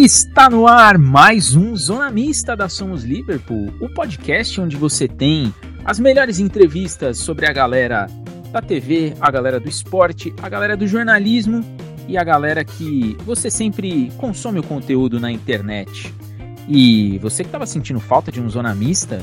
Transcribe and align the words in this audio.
Está 0.00 0.48
no 0.48 0.68
ar 0.68 0.96
mais 0.96 1.56
um 1.56 1.74
Zona 1.74 2.08
Mista 2.08 2.54
da 2.54 2.68
Somos 2.68 3.02
Liverpool, 3.02 3.74
o 3.80 3.88
podcast 3.88 4.60
onde 4.60 4.76
você 4.76 5.08
tem 5.08 5.52
as 5.84 5.98
melhores 5.98 6.38
entrevistas 6.38 7.18
sobre 7.18 7.46
a 7.46 7.52
galera 7.52 8.06
da 8.52 8.62
TV, 8.62 9.14
a 9.20 9.28
galera 9.28 9.58
do 9.58 9.68
esporte, 9.68 10.32
a 10.40 10.48
galera 10.48 10.76
do 10.76 10.86
jornalismo 10.86 11.64
e 12.06 12.16
a 12.16 12.22
galera 12.22 12.64
que 12.64 13.16
você 13.24 13.50
sempre 13.50 14.12
consome 14.18 14.60
o 14.60 14.62
conteúdo 14.62 15.18
na 15.18 15.32
internet. 15.32 16.14
E 16.68 17.18
você 17.18 17.42
que 17.42 17.48
estava 17.48 17.66
sentindo 17.66 17.98
falta 17.98 18.30
de 18.30 18.40
um 18.40 18.48
Zona 18.48 18.76
Mista, 18.76 19.20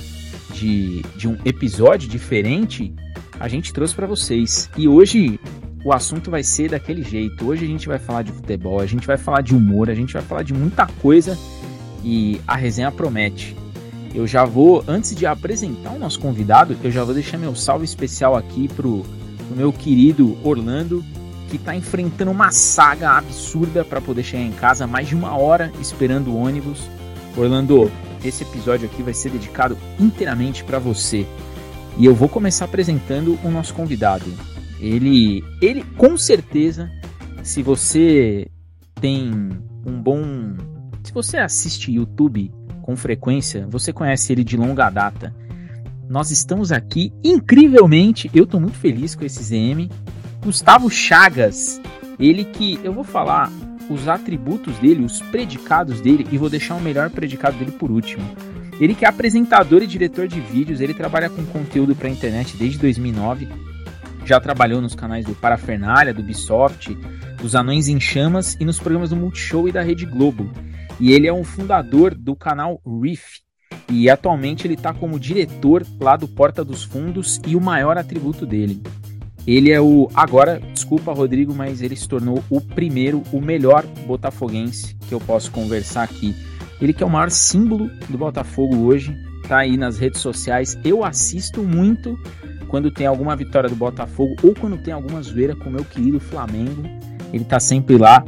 de, 0.54 1.04
de 1.16 1.26
um 1.26 1.38
episódio 1.46 2.10
diferente, 2.10 2.94
a 3.40 3.48
gente 3.48 3.72
trouxe 3.72 3.96
para 3.96 4.08
vocês. 4.08 4.70
E 4.76 4.90
hoje 4.90 5.40
o 5.86 5.94
assunto 5.94 6.32
vai 6.32 6.42
ser 6.42 6.72
daquele 6.72 7.04
jeito. 7.04 7.46
Hoje 7.46 7.64
a 7.64 7.68
gente 7.68 7.88
vai 7.88 8.00
falar 8.00 8.24
de 8.24 8.32
futebol, 8.32 8.82
a 8.82 8.88
gente 8.88 9.06
vai 9.06 9.18
falar 9.18 9.42
de 9.42 9.56
humor, 9.56 9.88
a 9.88 9.94
gente 9.94 10.14
vai 10.14 10.22
falar 10.24 10.42
de 10.42 10.52
muita 10.52 10.88
coisa 10.88 11.38
e 12.04 12.42
a 12.48 12.56
resenha 12.56 12.92
promete. 12.92 13.56
Eu 14.12 14.26
já 14.26 14.46
vou, 14.46 14.84
antes 14.88 15.16
de 15.16 15.28
apresentar 15.28 15.92
o 15.92 16.00
nosso 16.00 16.20
convidado, 16.20 16.76
eu 16.84 16.90
já 16.90 17.04
vou 17.04 17.14
deixar 17.14 17.38
meu 17.38 17.54
salve 17.54 17.86
especial 17.86 18.36
aqui 18.36 18.68
pro, 18.68 19.04
pro 19.04 19.56
meu 19.56 19.72
querido 19.72 20.36
Orlando, 20.44 21.06
que 21.52 21.58
está 21.58 21.76
enfrentando 21.76 22.32
uma 22.32 22.50
saga 22.50 23.12
absurda 23.12 23.86
para 23.86 24.02
poder 24.02 24.24
chegar 24.24 24.44
em 24.44 24.54
casa, 24.54 24.88
mais 24.88 25.08
de 25.08 25.14
uma 25.14 25.38
hora 25.38 25.72
esperando 25.80 26.32
o 26.32 26.38
ônibus. 26.38 26.90
Orlando, 27.38 27.92
esse 28.24 28.44
episódio 28.44 28.90
aqui 28.92 29.04
vai 29.04 29.14
ser 29.14 29.30
dedicado 29.30 29.78
inteiramente 30.00 30.64
para 30.64 30.80
você. 30.80 31.28
E 31.96 32.08
eu 32.08 32.16
vou 32.16 32.28
começar 32.28 32.66
apresentando 32.66 33.38
o 33.44 33.52
nosso 33.52 33.72
convidado. 33.76 34.55
Ele, 34.80 35.44
ele 35.62 35.84
com 35.98 36.18
certeza, 36.18 36.90
se 37.44 37.62
você 37.64 38.50
tem 39.00 39.32
um 39.86 40.02
bom, 40.02 40.56
se 41.04 41.14
você 41.14 41.38
assiste 41.38 41.92
YouTube 41.92 42.52
com 42.82 42.96
frequência, 42.96 43.68
você 43.70 43.94
conhece 43.94 44.34
ele 44.34 44.44
de 44.44 44.58
longa 44.58 44.90
data. 44.90 45.34
Nós 46.10 46.30
estamos 46.30 46.72
aqui 46.72 47.14
incrivelmente, 47.24 48.30
eu 48.34 48.44
estou 48.44 48.60
muito 48.60 48.78
feliz 48.78 49.16
com 49.16 49.26
esse 49.26 49.44
ZM. 49.44 49.90
Gustavo 50.44 50.90
Chagas, 50.90 51.82
ele 52.20 52.46
que 52.46 52.80
eu 52.84 52.94
vou 52.94 53.04
falar 53.04 53.52
os 53.90 54.08
atributos 54.08 54.78
dele, 54.78 55.04
os 55.04 55.22
predicados 55.22 56.02
dele 56.02 56.28
e 56.32 56.38
vou 56.38 56.50
deixar 56.50 56.76
o 56.76 56.82
melhor 56.82 57.10
predicado 57.10 57.58
dele 57.58 57.72
por 57.72 57.90
último. 57.90 58.24
Ele 58.80 58.94
que 58.94 59.06
é 59.06 59.08
apresentador 59.08 59.82
e 59.82 59.88
diretor 59.88 60.28
de 60.28 60.40
vídeos, 60.42 60.82
ele 60.82 60.94
trabalha 60.94 61.30
com 61.30 61.44
conteúdo 61.46 61.96
para 61.96 62.10
internet 62.10 62.58
desde 62.58 62.78
2009 62.78 63.48
já 64.26 64.40
trabalhou 64.40 64.82
nos 64.82 64.96
canais 64.96 65.26
do 65.26 65.36
Parafernália, 65.36 66.14
do 66.14 66.22
Ubisoft, 66.22 66.94
dos 67.42 67.56
Anões 67.56 67.88
em 67.88 68.00
Chamas 68.00 68.58
e 68.60 68.66
nos 68.66 68.80
programas 68.80 69.12
do 69.12 69.16
Multishow 69.16 69.68
e 69.68 69.72
da 69.72 69.82
Rede 69.82 70.06
Globo. 70.06 70.50
E 71.00 71.12
ele 71.12 71.28
é 71.28 71.34
um 71.34 71.44
fundador 71.44 72.16
do 72.16 72.36
canal 72.36 72.82
Riff. 72.86 73.42
E 73.90 74.10
atualmente 74.10 74.66
ele 74.66 74.74
está 74.74 74.94
como 74.94 75.20
diretor 75.20 75.86
lá 76.00 76.16
do 76.16 76.28
Porta 76.28 76.64
dos 76.64 76.84
Fundos 76.84 77.40
e 77.46 77.56
o 77.56 77.62
maior 77.62 77.98
atributo 77.98 78.46
dele. 78.46 78.82
Ele 79.46 79.72
é 79.72 79.80
o. 79.80 80.10
Agora, 80.16 80.60
desculpa, 80.74 81.14
Rodrigo, 81.14 81.54
mas 81.54 81.82
ele 81.82 81.96
se 81.96 82.08
tornou 82.08 82.44
o 82.50 82.60
primeiro, 82.60 83.22
o 83.32 83.40
melhor 83.40 83.86
botafoguense 84.08 84.96
que 85.08 85.14
eu 85.14 85.20
posso 85.20 85.52
conversar 85.52 86.04
aqui. 86.04 86.36
Ele 86.82 86.94
que 86.94 87.04
é 87.04 87.06
o 87.06 87.10
maior 87.10 87.30
símbolo 87.30 87.90
do 88.10 88.18
Botafogo 88.18 88.76
hoje, 88.78 89.16
tá 89.48 89.60
aí 89.60 89.78
nas 89.78 90.00
redes 90.00 90.20
sociais. 90.20 90.78
Eu 90.84 91.04
assisto 91.04 91.62
muito 91.62 92.18
quando 92.76 92.92
tem 92.92 93.08
alguma 93.08 93.38
vitória 93.38 93.70
do 93.70 93.76
Botafogo 93.78 94.36
ou 94.44 94.54
quando 94.54 94.78
tem 94.78 94.94
alguma 94.94 95.22
zoeira 95.22 95.56
com 95.56 95.70
o 95.70 95.72
meu 95.72 95.86
querido 95.86 96.20
Flamengo. 96.20 96.84
Ele 97.32 97.46
tá 97.46 97.58
sempre 97.58 97.98
lá 97.98 98.22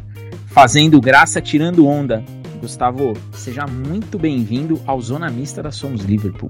fazendo 0.46 1.02
graça, 1.02 1.42
tirando 1.42 1.86
onda. 1.86 2.24
Gustavo, 2.62 3.12
seja 3.34 3.68
muito 3.68 4.18
bem-vindo 4.18 4.80
ao 4.86 5.02
Zona 5.02 5.30
Mista 5.30 5.62
da 5.62 5.70
Somos 5.70 6.06
Liverpool. 6.06 6.50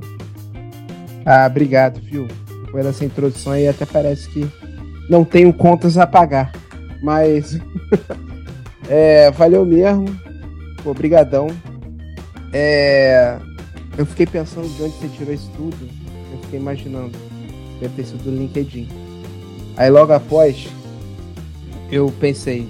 Ah, 1.25 1.47
obrigado, 1.49 1.99
viu? 1.99 2.27
Depois 2.65 2.85
dessa 2.85 3.03
introdução 3.03 3.53
aí 3.53 3.67
até 3.67 3.83
parece 3.83 4.29
que 4.29 4.47
não 5.09 5.25
tenho 5.25 5.51
contas 5.51 5.97
a 5.97 6.05
pagar. 6.05 6.51
Mas 7.01 7.59
é, 8.87 9.31
valeu 9.31 9.65
mesmo. 9.65 10.05
Obrigadão. 10.85 11.47
É, 12.53 13.39
eu 13.97 14.05
fiquei 14.05 14.27
pensando 14.27 14.69
de 14.69 14.83
onde 14.83 14.93
você 14.97 15.07
tirou 15.07 15.33
isso 15.33 15.49
tudo. 15.57 15.89
Eu 16.31 16.37
fiquei 16.43 16.59
imaginando 16.59 17.26
deve 17.79 17.95
ter 17.95 18.05
sido 18.05 18.23
do 18.23 18.31
LinkedIn. 18.31 18.87
Aí 19.75 19.89
logo 19.89 20.11
após, 20.11 20.67
eu 21.91 22.11
pensei, 22.19 22.67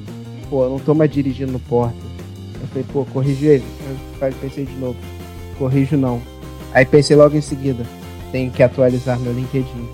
pô, 0.50 0.64
eu 0.66 0.70
não 0.70 0.80
tô 0.80 0.94
mais 0.94 1.12
dirigindo 1.12 1.52
no 1.52 1.60
Porta. 1.60 1.96
Eu 2.60 2.68
falei, 2.68 2.86
pô, 2.92 3.06
corrigi 3.06 3.46
ele. 3.46 3.64
Eu 4.22 4.34
pensei 4.42 4.66
de 4.66 4.74
novo, 4.74 4.98
corrijo 5.58 5.96
não. 5.96 6.22
Aí 6.74 6.86
pensei 6.86 7.16
logo 7.16 7.36
em 7.36 7.42
seguida, 7.42 7.84
tenho 8.32 8.52
que 8.52 8.62
atualizar 8.62 9.20
meu 9.20 9.34
LinkedIn. 9.34 9.90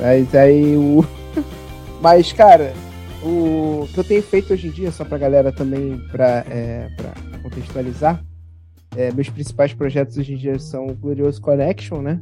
Mas 0.00 0.34
aí 0.34 0.76
o. 0.76 1.04
Mas, 2.02 2.32
cara, 2.32 2.74
o 3.22 3.88
que 3.92 3.98
eu 3.98 4.04
tenho 4.04 4.22
feito 4.22 4.52
hoje 4.52 4.68
em 4.68 4.70
dia, 4.70 4.90
só 4.90 5.04
pra 5.04 5.16
galera 5.16 5.50
também, 5.50 5.98
pra, 6.10 6.44
é, 6.50 6.88
pra 6.96 7.12
contextualizar, 7.42 8.22
é, 8.96 9.10
meus 9.12 9.28
principais 9.28 9.72
projetos 9.72 10.18
hoje 10.18 10.34
em 10.34 10.36
dia 10.36 10.58
são 10.58 10.86
o 10.86 10.94
Glorioso 10.94 11.40
Connection, 11.40 12.02
né? 12.02 12.20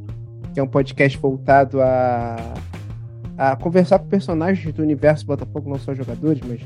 Que 0.53 0.59
é 0.59 0.63
um 0.63 0.67
podcast 0.67 1.17
voltado 1.17 1.81
a, 1.81 2.53
a 3.37 3.55
conversar 3.55 3.99
com 3.99 4.07
personagens 4.07 4.73
do 4.73 4.81
universo 4.83 5.25
Botafogo, 5.25 5.69
não 5.69 5.79
só 5.79 5.93
jogadores, 5.93 6.41
mas 6.47 6.61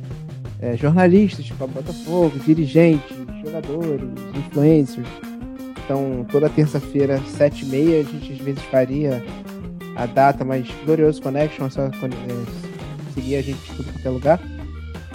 é, 0.59 0.75
jornalistas 0.75 1.45
de 1.45 1.53
Botafogo, 1.53 2.37
dirigentes, 2.39 3.15
jogadores, 3.43 4.09
influencers. 4.35 5.07
Então, 5.85 6.25
toda 6.29 6.49
terça-feira, 6.49 7.17
sete 7.37 7.63
e 7.63 7.69
meia, 7.69 8.01
a 8.01 8.03
gente 8.03 8.33
às 8.33 8.39
vezes 8.39 8.61
faria 8.63 9.23
a 9.95 10.05
data 10.05 10.43
mais 10.43 10.67
Glorioso 10.85 11.21
Connection, 11.21 11.67
é 11.67 11.69
só 11.69 11.83
é, 11.83 11.91
seguir 13.13 13.37
a 13.37 13.41
gente 13.41 13.71
em 13.71 13.83
qualquer 13.83 14.09
lugar. 14.09 14.39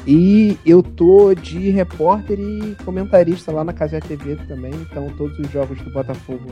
E 0.06 0.59
eu 0.66 0.82
tô 0.82 1.34
de 1.34 1.71
repórter 1.71 2.38
e 2.41 2.75
comentarista 2.84 3.53
lá 3.53 3.62
na 3.62 3.72
Casa 3.72 4.00
TV 4.00 4.37
também, 4.49 4.72
então 4.75 5.09
todos 5.16 5.38
os 5.38 5.50
jogos 5.50 5.81
do 5.82 5.93
Botafogo 5.93 6.47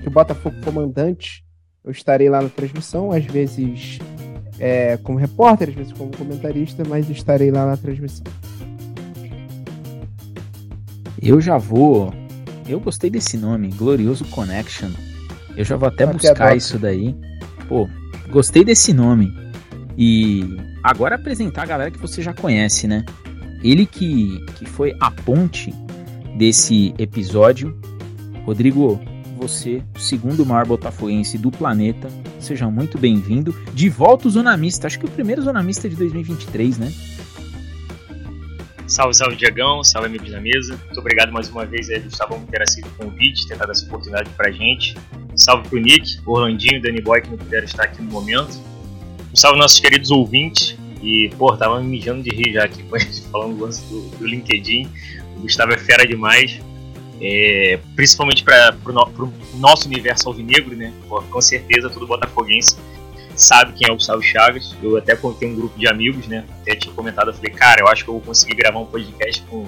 que 0.00 0.08
o 0.08 0.10
Botafogo 0.10 0.56
comandante, 0.64 1.44
eu 1.84 1.90
estarei 1.90 2.28
lá 2.28 2.42
na 2.42 2.48
transmissão, 2.48 3.12
às 3.12 3.24
vezes 3.24 3.98
é, 4.58 4.96
como 4.98 5.18
repórter, 5.18 5.68
às 5.68 5.74
vezes 5.74 5.92
como 5.92 6.16
comentarista, 6.16 6.82
mas 6.86 7.08
estarei 7.08 7.50
lá 7.50 7.66
na 7.66 7.76
transmissão. 7.76 8.24
Eu 11.20 11.40
já 11.40 11.58
vou. 11.58 12.12
Eu 12.68 12.78
gostei 12.80 13.10
desse 13.10 13.36
nome, 13.36 13.68
Glorioso 13.68 14.24
Connection. 14.26 14.90
Eu 15.56 15.64
já 15.64 15.76
vou 15.76 15.88
até 15.88 16.06
buscar 16.06 16.56
isso 16.56 16.78
daí. 16.78 17.16
Pô, 17.68 17.88
gostei 18.30 18.64
desse 18.64 18.92
nome. 18.92 19.32
E 19.96 20.44
agora 20.82 21.16
apresentar 21.16 21.62
a 21.62 21.66
galera 21.66 21.90
que 21.90 21.98
você 21.98 22.22
já 22.22 22.32
conhece, 22.32 22.86
né? 22.86 23.04
Ele 23.64 23.84
que, 23.84 24.38
que 24.54 24.66
foi 24.66 24.94
a 25.00 25.10
ponte 25.10 25.74
desse 26.36 26.94
episódio. 26.98 27.76
Rodrigo, 28.44 29.00
você, 29.38 29.82
o 29.96 30.00
segundo 30.00 30.44
maior 30.44 30.66
botafoguense 30.66 31.38
do 31.38 31.50
planeta. 31.50 32.08
Seja 32.40 32.68
muito 32.68 32.98
bem-vindo. 32.98 33.54
De 33.72 33.88
volta 33.88 34.26
o 34.28 34.30
Zonamista, 34.30 34.86
acho 34.86 34.98
que 34.98 35.06
o 35.06 35.10
primeiro 35.10 35.40
Zonamista 35.40 35.88
de 35.88 35.96
2023, 35.96 36.78
né? 36.78 36.92
Salve, 38.88 39.14
salve, 39.14 39.36
Diagão. 39.36 39.84
Salve, 39.84 40.08
amigos 40.08 40.30
da 40.30 40.40
mesa. 40.40 40.78
Muito 40.86 40.98
obrigado 40.98 41.30
mais 41.30 41.48
uma 41.48 41.64
vez, 41.64 41.88
aí, 41.90 42.00
Gustavo, 42.00 42.40
por 42.40 42.48
ter 42.48 42.62
aceito 42.62 42.88
o 42.88 43.04
convite, 43.04 43.46
ter 43.46 43.56
dado 43.56 43.70
essa 43.70 43.84
oportunidade 43.84 44.28
pra 44.30 44.50
gente. 44.50 44.96
Salve 45.36 45.68
pro 45.68 45.78
Nick, 45.78 46.18
Orlandinho, 46.26 46.82
Danny 46.82 47.00
Boy, 47.00 47.20
que 47.20 47.30
não 47.30 47.36
puderam 47.36 47.64
estar 47.64 47.84
aqui 47.84 48.02
no 48.02 48.10
momento. 48.10 48.58
Um 49.32 49.36
salve 49.36 49.58
nossos 49.58 49.78
queridos 49.78 50.10
ouvintes. 50.10 50.76
E, 51.02 51.30
pô, 51.38 51.56
tava 51.56 51.80
me 51.80 51.86
mijando 51.86 52.22
de 52.22 52.30
rir 52.30 52.54
já 52.54 52.64
aqui 52.64 52.82
falando 53.30 53.56
do 53.56 53.68
do, 53.68 54.16
do 54.16 54.26
LinkedIn. 54.26 54.88
O 55.36 55.42
Gustavo 55.42 55.72
é 55.72 55.78
fera 55.78 56.06
demais. 56.06 56.58
É, 57.20 57.80
principalmente 57.96 58.44
para 58.44 58.76
o 58.86 58.92
no, 58.92 59.34
nosso 59.54 59.86
universo 59.88 60.28
alvinegro, 60.28 60.76
né? 60.76 60.92
Com 61.08 61.40
certeza 61.40 61.90
todo 61.90 62.06
botafoguense 62.06 62.76
sabe 63.38 63.72
quem 63.74 63.88
é 63.88 63.92
o 63.92 63.94
Gustavo 63.94 64.20
Chagas. 64.20 64.76
Eu 64.82 64.96
até 64.96 65.14
contei 65.14 65.48
um 65.48 65.54
grupo 65.54 65.78
de 65.78 65.88
amigos, 65.88 66.26
né? 66.26 66.44
Até 66.60 66.74
tinha 66.74 66.92
comentado, 66.92 67.30
eu 67.30 67.34
falei, 67.34 67.52
cara, 67.52 67.80
eu 67.80 67.88
acho 67.88 68.04
que 68.04 68.10
eu 68.10 68.14
vou 68.14 68.22
conseguir 68.22 68.56
gravar 68.56 68.80
um 68.80 68.86
podcast 68.86 69.40
com, 69.42 69.66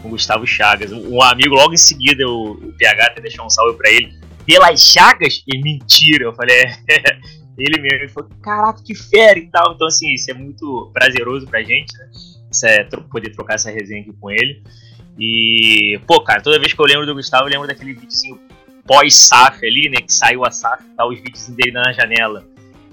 com 0.00 0.08
o 0.08 0.10
Gustavo 0.12 0.46
Chagas. 0.46 0.92
Um 0.92 1.20
amigo, 1.22 1.54
logo 1.54 1.74
em 1.74 1.78
seguida, 1.78 2.26
o, 2.26 2.52
o 2.52 2.72
PH 2.78 3.06
até 3.06 3.20
deixou 3.20 3.44
um 3.44 3.50
salve 3.50 3.76
para 3.76 3.90
ele. 3.90 4.14
Pelas 4.46 4.80
Chagas? 4.80 5.42
E 5.46 5.60
mentira! 5.60 6.24
Eu 6.24 6.34
falei, 6.34 6.56
é, 6.56 6.78
ele 7.58 7.80
mesmo. 7.80 7.98
Ele 7.98 8.08
falou, 8.08 8.30
caraca, 8.40 8.82
que 8.82 8.94
fera 8.94 9.38
e 9.38 9.48
tal. 9.48 9.74
Então, 9.74 9.88
assim, 9.88 10.14
isso 10.14 10.30
é 10.30 10.34
muito 10.34 10.90
prazeroso 10.94 11.46
pra 11.46 11.62
gente, 11.62 11.92
né? 11.98 12.08
É 12.64 12.84
poder 12.84 13.30
trocar 13.32 13.54
essa 13.54 13.70
resenha 13.70 14.00
aqui 14.00 14.12
com 14.18 14.30
ele. 14.30 14.62
E, 15.18 15.98
pô, 16.06 16.20
cara, 16.22 16.40
toda 16.40 16.58
vez 16.58 16.72
que 16.72 16.80
eu 16.80 16.86
lembro 16.86 17.06
do 17.06 17.14
Gustavo, 17.14 17.44
eu 17.44 17.50
lembro 17.50 17.66
daquele 17.66 17.94
videozinho 17.94 18.40
pós-SAF 18.86 19.66
ali, 19.66 19.88
né? 19.90 20.00
Que 20.00 20.12
saiu 20.12 20.44
a 20.44 20.50
SAF, 20.50 20.84
tá 20.96 21.06
os 21.06 21.18
vídeos 21.18 21.48
dele 21.48 21.72
na 21.72 21.92
janela. 21.92 22.46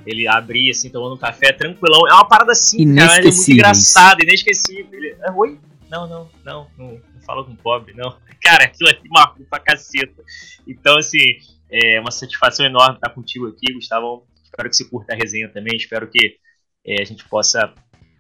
Ele 0.05 0.27
abria 0.27 0.71
assim, 0.71 0.89
tomando 0.89 1.15
um 1.15 1.17
café 1.17 1.51
tranquilão. 1.51 2.07
É 2.07 2.13
uma 2.13 2.27
parada 2.27 2.51
assim, 2.51 2.95
cara, 2.95 3.19
é 3.19 3.23
muito 3.23 3.51
engraçada, 3.51 4.23
inesquecível. 4.23 4.87
Ele, 4.91 5.15
é, 5.21 5.31
oi? 5.31 5.59
não, 5.89 6.07
não, 6.07 6.29
não, 6.43 6.67
não, 6.77 6.87
não 7.13 7.21
fala 7.25 7.43
com 7.43 7.55
pobre, 7.55 7.93
não. 7.95 8.15
Cara, 8.41 8.65
aquilo 8.65 8.89
aqui 8.89 9.07
marcou 9.09 9.45
pra 9.45 9.59
caceta. 9.59 10.23
Então, 10.67 10.97
assim, 10.97 11.37
é 11.69 11.99
uma 11.99 12.11
satisfação 12.11 12.65
enorme 12.65 12.95
estar 12.95 13.09
contigo 13.09 13.47
aqui, 13.47 13.73
Gustavo. 13.73 14.27
Espero 14.43 14.69
que 14.69 14.75
você 14.75 14.85
curta 14.85 15.13
a 15.13 15.15
resenha 15.15 15.49
também. 15.49 15.75
Espero 15.75 16.07
que 16.07 16.37
é, 16.85 17.01
a 17.01 17.05
gente 17.05 17.27
possa 17.27 17.73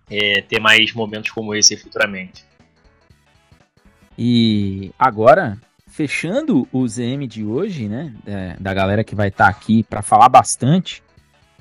é, 0.09 0.41
ter 0.41 0.59
mais 0.59 0.93
momentos 0.93 1.31
como 1.31 1.53
esse 1.53 1.77
futuramente. 1.77 2.43
E 4.17 4.91
agora, 4.97 5.57
fechando 5.87 6.67
o 6.71 6.87
ZM 6.87 7.27
de 7.27 7.43
hoje, 7.43 7.87
né, 7.87 8.13
da, 8.23 8.55
da 8.59 8.73
galera 8.73 9.03
que 9.03 9.15
vai 9.15 9.27
estar 9.27 9.45
tá 9.45 9.49
aqui 9.49 9.83
para 9.83 10.01
falar 10.01 10.29
bastante, 10.29 11.03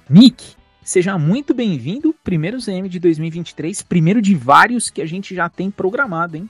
Nick, 0.08 0.54
seja 0.82 1.18
muito 1.18 1.52
bem-vindo, 1.52 2.14
primeiro 2.22 2.60
ZM 2.60 2.88
de 2.88 3.00
2023, 3.00 3.82
primeiro 3.82 4.22
de 4.22 4.34
vários 4.34 4.90
que 4.90 5.02
a 5.02 5.06
gente 5.06 5.34
já 5.34 5.48
tem 5.48 5.70
programado, 5.70 6.36
hein? 6.36 6.48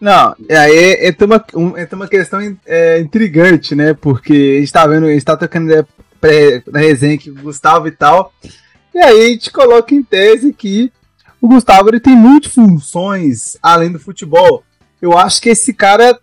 Não, 0.00 0.36
aí 0.50 1.08
entra 1.08 1.26
uma, 1.26 1.44
um, 1.54 1.78
entra 1.78 1.96
uma 1.96 2.06
questão 2.06 2.38
é, 2.66 3.00
intrigante, 3.00 3.74
né? 3.74 3.94
Porque 3.94 4.56
a 4.56 4.60
gente 4.60 4.72
tá 4.72 4.86
vendo, 4.86 5.06
a 5.06 5.12
gente 5.12 5.24
tá 5.24 5.36
tocando 5.36 5.72
ideia 5.72 6.62
na 6.66 6.80
resenha 6.80 7.16
que 7.16 7.30
o 7.30 7.34
Gustavo 7.34 7.88
e 7.88 7.90
tal. 7.90 8.32
E 8.94 8.98
aí 8.98 9.26
a 9.26 9.28
gente 9.30 9.50
coloca 9.50 9.94
em 9.94 10.02
tese 10.02 10.52
que 10.52 10.92
o 11.40 11.48
Gustavo 11.48 11.88
ele 11.88 12.00
tem 12.00 12.16
multifunções 12.16 13.56
além 13.62 13.92
do 13.92 13.98
futebol. 13.98 14.62
Eu 15.00 15.16
acho 15.16 15.40
que 15.40 15.50
esse 15.50 15.72
cara, 15.72 16.18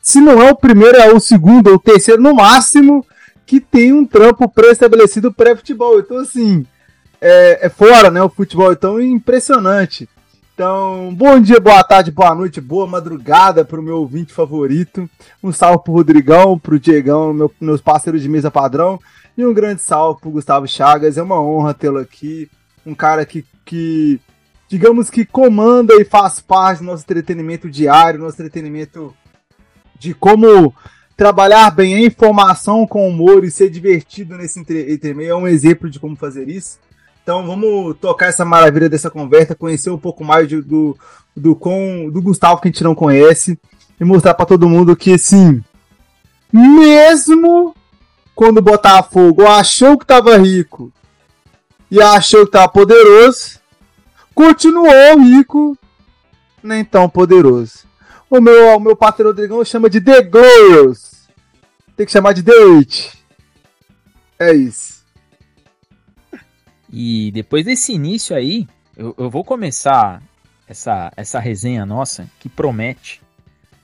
se 0.00 0.20
não 0.20 0.42
é 0.42 0.50
o 0.50 0.56
primeiro, 0.56 0.98
é 0.98 1.12
o 1.12 1.20
segundo 1.20 1.68
ou 1.68 1.74
o 1.74 1.80
terceiro 1.80 2.22
no 2.22 2.34
máximo, 2.34 3.04
que 3.44 3.60
tem 3.60 3.92
um 3.92 4.06
trampo 4.06 4.48
pré-estabelecido 4.48 5.32
pré-futebol. 5.32 5.98
Então, 5.98 6.18
assim, 6.18 6.64
é, 7.20 7.66
é, 7.66 7.68
fora, 7.68 8.10
né? 8.10 8.22
O 8.22 8.28
futebol. 8.28 8.72
Então, 8.72 8.98
é 8.98 9.04
impressionante. 9.04 10.08
Então, 10.54 11.14
bom 11.14 11.40
dia, 11.40 11.58
boa 11.58 11.82
tarde, 11.82 12.10
boa 12.10 12.34
noite, 12.34 12.60
boa 12.60 12.86
madrugada 12.86 13.64
para 13.64 13.80
o 13.80 13.82
meu 13.82 13.98
ouvinte 13.98 14.32
favorito. 14.32 15.08
Um 15.42 15.50
salve 15.52 15.82
pro 15.82 15.94
Rodrigão, 15.94 16.58
pro 16.58 16.78
Diegão, 16.78 17.32
meu, 17.32 17.52
meus 17.60 17.80
parceiros 17.80 18.22
de 18.22 18.28
mesa 18.28 18.50
padrão. 18.50 18.98
E 19.36 19.44
um 19.44 19.52
grande 19.52 19.80
salve 19.80 20.20
pro 20.20 20.30
Gustavo 20.30 20.68
Chagas. 20.68 21.16
É 21.16 21.22
uma 21.22 21.40
honra 21.40 21.74
tê-lo 21.74 21.98
aqui. 21.98 22.50
Um 22.84 22.94
cara 22.94 23.24
que, 23.24 23.44
que, 23.64 24.20
digamos 24.72 25.10
que 25.10 25.26
comanda 25.26 25.92
e 26.00 26.02
faz 26.02 26.40
parte 26.40 26.78
do 26.78 26.86
nosso 26.86 27.02
entretenimento 27.02 27.68
diário, 27.68 28.18
nosso 28.18 28.40
entretenimento 28.40 29.14
de 29.98 30.14
como 30.14 30.74
trabalhar 31.14 31.70
bem 31.70 31.94
a 31.94 32.00
informação 32.00 32.86
com 32.86 33.06
humor 33.06 33.44
e 33.44 33.50
ser 33.50 33.68
divertido 33.68 34.34
nesse 34.34 34.58
entremeio. 34.58 35.30
É 35.30 35.36
um 35.36 35.46
exemplo 35.46 35.90
de 35.90 36.00
como 36.00 36.16
fazer 36.16 36.48
isso. 36.48 36.78
Então 37.22 37.46
vamos 37.46 37.98
tocar 37.98 38.28
essa 38.28 38.46
maravilha 38.46 38.88
dessa 38.88 39.10
conversa, 39.10 39.54
conhecer 39.54 39.90
um 39.90 39.98
pouco 39.98 40.24
mais 40.24 40.48
de, 40.48 40.62
do, 40.62 40.96
do, 41.36 41.54
com, 41.54 42.08
do 42.10 42.22
Gustavo 42.22 42.58
que 42.58 42.68
a 42.68 42.70
gente 42.70 42.82
não 42.82 42.94
conhece 42.94 43.60
e 44.00 44.04
mostrar 44.06 44.32
para 44.32 44.46
todo 44.46 44.70
mundo 44.70 44.96
que, 44.96 45.18
sim, 45.18 45.62
mesmo 46.50 47.76
quando 48.34 48.56
o 48.56 48.62
Botafogo 48.62 49.46
achou 49.46 49.98
que 49.98 50.04
estava 50.04 50.38
rico 50.38 50.90
e 51.90 52.00
achou 52.00 52.40
que 52.40 52.48
estava 52.48 52.68
poderoso, 52.68 53.60
continuou 54.42 55.20
rico, 55.20 55.78
nem 56.62 56.84
tão 56.84 57.08
poderoso. 57.08 57.84
O 58.28 58.40
meu, 58.40 58.76
o 58.76 58.80
meu 58.80 58.96
patrão 58.96 59.28
Rodrigão 59.28 59.64
chama 59.64 59.88
de 59.88 60.00
The 60.00 60.22
Glorious. 60.22 61.28
Tem 61.96 62.04
que 62.04 62.10
chamar 62.10 62.32
de 62.32 62.42
The. 62.42 62.52
É 64.40 64.52
isso. 64.52 65.04
E 66.90 67.30
depois 67.30 67.64
desse 67.64 67.92
início 67.92 68.34
aí, 68.34 68.66
eu, 68.96 69.14
eu 69.16 69.30
vou 69.30 69.44
começar 69.44 70.20
essa, 70.66 71.12
essa 71.16 71.38
resenha 71.38 71.86
nossa, 71.86 72.28
que 72.40 72.48
promete. 72.48 73.22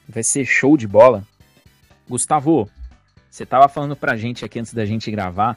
Vai 0.09 0.25
ser 0.25 0.45
show 0.45 0.77
de 0.77 0.89
bola. 0.89 1.25
Gustavo, 2.09 2.69
você 3.31 3.47
tava 3.47 3.69
falando 3.69 3.95
pra 3.95 4.17
gente 4.17 4.45
aqui 4.45 4.59
antes 4.59 4.75
da 4.75 4.85
gente 4.85 5.11
gravar 5.11 5.57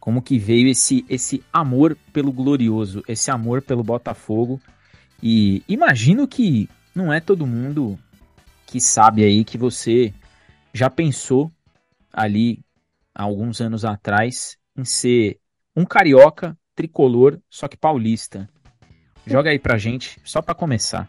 como 0.00 0.22
que 0.22 0.38
veio 0.38 0.68
esse 0.68 1.04
esse 1.08 1.42
amor 1.52 1.96
pelo 2.12 2.32
glorioso, 2.32 3.02
esse 3.08 3.30
amor 3.30 3.62
pelo 3.62 3.82
Botafogo. 3.82 4.60
E 5.22 5.62
imagino 5.68 6.26
que 6.26 6.68
não 6.94 7.12
é 7.12 7.20
todo 7.20 7.46
mundo 7.46 7.98
que 8.66 8.80
sabe 8.80 9.24
aí 9.24 9.44
que 9.44 9.58
você 9.58 10.12
já 10.72 10.88
pensou 10.90 11.50
ali 12.12 12.60
alguns 13.14 13.60
anos 13.60 13.84
atrás 13.84 14.56
em 14.76 14.84
ser 14.84 15.38
um 15.74 15.84
carioca 15.84 16.56
tricolor, 16.74 17.38
só 17.50 17.66
que 17.66 17.76
paulista. 17.76 18.48
Joga 19.26 19.50
aí 19.50 19.58
pra 19.58 19.76
gente, 19.76 20.20
só 20.24 20.40
para 20.40 20.54
começar. 20.54 21.08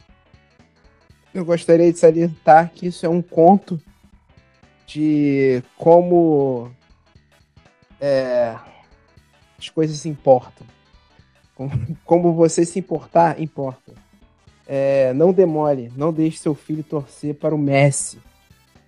Eu 1.33 1.45
gostaria 1.45 1.91
de 1.91 1.99
salientar 1.99 2.71
que 2.73 2.87
isso 2.87 3.05
é 3.05 3.09
um 3.09 3.21
conto 3.21 3.79
de 4.87 5.61
como 5.77 6.71
é, 8.01 8.57
as 9.59 9.69
coisas 9.69 10.05
importam. 10.05 10.65
Como 12.05 12.33
você 12.33 12.65
se 12.65 12.79
importar, 12.79 13.39
importa. 13.41 13.93
É, 14.67 15.13
não 15.13 15.33
demore, 15.33 15.91
não 15.95 16.13
deixe 16.13 16.37
seu 16.37 16.53
filho 16.53 16.83
torcer 16.83 17.35
para 17.35 17.55
o 17.55 17.57
Messi, 17.57 18.19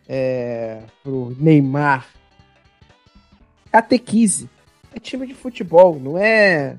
é, 0.07 0.81
para 1.03 1.11
o 1.11 1.35
Neymar. 1.39 2.07
Catequise. 3.71 4.49
É 4.93 4.99
time 4.99 5.25
de 5.25 5.33
futebol, 5.33 5.97
não 5.97 6.17
é, 6.17 6.75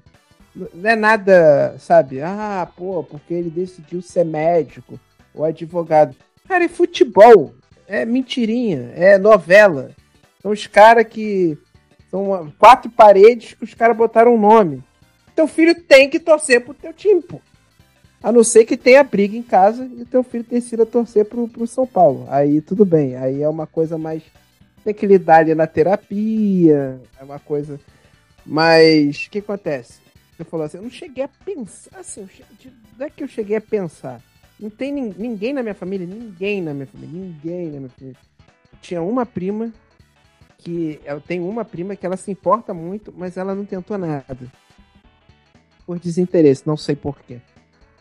não 0.55 0.91
é 0.91 0.95
nada, 0.95 1.77
sabe? 1.79 2.21
Ah, 2.21 2.71
pô, 2.77 3.03
porque 3.03 3.33
ele 3.33 3.49
decidiu 3.49 4.03
ser 4.03 4.25
médico 4.25 5.01
ou 5.35 5.45
advogado. 5.45 6.15
Cara, 6.47 6.65
é 6.65 6.69
futebol 6.69 7.55
é 7.93 8.07
mentirinha, 8.07 8.91
é 8.95 9.19
novela. 9.19 9.91
São 10.41 10.51
os 10.51 10.67
caras 10.67 11.07
que. 11.07 11.59
São 12.13 12.53
quatro 12.59 12.91
paredes 12.91 13.55
que 13.55 13.65
os 13.65 13.73
caras 13.73 13.97
botaram 13.97 14.35
um 14.35 14.41
nome. 14.41 14.85
Teu 15.35 15.49
filho 15.49 15.75
tem 15.75 16.11
que 16.11 16.21
torcer 16.21 16.63
pro 16.63 16.75
teu 16.75 16.93
time, 16.93 17.23
pô. 17.23 17.41
A 18.23 18.31
não 18.31 18.45
ser 18.45 18.67
que 18.67 18.77
tenha 18.77 19.03
briga 19.03 19.35
em 19.35 19.43
casa 19.43 19.91
e 19.97 20.05
teu 20.05 20.23
filho 20.23 20.45
decida 20.45 20.85
torcer 20.85 21.25
pro, 21.25 21.49
pro 21.49 21.67
São 21.67 21.87
Paulo. 21.87 22.27
Aí 22.29 22.61
tudo 22.61 22.85
bem. 22.85 23.17
Aí 23.17 23.43
é 23.43 23.49
uma 23.49 23.67
coisa 23.67 23.97
mais. 23.97 24.23
Tem 24.85 24.93
que 24.93 25.07
lidar 25.07 25.39
ali 25.39 25.55
na 25.55 25.67
terapia. 25.67 27.01
É 27.19 27.25
uma 27.25 27.39
coisa. 27.39 27.81
Mas 28.45 29.25
o 29.25 29.31
que 29.31 29.39
acontece? 29.39 30.03
Você 30.37 30.45
falou 30.45 30.67
assim, 30.67 30.77
eu 30.77 30.83
não 30.83 30.91
cheguei 30.91 31.25
a 31.25 31.31
pensar. 31.45 31.99
Assim, 31.99 32.29
não 32.99 33.07
é 33.07 33.09
que 33.11 33.25
eu 33.25 33.29
cheguei 33.29 33.57
a 33.57 33.61
pensar. 33.61 34.21
Não 34.61 34.69
tem 34.69 34.93
ninguém 34.93 35.55
na 35.55 35.63
minha 35.63 35.75
família, 35.75 36.07
ninguém 36.07 36.61
na 36.61 36.75
minha 36.75 36.87
família, 36.87 37.11
ninguém 37.11 37.71
na 37.71 37.79
minha 37.79 37.89
família. 37.89 38.17
Tinha 38.83 39.03
uma 39.03 39.25
prima 39.25 39.73
que 40.63 41.01
eu 41.05 41.21
tenho 41.21 41.49
uma 41.49 41.65
prima 41.65 41.97
que 41.97 42.07
ela 42.07 42.17
se 42.17 42.31
importa 42.31 42.73
muito, 42.73 43.13
mas 43.17 43.37
ela 43.37 43.55
não 43.55 43.65
tentou 43.65 43.99
nada. 43.99 44.53
Por 45.85 45.99
desinteresse, 45.99 46.67
não 46.67 46.77
sei 46.77 46.95
porquê. 46.95 47.41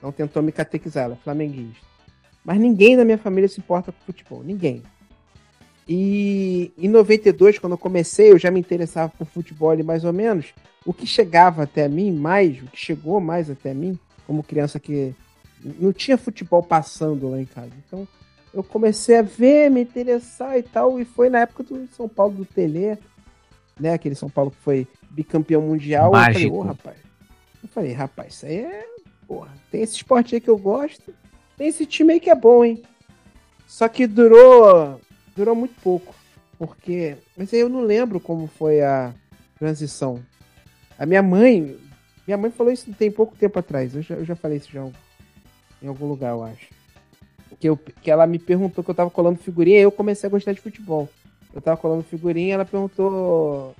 Não 0.01 0.11
tentou 0.11 0.41
me 0.41 0.51
catequizar, 0.51 1.05
ela 1.05 1.13
é 1.13 1.23
flamenguista. 1.23 1.85
Mas 2.43 2.59
ninguém 2.59 2.95
na 2.95 3.05
minha 3.05 3.17
família 3.17 3.47
se 3.47 3.59
importa 3.59 3.91
com 3.91 4.05
futebol, 4.05 4.43
ninguém. 4.43 4.83
E 5.87 6.71
em 6.77 6.87
92, 6.87 7.59
quando 7.59 7.73
eu 7.73 7.77
comecei, 7.77 8.31
eu 8.31 8.39
já 8.39 8.49
me 8.49 8.59
interessava 8.59 9.11
por 9.17 9.27
futebol 9.27 9.71
ali 9.71 9.83
mais 9.83 10.03
ou 10.03 10.13
menos. 10.13 10.53
O 10.85 10.93
que 10.93 11.05
chegava 11.05 11.63
até 11.63 11.87
mim 11.87 12.11
mais, 12.11 12.61
o 12.61 12.67
que 12.67 12.77
chegou 12.77 13.19
mais 13.19 13.49
até 13.49 13.73
mim, 13.73 13.99
como 14.25 14.43
criança 14.43 14.79
que 14.79 15.13
não 15.79 15.91
tinha 15.91 16.17
futebol 16.17 16.63
passando 16.63 17.29
lá 17.29 17.39
em 17.39 17.45
casa. 17.45 17.71
Então 17.85 18.07
eu 18.53 18.63
comecei 18.63 19.17
a 19.17 19.21
ver, 19.21 19.69
me 19.69 19.81
interessar 19.81 20.57
e 20.57 20.63
tal, 20.63 20.99
e 20.99 21.05
foi 21.05 21.29
na 21.29 21.39
época 21.39 21.63
do 21.63 21.87
São 21.95 22.07
Paulo 22.07 22.33
do 22.33 22.45
Tele, 22.45 22.97
né? 23.79 23.93
Aquele 23.93 24.15
São 24.15 24.29
Paulo 24.29 24.51
que 24.51 24.57
foi 24.57 24.87
bicampeão 25.09 25.61
mundial. 25.61 26.11
Mágico. 26.11 26.39
Eu 26.39 26.49
falei, 26.49 26.51
ô, 26.51 26.59
oh, 26.59 26.63
rapaz. 26.63 26.97
Eu 27.63 27.69
falei, 27.69 27.91
rapaz, 27.93 28.33
isso 28.33 28.45
aí 28.45 28.57
é. 28.57 28.85
Porra, 29.27 29.53
tem 29.71 29.81
esse 29.81 29.95
esporte 29.95 30.35
aí 30.35 30.41
que 30.41 30.49
eu 30.49 30.57
gosto, 30.57 31.13
tem 31.57 31.67
esse 31.67 31.85
time 31.85 32.13
aí 32.13 32.19
que 32.19 32.29
é 32.29 32.35
bom, 32.35 32.65
hein? 32.65 32.83
Só 33.65 33.87
que 33.87 34.05
durou. 34.05 34.99
Durou 35.35 35.55
muito 35.55 35.79
pouco. 35.81 36.13
Porque. 36.57 37.15
Mas 37.37 37.53
aí 37.53 37.61
eu 37.61 37.69
não 37.69 37.81
lembro 37.81 38.19
como 38.19 38.47
foi 38.47 38.81
a 38.81 39.13
transição. 39.57 40.21
A 40.99 41.05
minha 41.05 41.21
mãe. 41.21 41.77
Minha 42.27 42.37
mãe 42.37 42.51
falou 42.51 42.73
isso 42.73 42.93
tem 42.93 43.09
pouco 43.09 43.35
tempo 43.35 43.57
atrás. 43.57 43.95
Eu 43.95 44.01
já, 44.01 44.15
eu 44.15 44.25
já 44.25 44.35
falei 44.35 44.57
isso 44.57 44.69
já 44.71 44.85
em 45.81 45.87
algum 45.87 46.07
lugar, 46.07 46.31
eu 46.31 46.43
acho. 46.43 46.80
Que, 47.61 47.69
eu, 47.69 47.77
que 47.77 48.09
ela 48.09 48.25
me 48.25 48.39
perguntou 48.39 48.83
que 48.83 48.89
eu 48.89 48.95
tava 48.95 49.11
colando 49.11 49.37
figurinha 49.37 49.77
e 49.77 49.83
eu 49.83 49.91
comecei 49.91 50.27
a 50.27 50.31
gostar 50.31 50.51
de 50.51 50.59
futebol. 50.59 51.07
Eu 51.53 51.61
tava 51.61 51.77
colando 51.77 52.01
figurinha 52.01 52.55
ela 52.55 52.65
perguntou. 52.65 53.75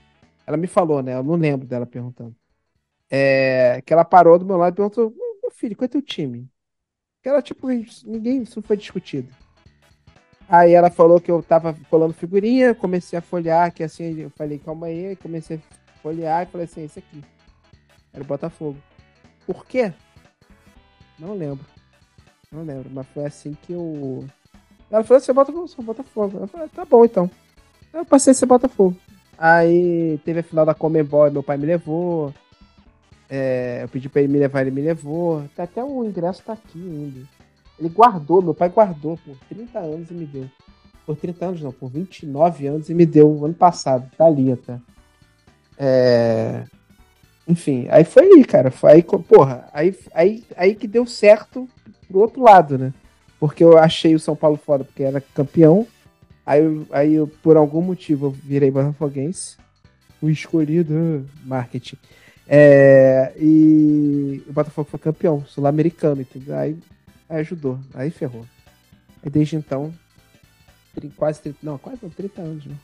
Ela 0.45 0.55
me 0.55 0.67
falou, 0.67 1.01
né? 1.01 1.15
Eu 1.15 1.23
não 1.23 1.35
lembro 1.35 1.65
dela 1.65 1.88
perguntando. 1.88 2.35
É, 3.09 3.81
que 3.83 3.91
ela 3.91 4.05
parou 4.05 4.38
do 4.38 4.45
meu 4.45 4.55
lado 4.55 4.73
e 4.73 4.75
perguntou: 4.75 5.11
Meu 5.41 5.50
filho, 5.50 5.75
qual 5.75 5.85
é 5.85 5.88
teu 5.88 6.01
time? 6.01 6.47
Que 7.23 7.29
ela, 7.29 7.41
tipo, 7.41 7.67
ninguém. 8.05 8.43
Isso 8.43 8.61
foi 8.61 8.77
discutido. 8.77 9.33
Aí 10.47 10.73
ela 10.73 10.91
falou 10.91 11.19
que 11.19 11.31
eu 11.31 11.41
tava 11.41 11.75
colando 11.89 12.13
figurinha, 12.13 12.75
comecei 12.75 13.17
a 13.17 13.21
folhear, 13.21 13.73
que 13.73 13.83
assim, 13.83 14.19
eu 14.19 14.29
falei, 14.31 14.59
calma 14.59 14.88
aí, 14.88 15.15
comecei 15.15 15.57
a 15.57 16.01
folhear 16.01 16.43
e 16.43 16.51
falei 16.51 16.65
assim, 16.65 16.83
esse 16.83 17.00
aqui. 17.00 17.23
Era 18.13 18.21
o 18.21 18.27
Botafogo. 18.27 18.77
Por 19.47 19.65
quê? 19.65 19.93
Não 21.17 21.33
lembro. 21.33 21.65
Não 22.53 22.63
lembro, 22.63 22.89
mas 22.91 23.08
foi 23.13 23.24
assim 23.24 23.55
que 23.62 23.72
eu. 23.72 24.25
Ela 24.91 25.05
falou: 25.05 25.22
você 25.22 25.31
bota 25.31 25.53
você 25.53 25.81
Botafogo. 25.81 26.39
Eu 26.41 26.48
falei: 26.48 26.67
tá 26.67 26.84
bom 26.84 27.05
então. 27.05 27.31
Eu 27.93 28.03
passei 28.03 28.31
a 28.31 28.34
ser 28.34 28.46
Botafogo. 28.46 28.93
Aí 29.38 30.20
teve 30.25 30.41
a 30.41 30.43
final 30.43 30.65
da 30.65 30.74
Comembol 30.74 31.31
meu 31.31 31.41
pai 31.41 31.55
me 31.55 31.65
levou. 31.65 32.34
É, 33.29 33.84
eu 33.84 33.88
pedi 33.88 34.10
pra 34.10 34.22
ele 34.22 34.34
me 34.34 34.39
levar, 34.39 34.62
ele 34.62 34.72
me 34.72 34.81
levou. 34.81 35.46
Tá 35.55 35.63
até 35.63 35.81
o 35.81 36.03
ingresso 36.03 36.43
tá 36.43 36.51
aqui 36.51 36.77
ainda. 36.77 37.25
Ele 37.79 37.88
guardou, 37.88 38.41
meu 38.41 38.53
pai 38.53 38.67
guardou 38.67 39.17
por 39.25 39.38
30 39.48 39.79
anos 39.79 40.12
e 40.12 40.13
me 40.13 40.25
deu. 40.25 40.50
Por 41.05 41.15
30 41.15 41.46
anos 41.46 41.62
não, 41.62 41.72
por 41.72 41.89
29 41.89 42.67
anos 42.67 42.89
e 42.89 42.93
me 42.93 43.05
deu 43.05 43.46
ano 43.46 43.53
passado. 43.53 44.12
Tá 44.17 44.25
ali 44.25 44.51
até. 44.51 44.77
É... 45.77 46.65
Enfim, 47.48 47.88
aí 47.89 48.03
foi 48.03 48.25
aí, 48.25 48.43
cara. 48.43 48.70
Foi 48.70 48.91
aí, 48.91 49.03
porra, 49.03 49.70
aí, 49.72 49.98
aí, 50.13 50.43
aí 50.58 50.75
que 50.75 50.86
deu 50.86 51.05
certo 51.05 51.65
pro 52.12 52.22
outro 52.22 52.44
lado, 52.44 52.77
né? 52.77 52.94
Porque 53.39 53.63
eu 53.63 53.77
achei 53.77 54.13
o 54.13 54.20
São 54.20 54.36
Paulo 54.36 54.58
foda 54.58 54.84
porque 54.84 55.03
era 55.03 55.20
campeão. 55.20 55.88
Aí, 56.46 56.62
aí 56.91 57.13
eu, 57.13 57.27
por 57.27 57.58
algum 57.58 57.82
motivo, 57.82 58.27
eu 58.27 58.32
virei 58.32 58.70
botafoguense. 58.70 59.58
O 60.22 60.30
escolhido, 60.30 60.94
ah, 60.94 61.39
marketing. 61.44 61.98
É, 62.48 63.34
e 63.38 64.44
o 64.48 64.53
Botafogo 64.53 64.89
foi 64.89 65.00
campeão, 65.00 65.46
sul-americano, 65.46 66.22
entendeu? 66.22 66.56
Aí, 66.56 66.77
aí, 67.30 67.39
ajudou, 67.39 67.80
aí 67.94 68.12
ferrou. 68.12 68.46
E 69.24 69.30
desde 69.30 69.56
então, 69.56 69.94
quase 71.15 71.41
30, 71.41 71.58
não, 71.63 71.77
quase 71.77 71.98
30 71.98 72.41
anos, 72.41 72.65
né? 72.65 72.75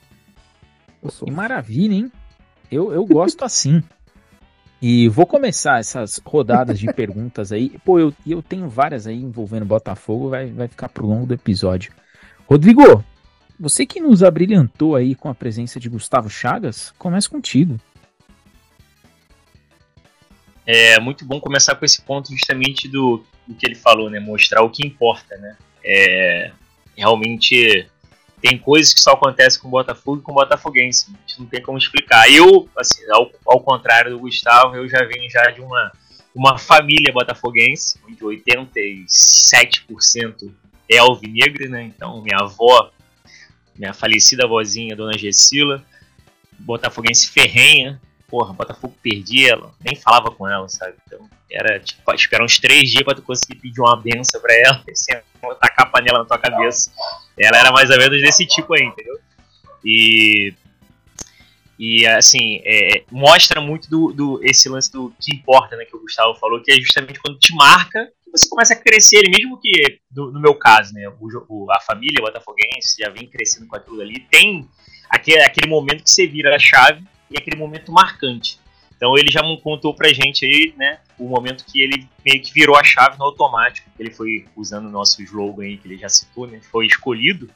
Eu 1.04 1.12
sou. 1.12 1.28
Que 1.28 1.34
maravilha, 1.34 1.94
hein? 1.94 2.12
Eu, 2.72 2.92
eu 2.92 3.06
gosto 3.06 3.44
assim. 3.44 3.84
E 4.82 5.08
vou 5.10 5.26
começar 5.26 5.80
essas 5.80 6.22
rodadas 6.24 6.80
de 6.80 6.88
perguntas 6.94 7.52
aí. 7.52 7.70
Pô, 7.84 8.00
eu, 8.00 8.14
eu 8.26 8.42
tenho 8.42 8.70
várias 8.70 9.08
aí 9.08 9.16
envolvendo 9.16 9.66
Botafogo, 9.66 10.30
vai, 10.30 10.48
vai 10.48 10.68
ficar 10.68 10.90
pro 10.90 11.08
longo 11.08 11.26
do 11.26 11.34
episódio. 11.34 11.92
Rodrigo, 12.48 13.04
você 13.60 13.86
que 13.86 14.00
nos 14.00 14.24
abrilhantou 14.24 14.96
aí 14.96 15.16
com 15.16 15.30
a 15.30 15.36
presença 15.36 15.80
de 15.80 15.90
Gustavo 15.90 16.30
Chagas, 16.30 16.94
começa 16.98 17.30
contigo. 17.30 17.80
É 20.66 21.00
muito 21.00 21.26
bom 21.26 21.40
começar 21.40 21.76
com 21.76 21.86
esse 21.86 22.02
ponto 22.02 22.30
justamente 22.32 22.88
do, 22.88 23.24
do 23.48 23.56
que 23.56 23.66
ele 23.66 23.76
falou, 23.76 24.10
né? 24.10 24.20
Mostrar 24.20 24.62
o 24.64 24.70
que 24.70 24.86
importa, 24.86 25.38
né? 25.38 25.58
É, 25.84 26.52
realmente 26.96 27.88
tem 28.42 28.58
coisas 28.58 28.94
que 28.94 29.02
só 29.02 29.12
acontecem 29.12 29.62
com 29.62 29.68
o 29.68 29.72
Botafogo 29.72 30.20
e 30.20 30.22
com 30.22 30.32
o 30.32 30.36
Botafoguense. 30.36 31.08
A 31.10 31.12
gente 31.28 31.40
não 31.40 31.48
tem 31.48 31.62
como 31.62 31.78
explicar. 31.78 32.32
Eu, 32.32 32.70
assim, 32.78 33.02
ao, 33.12 33.30
ao 33.46 33.60
contrário 33.62 34.12
do 34.12 34.20
Gustavo, 34.20 34.74
eu 34.76 34.88
já 34.88 35.04
venho 35.06 35.30
já 35.30 35.52
de 35.52 35.60
uma, 35.62 35.92
uma 36.36 36.58
família 36.58 37.12
botafoguense, 37.12 38.00
onde 38.08 38.24
87% 38.24 40.54
é 40.90 41.00
alvinegra, 41.00 41.68
né? 41.68 41.84
Então, 41.84 42.22
minha 42.22 42.38
avó, 42.40 42.92
minha 43.76 43.94
falecida 43.94 44.46
avózinha, 44.46 44.96
Dona 44.96 45.18
Gessila, 45.18 45.84
botafoguense 46.60 47.30
ferrenha, 47.30 48.00
porra, 48.28 48.54
Botafogo 48.54 48.96
perdia 49.02 49.54
ela, 49.54 49.72
nem 49.84 49.96
falava 49.96 50.30
com 50.32 50.48
ela, 50.48 50.70
sabe? 50.70 50.94
Então, 51.08 51.28
era 51.50 51.80
tipo, 51.80 52.14
esperar 52.14 52.44
uns 52.44 52.60
três 52.60 52.92
dias 52.92 53.04
pra 53.04 53.16
tu 53.16 53.22
conseguir 53.22 53.56
pedir 53.56 53.80
uma 53.80 53.96
benção 53.96 54.42
pra 54.42 54.54
ela, 54.54 54.84
assim, 54.92 55.14
tacar 55.60 55.88
a 55.88 55.90
panela 55.90 56.20
na 56.20 56.26
tua 56.26 56.38
cabeça. 56.38 56.92
Ela 57.40 57.60
era 57.60 57.72
mais 57.72 57.90
ou 57.90 57.98
menos 57.98 58.22
desse 58.22 58.46
tipo 58.46 58.74
aí, 58.74 58.84
entendeu? 58.84 59.18
E. 59.84 60.54
E 61.80 62.08
assim, 62.08 62.60
é, 62.66 63.04
mostra 63.12 63.62
muito 63.62 63.88
do, 63.88 64.12
do, 64.12 64.40
esse 64.44 64.68
lance 64.68 64.92
do 64.92 65.14
que 65.22 65.36
importa, 65.36 65.76
né? 65.76 65.86
Que 65.86 65.96
o 65.96 66.02
Gustavo 66.02 66.34
falou, 66.40 66.60
que 66.60 66.72
é 66.72 66.76
justamente 66.76 67.20
quando 67.20 67.38
te 67.38 67.54
marca 67.54 68.12
você 68.32 68.50
começa 68.50 68.74
a 68.74 68.78
crescer, 68.78 69.30
mesmo 69.30 69.60
que, 69.60 70.00
no, 70.14 70.32
no 70.32 70.40
meu 70.40 70.56
caso, 70.56 70.94
né? 70.94 71.08
O, 71.20 71.72
a 71.72 71.80
família 71.80 72.22
botafoguense 72.22 72.98
já 73.00 73.10
vem 73.10 73.28
crescendo 73.28 73.68
com 73.68 73.76
aquilo 73.76 74.02
ali, 74.02 74.20
tem 74.30 74.68
aquele, 75.10 75.42
aquele 75.42 75.68
momento 75.68 76.04
que 76.04 76.10
você 76.10 76.28
vira 76.28 76.56
a 76.56 76.60
chave 76.60 77.04
e 77.32 77.38
aquele 77.38 77.58
momento 77.58 77.92
marcante. 77.92 78.60
Então 78.96 79.18
ele 79.18 79.32
já 79.32 79.42
contou 79.62 79.94
pra 79.94 80.10
gente 80.10 80.46
aí, 80.46 80.74
né, 80.78 81.00
o 81.18 81.28
momento 81.28 81.66
que 81.66 81.82
ele 81.82 82.08
meio 82.26 82.42
que 82.42 82.54
virou 82.54 82.76
a 82.76 82.84
chave 82.84 83.18
no 83.18 83.26
automático. 83.26 83.90
Ele 84.00 84.12
foi 84.12 84.46
usando 84.56 84.86
o 84.88 84.92
nosso 84.92 85.22
slogan 85.22 85.64
aí, 85.64 85.78
que 85.78 85.88
ele 85.88 85.98
já 85.98 86.10
citou, 86.10 86.48
né, 86.48 86.60
foi 86.72 86.86
escolhido. 86.86 87.50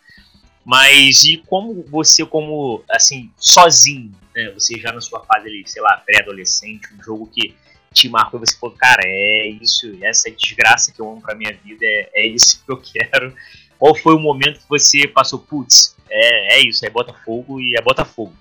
Mas 0.64 1.24
e 1.24 1.38
como 1.38 1.84
você, 1.84 2.26
como, 2.26 2.84
assim, 2.90 3.32
sozinho, 3.38 4.12
né, 4.36 4.52
você 4.52 4.80
já 4.80 4.92
na 4.92 5.02
sua 5.02 5.24
fase 5.26 5.48
ali, 5.48 5.64
sei 5.66 5.82
lá, 5.82 5.98
pré-adolescente, 5.98 6.94
um 6.94 7.04
jogo 7.04 7.28
que 7.28 7.56
te 7.94 8.08
marcou 8.08 8.40
e 8.40 8.48
você 8.48 8.58
falou, 8.58 8.76
cara, 8.76 9.02
é 9.04 9.48
isso, 9.50 9.98
essa 10.02 10.30
desgraça 10.32 10.92
que 10.92 11.02
eu 11.02 11.12
amo 11.12 11.22
pra 11.22 11.36
minha 11.36 11.54
vida, 11.54 11.86
é, 11.86 12.10
é 12.14 12.28
isso 12.28 12.64
que 12.64 12.72
eu 12.72 12.78
quero. 12.78 13.34
Qual 13.78 13.96
foi 13.96 14.14
o 14.14 14.20
momento 14.20 14.60
que 14.60 14.70
você 14.70 15.08
passou, 15.08 15.40
putz, 15.40 15.96
é, 16.10 16.56
é 16.56 16.68
isso, 16.68 16.86
é 16.86 16.90
Botafogo 16.90 17.60
e 17.60 17.76
é 17.76 17.82
Botafogo 17.82 18.34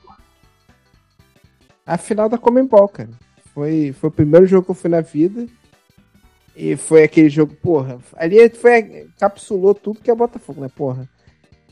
a 1.91 1.99
final 1.99 2.29
da 2.29 2.39
Comembol, 2.39 2.89
cara. 2.89 3.11
Foi, 3.55 3.93
foi 3.93 4.09
o 4.09 4.13
primeiro 4.13 4.47
jogo 4.47 4.65
que 4.65 4.71
eu 4.71 4.75
fui 4.75 4.91
na 4.91 5.01
vida. 5.01 5.47
E 6.55 6.77
foi 6.77 7.03
aquele 7.05 7.29
jogo, 7.29 7.55
porra. 7.55 7.99
Ali 8.17 8.49
foi, 8.51 9.09
capsulou 9.19 9.75
tudo 9.75 10.01
que 10.01 10.11
é 10.11 10.15
Botafogo, 10.15 10.61
né, 10.61 10.69
porra? 10.69 11.09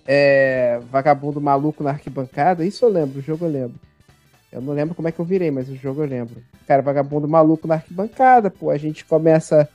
É, 0.06 0.80
vagabundo 0.90 1.40
maluco 1.40 1.84
na 1.84 1.90
arquibancada, 1.90 2.64
isso 2.64 2.84
eu 2.84 2.88
lembro, 2.88 3.18
o 3.18 3.22
jogo 3.22 3.44
eu 3.44 3.50
lembro. 3.50 3.78
Eu 4.50 4.62
não 4.62 4.72
lembro 4.72 4.94
como 4.94 5.06
é 5.06 5.12
que 5.12 5.18
eu 5.18 5.24
virei, 5.24 5.50
mas 5.50 5.68
o 5.68 5.76
jogo 5.76 6.02
eu 6.02 6.08
lembro. 6.08 6.42
Cara, 6.66 6.80
vagabundo 6.80 7.28
maluco 7.28 7.68
na 7.68 7.74
arquibancada, 7.74 8.50
pô, 8.50 8.70
a 8.70 8.78
gente 8.78 9.04
começa. 9.04 9.68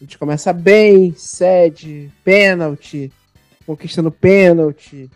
A 0.00 0.04
gente 0.04 0.18
começa 0.18 0.52
bem, 0.52 1.14
cede, 1.14 2.10
pênalti, 2.24 3.12
conquistando 3.66 4.10
pênalti. 4.10 5.10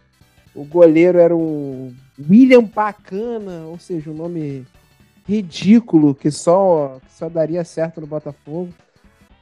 O 0.54 0.64
goleiro 0.64 1.18
era 1.18 1.34
um 1.34 1.94
William 2.18 2.64
Bacana, 2.64 3.64
ou 3.66 3.78
seja, 3.78 4.10
um 4.10 4.14
nome 4.14 4.66
ridículo 5.30 6.14
que 6.14 6.30
só, 6.30 6.98
que 7.06 7.12
só 7.12 7.28
daria 7.28 7.64
certo 7.64 8.00
no 8.00 8.06
Botafogo. 8.06 8.72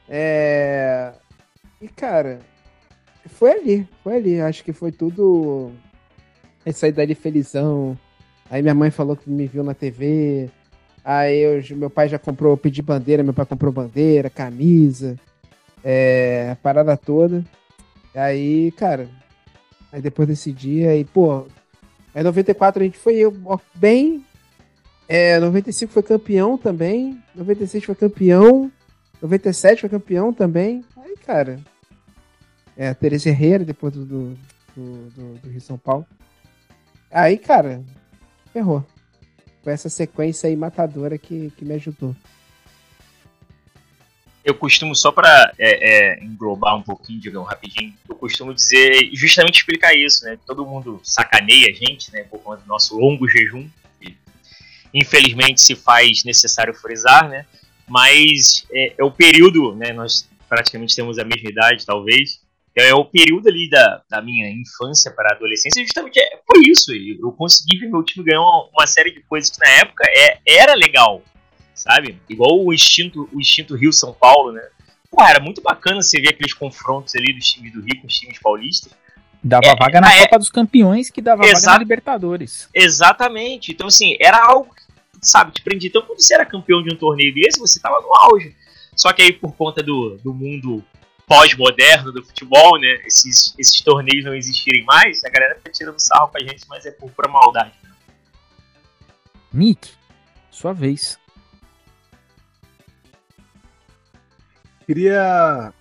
É... 0.09 1.12
E, 1.80 1.88
cara, 1.88 2.40
foi 3.26 3.52
ali, 3.52 3.88
foi 4.02 4.16
ali. 4.16 4.40
Acho 4.40 4.62
que 4.62 4.73
foi 4.73 4.92
tudo. 4.92 5.73
Eu 6.66 6.73
saí 6.73 6.92
dali 6.92 7.14
felizão. 7.14 7.99
Aí 8.50 8.61
minha 8.61 8.75
mãe 8.75 8.90
falou 8.90 9.16
que 9.16 9.30
me 9.30 9.47
viu 9.47 9.64
na 9.64 9.73
TV. 9.75 10.50
Aí 11.04 11.38
eu, 11.38 11.62
meu 11.76 11.88
pai 11.88 12.09
já 12.09 12.18
comprou, 12.18 12.52
eu 12.52 12.57
pedi 12.59 12.83
bandeira, 12.83 13.23
meu 13.23 13.33
pai 13.33 13.47
comprou 13.47 13.73
bandeira, 13.73 14.28
camisa, 14.28 15.16
é, 15.83 16.50
a 16.52 16.57
parada 16.57 16.97
toda. 16.99 17.42
Aí, 18.14 18.73
cara, 18.73 19.09
aí 19.90 20.02
depois 20.02 20.28
desse 20.28 20.52
dia, 20.52 20.90
aí, 20.90 21.04
pô, 21.04 21.47
Aí 22.14 22.23
94 22.25 22.83
a 22.83 22.85
gente 22.85 22.99
foi 22.99 23.23
bem. 23.75 24.25
É, 25.09 25.38
95 25.41 25.93
foi 25.93 26.03
campeão 26.03 26.59
também. 26.59 27.23
96 27.35 27.85
foi 27.85 27.95
campeão. 27.95 28.71
97 29.23 29.81
foi 29.81 29.91
campeão 29.91 30.33
também. 30.33 30.85
Aí, 30.97 31.17
cara. 31.17 31.59
É, 32.77 32.88
a 32.88 32.95
Teresa 32.95 33.29
Herrera, 33.29 33.65
depois 33.65 33.93
do, 33.93 34.05
do, 34.05 34.38
do, 34.77 35.35
do 35.43 35.49
Rio 35.49 35.61
São 35.61 35.79
Paulo. 35.79 36.07
Aí, 37.11 37.38
cara, 37.38 37.83
ferrou. 38.53 38.85
Foi 39.65 39.73
essa 39.73 39.88
sequência 39.88 40.49
aí 40.49 40.55
matadora 40.55 41.19
que, 41.19 41.50
que 41.57 41.65
me 41.65 41.75
ajudou 41.75 42.15
eu 44.49 44.55
costumo, 44.55 44.95
só 44.95 45.12
para 45.12 45.53
é, 45.59 46.15
é, 46.17 46.25
englobar 46.25 46.75
um 46.75 46.83
pouquinho, 46.83 47.21
digamos, 47.21 47.47
rapidinho, 47.47 47.93
eu 48.09 48.15
costumo 48.15 48.55
dizer, 48.55 49.11
justamente 49.12 49.59
explicar 49.59 49.95
isso, 49.95 50.25
né? 50.25 50.38
Todo 50.47 50.65
mundo 50.65 50.99
sacaneia 51.03 51.67
a 51.71 51.75
gente, 51.75 52.11
né? 52.11 52.23
Por 52.23 52.41
conta 52.41 52.62
do 52.62 52.67
nosso 52.67 52.99
longo 52.99 53.29
jejum. 53.29 53.69
Infelizmente 54.92 55.61
se 55.61 55.75
faz 55.75 56.25
necessário 56.25 56.75
frisar, 56.75 57.28
né? 57.28 57.47
Mas 57.88 58.66
é, 58.73 58.95
é, 58.99 59.04
o 59.04 59.11
período, 59.11 59.75
né? 59.75 59.92
Nós 59.92 60.28
praticamente 60.49 60.95
temos 60.95 61.18
a 61.18 61.25
mesma 61.25 61.50
idade, 61.50 61.87
talvez. 61.87 62.40
É 62.75 62.95
o 62.95 63.04
período 63.04 63.49
ali 63.49 63.68
da, 63.68 64.02
da 64.09 64.23
minha 64.23 64.49
infância 64.49 65.11
para 65.11 65.33
a 65.33 65.35
adolescência, 65.35 65.83
justamente 65.83 66.21
é, 66.21 66.38
foi 66.47 66.62
isso. 66.68 66.92
Eu 67.21 67.33
consegui 67.33 67.78
ver 67.78 67.88
meu 67.88 68.04
time 68.04 68.25
ganhar 68.25 68.40
uma, 68.40 68.68
uma 68.73 68.87
série 68.87 69.11
de 69.11 69.21
coisas 69.23 69.50
que 69.50 69.59
na 69.59 69.68
época 69.68 70.04
é, 70.09 70.38
era 70.47 70.75
legal 70.75 71.23
sabe? 71.78 72.21
Igual 72.28 72.64
o 72.64 72.73
instinto, 72.73 73.28
o 73.33 73.40
instinto 73.40 73.76
Rio 73.76 73.92
São 73.92 74.12
Paulo, 74.12 74.52
né? 74.52 74.62
Pô, 75.11 75.23
era 75.25 75.40
muito 75.40 75.62
bacana 75.62 76.02
você 76.02 76.21
ver 76.21 76.30
aqueles 76.30 76.52
confrontos 76.52 77.14
ali 77.14 77.33
dos 77.33 77.47
times 77.47 77.73
do 77.73 77.80
Rio 77.80 78.00
com 78.00 78.07
os 78.09 78.18
times 78.18 78.38
paulistas. 78.40 78.92
Dava 79.42 79.68
é, 79.68 79.76
vaga 79.76 80.00
na 80.00 80.14
é, 80.14 80.23
Copa 80.23 80.38
dos 80.38 80.50
Campeões, 80.50 81.11
que 81.11 81.21
dava 81.21 81.42
vaga 81.42 81.61
na 81.61 81.78
Libertadores. 81.78 82.68
Exatamente. 82.75 83.73
Então, 83.73 83.87
assim, 83.87 84.16
era 84.21 84.45
algo, 84.45 84.75
sabe, 85.23 85.52
te 85.52 85.62
prendia. 85.62 85.88
Então, 85.88 86.02
quando 86.02 86.21
você 86.21 86.35
era 86.35 86.45
campeão 86.45 86.83
de 86.83 86.92
um 86.92 86.97
torneio 86.97 87.33
desse, 87.35 87.59
você 87.59 87.80
tava 87.80 88.00
no 88.00 88.14
auge. 88.14 88.54
Só 88.97 89.12
que 89.12 89.23
aí, 89.23 89.33
por 89.33 89.54
conta 89.54 89.83
do, 89.83 90.18
do 90.23 90.35
mundo 90.35 90.85
pós-moderno 91.26 92.11
do 92.11 92.25
futebol, 92.25 92.80
né, 92.80 93.02
esses, 93.07 93.54
esses 93.59 93.80
torneios 93.83 94.25
não 94.25 94.35
existirem 94.35 94.85
mais, 94.85 95.23
a 95.25 95.28
galera 95.28 95.61
tá 95.62 95.71
tirando 95.71 95.99
sarro 95.99 96.28
com 96.28 96.38
a 96.38 96.40
gente, 96.40 96.64
mas 96.68 96.87
é 96.87 96.90
por 96.90 97.11
pura 97.11 97.28
maldade. 97.28 97.73
Nick, 99.52 99.90
sua 100.50 100.73
vez. 100.73 101.18
queria. 104.88 105.75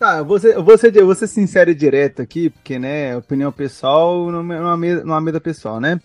Tá, 0.00 0.16
eu 0.16 0.24
vou 1.04 1.14
ser 1.14 1.26
sincero 1.26 1.70
e 1.70 1.74
direto 1.74 2.22
aqui, 2.22 2.48
porque, 2.48 2.78
né, 2.78 3.14
opinião 3.14 3.52
pessoal 3.52 4.30
não 4.32 4.50
é 4.50 4.58
uma 4.58 4.74
mesa, 4.74 5.04
não 5.04 5.14
é 5.14 5.20
mesa 5.20 5.38
pessoal, 5.38 5.78
né? 5.78 6.00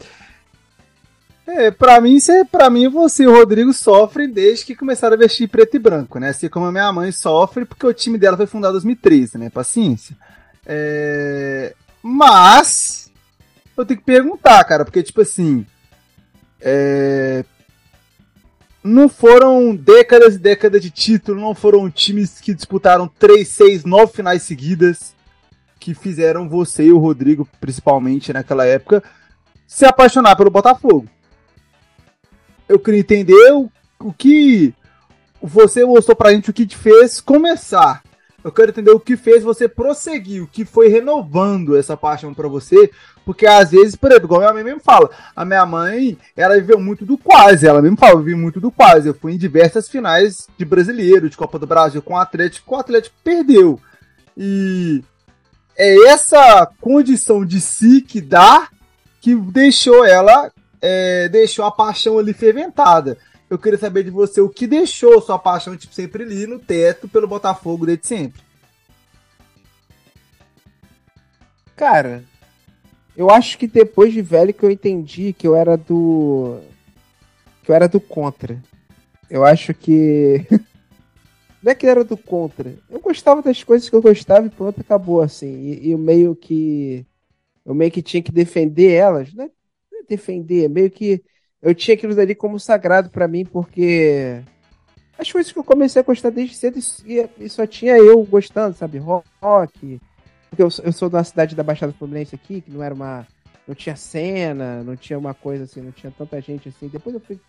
É, 1.47 1.71
pra 1.71 2.01
mim, 2.01 2.19
cê, 2.19 2.43
pra 2.43 2.69
mim, 2.69 2.89
você 2.89 3.23
e 3.23 3.27
o 3.27 3.31
Rodrigo 3.31 3.71
sofrem 3.71 4.29
desde 4.29 4.65
que 4.65 4.75
começaram 4.75 5.15
a 5.15 5.17
vestir 5.17 5.47
preto 5.47 5.77
e 5.77 5.79
branco, 5.79 6.19
né? 6.19 6.31
Assim 6.31 6.49
como 6.49 6.65
a 6.65 6.73
minha 6.73 6.91
mãe 6.91 7.09
sofre, 7.13 7.63
porque 7.63 7.87
o 7.87 7.93
time 7.93 8.17
dela 8.17 8.35
foi 8.35 8.47
fundado 8.47 8.73
em 8.73 8.81
2013, 8.81 9.37
né? 9.37 9.49
Paciência. 9.49 10.13
É... 10.65 11.73
Mas, 12.03 13.09
eu 13.77 13.85
tenho 13.85 14.01
que 14.01 14.05
perguntar, 14.05 14.61
cara, 14.65 14.83
porque, 14.83 15.01
tipo 15.03 15.21
assim, 15.21 15.65
é 16.59 17.45
não 18.85 19.09
foram 19.09 19.75
décadas 19.75 20.35
e 20.35 20.37
décadas 20.37 20.79
de 20.79 20.91
título, 20.91 21.41
não 21.41 21.55
foram 21.55 21.89
times 21.89 22.39
que 22.39 22.53
disputaram 22.53 23.07
3, 23.07 23.47
6, 23.47 23.83
9 23.83 24.13
finais 24.13 24.43
seguidas 24.43 25.15
que 25.79 25.95
fizeram 25.95 26.47
você 26.47 26.85
e 26.85 26.91
o 26.91 26.99
Rodrigo, 26.99 27.47
principalmente 27.59 28.31
naquela 28.31 28.63
época, 28.63 29.03
se 29.65 29.85
apaixonar 29.85 30.35
pelo 30.35 30.51
Botafogo. 30.51 31.07
Eu 32.69 32.77
queria 32.77 32.99
entender 32.99 33.53
o, 33.53 33.71
o 33.99 34.13
que 34.13 34.71
você 35.41 35.83
mostrou 35.83 36.15
pra 36.15 36.31
gente, 36.31 36.51
o 36.51 36.53
que 36.53 36.67
te 36.67 36.77
fez 36.77 37.19
começar 37.19 38.03
eu 38.45 38.51
quero 38.51 38.69
entender 38.69 38.91
o 38.91 38.99
que 38.99 39.17
fez 39.17 39.43
você 39.43 39.67
prosseguir, 39.67 40.43
o 40.43 40.47
que 40.47 40.63
foi 40.63 40.87
renovando 40.87 41.75
essa 41.75 41.97
paixão 41.97 42.31
para 42.31 42.47
você, 42.47 42.91
porque 43.25 43.47
às 43.47 43.71
vezes, 43.71 43.95
por 43.95 44.11
exemplo, 44.11 44.27
igual 44.27 44.41
minha 44.41 44.53
mãe 44.53 44.63
mesmo 44.63 44.81
fala, 44.81 45.09
a 45.35 45.43
minha 45.43 45.65
mãe, 45.65 46.15
ela 46.37 46.53
viveu 46.53 46.79
muito 46.79 47.03
do 47.07 47.17
quase, 47.17 47.65
ela 47.65 47.81
mesmo 47.81 47.97
fala, 47.97 48.11
eu 48.13 48.19
vivi 48.19 48.35
muito 48.35 48.61
do 48.61 48.69
quase, 48.69 49.07
eu 49.07 49.15
fui 49.15 49.33
em 49.33 49.37
diversas 49.39 49.89
finais 49.89 50.47
de 50.55 50.63
brasileiro, 50.63 51.27
de 51.27 51.35
Copa 51.35 51.57
do 51.57 51.65
Brasil 51.65 52.03
com 52.03 52.13
o 52.13 52.19
Atlético, 52.19 52.75
o 52.75 52.77
Atlético 52.77 53.15
perdeu. 53.23 53.81
E 54.37 55.03
é 55.75 56.09
essa 56.09 56.69
condição 56.79 57.43
de 57.43 57.59
si 57.59 57.99
que 57.99 58.21
dá 58.21 58.67
que 59.21 59.33
deixou 59.35 60.05
ela, 60.05 60.51
é, 60.79 61.27
deixou 61.29 61.65
a 61.65 61.71
paixão 61.71 62.19
ali 62.19 62.31
ferventada. 62.31 63.17
Eu 63.49 63.59
queria 63.59 63.77
saber 63.77 64.03
de 64.03 64.09
você 64.09 64.41
o 64.41 64.49
que 64.49 64.65
deixou 64.65 65.21
sua 65.21 65.37
paixão 65.37 65.77
tipo, 65.77 65.93
sempre 65.93 66.23
ali 66.23 66.47
no 66.47 66.59
teto 66.59 67.07
pelo 67.07 67.27
Botafogo 67.27 67.85
desde 67.85 68.07
sempre. 68.07 68.41
Cara, 71.75 72.23
eu 73.15 73.29
acho 73.29 73.57
que 73.57 73.67
depois 73.67 74.13
de 74.13 74.21
velho 74.21 74.53
que 74.53 74.63
eu 74.63 74.71
entendi 74.71 75.33
que 75.33 75.47
eu 75.47 75.55
era 75.55 75.77
do. 75.77 76.59
que 77.63 77.71
eu 77.71 77.75
era 77.75 77.87
do 77.87 77.99
contra. 77.99 78.61
Eu 79.29 79.45
acho 79.45 79.73
que. 79.73 80.45
Não 81.61 81.71
é 81.71 81.75
que 81.75 81.87
era 81.87 82.03
do 82.03 82.17
contra. 82.17 82.75
Eu 82.89 82.99
gostava 82.99 83.41
das 83.41 83.63
coisas 83.63 83.89
que 83.89 83.95
eu 83.95 84.01
gostava 84.01 84.45
e 84.45 84.49
pronto, 84.49 84.81
acabou 84.81 85.21
assim. 85.21 85.47
E, 85.47 85.89
e 85.91 85.97
meio 85.97 86.35
que. 86.35 87.05
Eu 87.65 87.73
meio 87.75 87.91
que 87.91 88.01
tinha 88.01 88.23
que 88.23 88.31
defender 88.31 88.91
elas. 88.93 89.33
Não 89.33 89.45
é 89.45 89.49
defender, 90.07 90.69
meio 90.69 90.91
que 90.91 91.23
eu 91.65 91.73
tinha 91.73 91.95
aquilo 91.95 92.13
dali 92.13 92.35
como 92.35 92.59
sagrado 92.59 93.09
para 93.09 93.27
mim, 93.27 93.43
porque 93.43 94.39
as 95.17 95.31
coisas 95.31 95.51
que 95.51 95.57
eu 95.57 95.63
comecei 95.63 95.99
a 95.99 96.05
gostar 96.05 96.29
desde 96.29 96.55
cedo 96.55 96.77
e, 97.39 97.49
só 97.49 97.65
tinha 97.65 97.97
eu 97.97 98.23
gostando, 98.23 98.77
sabe? 98.77 98.99
Rock. 98.99 99.99
Porque 100.47 100.61
eu, 100.61 100.69
eu 100.83 100.93
sou 100.93 101.09
de 101.09 101.15
uma 101.15 101.23
cidade 101.23 101.55
da 101.55 101.63
Baixada 101.63 101.91
Fluminense 101.91 102.35
aqui, 102.35 102.61
que 102.61 102.69
não 102.69 102.83
era 102.83 102.93
uma. 102.93 103.25
Não 103.67 103.73
tinha 103.73 103.95
cena, 103.95 104.83
não 104.83 104.95
tinha 104.95 105.17
uma 105.17 105.33
coisa 105.33 105.63
assim, 105.63 105.81
não 105.81 105.91
tinha 105.91 106.13
tanta 106.15 106.39
gente 106.39 106.69
assim. 106.69 106.87
Depois 106.87 107.15
eu 107.15 107.19
fui 107.19 107.39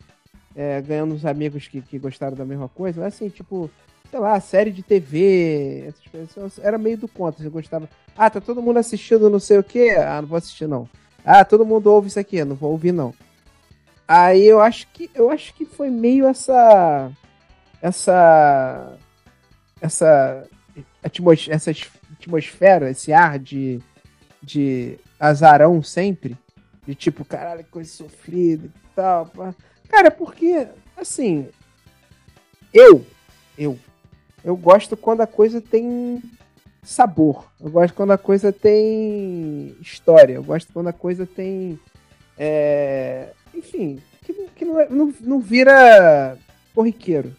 é, 0.54 0.80
ganhando 0.80 1.14
uns 1.14 1.26
amigos 1.26 1.68
que, 1.68 1.82
que 1.82 1.98
gostaram 1.98 2.34
da 2.34 2.44
mesma 2.46 2.70
coisa, 2.70 3.02
mas 3.02 3.12
assim, 3.12 3.28
tipo, 3.28 3.70
sei 4.10 4.18
lá, 4.18 4.40
série 4.40 4.70
de 4.70 4.82
TV, 4.82 5.88
essas 5.88 6.32
coisas. 6.32 6.58
Era 6.64 6.78
meio 6.78 6.96
do 6.96 7.06
contra, 7.06 7.42
você 7.42 7.50
gostava. 7.50 7.86
Ah, 8.16 8.30
tá 8.30 8.40
todo 8.40 8.62
mundo 8.62 8.78
assistindo 8.78 9.28
não 9.28 9.38
sei 9.38 9.58
o 9.58 9.62
quê? 9.62 9.94
Ah, 9.98 10.22
não 10.22 10.28
vou 10.28 10.38
assistir 10.38 10.66
não. 10.66 10.88
Ah, 11.22 11.44
todo 11.44 11.66
mundo 11.66 11.88
ouve 11.92 12.08
isso 12.08 12.18
aqui, 12.18 12.42
não 12.42 12.56
vou 12.56 12.70
ouvir 12.70 12.92
não. 12.92 13.12
Aí 14.08 14.44
eu 14.46 14.60
acho 14.60 14.86
que 14.88 15.10
eu 15.14 15.30
acho 15.30 15.52
que 15.54 15.64
foi 15.64 15.90
meio 15.90 16.26
essa 16.26 17.10
essa 17.82 18.96
essa 19.80 20.48
atmos, 21.02 21.48
essa 21.48 21.72
atmosfera, 22.12 22.90
esse 22.90 23.12
ar 23.12 23.38
de 23.38 23.80
de 24.42 24.98
azarão 25.18 25.82
sempre, 25.82 26.36
de 26.86 26.94
tipo, 26.94 27.24
caralho, 27.24 27.64
coisa 27.64 27.90
sofrida 27.90 28.66
e 28.66 28.94
tal. 28.94 29.30
Cara, 29.88 30.10
porque 30.10 30.68
assim, 30.96 31.48
eu 32.72 33.04
eu 33.58 33.78
eu 34.44 34.56
gosto 34.56 34.96
quando 34.96 35.22
a 35.22 35.26
coisa 35.26 35.60
tem 35.60 36.22
sabor. 36.80 37.50
Eu 37.60 37.70
gosto 37.70 37.94
quando 37.94 38.12
a 38.12 38.18
coisa 38.18 38.52
tem 38.52 39.76
história. 39.80 40.34
Eu 40.34 40.44
gosto 40.44 40.72
quando 40.72 40.86
a 40.86 40.92
coisa 40.92 41.26
tem 41.26 41.80
é, 42.38 43.32
enfim, 43.56 43.98
que, 44.22 44.32
que 44.54 44.64
não, 44.64 44.80
é, 44.80 44.88
não, 44.88 45.14
não 45.20 45.40
vira 45.40 46.36
corriqueiro. 46.74 47.34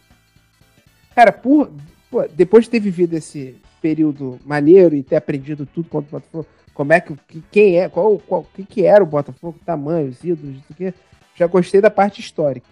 Cara, 1.13 1.31
por, 1.31 1.71
pô, 2.09 2.27
depois 2.27 2.65
de 2.65 2.71
ter 2.71 2.79
vivido 2.79 3.13
esse 3.13 3.55
período 3.81 4.39
maneiro 4.45 4.95
e 4.95 5.03
ter 5.03 5.15
aprendido 5.15 5.65
tudo 5.65 5.89
contra 5.89 6.09
o 6.09 6.19
Botafogo, 6.19 6.47
como 6.73 6.93
é 6.93 7.01
que, 7.01 7.15
quem 7.51 7.79
é, 7.79 7.89
qual, 7.89 8.19
qual 8.19 8.43
que, 8.53 8.63
que 8.63 8.85
era 8.85 9.03
o 9.03 9.07
Botafogo, 9.07 9.59
tamanho, 9.65 10.09
os 10.09 10.23
ídolos, 10.23 10.57
isso 10.57 10.73
aqui, 10.73 10.93
já 11.35 11.47
gostei 11.47 11.81
da 11.81 11.89
parte 11.89 12.19
histórica. 12.21 12.67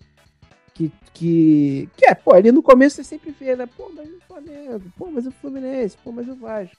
Que, 0.74 0.92
que, 1.14 1.90
que 1.96 2.06
é, 2.06 2.14
pô, 2.14 2.34
ali 2.34 2.52
no 2.52 2.62
começo 2.62 2.98
você 2.98 3.04
sempre 3.04 3.32
vê, 3.32 3.56
né? 3.56 3.68
Pô, 3.78 3.90
mas 3.96 4.10
o 4.10 4.20
Flamengo, 4.28 4.84
pô, 4.98 5.10
mas 5.10 5.26
o 5.26 5.32
Fluminense, 5.32 5.98
pô, 6.04 6.12
mas 6.12 6.28
o 6.28 6.36
Vasco. 6.36 6.76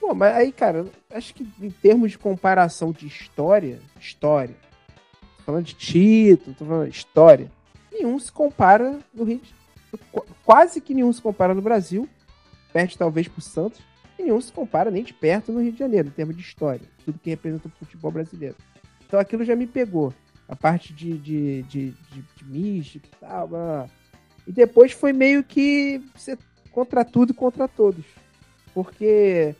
Pô, 0.00 0.14
mas 0.14 0.34
aí, 0.34 0.52
cara, 0.52 0.86
acho 1.10 1.34
que 1.34 1.46
em 1.60 1.70
termos 1.70 2.12
de 2.12 2.18
comparação 2.18 2.92
de 2.92 3.06
história, 3.06 3.80
história, 4.00 4.54
falando 5.50 5.66
de 5.66 5.74
título, 5.74 6.56
tô 6.56 6.64
falando 6.64 6.88
de 6.88 6.96
história. 6.96 7.50
Nenhum 7.92 8.18
se 8.18 8.30
compara 8.30 8.98
no 9.12 9.24
Rio 9.24 9.40
de... 9.40 9.52
Quase 10.44 10.80
que 10.80 10.94
nenhum 10.94 11.12
se 11.12 11.20
compara 11.20 11.52
no 11.52 11.60
Brasil. 11.60 12.08
Perde 12.72 12.96
talvez 12.96 13.26
pro 13.26 13.40
Santos. 13.40 13.80
E 14.18 14.22
nenhum 14.22 14.40
se 14.40 14.52
compara 14.52 14.90
nem 14.90 15.02
de 15.02 15.12
perto 15.12 15.50
no 15.50 15.60
Rio 15.60 15.72
de 15.72 15.78
Janeiro, 15.78 16.08
em 16.08 16.12
termos 16.12 16.36
de 16.36 16.42
história. 16.42 16.86
Tudo 17.04 17.18
que 17.18 17.30
representa 17.30 17.66
o 17.66 17.70
futebol 17.84 18.12
brasileiro. 18.12 18.54
Então 19.04 19.18
aquilo 19.18 19.44
já 19.44 19.56
me 19.56 19.66
pegou. 19.66 20.14
A 20.48 20.54
parte 20.54 20.92
de, 20.92 21.16
de, 21.18 21.62
de, 21.62 21.90
de, 21.90 22.24
de 22.36 22.44
mística 22.44 23.06
e 23.06 23.20
tal. 23.20 23.48
Blá, 23.48 23.58
blá. 23.58 23.90
E 24.46 24.52
depois 24.52 24.92
foi 24.92 25.12
meio 25.12 25.42
que 25.42 26.02
contra 26.70 27.04
tudo 27.04 27.32
e 27.32 27.34
contra 27.34 27.66
todos. 27.66 28.04
Porque 28.72 29.54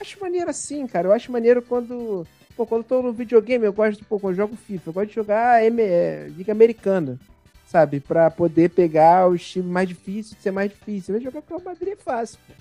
acho 0.00 0.20
maneiro 0.20 0.48
assim, 0.48 0.86
cara. 0.86 1.08
Eu 1.08 1.12
acho 1.12 1.32
maneiro 1.32 1.62
quando 1.62 2.26
Pô, 2.56 2.66
quando 2.66 2.82
eu 2.82 2.88
tô 2.88 3.02
no 3.02 3.12
videogame, 3.12 3.64
eu 3.64 3.72
gosto, 3.72 4.04
pô, 4.04 4.18
quando 4.18 4.34
eu 4.34 4.36
jogo 4.36 4.56
FIFA, 4.56 4.90
eu 4.90 4.92
gosto 4.92 5.08
de 5.08 5.14
jogar 5.14 5.64
M 5.64 5.82
é, 5.82 6.28
Liga 6.36 6.52
Americana, 6.52 7.18
sabe? 7.66 7.98
Pra 7.98 8.30
poder 8.30 8.70
pegar 8.70 9.28
os 9.28 9.44
times 9.48 9.70
mais 9.70 9.88
difíceis, 9.88 10.40
ser 10.40 10.52
mais 10.52 10.70
difícil. 10.70 11.14
Eu 11.14 11.20
jogar 11.20 11.42
com 11.42 11.56
o 11.56 11.64
Madrid 11.64 11.94
é 11.94 11.96
fácil, 11.96 12.38
pô. 12.46 12.54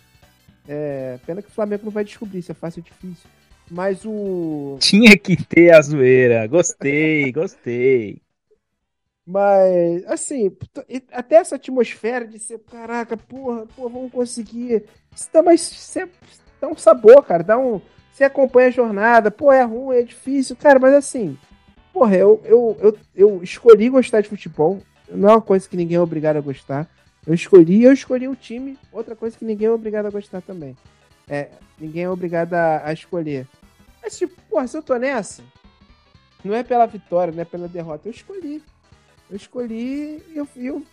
É, 0.68 1.20
pena 1.26 1.42
que 1.42 1.50
o 1.50 1.52
Flamengo 1.52 1.86
não 1.86 1.92
vai 1.92 2.04
descobrir 2.04 2.42
se 2.42 2.52
é 2.52 2.56
fácil 2.56 2.82
ou 2.82 2.92
difícil. 2.92 3.30
Mas 3.70 4.04
o. 4.06 4.78
Tinha 4.80 5.18
que 5.18 5.36
ter 5.36 5.74
a 5.74 5.82
zoeira. 5.82 6.48
Gostei, 6.48 7.32
gostei. 7.34 8.22
Mas, 9.26 10.06
assim, 10.06 10.52
até 11.12 11.36
essa 11.36 11.56
atmosfera 11.56 12.28
de 12.28 12.40
ser, 12.40 12.60
caraca, 12.60 13.16
porra, 13.16 13.66
porra, 13.68 13.90
vamos 13.90 14.12
conseguir. 14.12 14.84
Isso 15.16 15.30
dá 15.32 15.42
mais. 15.42 15.62
Isso 15.72 16.00
dá 16.60 16.68
um 16.68 16.76
sabor, 16.76 17.24
cara. 17.24 17.44
Dá 17.44 17.58
um 17.58 17.82
você 18.14 18.26
acompanha 18.26 18.68
a 18.68 18.72
jornada, 18.72 19.32
pô, 19.32 19.52
é 19.52 19.64
ruim, 19.64 19.98
é 19.98 20.04
difícil, 20.04 20.56
cara, 20.56 20.78
mas 20.78 20.94
assim, 20.94 21.36
porra, 21.92 22.16
eu, 22.16 22.40
eu, 22.46 22.78
eu, 22.80 22.98
eu 23.16 23.44
escolhi 23.44 23.90
gostar 23.90 24.22
de 24.22 24.30
futebol, 24.30 24.80
não 25.10 25.30
é 25.30 25.32
uma 25.34 25.42
coisa 25.42 25.68
que 25.68 25.76
ninguém 25.76 25.98
é 25.98 26.00
obrigado 26.00 26.38
a 26.38 26.42
gostar. 26.42 26.88
Eu 27.26 27.34
escolhi, 27.34 27.84
eu 27.84 27.92
escolhi 27.92 28.28
o 28.28 28.36
time, 28.36 28.78
outra 28.92 29.16
coisa 29.16 29.38
que 29.38 29.46
ninguém 29.46 29.68
é 29.68 29.72
obrigado 29.72 30.06
a 30.06 30.12
gostar 30.12 30.42
também. 30.42 30.78
É, 31.28 31.50
ninguém 31.80 32.04
é 32.04 32.10
obrigado 32.10 32.54
a, 32.54 32.86
a 32.86 32.94
escolher. 32.94 33.48
Mas, 34.02 34.18
tipo, 34.18 34.40
porra, 34.50 34.68
se 34.68 34.78
eu 34.78 34.84
tô 34.84 34.96
nessa, 34.98 35.42
não 36.44 36.54
é 36.54 36.62
pela 36.62 36.86
vitória, 36.86 37.34
não 37.34 37.42
é 37.42 37.46
pela 37.46 37.68
derrota, 37.68 38.08
eu 38.08 38.12
escolhi. 38.12 38.62
Eu 39.30 39.38
escolhi 39.38 40.22
e 40.30 40.34
eu, 40.36 40.48
eu 40.56 40.84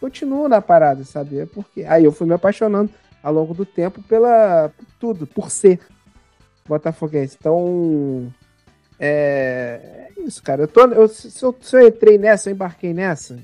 continuo 0.00 0.48
na 0.48 0.60
parada, 0.60 1.04
sabe? 1.04 1.38
É 1.38 1.46
porque 1.46 1.84
aí 1.84 2.04
eu 2.04 2.12
fui 2.12 2.26
me 2.26 2.34
apaixonando 2.34 2.90
ao 3.22 3.32
longo 3.32 3.54
do 3.54 3.64
tempo 3.64 4.02
pela 4.02 4.70
por 4.76 4.86
tudo, 4.98 5.26
por 5.26 5.50
ser. 5.50 5.80
Botafoguense. 6.68 7.36
Então, 7.38 8.32
é, 8.98 10.10
é 10.16 10.20
isso, 10.20 10.42
cara. 10.42 10.62
Eu 10.62 10.68
tô, 10.68 10.86
eu, 10.86 11.08
se, 11.08 11.42
eu, 11.42 11.56
se 11.60 11.76
eu 11.76 11.88
entrei 11.88 12.18
nessa, 12.18 12.50
eu 12.50 12.54
embarquei 12.54 12.92
nessa, 12.92 13.38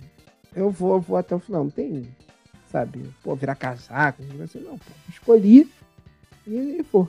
eu 0.55 0.71
vou, 0.71 1.01
vou 1.01 1.17
até 1.17 1.35
o 1.35 1.39
final. 1.39 1.65
Não 1.65 1.71
tem, 1.71 2.09
sabe, 2.71 3.09
pô, 3.23 3.35
virar 3.35 3.55
casaco, 3.55 4.23
assim, 4.43 4.61
não, 4.61 4.79
pô, 4.79 4.93
escolhi 5.09 5.71
e, 6.47 6.79
e 6.79 6.87
vou. 6.93 7.09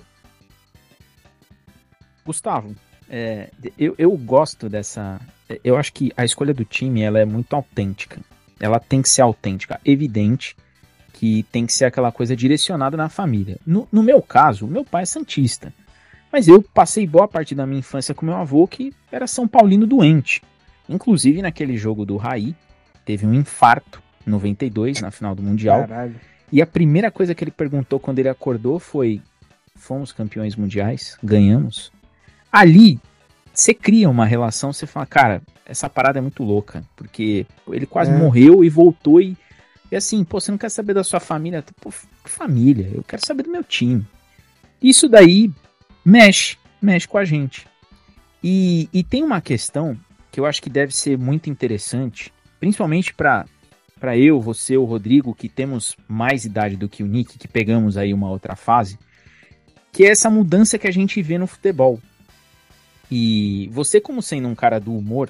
Gustavo, 2.25 2.75
é, 3.09 3.49
eu, 3.77 3.93
eu 3.97 4.11
gosto 4.17 4.67
dessa. 4.69 5.19
Eu 5.63 5.77
acho 5.77 5.93
que 5.93 6.11
a 6.17 6.25
escolha 6.25 6.53
do 6.53 6.65
time 6.65 7.01
ela 7.01 7.19
é 7.19 7.25
muito 7.25 7.55
autêntica. 7.55 8.19
Ela 8.59 8.79
tem 8.79 9.01
que 9.01 9.09
ser 9.09 9.21
autêntica. 9.21 9.79
Evidente 9.85 10.55
que 11.13 11.43
tem 11.43 11.65
que 11.65 11.73
ser 11.73 11.85
aquela 11.85 12.11
coisa 12.11 12.35
direcionada 12.35 12.97
na 12.97 13.09
família. 13.09 13.57
No, 13.65 13.87
no 13.91 14.01
meu 14.01 14.21
caso, 14.21 14.67
meu 14.67 14.83
pai 14.83 15.03
é 15.03 15.05
santista. 15.05 15.71
Mas 16.31 16.47
eu 16.47 16.61
passei 16.61 17.07
boa 17.07 17.27
parte 17.27 17.55
da 17.55 17.65
minha 17.65 17.79
infância 17.79 18.13
com 18.13 18.25
meu 18.25 18.35
avô 18.35 18.67
que 18.67 18.93
era 19.11 19.27
São 19.27 19.47
Paulino 19.47 19.87
doente. 19.87 20.41
Inclusive 20.87 21.41
naquele 21.41 21.77
jogo 21.77 22.05
do 22.05 22.17
Raí, 22.17 22.55
teve 23.05 23.25
um 23.25 23.33
infarto, 23.33 24.01
92, 24.25 25.01
na 25.01 25.11
final 25.11 25.35
do 25.35 25.41
Mundial. 25.41 25.81
Caralho. 25.81 26.15
E 26.51 26.61
a 26.61 26.67
primeira 26.67 27.11
coisa 27.11 27.33
que 27.33 27.43
ele 27.43 27.51
perguntou 27.51 27.99
quando 27.99 28.19
ele 28.19 28.29
acordou 28.29 28.79
foi: 28.79 29.21
fomos 29.75 30.11
campeões 30.11 30.55
mundiais? 30.55 31.17
Ganhamos? 31.23 31.91
Ali, 32.51 32.99
você 33.53 33.73
cria 33.73 34.09
uma 34.09 34.25
relação, 34.25 34.71
você 34.71 34.85
fala, 34.85 35.05
cara, 35.05 35.41
essa 35.65 35.89
parada 35.89 36.19
é 36.19 36.21
muito 36.21 36.43
louca, 36.43 36.83
porque 36.95 37.45
ele 37.69 37.85
quase 37.85 38.11
é. 38.11 38.17
morreu 38.17 38.63
e 38.63 38.69
voltou 38.69 39.19
e, 39.19 39.35
e 39.91 39.95
assim, 39.95 40.23
pô, 40.23 40.39
você 40.39 40.51
não 40.51 40.57
quer 40.57 40.69
saber 40.69 40.93
da 40.93 41.03
sua 41.03 41.19
família? 41.19 41.63
Pô, 41.81 41.91
família, 42.23 42.89
eu 42.93 43.03
quero 43.03 43.25
saber 43.25 43.43
do 43.43 43.51
meu 43.51 43.63
time. 43.63 44.05
Isso 44.81 45.09
daí 45.09 45.51
mexe, 46.05 46.57
mexe 46.81 47.07
com 47.07 47.17
a 47.17 47.25
gente. 47.25 47.65
E, 48.43 48.87
e 48.93 49.03
tem 49.03 49.23
uma 49.23 49.41
questão 49.41 49.97
que 50.31 50.39
eu 50.39 50.45
acho 50.45 50.61
que 50.61 50.69
deve 50.69 50.95
ser 50.95 51.17
muito 51.17 51.49
interessante, 51.49 52.31
principalmente 52.59 53.13
para 53.13 53.45
para 53.97 54.17
eu, 54.17 54.41
você, 54.41 54.75
o 54.75 54.83
Rodrigo, 54.83 55.33
que 55.33 55.47
temos 55.47 55.95
mais 56.05 56.43
idade 56.43 56.75
do 56.75 56.89
que 56.89 57.01
o 57.01 57.07
Nick, 57.07 57.39
que 57.39 57.47
pegamos 57.47 57.97
aí 57.97 58.13
uma 58.13 58.29
outra 58.29 58.53
fase, 58.55 58.99
que 59.91 60.03
é 60.03 60.09
essa 60.09 60.29
mudança 60.29 60.77
que 60.77 60.87
a 60.87 60.91
gente 60.91 61.21
vê 61.21 61.37
no 61.37 61.47
futebol. 61.47 61.99
E 63.09 63.69
você, 63.71 64.01
como 64.01 64.21
sendo 64.21 64.49
um 64.49 64.53
cara 64.53 64.79
do 64.79 64.95
humor, 64.95 65.29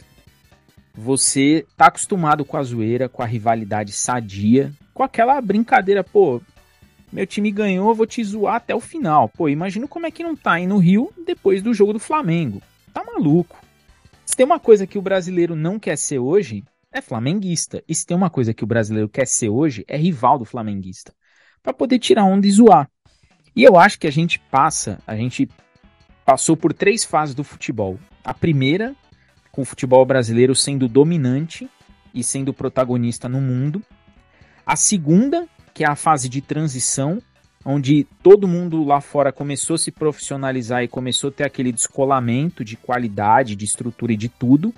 você 0.93 1.65
tá 1.77 1.85
acostumado 1.85 2.43
com 2.43 2.57
a 2.57 2.63
zoeira, 2.63 3.07
com 3.07 3.21
a 3.21 3.25
rivalidade 3.25 3.91
sadia, 3.91 4.73
com 4.93 5.03
aquela 5.03 5.39
brincadeira, 5.39 6.03
pô, 6.03 6.41
meu 7.12 7.26
time 7.26 7.52
ganhou, 7.52 7.89
eu 7.89 7.96
vou 7.96 8.06
te 8.06 8.24
zoar 8.24 8.56
até 8.56 8.76
o 8.76 8.80
final. 8.80 9.30
Pô, 9.30 9.48
imagina 9.48 9.88
como 9.88 10.06
é 10.06 10.12
que 10.12 10.24
não 10.24 10.36
tá 10.36 10.54
aí 10.54 10.68
no 10.68 10.78
Rio 10.78 11.12
depois 11.26 11.62
do 11.62 11.74
jogo 11.74 11.94
do 11.94 12.00
Flamengo. 12.00 12.62
Tá 12.94 13.04
maluco. 13.04 13.60
Se 14.26 14.36
tem 14.36 14.46
uma 14.46 14.60
coisa 14.60 14.88
que 14.88 14.98
o 14.98 15.02
brasileiro 15.02 15.56
não 15.56 15.80
quer 15.80 15.98
ser 15.98 16.20
hoje, 16.20 16.63
é 16.91 17.02
flamenguista. 17.02 17.84
E 17.88 17.94
se 17.94 18.06
tem 18.06 18.15
uma 18.15 18.30
coisa 18.30 18.54
que 18.54 18.63
o 18.63 18.68
brasileiro 18.68 19.10
quer 19.10 19.28
ser 19.28 19.50
hoje, 19.50 19.84
é 19.88 19.98
rival 19.98 20.39
do 20.39 20.46
flamenguista. 20.46 21.13
para 21.62 21.74
poder 21.74 21.98
tirar 22.00 22.26
onda 22.26 22.46
e 22.46 22.52
zoar. 22.52 22.89
E 23.56 23.63
eu 23.63 23.78
acho 23.78 23.98
que 23.98 24.06
a 24.06 24.12
gente 24.12 24.39
passa, 24.52 25.00
a 25.08 25.15
gente 25.15 25.50
passou 26.26 26.56
por 26.56 26.74
três 26.74 27.04
fases 27.04 27.34
do 27.34 27.44
futebol. 27.44 27.98
A 28.24 28.34
primeira, 28.34 28.96
com 29.52 29.62
o 29.62 29.65
futebol 29.65 30.06
brasileiro 30.06 30.54
sendo 30.54 30.88
dominante 30.88 31.70
e 32.13 32.24
sendo 32.24 32.54
protagonista 32.54 33.30
no 33.30 33.41
mundo. 33.41 33.82
A 34.65 34.76
segunda, 34.76 35.48
que 35.75 35.83
é 35.83 35.88
a 35.88 35.95
fase 35.95 36.29
de 36.29 36.39
transição, 36.39 37.21
onde 37.65 38.05
todo 38.23 38.47
mundo 38.47 38.81
lá 38.85 39.01
fora 39.01 39.33
começou 39.33 39.73
a 39.73 39.77
se 39.77 39.91
profissionalizar 39.91 40.81
e 40.81 40.88
começou 40.88 41.29
a 41.29 41.33
ter 41.33 41.43
aquele 41.43 41.73
descolamento 41.73 42.63
de 42.63 42.77
qualidade, 42.77 43.57
de 43.57 43.65
estrutura 43.65 44.13
e 44.13 44.17
de 44.17 44.29
tudo. 44.29 44.73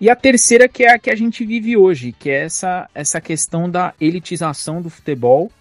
E 0.00 0.10
a 0.10 0.16
terceira 0.16 0.68
que 0.68 0.82
é 0.82 0.92
a 0.92 0.98
que 0.98 1.08
a 1.08 1.14
gente 1.14 1.46
vive 1.46 1.76
hoje, 1.76 2.10
que 2.10 2.30
é 2.30 2.44
essa, 2.44 2.90
essa 2.92 3.20
questão 3.20 3.70
da 3.70 3.94
elitização 4.00 4.82
do 4.82 4.90
futebol 4.90 5.52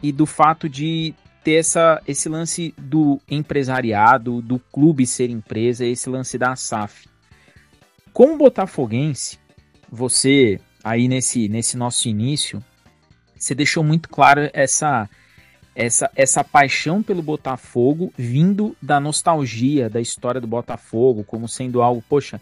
e 0.00 0.12
do 0.12 0.24
fato 0.24 0.68
de 0.68 1.14
ter 1.42 1.54
essa, 1.54 2.00
esse 2.06 2.28
lance 2.28 2.72
do 2.78 3.20
empresariado, 3.28 4.40
do 4.40 4.60
clube 4.60 5.04
ser 5.04 5.30
empresa, 5.30 5.84
esse 5.84 6.08
lance 6.08 6.38
da 6.38 6.54
SAF. 6.54 7.08
Como 8.12 8.38
botafoguense, 8.38 9.38
você 9.90 10.60
aí 10.86 11.08
nesse, 11.08 11.48
nesse 11.48 11.76
nosso 11.76 12.08
início, 12.08 12.62
você 13.36 13.56
deixou 13.56 13.82
muito 13.82 14.08
claro 14.08 14.48
essa 14.52 15.10
essa 15.74 16.08
essa 16.14 16.44
paixão 16.44 17.02
pelo 17.02 17.20
Botafogo 17.20 18.12
vindo 18.16 18.74
da 18.80 19.00
nostalgia 19.00 19.90
da 19.90 20.00
história 20.00 20.40
do 20.40 20.46
Botafogo 20.46 21.24
como 21.24 21.48
sendo 21.48 21.82
algo, 21.82 22.02
poxa, 22.08 22.40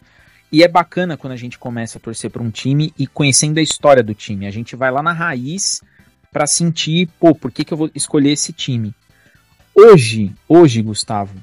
e 0.52 0.62
é 0.62 0.68
bacana 0.68 1.16
quando 1.16 1.32
a 1.32 1.36
gente 1.36 1.58
começa 1.58 1.96
a 1.96 2.00
torcer 2.00 2.30
para 2.30 2.42
um 2.42 2.50
time 2.50 2.92
e 2.98 3.06
conhecendo 3.06 3.58
a 3.58 3.62
história 3.62 4.02
do 4.02 4.14
time. 4.14 4.46
A 4.46 4.50
gente 4.50 4.76
vai 4.76 4.90
lá 4.90 5.02
na 5.02 5.12
raiz 5.12 5.82
para 6.30 6.46
sentir, 6.46 7.08
pô, 7.18 7.34
por 7.34 7.50
que, 7.50 7.64
que 7.64 7.72
eu 7.72 7.78
vou 7.78 7.90
escolher 7.94 8.32
esse 8.32 8.52
time? 8.52 8.94
Hoje, 9.74 10.32
hoje, 10.46 10.82
Gustavo, 10.82 11.34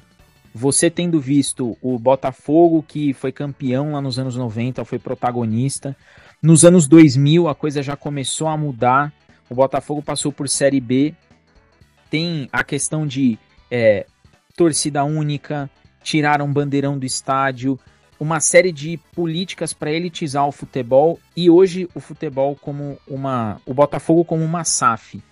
você 0.54 0.88
tendo 0.88 1.20
visto 1.20 1.76
o 1.82 1.98
Botafogo 1.98 2.82
que 2.86 3.12
foi 3.12 3.32
campeão 3.32 3.92
lá 3.92 4.00
nos 4.00 4.20
anos 4.20 4.36
90, 4.36 4.84
foi 4.84 4.98
protagonista, 5.00 5.96
nos 6.42 6.64
anos 6.64 6.88
2000 6.88 7.48
a 7.48 7.54
coisa 7.54 7.82
já 7.82 7.96
começou 7.96 8.48
a 8.48 8.56
mudar 8.56 9.12
o 9.52 9.54
Botafogo 9.54 10.00
passou 10.00 10.32
por 10.32 10.48
Série 10.48 10.80
B. 10.80 11.14
Tem 12.08 12.48
a 12.50 12.64
questão 12.64 13.06
de 13.06 13.38
é, 13.70 14.06
torcida 14.56 15.04
única, 15.04 15.70
tiraram 16.02 16.50
bandeirão 16.50 16.98
do 16.98 17.04
estádio, 17.04 17.78
uma 18.18 18.40
série 18.40 18.72
de 18.72 18.98
políticas 19.14 19.74
para 19.74 19.92
elitizar 19.92 20.46
o 20.48 20.52
futebol 20.52 21.20
e 21.36 21.50
hoje 21.50 21.86
o 21.94 22.00
futebol 22.00 22.56
como 22.56 22.98
uma. 23.06 23.60
o 23.66 23.74
Botafogo 23.74 24.24
como 24.24 24.42
uma 24.42 24.64
SAF. 24.64 25.22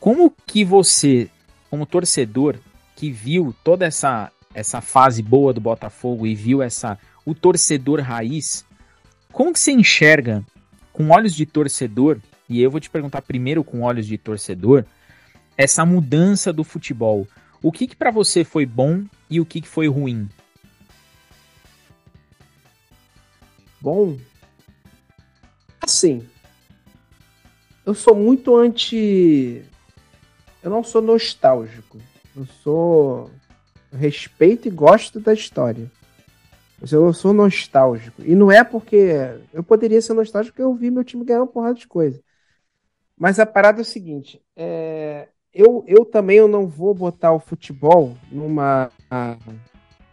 Como 0.00 0.34
que 0.44 0.64
você, 0.64 1.30
como 1.70 1.86
torcedor, 1.86 2.56
que 2.96 3.12
viu 3.12 3.54
toda 3.62 3.86
essa, 3.86 4.32
essa 4.52 4.80
fase 4.80 5.22
boa 5.22 5.52
do 5.52 5.60
Botafogo 5.60 6.26
e 6.26 6.34
viu 6.34 6.62
essa 6.62 6.98
o 7.24 7.32
torcedor 7.32 8.00
raiz, 8.00 8.66
como 9.32 9.52
que 9.52 9.60
você 9.60 9.72
enxerga 9.72 10.44
com 10.92 11.10
olhos 11.10 11.34
de 11.34 11.46
torcedor 11.46 12.20
e 12.50 12.60
eu 12.60 12.70
vou 12.70 12.80
te 12.80 12.90
perguntar 12.90 13.22
primeiro 13.22 13.62
com 13.62 13.82
olhos 13.82 14.06
de 14.06 14.18
torcedor, 14.18 14.84
essa 15.56 15.86
mudança 15.86 16.52
do 16.52 16.64
futebol. 16.64 17.26
O 17.62 17.70
que, 17.70 17.86
que 17.86 17.94
para 17.94 18.10
você 18.10 18.42
foi 18.42 18.66
bom 18.66 19.04
e 19.30 19.40
o 19.40 19.46
que, 19.46 19.60
que 19.60 19.68
foi 19.68 19.86
ruim? 19.86 20.28
Bom, 23.80 24.18
assim, 25.80 26.26
eu 27.86 27.94
sou 27.94 28.16
muito 28.16 28.56
anti. 28.56 29.62
Eu 30.60 30.70
não 30.70 30.82
sou 30.82 31.00
nostálgico. 31.00 31.98
Eu 32.36 32.46
sou. 32.64 33.30
Eu 33.92 33.98
respeito 33.98 34.66
e 34.66 34.70
gosto 34.70 35.20
da 35.20 35.32
história. 35.32 35.90
Eu 36.90 37.12
sou 37.12 37.32
nostálgico. 37.32 38.22
E 38.24 38.34
não 38.34 38.50
é 38.50 38.64
porque. 38.64 39.12
Eu 39.52 39.62
poderia 39.62 40.00
ser 40.00 40.14
nostálgico 40.14 40.54
porque 40.54 40.62
eu 40.62 40.74
vi 40.74 40.90
meu 40.90 41.04
time 41.04 41.24
ganhar 41.24 41.40
uma 41.40 41.46
porrada 41.46 41.74
de 41.74 41.86
coisa. 41.86 42.22
Mas 43.16 43.38
a 43.38 43.44
parada 43.44 43.80
é 43.80 43.82
o 43.82 43.84
seguinte: 43.84 44.42
é, 44.56 45.28
eu, 45.52 45.84
eu 45.86 46.04
também 46.04 46.38
eu 46.38 46.48
não 46.48 46.66
vou 46.66 46.94
botar 46.94 47.32
o 47.32 47.40
futebol 47.40 48.16
numa, 48.32 48.90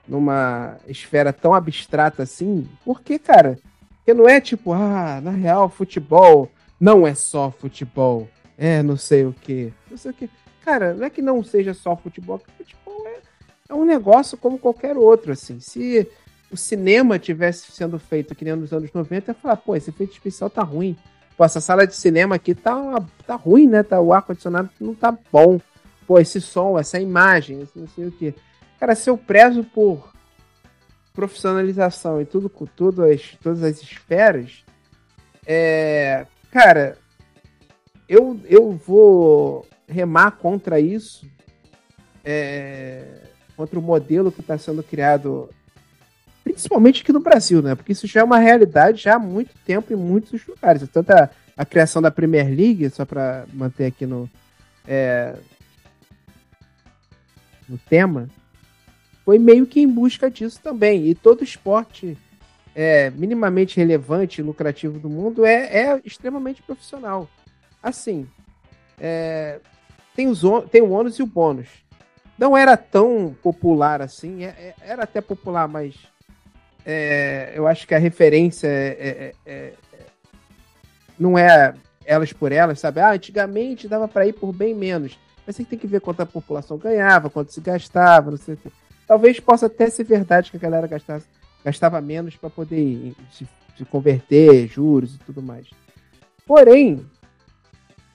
numa 0.08 0.78
esfera 0.88 1.32
tão 1.32 1.54
abstrata 1.54 2.24
assim, 2.24 2.68
porque, 2.84 3.18
cara, 3.18 3.58
que 4.04 4.14
não 4.14 4.28
é 4.28 4.42
tipo, 4.42 4.74
ah, 4.74 5.22
na 5.22 5.32
real, 5.32 5.70
futebol 5.70 6.50
não 6.80 7.08
é 7.08 7.14
só 7.14 7.50
futebol, 7.52 8.28
é 8.58 8.84
não 8.84 8.98
sei 8.98 9.26
o 9.26 9.34
que, 9.34 9.74
não 9.90 9.98
sei 9.98 10.12
o 10.12 10.14
que. 10.14 10.30
Cara, 10.66 10.94
não 10.94 11.06
é 11.06 11.10
que 11.10 11.22
não 11.22 11.42
seja 11.44 11.74
só 11.74 11.96
futebol, 11.96 12.42
futebol 12.58 13.08
é, 13.08 13.20
é 13.70 13.74
um 13.74 13.86
negócio 13.86 14.38
como 14.38 14.60
qualquer 14.60 14.98
outro, 14.98 15.32
assim. 15.32 15.60
Se 15.62 16.10
o 16.52 16.58
cinema 16.58 17.20
tivesse 17.20 17.72
sendo 17.72 18.00
feito 18.00 18.34
aqui 18.34 18.46
nos 18.46 18.72
anos 18.72 18.92
90, 18.92 19.32
eu 19.32 19.34
ia 19.34 19.42
falar, 19.42 19.58
pô, 19.58 19.76
esse 19.76 19.90
efeito 19.90 20.14
especial 20.14 20.50
tá 20.50 20.64
ruim. 20.64 20.98
Pô, 21.36 21.46
essa 21.46 21.62
sala 21.62 21.86
de 21.86 21.96
cinema 21.96 22.36
aqui 22.36 22.56
tá, 22.56 22.76
tá 23.26 23.36
ruim, 23.36 23.68
né? 23.68 23.84
Tá, 23.84 24.00
o 24.02 24.14
ar-condicionado 24.14 24.70
não 24.80 24.96
tá 24.96 25.16
bom. 25.32 25.60
Pô, 26.08 26.20
esse 26.20 26.42
som, 26.42 26.80
essa 26.80 27.00
imagem, 27.00 27.68
não 27.76 27.88
sei 27.88 28.08
o 28.08 28.12
que. 28.12 28.34
Cara, 28.80 28.96
se 28.96 29.10
eu 29.10 29.18
prezo 29.18 29.64
por 29.64 30.12
profissionalização 31.14 32.22
e 32.22 32.26
tudo 32.26 32.50
com 32.50 32.66
tudo 32.66 33.04
as, 33.04 33.36
todas 33.42 33.64
as 33.64 33.82
esferas, 33.82 34.64
é, 35.46 36.26
cara, 36.52 36.98
eu, 38.08 38.40
eu 38.46 38.72
vou 38.72 39.68
remar 39.88 40.32
contra 40.32 40.80
isso, 40.80 41.28
é, 42.24 43.22
contra 43.56 43.78
o 43.78 43.82
modelo 43.82 44.32
que 44.32 44.42
está 44.42 44.58
sendo 44.58 44.82
criado 44.82 45.50
principalmente 46.58 47.04
aqui 47.04 47.14
no 47.14 47.20
Brasil, 47.20 47.62
né? 47.62 47.76
Porque 47.76 47.92
isso 47.92 48.08
já 48.08 48.22
é 48.22 48.24
uma 48.24 48.40
realidade 48.40 49.04
já 49.04 49.16
há 49.16 49.20
muito 49.20 49.54
tempo 49.64 49.94
em 49.94 49.96
muitos 49.96 50.44
lugares. 50.48 50.90
Tanto 50.90 51.12
a, 51.12 51.30
a 51.56 51.64
criação 51.64 52.02
da 52.02 52.10
Premier 52.10 52.48
League, 52.48 52.90
só 52.90 53.06
para 53.06 53.46
manter 53.54 53.86
aqui 53.86 54.08
no, 54.08 54.28
é, 54.88 55.36
no 57.70 57.78
tema, 57.78 58.28
foi 59.24 59.38
meio 59.38 59.68
que 59.68 59.80
em 59.80 59.88
busca 59.88 60.32
disso 60.32 60.60
também. 60.60 61.06
E 61.06 61.14
todo 61.14 61.44
esporte 61.44 62.18
é, 62.76 63.12
minimamente 63.12 63.78
relevante 63.78 64.42
e 64.42 64.44
lucrativo 64.44 64.98
do 64.98 65.10
mundo 65.10 65.46
é, 65.46 65.78
é 65.78 66.02
extremamente 66.04 66.64
profissional. 66.64 67.30
Assim, 67.84 68.28
é, 69.00 69.60
tem, 70.16 70.28
os, 70.28 70.42
tem 70.72 70.82
o 70.82 70.90
ônus 70.90 71.20
e 71.20 71.22
o 71.22 71.28
bônus. 71.28 71.68
Não 72.36 72.58
era 72.58 72.76
tão 72.76 73.36
popular 73.44 74.02
assim, 74.02 74.44
é, 74.44 74.48
é, 74.48 74.76
era 74.82 75.04
até 75.04 75.22
popular, 75.22 75.68
mas 75.68 75.96
é, 76.90 77.52
eu 77.54 77.68
acho 77.68 77.86
que 77.86 77.94
a 77.94 77.98
referência 77.98 78.66
é, 78.66 79.34
é, 79.46 79.52
é, 79.52 79.74
não 81.20 81.38
é 81.38 81.74
elas 82.06 82.32
por 82.32 82.54
elas, 82.54 82.80
sabe? 82.80 83.02
Ah, 83.02 83.12
antigamente 83.12 83.90
dava 83.90 84.08
para 84.08 84.26
ir 84.26 84.32
por 84.32 84.54
bem 84.54 84.74
menos. 84.74 85.20
Mas 85.46 85.58
você 85.58 85.66
tem 85.66 85.78
que 85.78 85.86
ver 85.86 86.00
quanto 86.00 86.22
a 86.22 86.26
população 86.26 86.78
ganhava, 86.78 87.30
quanto 87.30 87.52
se 87.52 87.60
gastava, 87.60 88.32
não 88.32 88.38
sei. 88.38 88.58
Talvez 89.06 89.38
possa 89.38 89.66
até 89.66 89.90
ser 89.90 90.06
verdade 90.06 90.50
que 90.50 90.56
a 90.56 90.60
galera 90.62 90.88
gastasse, 90.88 91.28
gastava 91.64 92.00
menos 92.00 92.38
para 92.38 92.50
poder 92.50 93.14
se, 93.34 93.46
se 93.78 93.84
converter, 93.84 94.68
juros 94.70 95.16
e 95.16 95.20
tudo 95.20 95.42
mais. 95.42 95.68
Porém, 96.46 97.06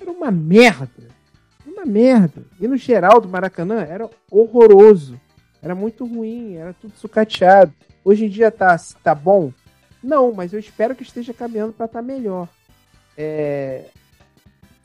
era 0.01 0.11
uma 0.11 0.31
merda. 0.31 1.09
Uma 1.67 1.85
merda. 1.85 2.43
E 2.59 2.67
no 2.67 2.79
geral 2.79 3.21
do 3.21 3.29
Maracanã 3.29 3.83
era 3.83 4.09
horroroso. 4.31 5.21
Era 5.63 5.77
muito 5.77 6.05
ruim, 6.05 6.57
era 6.57 6.75
tudo 6.75 6.93
sucateado. 6.97 7.73
Hoje 8.05 8.25
em 8.25 8.29
dia 8.29 8.51
tá, 8.51 8.77
tá 9.03 9.15
bom? 9.15 9.53
Não, 10.03 10.33
mas 10.35 10.53
eu 10.53 10.59
espero 10.59 10.97
que 10.97 11.05
esteja 11.05 11.33
caminhando 11.33 11.73
para 11.73 11.87
estar 11.87 12.01
tá 12.01 12.05
melhor. 12.05 12.49
É... 13.17 13.85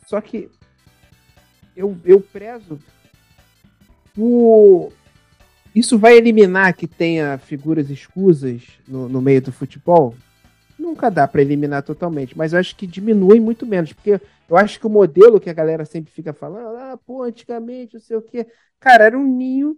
Só 0.06 0.22
que 0.22 0.50
eu, 1.76 1.98
eu 2.06 2.22
prezo 2.22 2.80
por. 4.14 4.94
Isso 5.74 5.98
vai 5.98 6.16
eliminar 6.18 6.74
que 6.74 6.88
tenha 6.88 7.38
figuras 7.38 7.90
escusas 7.90 8.64
no, 8.88 9.10
no 9.10 9.22
meio 9.22 9.42
do 9.42 9.52
futebol? 9.52 10.16
Nunca 10.78 11.10
dá 11.10 11.28
para 11.28 11.42
eliminar 11.42 11.84
totalmente, 11.84 12.38
mas 12.38 12.54
eu 12.54 12.60
acho 12.60 12.76
que 12.76 12.86
diminui 12.88 13.40
muito 13.40 13.66
menos, 13.66 13.94
porque 13.94 14.22
eu 14.48 14.58
acho 14.58 14.80
que 14.80 14.88
o 14.88 14.90
modelo 14.90 15.40
que 15.40 15.50
a 15.50 15.54
galera 15.54 15.86
sempre 15.86 16.12
fica 16.12 16.34
falando, 16.34 16.78
ah, 16.78 17.00
pô, 17.06 17.24
antigamente, 17.24 17.96
não 17.96 18.02
sei 18.02 18.16
o 18.16 18.22
quê, 18.22 18.48
cara, 18.80 19.06
era 19.06 19.18
um 19.18 19.26
ninho 19.26 19.78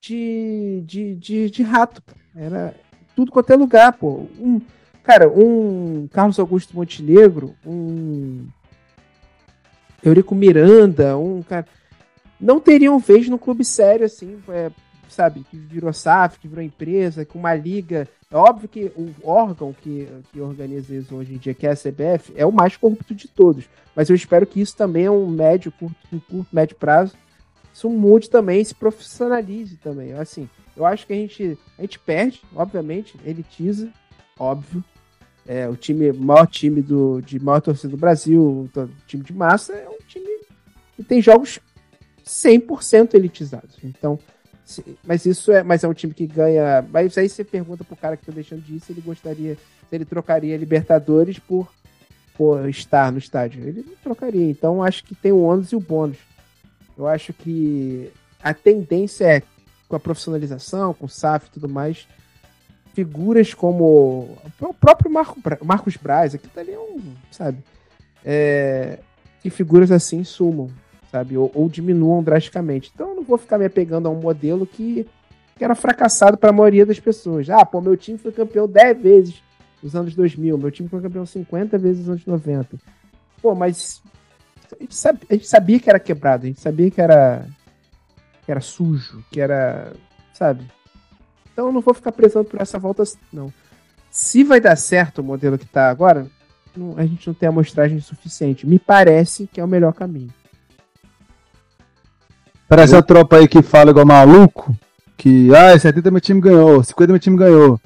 de, 0.00 0.82
de, 0.86 1.14
de, 1.14 1.50
de 1.50 1.62
rato. 1.62 2.02
Era 2.34 2.74
tudo 3.14 3.32
quanto 3.32 3.52
é 3.52 3.56
lugar, 3.56 3.92
pô. 3.94 4.26
Um, 4.38 4.60
cara, 5.02 5.28
um 5.28 6.08
Carlos 6.12 6.38
Augusto 6.38 6.76
Montenegro, 6.76 7.54
um 7.66 8.46
Eurico 10.02 10.34
Miranda, 10.34 11.16
um 11.16 11.42
cara. 11.42 11.66
Não 12.40 12.60
teriam 12.60 12.98
vez 13.00 13.28
no 13.28 13.38
clube 13.38 13.64
sério, 13.64 14.06
assim, 14.06 14.38
é, 14.50 14.70
sabe, 15.08 15.44
que 15.50 15.56
virou 15.56 15.92
SAF, 15.92 16.38
que 16.38 16.46
virou 16.46 16.62
empresa, 16.62 17.24
com 17.24 17.38
uma 17.38 17.54
liga. 17.54 18.06
É 18.30 18.36
óbvio 18.36 18.68
que 18.68 18.92
o 18.94 19.12
órgão 19.24 19.72
que, 19.72 20.06
que 20.32 20.40
organiza 20.40 20.94
isso 20.94 21.16
hoje 21.16 21.34
em 21.34 21.38
dia, 21.38 21.54
que 21.54 21.66
é 21.66 21.70
a 21.70 21.76
CBF, 21.76 22.32
é 22.36 22.46
o 22.46 22.52
mais 22.52 22.76
corrupto 22.76 23.14
de 23.14 23.26
todos. 23.26 23.64
Mas 23.96 24.08
eu 24.08 24.14
espero 24.14 24.46
que 24.46 24.60
isso 24.60 24.76
também 24.76 25.06
é 25.06 25.10
um 25.10 25.26
médio, 25.26 25.72
curto, 25.72 25.96
curto, 26.28 26.46
médio 26.52 26.76
prazo, 26.76 27.14
isso 27.78 27.88
mude 27.88 28.28
também, 28.28 28.64
se 28.64 28.74
profissionalize 28.74 29.76
também. 29.76 30.12
Assim, 30.12 30.50
eu 30.76 30.84
acho 30.84 31.06
que 31.06 31.12
a 31.12 31.16
gente, 31.16 31.56
a 31.78 31.82
gente 31.82 31.96
perde, 32.00 32.42
obviamente, 32.54 33.16
elitiza, 33.24 33.88
óbvio. 34.36 34.82
É, 35.46 35.68
o 35.68 35.76
time, 35.76 36.12
maior 36.12 36.46
time 36.46 36.82
do, 36.82 37.20
de 37.20 37.38
maior 37.38 37.60
torcida 37.60 37.88
do 37.88 37.96
Brasil, 37.96 38.42
o 38.42 38.88
time 39.06 39.22
de 39.22 39.32
massa, 39.32 39.72
é 39.74 39.88
um 39.88 40.04
time 40.08 40.26
que 40.96 41.04
tem 41.04 41.22
jogos 41.22 41.60
100% 42.26 43.14
elitizados. 43.14 43.76
Então, 43.84 44.18
se, 44.64 44.84
mas 45.06 45.24
isso 45.24 45.52
é, 45.52 45.62
mas 45.62 45.84
é 45.84 45.88
um 45.88 45.94
time 45.94 46.12
que 46.12 46.26
ganha. 46.26 46.84
Mas 46.90 47.16
aí 47.16 47.28
você 47.28 47.44
pergunta 47.44 47.84
pro 47.84 47.96
cara 47.96 48.16
que 48.16 48.26
tá 48.26 48.32
deixando 48.32 48.60
de 48.60 48.74
ir 48.74 48.80
se 48.80 48.92
ele 48.92 49.00
gostaria, 49.00 49.54
se 49.54 49.94
ele 49.94 50.04
trocaria 50.04 50.56
Libertadores 50.56 51.38
por, 51.38 51.72
por 52.36 52.68
estar 52.68 53.12
no 53.12 53.18
estádio. 53.18 53.66
Ele 53.66 53.84
não 53.86 53.94
trocaria. 54.02 54.50
Então, 54.50 54.82
acho 54.82 55.04
que 55.04 55.14
tem 55.14 55.30
o 55.30 55.42
ônus 55.42 55.70
e 55.70 55.76
o 55.76 55.80
bônus. 55.80 56.18
Eu 56.98 57.06
acho 57.06 57.32
que 57.32 58.10
a 58.42 58.52
tendência 58.52 59.24
é, 59.24 59.42
com 59.88 59.94
a 59.94 60.00
profissionalização, 60.00 60.92
com 60.92 61.06
o 61.06 61.08
SAF 61.08 61.46
e 61.46 61.50
tudo 61.50 61.68
mais, 61.68 62.08
figuras 62.92 63.54
como 63.54 64.36
o 64.60 64.74
próprio 64.74 65.08
Marco, 65.08 65.38
Marcos 65.64 65.96
Braz, 65.96 66.34
aqui 66.34 66.48
tá 66.48 66.60
ali 66.60 66.72
é 66.72 66.78
um, 66.78 67.00
sabe, 67.30 67.58
é, 68.24 68.98
que 69.40 69.48
figuras 69.48 69.92
assim 69.92 70.24
sumam, 70.24 70.68
sabe, 71.08 71.36
ou, 71.36 71.50
ou, 71.54 71.68
diminuam 71.68 72.20
drasticamente. 72.20 72.90
Então 72.92 73.10
eu 73.10 73.14
não 73.14 73.22
vou 73.22 73.38
ficar 73.38 73.58
me 73.58 73.64
apegando 73.64 74.08
a 74.08 74.10
um 74.10 74.20
modelo 74.20 74.66
que, 74.66 75.06
que 75.56 75.64
era 75.64 75.76
fracassado 75.76 76.36
para 76.36 76.50
a 76.50 76.52
maioria 76.52 76.84
das 76.84 76.98
pessoas. 76.98 77.48
Ah, 77.48 77.64
pô, 77.64 77.80
meu 77.80 77.96
time 77.96 78.18
foi 78.18 78.32
campeão 78.32 78.66
10 78.66 79.00
vezes 79.00 79.42
nos 79.80 79.94
anos 79.94 80.16
2000, 80.16 80.58
meu 80.58 80.70
time 80.72 80.88
foi 80.88 81.00
campeão 81.00 81.24
50 81.24 81.78
vezes 81.78 82.00
nos 82.00 82.08
anos 82.08 82.26
90. 82.26 82.76
Pô, 83.40 83.54
mas 83.54 84.02
a 84.76 84.82
gente, 84.82 84.94
sabia, 84.94 85.26
a 85.30 85.34
gente 85.34 85.46
sabia 85.46 85.80
que 85.80 85.88
era 85.88 86.00
quebrado, 86.00 86.44
a 86.44 86.46
gente 86.46 86.60
sabia 86.60 86.90
que 86.90 87.00
era, 87.00 87.46
que 88.44 88.50
era 88.50 88.60
sujo, 88.60 89.24
que 89.30 89.40
era. 89.40 89.92
Sabe? 90.32 90.66
Então 91.52 91.66
eu 91.66 91.72
não 91.72 91.80
vou 91.80 91.94
ficar 91.94 92.12
prezando 92.12 92.44
por 92.44 92.60
essa 92.60 92.78
volta, 92.78 93.02
não. 93.32 93.52
Se 94.10 94.44
vai 94.44 94.60
dar 94.60 94.76
certo 94.76 95.18
o 95.18 95.24
modelo 95.24 95.58
que 95.58 95.66
tá 95.66 95.90
agora, 95.90 96.26
não, 96.76 96.94
a 96.96 97.04
gente 97.04 97.26
não 97.26 97.34
tem 97.34 97.48
amostragem 97.48 98.00
suficiente. 98.00 98.66
Me 98.66 98.78
parece 98.78 99.46
que 99.46 99.60
é 99.60 99.64
o 99.64 99.68
melhor 99.68 99.92
caminho. 99.92 100.32
Parece 102.68 102.94
a 102.94 103.02
tropa 103.02 103.36
aí 103.36 103.48
que 103.48 103.62
fala 103.62 103.90
igual 103.90 104.04
maluco, 104.04 104.76
que 105.16 105.54
ah, 105.54 105.78
70 105.78 106.10
meu 106.10 106.20
time 106.20 106.40
ganhou, 106.40 106.84
50 106.84 107.12
meu 107.12 107.18
time 107.18 107.36
ganhou. 107.36 107.80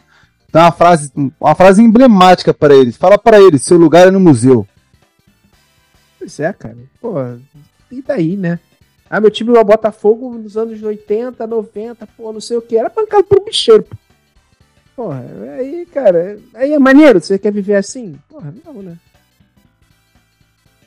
Dá 0.53 0.64
uma 0.64 0.73
frase, 0.73 1.11
uma 1.40 1.55
frase 1.55 1.83
emblemática 1.83 2.53
para 2.53 2.75
eles. 2.75 2.97
Fala 2.97 3.16
para 3.16 3.40
eles, 3.40 3.62
seu 3.62 3.79
lugar 3.79 4.09
é 4.09 4.11
no 4.11 4.21
museu. 4.21 4.66
Pois 6.23 6.39
é, 6.39 6.53
cara. 6.53 6.79
Pô, 7.01 7.15
e 7.91 8.01
daí, 8.01 8.37
né? 8.37 8.61
Ah, 9.11 9.21
meu 9.21 9.29
time 9.29 9.51
o 9.51 9.65
Botafogo 9.65 10.33
nos 10.39 10.57
anos 10.57 10.81
80, 10.81 11.45
90, 11.45 12.07
pô, 12.07 12.33
não 12.33 12.41
sei 12.41 12.57
o 12.57 12.63
que. 12.63 12.77
Era 12.77 12.89
pancado 12.89 13.25
por 13.25 13.41
um 13.41 13.45
bicheiro, 13.45 13.83
pô. 13.83 13.97
Porra, 14.95 15.25
aí, 15.59 15.85
cara, 15.87 16.39
aí 16.55 16.73
é 16.73 16.79
maneiro, 16.79 17.21
você 17.21 17.37
quer 17.41 17.53
viver 17.53 17.75
assim? 17.75 18.17
Porra, 18.29 18.55
não, 18.65 18.83
né? 18.83 18.97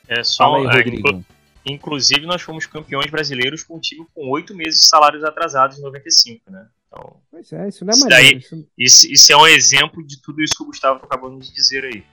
É 0.08 0.24
só. 0.24 0.56
Aí, 0.70 0.80
é, 0.80 1.22
inclusive, 1.66 2.26
nós 2.26 2.42
fomos 2.42 2.66
campeões 2.66 3.12
brasileiros 3.12 3.62
com 3.62 3.76
um 3.76 3.80
time 3.80 4.06
com 4.16 4.30
oito 4.30 4.56
meses 4.56 4.82
de 4.82 4.88
salários 4.88 5.24
atrasados 5.26 5.78
em 5.78 5.82
95, 5.82 6.50
né? 6.50 6.66
Então, 6.88 7.18
pois 7.30 7.52
é, 7.52 7.68
isso 7.68 7.84
não 7.84 7.94
é 7.94 7.98
maneiro. 7.98 8.24
Daí, 8.24 8.38
isso... 8.38 8.68
Isso, 8.78 9.12
isso 9.12 9.32
é 9.34 9.36
um 9.36 9.48
exemplo 9.48 10.02
de 10.02 10.22
tudo 10.22 10.42
isso 10.42 10.56
que 10.56 10.64
o 10.64 10.68
Gustavo 10.68 11.04
acabou 11.04 11.38
de 11.38 11.54
dizer 11.54 11.84
aí. 11.84 12.06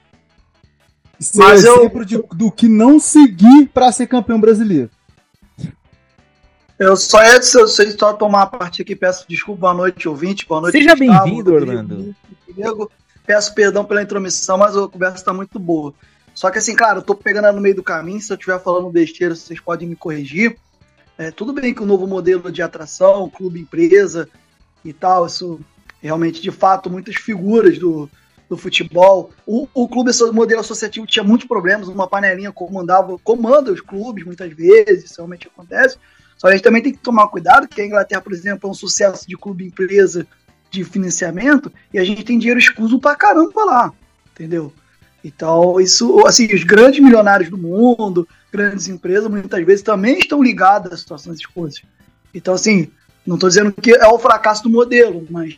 Mas 1.35 1.63
é 1.63 1.67
eu... 1.67 1.79
exemplo 1.79 2.05
de, 2.05 2.17
do 2.33 2.51
que 2.51 2.67
não 2.67 2.99
seguir 2.99 3.67
para 3.73 3.91
ser 3.91 4.07
campeão 4.07 4.39
brasileiro. 4.39 4.89
Eu 6.77 6.95
só 6.97 7.23
ia 7.23 7.41
só 7.41 8.13
tomar 8.13 8.41
a 8.43 8.47
parte 8.47 8.81
aqui, 8.81 8.95
peço 8.95 9.25
desculpa, 9.27 9.61
boa 9.61 9.73
noite, 9.73 10.09
ouvinte, 10.09 10.45
boa 10.45 10.61
noite. 10.61 10.77
Seja 10.77 10.95
bem-vindo, 10.95 11.53
Orlando. 11.53 12.15
Diego, 12.53 12.91
peço 13.25 13.53
perdão 13.53 13.85
pela 13.85 14.01
intromissão, 14.01 14.57
mas 14.57 14.75
a 14.75 14.87
conversa 14.87 15.17
está 15.17 15.33
muito 15.33 15.59
boa. 15.59 15.93
Só 16.33 16.49
que 16.49 16.57
assim, 16.57 16.75
claro, 16.75 16.99
eu 16.99 17.03
tô 17.03 17.15
pegando 17.15 17.51
no 17.53 17.61
meio 17.61 17.75
do 17.75 17.83
caminho, 17.83 18.19
se 18.19 18.31
eu 18.31 18.35
estiver 18.35 18.59
falando 18.59 18.89
besteira, 18.89 19.35
vocês 19.35 19.59
podem 19.59 19.87
me 19.87 19.95
corrigir. 19.95 20.57
É, 21.17 21.29
tudo 21.29 21.53
bem 21.53 21.73
que 21.73 21.83
o 21.83 21.85
novo 21.85 22.07
modelo 22.07 22.51
de 22.51 22.61
atração, 22.61 23.29
clube 23.29 23.61
empresa 23.61 24.27
e 24.83 24.91
tal, 24.91 25.27
isso 25.27 25.59
realmente, 26.01 26.41
de 26.41 26.51
fato, 26.51 26.89
muitas 26.89 27.15
figuras 27.15 27.77
do, 27.77 28.09
do 28.49 28.57
futebol. 28.57 29.31
O, 29.45 29.67
o 29.73 29.87
clube 29.87 30.11
o 30.11 30.33
modelo 30.33 30.61
associativo 30.61 31.07
tinha 31.07 31.23
muitos 31.23 31.47
problemas, 31.47 31.87
uma 31.87 32.07
panelinha 32.07 32.51
comandava, 32.51 33.17
comanda 33.19 33.71
os 33.71 33.81
clubes 33.81 34.25
muitas 34.25 34.51
vezes, 34.53 35.05
isso 35.05 35.15
realmente 35.17 35.47
acontece. 35.47 35.97
Só 36.37 36.47
a 36.47 36.51
gente 36.51 36.63
também 36.63 36.81
tem 36.81 36.91
que 36.91 36.99
tomar 36.99 37.27
cuidado, 37.27 37.67
que 37.67 37.81
a 37.81 37.85
Inglaterra, 37.85 38.21
por 38.21 38.33
exemplo, 38.33 38.67
é 38.67 38.71
um 38.71 38.75
sucesso 38.75 39.27
de 39.27 39.37
clube 39.37 39.65
empresa 39.65 40.27
de 40.69 40.83
financiamento 40.83 41.71
e 41.93 41.99
a 41.99 42.03
gente 42.03 42.23
tem 42.23 42.37
dinheiro 42.37 42.59
escuso 42.59 42.99
pra 42.99 43.15
caramba 43.15 43.63
lá, 43.63 43.93
entendeu? 44.31 44.73
Então, 45.23 45.79
isso, 45.79 46.25
assim, 46.27 46.53
os 46.53 46.63
grandes 46.63 46.99
milionários 46.99 47.49
do 47.49 47.57
mundo, 47.57 48.27
grandes 48.51 48.87
empresas, 48.87 49.29
muitas 49.29 49.65
vezes 49.65 49.81
também 49.81 50.19
estão 50.19 50.43
ligadas 50.43 50.91
a 50.91 50.97
situações 50.97 51.39
escusas. 51.39 51.81
Então, 52.33 52.53
assim, 52.53 52.91
não 53.25 53.35
estou 53.35 53.47
dizendo 53.47 53.71
que 53.71 53.93
é 53.93 54.07
o 54.07 54.19
fracasso 54.19 54.63
do 54.63 54.69
modelo, 54.69 55.25
mas 55.29 55.57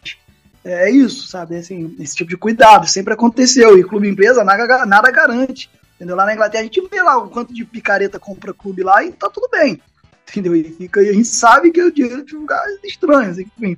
é 0.66 0.90
isso, 0.90 1.28
sabe? 1.28 1.58
Assim, 1.58 1.96
esse 2.00 2.16
tipo 2.16 2.30
de 2.30 2.38
cuidado 2.38 2.88
sempre 2.88 3.14
aconteceu. 3.14 3.78
E 3.78 3.84
clube 3.84 4.10
empresa 4.10 4.44
nada, 4.44 4.86
nada 4.86 5.12
garante. 5.12 5.70
Entendeu? 5.96 6.16
Lá 6.16 6.26
na 6.26 6.34
Inglaterra 6.34 6.62
a 6.62 6.66
gente 6.66 6.86
vê 6.90 7.02
lá 7.02 7.18
o 7.18 7.30
quanto 7.30 7.54
de 7.54 7.64
picareta 7.64 8.20
compra 8.20 8.54
clube 8.54 8.84
lá 8.84 9.04
e 9.04 9.12
tá 9.12 9.30
tudo 9.30 9.48
bem. 9.50 9.80
Entendeu? 10.28 10.56
E, 10.56 10.64
fica, 10.64 11.02
e 11.04 11.10
a 11.10 11.14
gente 11.14 11.28
sabe 11.28 11.72
que 11.72 11.80
é 11.80 11.86
o 11.86 11.92
dinheiro 11.92 12.26
de 12.26 12.36
lugares 12.36 12.80
estranhos, 12.84 13.38
enfim. 13.38 13.78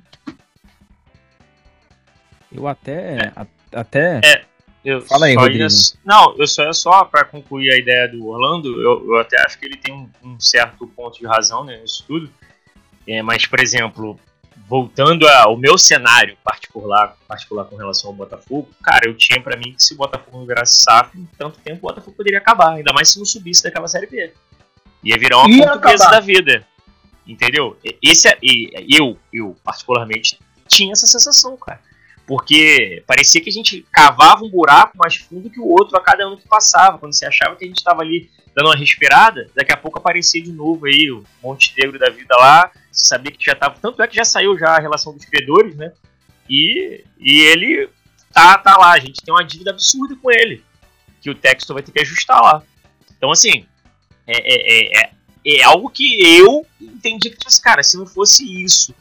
Eu 2.50 2.66
até. 2.66 3.16
É. 3.16 3.32
A, 3.36 3.46
até. 3.72 4.20
É, 4.24 4.44
eu 4.82 5.02
Fala 5.02 5.26
aí, 5.26 5.34
Rodrigo. 5.34 5.64
Ia, 5.64 5.68
não, 6.04 6.34
eu 6.38 6.46
só 6.46 6.64
é 6.64 6.72
só 6.72 7.04
para 7.04 7.24
concluir 7.24 7.70
a 7.70 7.78
ideia 7.78 8.08
do 8.08 8.26
Orlando, 8.26 8.80
eu, 8.80 9.06
eu 9.12 9.18
até 9.18 9.38
acho 9.42 9.58
que 9.58 9.66
ele 9.66 9.76
tem 9.76 9.94
um, 9.94 10.08
um 10.24 10.40
certo 10.40 10.86
ponto 10.86 11.18
de 11.18 11.26
razão 11.26 11.64
né, 11.64 11.78
nisso 11.78 12.02
tudo. 12.06 12.30
É, 13.06 13.22
mas, 13.22 13.46
por 13.46 13.60
exemplo, 13.60 14.18
voltando 14.68 15.26
ao 15.26 15.56
meu 15.56 15.78
cenário 15.78 16.36
particular, 16.44 17.16
particular 17.26 17.64
com 17.64 17.76
relação 17.76 18.10
ao 18.10 18.16
Botafogo, 18.16 18.68
cara, 18.82 19.08
eu 19.08 19.16
tinha 19.16 19.40
para 19.40 19.56
mim 19.56 19.72
que 19.72 19.82
se 19.82 19.94
o 19.94 19.96
Botafogo 19.96 20.38
não 20.38 20.46
virasse 20.46 20.82
SAF, 20.82 21.18
em 21.18 21.26
tanto 21.38 21.58
tempo 21.60 21.78
o 21.78 21.88
Botafogo 21.88 22.14
poderia 22.14 22.38
acabar, 22.38 22.74
ainda 22.74 22.92
mais 22.92 23.10
se 23.10 23.18
não 23.18 23.24
subisse 23.24 23.62
daquela 23.62 23.88
Série 23.88 24.06
B. 24.06 24.30
Ia 25.02 25.16
virar 25.16 25.38
uma 25.38 25.48
Ia 25.48 25.68
portuguesa 25.68 26.04
acabar. 26.04 26.20
da 26.20 26.20
vida. 26.20 26.66
Entendeu? 27.26 27.78
Esse, 28.02 28.28
é, 28.28 28.36
eu, 28.42 29.18
eu, 29.32 29.56
particularmente, 29.64 30.38
tinha 30.66 30.92
essa 30.92 31.06
sensação, 31.06 31.56
cara. 31.56 31.80
Porque 32.26 33.02
parecia 33.06 33.40
que 33.40 33.48
a 33.48 33.52
gente 33.52 33.86
cavava 33.90 34.44
um 34.44 34.50
buraco 34.50 34.98
mais 34.98 35.16
fundo 35.16 35.48
que 35.48 35.60
o 35.60 35.66
outro 35.66 35.96
a 35.96 36.00
cada 36.02 36.24
ano 36.24 36.36
que 36.36 36.46
passava. 36.46 36.98
Quando 36.98 37.14
você 37.14 37.24
achava 37.24 37.56
que 37.56 37.64
a 37.64 37.66
gente 37.66 37.78
estava 37.78 38.02
ali 38.02 38.28
dando 38.54 38.66
uma 38.66 38.76
respirada, 38.76 39.48
daqui 39.54 39.72
a 39.72 39.76
pouco 39.76 39.98
aparecia 39.98 40.42
de 40.42 40.52
novo 40.52 40.86
aí 40.86 41.10
o 41.10 41.24
Monte 41.42 41.72
Negro 41.78 41.98
da 41.98 42.10
vida 42.10 42.36
lá. 42.36 42.70
Você 42.98 43.18
que 43.30 43.44
já 43.44 43.52
estava. 43.52 43.78
Tanto 43.80 44.02
é 44.02 44.06
que 44.06 44.16
já 44.16 44.24
saiu 44.24 44.58
já 44.58 44.76
a 44.76 44.80
relação 44.80 45.14
dos 45.14 45.24
credores, 45.24 45.76
né? 45.76 45.92
E, 46.48 47.04
e 47.18 47.40
ele 47.40 47.88
tá, 48.32 48.58
tá 48.58 48.76
lá. 48.76 48.92
A 48.92 48.98
gente 48.98 49.22
tem 49.22 49.32
uma 49.32 49.44
dívida 49.44 49.70
absurda 49.70 50.16
com 50.16 50.30
ele. 50.30 50.64
Que 51.20 51.30
o 51.30 51.34
texto 51.34 51.74
vai 51.74 51.82
ter 51.82 51.92
que 51.92 52.00
ajustar 52.00 52.40
lá. 52.40 52.62
Então, 53.16 53.30
assim, 53.30 53.66
é, 54.26 54.36
é, 54.36 55.02
é, 55.02 55.10
é 55.44 55.62
algo 55.62 55.90
que 55.90 56.38
eu 56.38 56.66
entendi 56.80 57.30
que, 57.30 57.36
tipo, 57.36 57.62
cara, 57.62 57.82
se 57.82 57.96
não 57.96 58.06
fosse 58.06 58.44
isso 58.62 58.94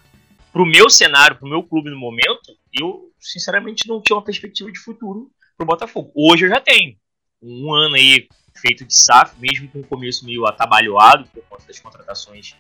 pro 0.52 0.66
meu 0.66 0.90
cenário, 0.90 1.38
pro 1.38 1.50
meu 1.50 1.62
clube 1.64 1.90
no 1.90 2.00
momento, 2.00 2.58
eu 2.74 3.12
sinceramente 3.20 3.88
não 3.88 4.02
tinha 4.02 4.16
uma 4.16 4.24
perspectiva 4.24 4.72
de 4.72 4.80
futuro 4.80 5.30
pro 5.56 5.66
Botafogo. 5.66 6.12
Hoje 6.16 6.46
eu 6.46 6.50
já 6.50 6.60
tenho. 6.60 6.96
Um 7.42 7.72
ano 7.74 7.96
aí 7.96 8.28
feito 8.60 8.84
de 8.86 8.96
SAF, 8.96 9.36
mesmo 9.40 9.68
com 9.70 9.80
o 9.80 9.84
começo 9.84 10.26
meio 10.26 10.46
atabalhoado 10.46 11.28
por 11.28 11.44
conta 11.44 11.68
das 11.68 11.80
contratações, 11.80 12.56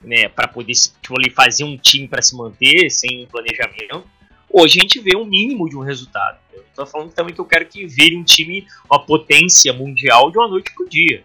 né, 0.00 0.28
para 0.28 0.48
poder 0.48 0.72
tipo, 0.72 1.14
ali, 1.18 1.30
fazer 1.30 1.64
um 1.64 1.76
time 1.76 2.08
para 2.08 2.22
se 2.22 2.36
manter 2.36 2.90
sem 2.90 3.24
um 3.24 3.26
planejamento. 3.26 4.04
Hoje 4.50 4.78
a 4.78 4.82
gente 4.82 5.00
vê 5.00 5.16
um 5.16 5.24
mínimo 5.24 5.68
de 5.68 5.76
um 5.76 5.80
resultado. 5.80 6.38
Eu 6.52 6.62
estou 6.62 6.86
falando 6.86 7.12
também 7.12 7.34
que 7.34 7.40
eu 7.40 7.44
quero 7.44 7.66
que 7.66 7.86
vire 7.86 8.16
um 8.16 8.24
time, 8.24 8.66
uma 8.90 9.04
potência 9.04 9.72
mundial 9.72 10.30
de 10.30 10.38
uma 10.38 10.48
noite 10.48 10.72
pro 10.74 10.88
dia. 10.88 11.24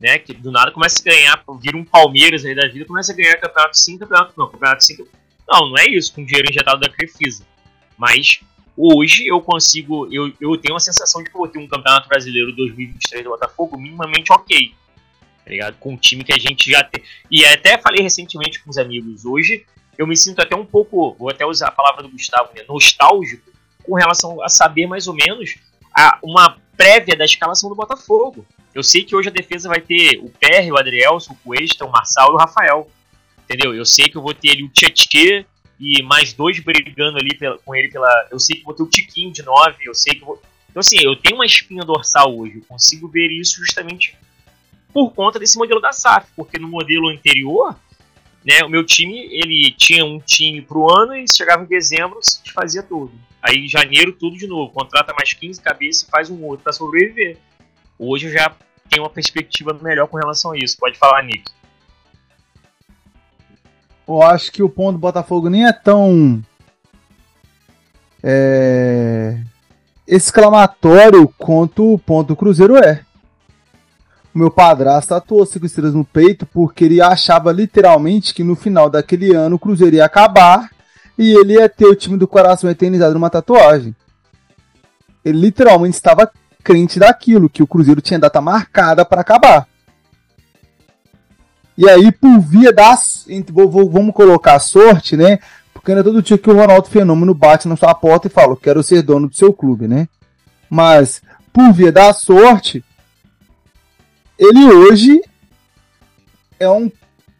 Né, 0.00 0.18
que 0.18 0.32
do 0.32 0.50
nada 0.50 0.72
começa 0.72 0.98
a 0.98 1.04
ganhar, 1.04 1.44
vira 1.60 1.76
um 1.76 1.84
Palmeiras 1.84 2.42
aí 2.46 2.54
da 2.54 2.66
vida, 2.66 2.86
começa 2.86 3.12
a 3.12 3.14
ganhar 3.14 3.36
campeonato 3.36 3.76
sim, 3.76 3.98
campeonato 3.98 4.32
não, 4.34 4.48
campeonato 4.48 4.82
sim. 4.82 4.96
Não, 5.46 5.68
não 5.68 5.76
é 5.76 5.86
isso, 5.88 6.14
com 6.14 6.24
dinheiro 6.24 6.48
injetado 6.48 6.80
da 6.80 6.88
Crefisa. 6.88 7.44
Mas 7.98 8.40
hoje 8.74 9.26
eu 9.26 9.42
consigo, 9.42 10.08
eu, 10.10 10.32
eu 10.40 10.56
tenho 10.56 10.74
a 10.74 10.80
sensação 10.80 11.22
de 11.22 11.28
que 11.28 11.36
vou 11.36 11.46
ter 11.46 11.58
um 11.58 11.68
Campeonato 11.68 12.08
Brasileiro 12.08 12.50
2023 12.56 13.24
do 13.24 13.30
Botafogo 13.30 13.76
minimamente 13.76 14.32
ok. 14.32 14.72
Tá 15.44 15.50
ligado? 15.50 15.76
Com 15.78 15.94
o 15.94 15.96
time 15.96 16.24
que 16.24 16.32
a 16.32 16.38
gente 16.38 16.70
já 16.70 16.82
tem. 16.82 17.02
E 17.30 17.44
até 17.44 17.78
falei 17.78 18.02
recentemente 18.02 18.62
com 18.62 18.70
os 18.70 18.78
amigos 18.78 19.24
hoje, 19.24 19.64
eu 19.98 20.06
me 20.06 20.16
sinto 20.16 20.40
até 20.40 20.56
um 20.56 20.64
pouco, 20.64 21.14
vou 21.18 21.30
até 21.30 21.44
usar 21.44 21.68
a 21.68 21.72
palavra 21.72 22.02
do 22.02 22.08
Gustavo, 22.08 22.50
né, 22.54 22.62
nostálgico, 22.68 23.50
com 23.84 23.94
relação 23.94 24.42
a 24.42 24.48
saber 24.48 24.86
mais 24.86 25.06
ou 25.06 25.14
menos 25.14 25.56
a, 25.96 26.18
uma 26.22 26.56
prévia 26.76 27.16
da 27.16 27.24
escalação 27.24 27.68
do 27.68 27.76
Botafogo. 27.76 28.46
Eu 28.74 28.82
sei 28.82 29.02
que 29.02 29.16
hoje 29.16 29.28
a 29.28 29.32
defesa 29.32 29.68
vai 29.68 29.80
ter 29.80 30.18
o 30.18 30.30
PR, 30.30 30.70
o 30.72 30.78
Adrielson, 30.78 31.32
o 31.32 31.36
Cuesta, 31.36 31.84
o 31.84 31.90
Marçal 31.90 32.30
e 32.30 32.34
o 32.34 32.38
Rafael. 32.38 32.90
Entendeu? 33.44 33.74
Eu 33.74 33.84
sei 33.84 34.08
que 34.08 34.16
eu 34.16 34.22
vou 34.22 34.32
ter 34.32 34.50
ali 34.50 34.62
o 34.62 34.68
Tietchan, 34.68 35.44
e 35.80 36.02
mais 36.02 36.34
dois 36.34 36.60
brigando 36.60 37.16
ali 37.16 37.34
pela, 37.36 37.58
com 37.58 37.74
ele 37.74 37.88
pela. 37.88 38.28
Eu 38.30 38.38
sei 38.38 38.58
que 38.58 38.64
vou 38.64 38.74
ter 38.74 38.82
o 38.82 38.86
Tiquinho 38.86 39.32
de 39.32 39.42
9, 39.42 39.76
eu 39.86 39.94
sei 39.94 40.14
que 40.14 40.24
vou. 40.24 40.40
Então, 40.68 40.80
assim, 40.80 40.98
eu 41.02 41.16
tenho 41.16 41.36
uma 41.36 41.46
espinha 41.46 41.82
dorsal 41.82 42.38
hoje, 42.38 42.56
eu 42.56 42.64
consigo 42.68 43.08
ver 43.08 43.28
isso 43.32 43.56
justamente 43.64 44.14
por 44.92 45.12
conta 45.12 45.38
desse 45.38 45.58
modelo 45.58 45.80
da 45.80 45.92
SAF, 45.92 46.28
porque 46.36 46.58
no 46.58 46.68
modelo 46.68 47.08
anterior, 47.08 47.76
né, 48.44 48.62
o 48.64 48.68
meu 48.68 48.84
time, 48.84 49.28
ele 49.32 49.74
tinha 49.76 50.04
um 50.04 50.18
time 50.18 50.60
pro 50.62 50.90
ano 50.90 51.14
e 51.14 51.26
chegava 51.28 51.62
em 51.62 51.66
dezembro, 51.66 52.18
se 52.22 52.40
fazia 52.52 52.82
tudo. 52.82 53.12
Aí 53.42 53.64
em 53.64 53.68
janeiro, 53.68 54.12
tudo 54.12 54.36
de 54.36 54.46
novo, 54.46 54.72
contrata 54.72 55.14
mais 55.14 55.32
15 55.32 55.60
cabeças 55.60 56.02
e 56.02 56.10
faz 56.10 56.30
um 56.30 56.44
outro 56.44 56.64
para 56.64 56.72
sobreviver. 56.72 57.38
Hoje 57.98 58.26
eu 58.26 58.32
já 58.32 58.54
tenho 58.88 59.02
uma 59.02 59.10
perspectiva 59.10 59.78
melhor 59.80 60.08
com 60.08 60.16
relação 60.16 60.52
a 60.52 60.58
isso. 60.58 60.76
Pode 60.78 60.98
falar, 60.98 61.22
Nick 61.22 61.50
eu 64.10 64.22
acho 64.22 64.50
que 64.50 64.62
o 64.62 64.68
ponto 64.68 64.92
do 64.92 64.98
Botafogo 64.98 65.48
nem 65.48 65.66
é 65.66 65.72
tão 65.72 66.42
é, 68.22 69.38
exclamatório 70.06 71.32
quanto 71.38 71.94
o 71.94 71.98
ponto 71.98 72.28
do 72.28 72.36
Cruzeiro 72.36 72.76
é. 72.76 73.04
O 74.34 74.38
meu 74.38 74.50
padrasto 74.50 75.14
atuou 75.14 75.44
cinco 75.44 75.66
estrelas 75.66 75.94
no 75.94 76.04
peito 76.04 76.46
porque 76.46 76.84
ele 76.84 77.00
achava 77.00 77.50
literalmente 77.50 78.32
que 78.32 78.44
no 78.44 78.54
final 78.54 78.88
daquele 78.88 79.34
ano 79.34 79.56
o 79.56 79.58
Cruzeiro 79.58 79.96
ia 79.96 80.04
acabar 80.04 80.70
e 81.18 81.32
ele 81.32 81.54
ia 81.54 81.68
ter 81.68 81.86
o 81.86 81.96
time 81.96 82.16
do 82.16 82.28
coração 82.28 82.70
eternizado 82.70 83.14
numa 83.14 83.28
tatuagem. 83.28 83.94
Ele 85.24 85.38
literalmente 85.38 85.96
estava 85.96 86.30
crente 86.62 86.98
daquilo, 86.98 87.50
que 87.50 87.62
o 87.62 87.66
Cruzeiro 87.66 88.00
tinha 88.00 88.18
data 88.18 88.40
marcada 88.40 89.04
para 89.04 89.20
acabar. 89.20 89.66
E 91.76 91.88
aí, 91.88 92.12
por 92.12 92.38
via 92.40 92.72
das. 92.72 93.26
Vamos 93.50 94.14
colocar 94.14 94.58
sorte, 94.58 95.16
né? 95.16 95.38
Porque 95.72 95.92
não 95.92 96.00
é 96.00 96.04
todo 96.04 96.22
dia 96.22 96.36
que 96.36 96.50
o 96.50 96.54
Ronaldo 96.54 96.88
Fenômeno 96.88 97.34
bate 97.34 97.66
na 97.66 97.76
sua 97.76 97.94
porta 97.94 98.26
e 98.26 98.30
fala: 98.30 98.56
Quero 98.56 98.82
ser 98.82 99.02
dono 99.02 99.28
do 99.28 99.34
seu 99.34 99.52
clube, 99.52 99.88
né? 99.88 100.08
Mas, 100.68 101.22
por 101.52 101.72
via 101.72 101.90
da 101.90 102.12
sorte, 102.12 102.84
ele 104.40 104.64
hoje 104.64 105.20
é 106.58 106.68
um, 106.68 106.90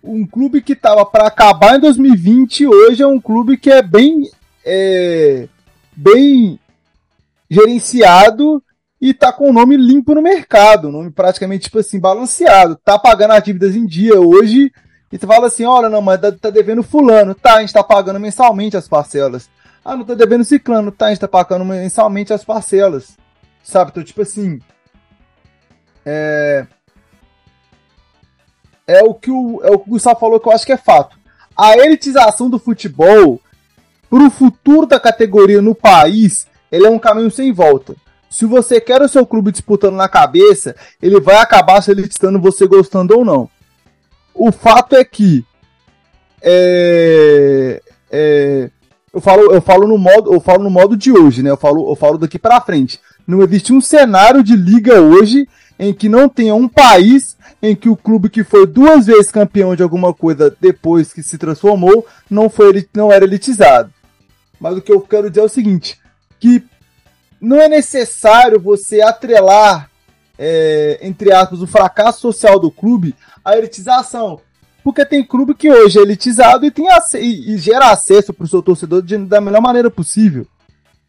um 0.04 0.26
clube 0.26 0.60
que 0.60 0.74
estava 0.74 1.04
para 1.06 1.26
acabar 1.26 1.76
em 1.76 1.80
2020. 1.80 2.66
Hoje 2.66 3.02
é 3.02 3.06
um 3.06 3.20
clube 3.20 3.56
que 3.56 3.70
é 3.70 3.82
bem. 3.82 4.30
É, 4.62 5.48
bem 5.96 6.60
gerenciado 7.50 8.62
e 9.00 9.12
tá 9.12 9.32
com 9.32 9.48
o 9.48 9.52
nome 9.52 9.76
limpo 9.76 10.14
no 10.14 10.22
mercado, 10.22 10.92
nome 10.92 11.10
praticamente, 11.10 11.64
tipo 11.64 11.78
assim, 11.78 11.98
balanceado. 11.98 12.76
Tá 12.76 12.98
pagando 12.98 13.32
as 13.32 13.42
dívidas 13.42 13.74
em 13.74 13.86
dia 13.86 14.20
hoje, 14.20 14.70
e 15.10 15.18
tu 15.18 15.26
fala 15.26 15.46
assim, 15.46 15.64
olha, 15.64 15.88
não, 15.88 16.02
mas 16.02 16.20
tá, 16.20 16.30
tá 16.30 16.50
devendo 16.50 16.82
fulano, 16.82 17.34
tá, 17.34 17.54
a 17.54 17.60
gente 17.60 17.72
tá 17.72 17.82
pagando 17.82 18.20
mensalmente 18.20 18.76
as 18.76 18.86
parcelas. 18.86 19.48
Ah, 19.84 19.96
não 19.96 20.04
tá 20.04 20.14
devendo 20.14 20.44
ciclano, 20.44 20.92
tá, 20.92 21.06
a 21.06 21.08
gente 21.08 21.20
tá 21.20 21.28
pagando 21.28 21.64
mensalmente 21.64 22.32
as 22.32 22.44
parcelas. 22.44 23.16
Sabe, 23.62 23.90
então, 23.90 24.04
tipo 24.04 24.20
assim, 24.20 24.60
é... 26.04 26.66
É 28.90 29.04
o 29.04 29.14
que 29.14 29.30
o, 29.30 29.60
é 29.62 29.70
o 29.70 29.78
que 29.78 29.88
o 29.88 29.92
Gustavo 29.92 30.18
falou 30.18 30.40
que 30.40 30.48
eu 30.48 30.52
acho 30.52 30.66
que 30.66 30.72
é 30.72 30.76
fato. 30.76 31.16
A 31.56 31.76
elitização 31.76 32.50
do 32.50 32.58
futebol 32.58 33.40
pro 34.08 34.28
futuro 34.28 34.84
da 34.84 34.98
categoria 34.98 35.62
no 35.62 35.76
país, 35.76 36.48
ele 36.72 36.86
é 36.86 36.90
um 36.90 36.98
caminho 36.98 37.30
sem 37.30 37.52
volta. 37.52 37.94
Se 38.28 38.44
você 38.44 38.80
quer 38.80 39.00
o 39.00 39.08
seu 39.08 39.24
clube 39.24 39.52
disputando 39.52 39.94
na 39.94 40.08
cabeça, 40.08 40.74
ele 41.00 41.20
vai 41.20 41.36
acabar 41.36 41.80
solicitando 41.80 42.40
você 42.40 42.66
gostando 42.66 43.16
ou 43.16 43.24
não. 43.24 43.48
O 44.34 44.50
fato 44.50 44.96
é 44.96 45.04
que 45.04 45.44
é, 46.42 47.80
é, 48.10 48.70
eu 49.14 49.20
falo, 49.20 49.52
eu 49.52 49.62
falo 49.62 49.86
no 49.86 49.98
modo, 49.98 50.34
eu 50.34 50.40
falo 50.40 50.64
no 50.64 50.70
modo 50.70 50.96
de 50.96 51.12
hoje, 51.12 51.44
né? 51.44 51.50
Eu 51.50 51.56
falo, 51.56 51.88
eu 51.88 51.94
falo 51.94 52.18
daqui 52.18 52.40
para 52.40 52.60
frente. 52.60 52.98
Não 53.24 53.40
existe 53.40 53.72
um 53.72 53.80
cenário 53.80 54.42
de 54.42 54.56
liga 54.56 55.00
hoje 55.00 55.48
em 55.80 55.94
que 55.94 56.10
não 56.10 56.28
tenha 56.28 56.54
um 56.54 56.68
país 56.68 57.38
em 57.62 57.74
que 57.74 57.88
o 57.88 57.96
clube 57.96 58.28
que 58.28 58.44
foi 58.44 58.66
duas 58.66 59.06
vezes 59.06 59.32
campeão 59.32 59.74
de 59.74 59.82
alguma 59.82 60.12
coisa 60.12 60.54
depois 60.60 61.10
que 61.10 61.22
se 61.22 61.38
transformou 61.38 62.06
não 62.28 62.50
foi 62.50 62.86
não 62.94 63.10
era 63.10 63.24
elitizado. 63.24 63.90
Mas 64.60 64.76
o 64.76 64.82
que 64.82 64.92
eu 64.92 65.00
quero 65.00 65.30
dizer 65.30 65.40
é 65.40 65.44
o 65.44 65.48
seguinte, 65.48 65.98
que 66.38 66.62
não 67.40 67.58
é 67.58 67.66
necessário 67.66 68.60
você 68.60 69.00
atrelar, 69.00 69.90
é, 70.38 70.98
entre 71.00 71.32
aspas, 71.32 71.62
o 71.62 71.66
fracasso 71.66 72.20
social 72.20 72.60
do 72.60 72.70
clube 72.70 73.14
à 73.42 73.56
elitização. 73.56 74.38
Porque 74.84 75.02
tem 75.06 75.24
clube 75.24 75.54
que 75.54 75.70
hoje 75.70 75.98
é 75.98 76.02
elitizado 76.02 76.66
e, 76.66 76.70
tem 76.70 76.88
e, 77.14 77.54
e 77.54 77.56
gera 77.56 77.90
acesso 77.90 78.34
para 78.34 78.44
o 78.44 78.48
seu 78.48 78.62
torcedor 78.62 79.00
de, 79.00 79.16
da 79.16 79.40
melhor 79.40 79.62
maneira 79.62 79.90
possível. 79.90 80.46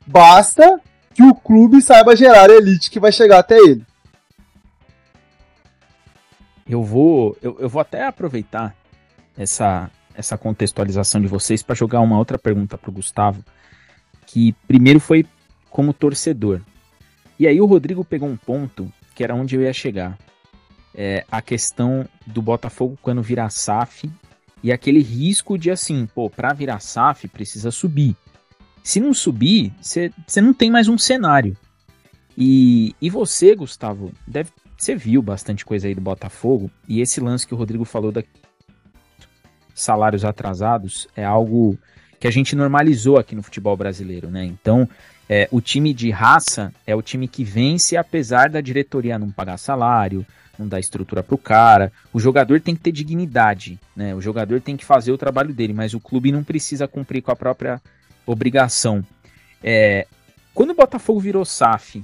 Basta 0.07 0.79
que 1.13 1.23
o 1.23 1.35
clube 1.35 1.81
saiba 1.81 2.15
gerar 2.15 2.49
a 2.49 2.53
elite 2.53 2.89
que 2.89 3.01
vai 3.01 3.11
chegar 3.11 3.39
até 3.39 3.57
ele. 3.57 3.85
Eu 6.67 6.83
vou, 6.83 7.37
eu, 7.41 7.57
eu 7.59 7.69
vou 7.69 7.81
até 7.81 8.05
aproveitar 8.05 8.75
essa, 9.37 9.89
essa 10.15 10.37
contextualização 10.37 11.21
de 11.21 11.27
vocês 11.27 11.63
para 11.63 11.75
jogar 11.75 12.01
uma 12.01 12.17
outra 12.17 12.37
pergunta 12.37 12.77
para 12.77 12.89
o 12.89 12.93
Gustavo, 12.93 13.43
que 14.25 14.53
primeiro 14.67 14.99
foi 14.99 15.25
como 15.69 15.93
torcedor. 15.93 16.61
E 17.39 17.47
aí 17.47 17.59
o 17.59 17.65
Rodrigo 17.65 18.05
pegou 18.05 18.29
um 18.29 18.37
ponto 18.37 18.91
que 19.15 19.23
era 19.23 19.35
onde 19.35 19.55
eu 19.55 19.61
ia 19.61 19.73
chegar. 19.73 20.17
É 20.93 21.25
a 21.31 21.41
questão 21.41 22.07
do 22.27 22.41
Botafogo 22.41 22.97
quando 23.01 23.21
virar 23.21 23.49
SAF 23.49 24.11
e 24.61 24.71
aquele 24.71 25.01
risco 25.01 25.57
de 25.57 25.71
assim, 25.71 26.05
pô, 26.05 26.29
para 26.29 26.53
virar 26.53 26.79
SAF 26.79 27.27
precisa 27.27 27.71
subir. 27.71 28.15
Se 28.83 28.99
não 28.99 29.13
subir, 29.13 29.73
você 29.81 30.41
não 30.41 30.53
tem 30.53 30.69
mais 30.69 30.87
um 30.87 30.97
cenário. 30.97 31.55
E, 32.37 32.95
e 33.01 33.09
você, 33.09 33.55
Gustavo, 33.55 34.11
deve 34.27 34.51
você 34.81 34.95
viu 34.95 35.21
bastante 35.21 35.63
coisa 35.63 35.87
aí 35.87 35.93
do 35.93 36.01
Botafogo 36.01 36.71
e 36.87 37.01
esse 37.01 37.21
lance 37.21 37.45
que 37.45 37.53
o 37.53 37.57
Rodrigo 37.57 37.85
falou 37.85 38.11
da 38.11 38.23
salários 39.75 40.25
atrasados 40.25 41.07
é 41.15 41.23
algo 41.23 41.77
que 42.19 42.27
a 42.27 42.31
gente 42.31 42.55
normalizou 42.55 43.19
aqui 43.19 43.35
no 43.35 43.43
futebol 43.43 43.77
brasileiro, 43.77 44.31
né? 44.31 44.43
Então, 44.43 44.89
é, 45.29 45.47
o 45.51 45.61
time 45.61 45.93
de 45.93 46.09
raça 46.09 46.73
é 46.85 46.95
o 46.95 47.01
time 47.01 47.27
que 47.27 47.43
vence 47.43 47.95
apesar 47.95 48.49
da 48.49 48.59
diretoria 48.59 49.19
não 49.19 49.29
pagar 49.29 49.57
salário, 49.57 50.25
não 50.57 50.67
dar 50.67 50.79
estrutura 50.79 51.21
pro 51.21 51.37
cara. 51.37 51.91
O 52.11 52.19
jogador 52.19 52.59
tem 52.59 52.75
que 52.75 52.81
ter 52.81 52.91
dignidade, 52.91 53.79
né? 53.95 54.15
O 54.15 54.21
jogador 54.21 54.61
tem 54.61 54.75
que 54.75 54.83
fazer 54.83 55.11
o 55.11 55.17
trabalho 55.17 55.53
dele, 55.53 55.73
mas 55.73 55.93
o 55.93 55.99
clube 55.99 56.31
não 56.31 56.43
precisa 56.43 56.87
cumprir 56.87 57.21
com 57.21 57.31
a 57.31 57.35
própria 57.35 57.79
obrigação. 58.25 59.03
É, 59.63 60.07
quando 60.55 60.71
o 60.71 60.75
Botafogo 60.75 61.19
virou 61.19 61.45
SAF, 61.45 62.03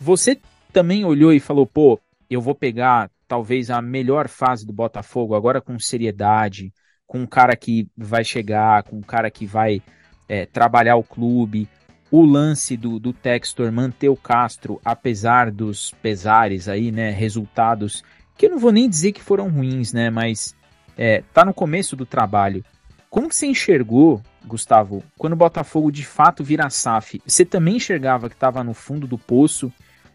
você 0.00 0.36
também 0.70 1.04
olhou 1.04 1.32
e 1.32 1.40
falou, 1.40 1.66
pô, 1.66 2.00
eu 2.28 2.40
vou 2.40 2.54
pegar 2.54 3.10
talvez 3.26 3.70
a 3.70 3.82
melhor 3.82 4.28
fase 4.28 4.66
do 4.66 4.72
Botafogo 4.72 5.34
agora 5.34 5.60
com 5.60 5.78
seriedade, 5.78 6.72
com 7.06 7.20
um 7.20 7.26
cara 7.26 7.54
que 7.56 7.88
vai 7.96 8.24
chegar, 8.24 8.82
com 8.84 8.96
um 8.96 9.02
cara 9.02 9.30
que 9.30 9.46
vai 9.46 9.82
é, 10.28 10.46
trabalhar 10.46 10.96
o 10.96 11.02
clube. 11.02 11.68
O 12.10 12.24
lance 12.24 12.76
do, 12.76 12.98
do 12.98 13.12
Textor 13.12 13.70
manter 13.70 14.08
o 14.08 14.16
Castro, 14.16 14.80
apesar 14.84 15.50
dos 15.50 15.92
pesares 16.02 16.68
aí, 16.68 16.90
né? 16.90 17.10
Resultados 17.10 18.02
que 18.36 18.46
eu 18.46 18.50
não 18.50 18.58
vou 18.58 18.72
nem 18.72 18.88
dizer 18.88 19.12
que 19.12 19.22
foram 19.22 19.50
ruins, 19.50 19.92
né? 19.92 20.08
Mas 20.08 20.56
é, 20.96 21.22
tá 21.34 21.44
no 21.44 21.52
começo 21.52 21.94
do 21.94 22.06
trabalho. 22.06 22.64
Como 23.10 23.28
que 23.28 23.36
você 23.36 23.46
enxergou, 23.46 24.22
Gustavo, 24.46 25.02
quando 25.18 25.34
o 25.34 25.36
Botafogo 25.36 25.90
de 25.92 26.06
fato 26.06 26.42
vira 26.42 26.70
SAF? 26.70 27.20
Você 27.26 27.44
também 27.44 27.76
enxergava 27.76 28.28
que 28.28 28.34
estava 28.34 28.64
no 28.64 28.72
fundo 28.72 29.06
do 29.06 29.18
poço 29.18 29.72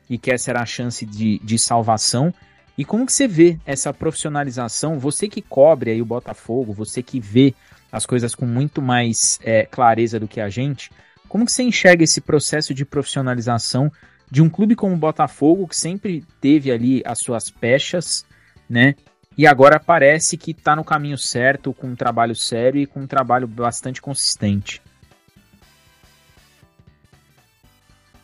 e 0.09 0.17
que 0.17 0.31
essa 0.31 0.51
era 0.51 0.61
a 0.61 0.65
chance 0.65 1.05
de, 1.05 1.39
de 1.39 1.57
salvação? 1.57 2.33
E 2.77 2.83
como 2.83 3.05
que 3.05 3.13
você 3.13 3.27
vê 3.27 3.57
essa 3.65 3.93
profissionalização? 3.93 4.99
Você 4.99 5.29
que 5.29 5.41
cobre 5.41 5.91
aí 5.91 6.01
o 6.01 6.05
Botafogo, 6.05 6.73
você 6.73 7.01
que 7.01 7.19
vê 7.19 7.53
as 7.91 8.05
coisas 8.05 8.35
com 8.35 8.45
muito 8.45 8.81
mais 8.81 9.39
é, 9.43 9.65
clareza 9.65 10.19
do 10.19 10.27
que 10.27 10.41
a 10.41 10.49
gente, 10.49 10.91
como 11.29 11.45
que 11.45 11.51
você 11.51 11.63
enxerga 11.63 12.03
esse 12.03 12.19
processo 12.19 12.73
de 12.73 12.85
profissionalização 12.85 13.91
de 14.29 14.41
um 14.41 14.49
clube 14.49 14.75
como 14.75 14.93
o 14.93 14.97
Botafogo, 14.97 15.67
que 15.67 15.75
sempre 15.75 16.23
teve 16.41 16.71
ali 16.71 17.01
as 17.05 17.19
suas 17.19 17.49
pechas, 17.49 18.25
né? 18.69 18.95
E 19.37 19.45
agora 19.45 19.79
parece 19.79 20.37
que 20.37 20.51
está 20.51 20.75
no 20.75 20.83
caminho 20.83 21.17
certo, 21.17 21.73
com 21.73 21.87
um 21.87 21.95
trabalho 21.95 22.35
sério 22.35 22.81
e 22.81 22.85
com 22.85 23.01
um 23.01 23.07
trabalho 23.07 23.47
bastante 23.47 24.01
consistente. 24.01 24.81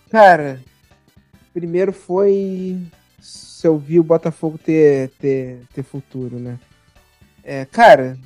Cara, 0.10 0.62
primeiro 1.54 1.94
foi 1.94 2.80
se 3.20 3.68
eu 3.68 3.78
vi 3.78 4.00
o 4.00 4.04
Botafogo 4.04 4.58
ter, 4.58 5.10
ter, 5.20 5.62
ter 5.74 5.84
futuro, 5.84 6.40
né? 6.40 6.60
É, 7.44 7.66
cara, 7.66 8.18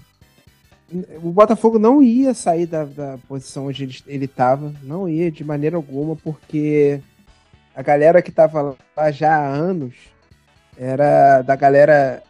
o 1.22 1.32
Botafogo 1.32 1.78
não 1.80 2.02
ia 2.02 2.34
sair 2.34 2.66
da, 2.66 2.86
da 2.86 3.18
posição 3.28 3.68
onde 3.68 3.84
ele, 3.84 3.98
ele 4.08 4.28
tava, 4.28 4.74
não 4.84 5.10
ia 5.10 5.32
de 5.32 5.44
maneira 5.44 5.76
alguma, 5.76 6.16
porque 6.16 7.02
a 7.76 7.82
galera 7.82 8.22
que 8.22 8.32
tava 8.32 8.78
lá 8.96 9.12
já 9.12 9.36
há 9.36 9.48
anos 9.48 9.94
era 10.78 11.42
da 11.42 11.56
galera 11.56 12.24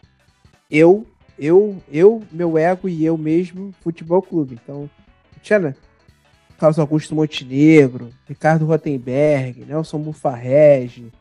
eu, 0.70 1.06
eu, 1.38 1.82
eu, 1.92 2.24
meu 2.32 2.58
ego 2.58 2.90
e 2.90 3.06
eu 3.06 3.18
mesmo, 3.18 3.74
futebol 3.82 4.22
clube. 4.22 4.60
Então, 4.62 4.90
tinha 5.42 5.60
né? 5.60 5.76
Carlos 6.58 6.80
Augusto 6.80 7.16
Montenegro, 7.16 8.10
Ricardo 8.28 8.66
Rotenberg, 8.66 9.66
Nelson 9.66 10.00
Bufarrege, 10.00 11.12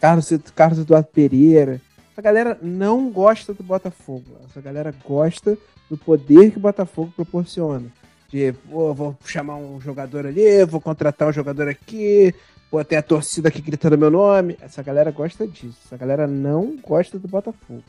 Carlos, 0.00 0.32
Carlos 0.54 0.78
Eduardo 0.78 1.08
Pereira. 1.08 1.80
Essa 2.12 2.22
galera 2.22 2.58
não 2.62 3.10
gosta 3.10 3.52
do 3.52 3.62
Botafogo. 3.62 4.24
Essa 4.48 4.60
galera 4.60 4.94
gosta 5.06 5.56
do 5.88 5.96
poder 5.96 6.50
que 6.50 6.58
o 6.58 6.60
Botafogo 6.60 7.12
proporciona. 7.14 7.86
De, 8.28 8.52
pô, 8.52 8.92
vou 8.92 9.16
chamar 9.24 9.56
um 9.56 9.80
jogador 9.80 10.26
ali, 10.26 10.64
vou 10.64 10.80
contratar 10.80 11.28
um 11.28 11.32
jogador 11.32 11.68
aqui, 11.68 12.34
vou 12.70 12.84
ter 12.84 12.96
a 12.96 13.02
torcida 13.02 13.48
aqui 13.48 13.62
gritando 13.62 13.96
meu 13.96 14.10
nome. 14.10 14.56
Essa 14.60 14.82
galera 14.82 15.10
gosta 15.10 15.46
disso. 15.46 15.78
Essa 15.86 15.96
galera 15.96 16.26
não 16.26 16.76
gosta 16.76 17.18
do 17.18 17.28
Botafogo. 17.28 17.84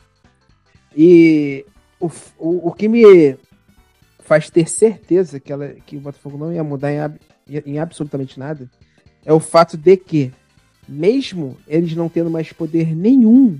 E 0.96 1.64
o, 1.98 2.10
o, 2.38 2.68
o 2.68 2.72
que 2.72 2.88
me 2.88 3.36
faz 4.30 4.48
ter 4.48 4.68
certeza 4.68 5.40
que, 5.40 5.52
ela, 5.52 5.70
que 5.84 5.96
o 5.96 6.00
Botafogo 6.00 6.38
não 6.38 6.52
ia 6.52 6.62
mudar 6.62 6.92
em, 6.92 7.00
em 7.66 7.80
absolutamente 7.80 8.38
nada 8.38 8.70
é 9.24 9.32
o 9.32 9.40
fato 9.40 9.76
de 9.76 9.96
que, 9.96 10.32
mesmo 10.88 11.56
eles 11.66 11.96
não 11.96 12.08
tendo 12.08 12.30
mais 12.30 12.52
poder 12.52 12.94
nenhum, 12.94 13.58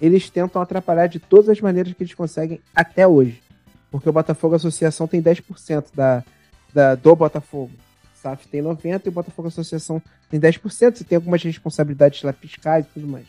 eles 0.00 0.30
tentam 0.30 0.62
atrapalhar 0.62 1.06
de 1.06 1.18
todas 1.18 1.50
as 1.50 1.60
maneiras 1.60 1.92
que 1.92 2.02
eles 2.02 2.14
conseguem 2.14 2.62
até 2.74 3.06
hoje. 3.06 3.42
Porque 3.90 4.08
o 4.08 4.12
Botafogo 4.12 4.54
Associação 4.54 5.06
tem 5.06 5.22
10% 5.22 5.88
da, 5.94 6.24
da, 6.72 6.94
do 6.94 7.14
Botafogo. 7.14 7.72
SAF 8.14 8.48
tem 8.48 8.62
90% 8.62 9.02
e 9.04 9.08
o 9.10 9.12
Botafogo 9.12 9.48
Associação 9.48 10.00
tem 10.30 10.40
10%. 10.40 10.96
Você 10.96 11.04
tem 11.04 11.16
algumas 11.16 11.42
responsabilidades 11.42 12.22
lá 12.22 12.32
fiscais 12.32 12.86
e 12.86 12.88
tudo 12.94 13.06
mais. 13.06 13.26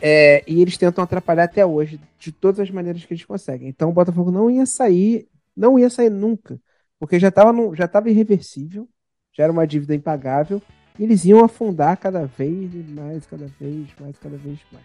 É, 0.00 0.44
e 0.46 0.62
eles 0.62 0.76
tentam 0.76 1.02
atrapalhar 1.02 1.44
até 1.44 1.66
hoje, 1.66 2.00
de 2.20 2.30
todas 2.30 2.60
as 2.60 2.70
maneiras 2.70 3.04
que 3.04 3.12
eles 3.12 3.24
conseguem. 3.24 3.68
Então 3.68 3.90
o 3.90 3.92
Botafogo 3.92 4.30
não 4.30 4.48
ia 4.48 4.64
sair, 4.64 5.28
não 5.56 5.78
ia 5.78 5.90
sair 5.90 6.10
nunca, 6.10 6.58
porque 6.98 7.18
já 7.18 7.28
estava 7.28 7.52
já 7.74 7.86
tava 7.88 8.10
irreversível, 8.10 8.88
já 9.32 9.44
era 9.44 9.52
uma 9.52 9.66
dívida 9.66 9.94
impagável, 9.94 10.60
e 10.98 11.04
eles 11.04 11.24
iam 11.24 11.44
afundar 11.44 11.96
cada 11.96 12.26
vez 12.26 12.72
mais, 12.90 13.26
cada 13.26 13.46
vez 13.58 13.88
mais, 13.98 14.18
cada 14.18 14.36
vez 14.36 14.58
mais. 14.72 14.84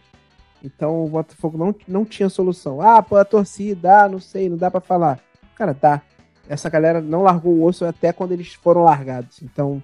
Então 0.64 1.06
o 1.06 1.10
Botafogo 1.10 1.58
não, 1.58 1.76
não 1.88 2.06
tinha 2.06 2.30
solução. 2.30 2.82
Ah, 2.82 3.02
pô, 3.02 3.16
a 3.16 3.26
torcida, 3.26 4.04
ah, 4.04 4.10
não 4.10 4.20
sei, 4.20 4.50
não 4.50 4.58
dá 4.58 4.72
para 4.72 4.82
falar. 4.82 5.20
Cara, 5.56 5.74
dá. 5.74 6.02
Essa 6.50 6.70
galera 6.70 7.02
não 7.02 7.24
largou 7.24 7.54
o 7.54 7.64
osso 7.64 7.86
até 7.86 8.14
quando 8.14 8.32
eles 8.32 8.54
foram 8.54 8.84
largados. 8.84 9.42
Então, 9.44 9.84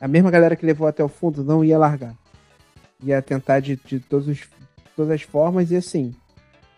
a 0.00 0.06
mesma 0.06 0.30
galera 0.30 0.56
que 0.56 0.64
levou 0.64 0.86
até 0.86 1.02
o 1.02 1.08
fundo 1.08 1.44
não 1.44 1.64
ia 1.64 1.78
largar. 1.78 2.14
Ia 3.02 3.20
tentar 3.20 3.60
de, 3.60 3.76
de 3.76 4.00
todos 4.00 4.28
os 4.28 4.48
todas 4.96 5.12
as 5.12 5.22
formas, 5.22 5.70
e 5.70 5.76
assim, 5.76 6.14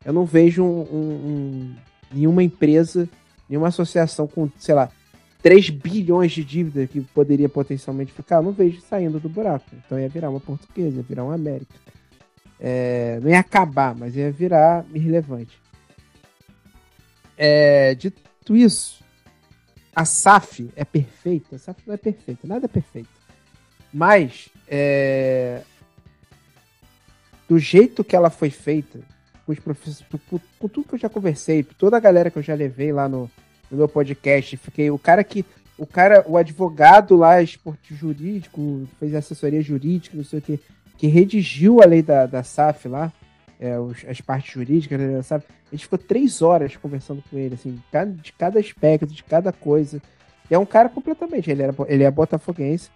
eu 0.04 0.12
não 0.12 0.24
vejo 0.24 0.64
um, 0.64 0.80
um, 0.80 1.12
um, 1.12 1.76
nenhuma 2.12 2.42
empresa, 2.42 3.08
nenhuma 3.48 3.68
associação 3.68 4.26
com, 4.26 4.50
sei 4.58 4.74
lá, 4.74 4.90
3 5.42 5.70
bilhões 5.70 6.32
de 6.32 6.44
dívida 6.44 6.86
que 6.86 7.00
poderia 7.00 7.48
potencialmente 7.48 8.12
ficar, 8.12 8.42
não 8.42 8.52
vejo 8.52 8.80
saindo 8.80 9.20
do 9.20 9.28
buraco. 9.28 9.66
Então 9.72 9.98
ia 9.98 10.08
virar 10.08 10.30
uma 10.30 10.40
portuguesa, 10.40 10.96
ia 10.96 11.02
virar 11.02 11.24
uma 11.24 11.34
América. 11.34 11.74
É, 12.60 13.20
não 13.22 13.30
ia 13.30 13.38
acabar, 13.38 13.94
mas 13.94 14.16
ia 14.16 14.32
virar 14.32 14.84
irrelevante. 14.92 15.56
É, 17.36 17.94
dito 17.94 18.56
isso, 18.56 19.04
a 19.94 20.04
SAF 20.04 20.70
é 20.74 20.84
perfeita. 20.84 21.56
A 21.56 21.58
SAF 21.58 21.80
não 21.86 21.94
é 21.94 21.96
perfeita, 21.96 22.46
nada 22.46 22.66
é 22.66 22.68
perfeito. 22.68 23.10
Mas 23.92 24.48
é, 24.66 25.62
do 27.48 27.58
jeito 27.58 28.04
que 28.04 28.14
ela 28.14 28.30
foi 28.30 28.50
feita, 28.50 29.00
com 29.48 29.52
os 29.52 29.58
professores, 29.58 30.04
tudo 30.60 30.84
que 30.84 30.94
eu 30.94 30.98
já 30.98 31.08
conversei, 31.08 31.62
toda 31.62 31.96
a 31.96 32.00
galera 32.00 32.30
que 32.30 32.36
eu 32.36 32.42
já 32.42 32.54
levei 32.54 32.92
lá 32.92 33.08
no, 33.08 33.30
no 33.70 33.78
meu 33.78 33.88
podcast, 33.88 34.58
fiquei 34.58 34.90
o 34.90 34.98
cara 34.98 35.24
que 35.24 35.42
o 35.78 35.86
cara, 35.86 36.22
o 36.26 36.36
advogado 36.36 37.16
lá, 37.16 37.40
esporte 37.40 37.94
jurídico, 37.94 38.86
fez 38.98 39.14
assessoria 39.14 39.62
jurídica, 39.62 40.16
não 40.16 40.24
sei 40.24 40.40
o 40.40 40.42
que, 40.42 40.60
que 40.98 41.06
redigiu 41.06 41.80
a 41.80 41.86
lei 41.86 42.02
da, 42.02 42.26
da 42.26 42.42
SAF 42.42 42.88
lá, 42.88 43.10
é, 43.58 43.78
os, 43.78 44.04
as 44.06 44.20
partes 44.20 44.52
jurídicas 44.52 45.00
da 45.00 45.22
SAF, 45.22 45.46
a 45.48 45.74
gente 45.74 45.84
ficou 45.84 45.98
três 45.98 46.42
horas 46.42 46.76
conversando 46.76 47.22
com 47.30 47.38
ele, 47.38 47.54
assim, 47.54 47.80
de 48.20 48.32
cada, 48.32 48.58
aspecto, 48.58 49.06
de 49.06 49.22
cada 49.22 49.50
coisa. 49.50 50.02
E 50.50 50.54
é 50.54 50.58
um 50.58 50.66
cara 50.66 50.90
completamente, 50.90 51.50
ele, 51.50 51.62
era, 51.62 51.74
ele 51.86 52.04
é 52.04 52.10
botafoguense, 52.10 52.90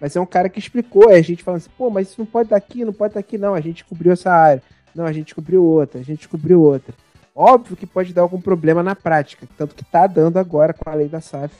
mas 0.00 0.16
é 0.16 0.20
um 0.20 0.26
cara 0.26 0.48
que 0.48 0.58
explicou, 0.58 1.10
a 1.10 1.20
gente 1.20 1.42
falando 1.42 1.58
assim, 1.58 1.70
pô, 1.76 1.90
mas 1.90 2.08
isso 2.08 2.20
não 2.20 2.26
pode 2.26 2.46
estar 2.46 2.56
aqui, 2.56 2.84
não 2.84 2.92
pode 2.94 3.10
estar 3.10 3.20
aqui, 3.20 3.36
não. 3.36 3.54
A 3.54 3.60
gente 3.60 3.84
cobriu 3.84 4.12
essa 4.12 4.30
área. 4.30 4.62
Não, 4.94 5.04
a 5.04 5.12
gente 5.12 5.34
cobriu 5.34 5.64
outra, 5.64 6.00
a 6.00 6.04
gente 6.04 6.28
cobriu 6.28 6.60
outra. 6.60 6.94
Óbvio 7.34 7.76
que 7.76 7.86
pode 7.86 8.12
dar 8.12 8.22
algum 8.22 8.40
problema 8.40 8.82
na 8.82 8.96
prática, 8.96 9.46
tanto 9.56 9.74
que 9.74 9.82
está 9.82 10.06
dando 10.06 10.38
agora 10.38 10.72
com 10.72 10.90
a 10.90 10.94
lei 10.94 11.08
da 11.08 11.20
SAF, 11.20 11.54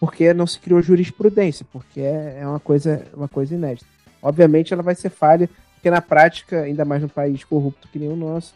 porque 0.00 0.34
não 0.34 0.46
se 0.46 0.58
criou 0.58 0.82
jurisprudência, 0.82 1.64
porque 1.72 2.00
é, 2.00 2.38
é 2.40 2.46
uma 2.46 2.58
coisa, 2.58 3.06
uma 3.14 3.28
coisa 3.28 3.54
inédita. 3.54 3.86
Obviamente 4.20 4.72
ela 4.72 4.82
vai 4.82 4.94
ser 4.94 5.10
falha, 5.10 5.48
porque 5.74 5.88
na 5.88 6.02
prática, 6.02 6.62
ainda 6.62 6.84
mais 6.84 7.00
num 7.00 7.08
país 7.08 7.44
corrupto 7.44 7.88
que 7.88 7.98
nem 7.98 8.08
o 8.08 8.16
nosso, 8.16 8.54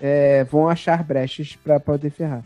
é, 0.00 0.42
vão 0.44 0.68
achar 0.68 1.04
brechas 1.04 1.54
para 1.54 1.78
poder 1.78 2.10
ferrar. 2.10 2.42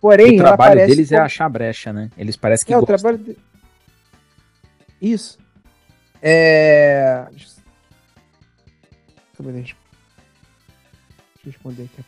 Porém, 0.00 0.36
o 0.36 0.38
trabalho 0.38 0.86
deles 0.86 1.10
é 1.10 1.16
como... 1.16 1.22
é 1.22 1.24
achar 1.24 1.48
brecha, 1.48 1.92
né? 1.92 2.10
Eles 2.16 2.36
parecem 2.36 2.66
que 2.66 2.72
é, 2.72 2.76
gostam. 2.76 2.94
o 2.94 2.98
trabalho 2.98 3.18
de... 3.18 3.36
Isso. 5.02 5.38
É. 6.22 7.26
Deixa 7.32 9.74
eu 9.74 9.79
responder 11.44 11.84
aqui. 11.84 12.04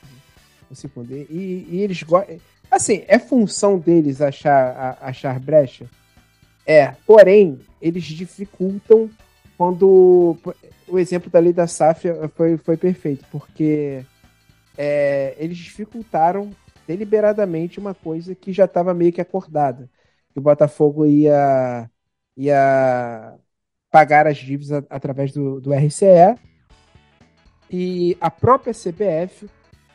Vou 0.63 0.71
responder. 0.71 1.27
E, 1.31 1.67
e 1.71 1.81
eles 1.81 2.03
gostam. 2.03 2.39
Assim, 2.71 3.05
é 3.07 3.19
função 3.19 3.79
deles 3.79 4.21
achar, 4.21 4.97
achar 5.01 5.39
brecha? 5.39 5.87
É. 6.67 6.95
Porém, 7.07 7.61
eles 7.81 8.05
dificultam 8.05 9.11
quando. 9.57 10.37
O 10.89 10.99
exemplo 10.99 11.31
da 11.31 11.39
lei 11.39 11.53
da 11.53 11.67
SAF 11.67 12.09
foi, 12.35 12.59
foi 12.59 12.77
perfeito, 12.77 13.25
porque 13.31 14.05
é, 14.77 15.35
eles 15.39 15.57
dificultaram 15.57 16.51
deliberadamente 16.87 17.79
uma 17.79 17.95
coisa 17.95 18.35
que 18.35 18.53
já 18.53 18.65
estava 18.65 18.93
meio 18.93 19.13
que 19.13 19.21
acordada. 19.21 19.89
Que 20.33 20.39
o 20.39 20.43
Botafogo 20.43 21.07
ia, 21.07 21.91
ia 22.37 23.35
pagar 23.91 24.27
as 24.27 24.39
dívidas 24.39 24.85
através 24.91 25.33
do, 25.33 25.61
do 25.61 25.73
RCE. 25.73 26.37
E 27.73 28.17
a 28.21 28.31
própria 28.31 28.75
CBF 28.75 29.49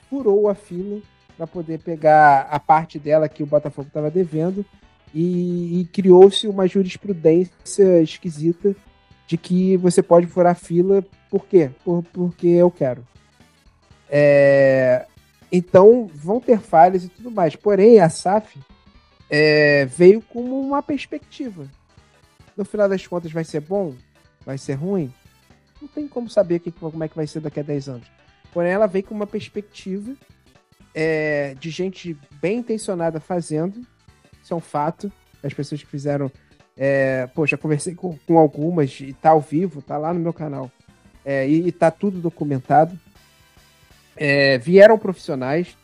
furou 0.09 0.49
a 0.49 0.55
fila 0.55 0.99
para 1.38 1.45
poder 1.45 1.80
pegar 1.80 2.47
a 2.49 2.59
parte 2.59 2.97
dela 2.97 3.30
que 3.30 3.43
o 3.43 3.45
Botafogo 3.45 3.88
estava 3.88 4.09
devendo 4.09 4.65
e, 5.13 5.82
e 5.82 5.86
criou-se 5.86 6.47
uma 6.47 6.67
jurisprudência 6.67 8.01
esquisita 8.01 8.75
de 9.28 9.38
que 9.38 9.78
você 9.78 10.01
pode 10.01 10.25
furar 10.25 10.55
fila 10.55 11.05
por 11.30 11.45
quê? 11.45 11.69
Por, 11.84 12.03
porque 12.03 12.47
eu 12.47 12.71
quero. 12.71 13.05
É, 14.09 15.05
então 15.51 16.09
vão 16.13 16.39
ter 16.39 16.59
falhas 16.59 17.03
e 17.03 17.09
tudo 17.09 17.30
mais. 17.30 17.55
Porém, 17.55 17.99
a 17.99 18.09
SAF 18.09 18.57
é, 19.30 19.86
veio 19.86 20.21
como 20.21 20.59
uma 20.59 20.82
perspectiva. 20.82 21.67
No 22.55 22.65
final 22.65 22.89
das 22.89 23.05
contas, 23.05 23.32
vai 23.32 23.43
ser 23.43 23.61
bom? 23.61 23.93
Vai 24.45 24.57
ser 24.57 24.73
ruim? 24.73 25.13
Não 25.82 25.88
tem 25.88 26.07
como 26.07 26.30
saber 26.30 26.59
que, 26.59 26.71
como 26.71 27.03
é 27.03 27.07
que 27.07 27.15
vai 27.15 27.28
ser 27.28 27.39
daqui 27.39 27.59
a 27.59 27.63
10 27.63 27.89
anos. 27.89 28.07
Porém, 28.53 28.71
ela 28.71 28.88
veio 28.88 29.05
com 29.05 29.13
uma 29.13 29.28
perspectiva 29.28 30.15
é, 30.93 31.55
de 31.59 31.69
gente 31.69 32.17
bem 32.41 32.59
intencionada 32.59 33.19
fazendo. 33.19 33.86
Isso 34.41 34.53
é 34.53 34.57
um 34.57 34.61
fato. 34.61 35.11
As 35.43 35.53
pessoas 35.53 35.82
que 35.82 35.89
fizeram. 35.89 36.32
É, 36.75 37.28
pô, 37.28 37.45
já 37.45 37.57
conversei 37.57 37.95
com, 37.95 38.17
com 38.25 38.38
algumas 38.38 38.99
e 38.99 39.13
tá 39.13 39.32
ao 39.32 39.41
vivo, 39.41 39.82
tá 39.82 39.97
lá 39.97 40.13
no 40.13 40.19
meu 40.19 40.34
canal. 40.34 40.71
É, 41.23 41.47
e, 41.47 41.67
e 41.67 41.71
tá 41.71 41.91
tudo 41.91 42.19
documentado. 42.19 42.97
É, 44.15 44.57
vieram 44.57 44.97
profissionais. 44.97 45.78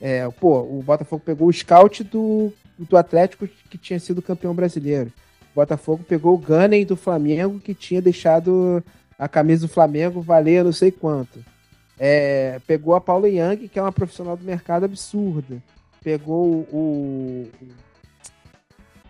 É, 0.00 0.28
pô, 0.30 0.60
o 0.60 0.82
Botafogo 0.82 1.22
pegou 1.24 1.48
o 1.48 1.52
scout 1.52 2.02
do, 2.02 2.52
do 2.78 2.96
Atlético 2.96 3.46
que 3.46 3.78
tinha 3.78 3.98
sido 3.98 4.20
campeão 4.20 4.54
brasileiro. 4.54 5.12
O 5.52 5.54
Botafogo 5.54 6.04
pegou 6.04 6.34
o 6.34 6.38
Gunning 6.38 6.84
do 6.84 6.96
Flamengo 6.96 7.60
que 7.60 7.74
tinha 7.74 8.02
deixado 8.02 8.82
a 9.18 9.28
camisa 9.28 9.66
do 9.66 9.72
Flamengo 9.72 10.20
valer 10.20 10.64
não 10.64 10.72
sei 10.72 10.90
quanto. 10.90 11.44
É, 11.98 12.60
pegou 12.66 12.94
a 12.94 13.00
Paula 13.00 13.28
Young, 13.28 13.68
que 13.68 13.78
é 13.78 13.82
uma 13.82 13.92
profissional 13.92 14.36
do 14.36 14.44
mercado 14.44 14.84
absurda. 14.84 15.62
Pegou 16.02 16.66
o. 16.70 17.50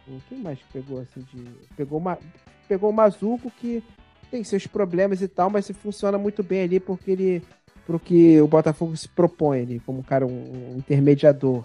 o 0.08 0.22
quem 0.28 0.38
mais 0.38 0.58
pegou 0.72 1.00
assim 1.00 1.26
de. 1.32 1.44
Pegou, 1.76 1.98
uma, 1.98 2.18
pegou 2.68 2.90
o 2.90 2.92
Mazuco, 2.92 3.50
que 3.50 3.82
tem 4.30 4.44
seus 4.44 4.66
problemas 4.66 5.20
e 5.20 5.28
tal, 5.28 5.50
mas 5.50 5.66
se 5.66 5.72
funciona 5.72 6.16
muito 6.16 6.42
bem 6.42 6.62
ali 6.62 6.80
porque 6.80 7.10
ele. 7.10 7.42
Pro 7.84 8.00
que 8.00 8.40
o 8.40 8.48
Botafogo 8.48 8.96
se 8.96 9.08
propõe 9.08 9.60
ali, 9.60 9.80
como 9.80 10.02
cara, 10.02 10.26
um, 10.26 10.74
um 10.74 10.78
intermediador. 10.78 11.64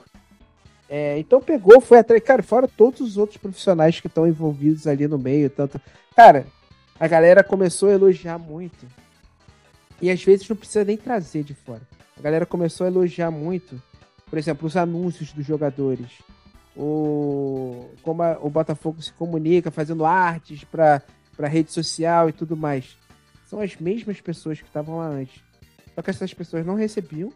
É, 0.88 1.18
então 1.18 1.42
pegou, 1.42 1.82
foi 1.82 1.98
atrás. 1.98 2.22
Cara, 2.22 2.44
fora 2.44 2.68
todos 2.68 3.02
os 3.02 3.18
outros 3.18 3.38
profissionais 3.38 4.00
que 4.00 4.06
estão 4.06 4.28
envolvidos 4.28 4.86
ali 4.86 5.08
no 5.08 5.18
meio, 5.18 5.50
tanto. 5.50 5.82
Cara, 6.16 6.46
a 7.02 7.08
galera 7.08 7.44
começou 7.44 7.90
a 7.90 7.94
elogiar 7.94 8.38
muito 8.38 8.86
e 10.00 10.12
às 10.12 10.24
vezes 10.24 10.48
não 10.48 10.56
precisa 10.56 10.86
nem 10.86 10.96
trazer 10.96 11.42
de 11.42 11.56
fora. 11.56 11.82
A 12.16 12.22
galera 12.22 12.46
começou 12.46 12.86
a 12.86 12.90
elogiar 12.92 13.32
muito, 13.32 13.82
por 14.30 14.38
exemplo, 14.38 14.68
os 14.68 14.78
anúncios 14.78 15.34
dos 15.34 15.44
jogadores. 15.44 16.12
O, 16.78 17.90
como 18.04 18.22
a, 18.22 18.38
o 18.40 18.52
Botafogo 18.52 19.02
se 19.02 19.12
comunica, 19.14 19.72
fazendo 19.72 20.06
artes 20.06 20.64
para 20.64 21.02
rede 21.48 21.72
social 21.72 22.30
e 22.30 22.32
tudo 22.32 22.56
mais. 22.56 22.96
São 23.48 23.60
as 23.60 23.76
mesmas 23.78 24.22
pessoas 24.22 24.62
que 24.62 24.68
estavam 24.68 25.00
lá 25.00 25.08
antes. 25.08 25.42
Só 25.96 26.04
que 26.04 26.12
essas 26.12 26.32
pessoas 26.36 26.64
não 26.64 26.76
recebiam, 26.76 27.34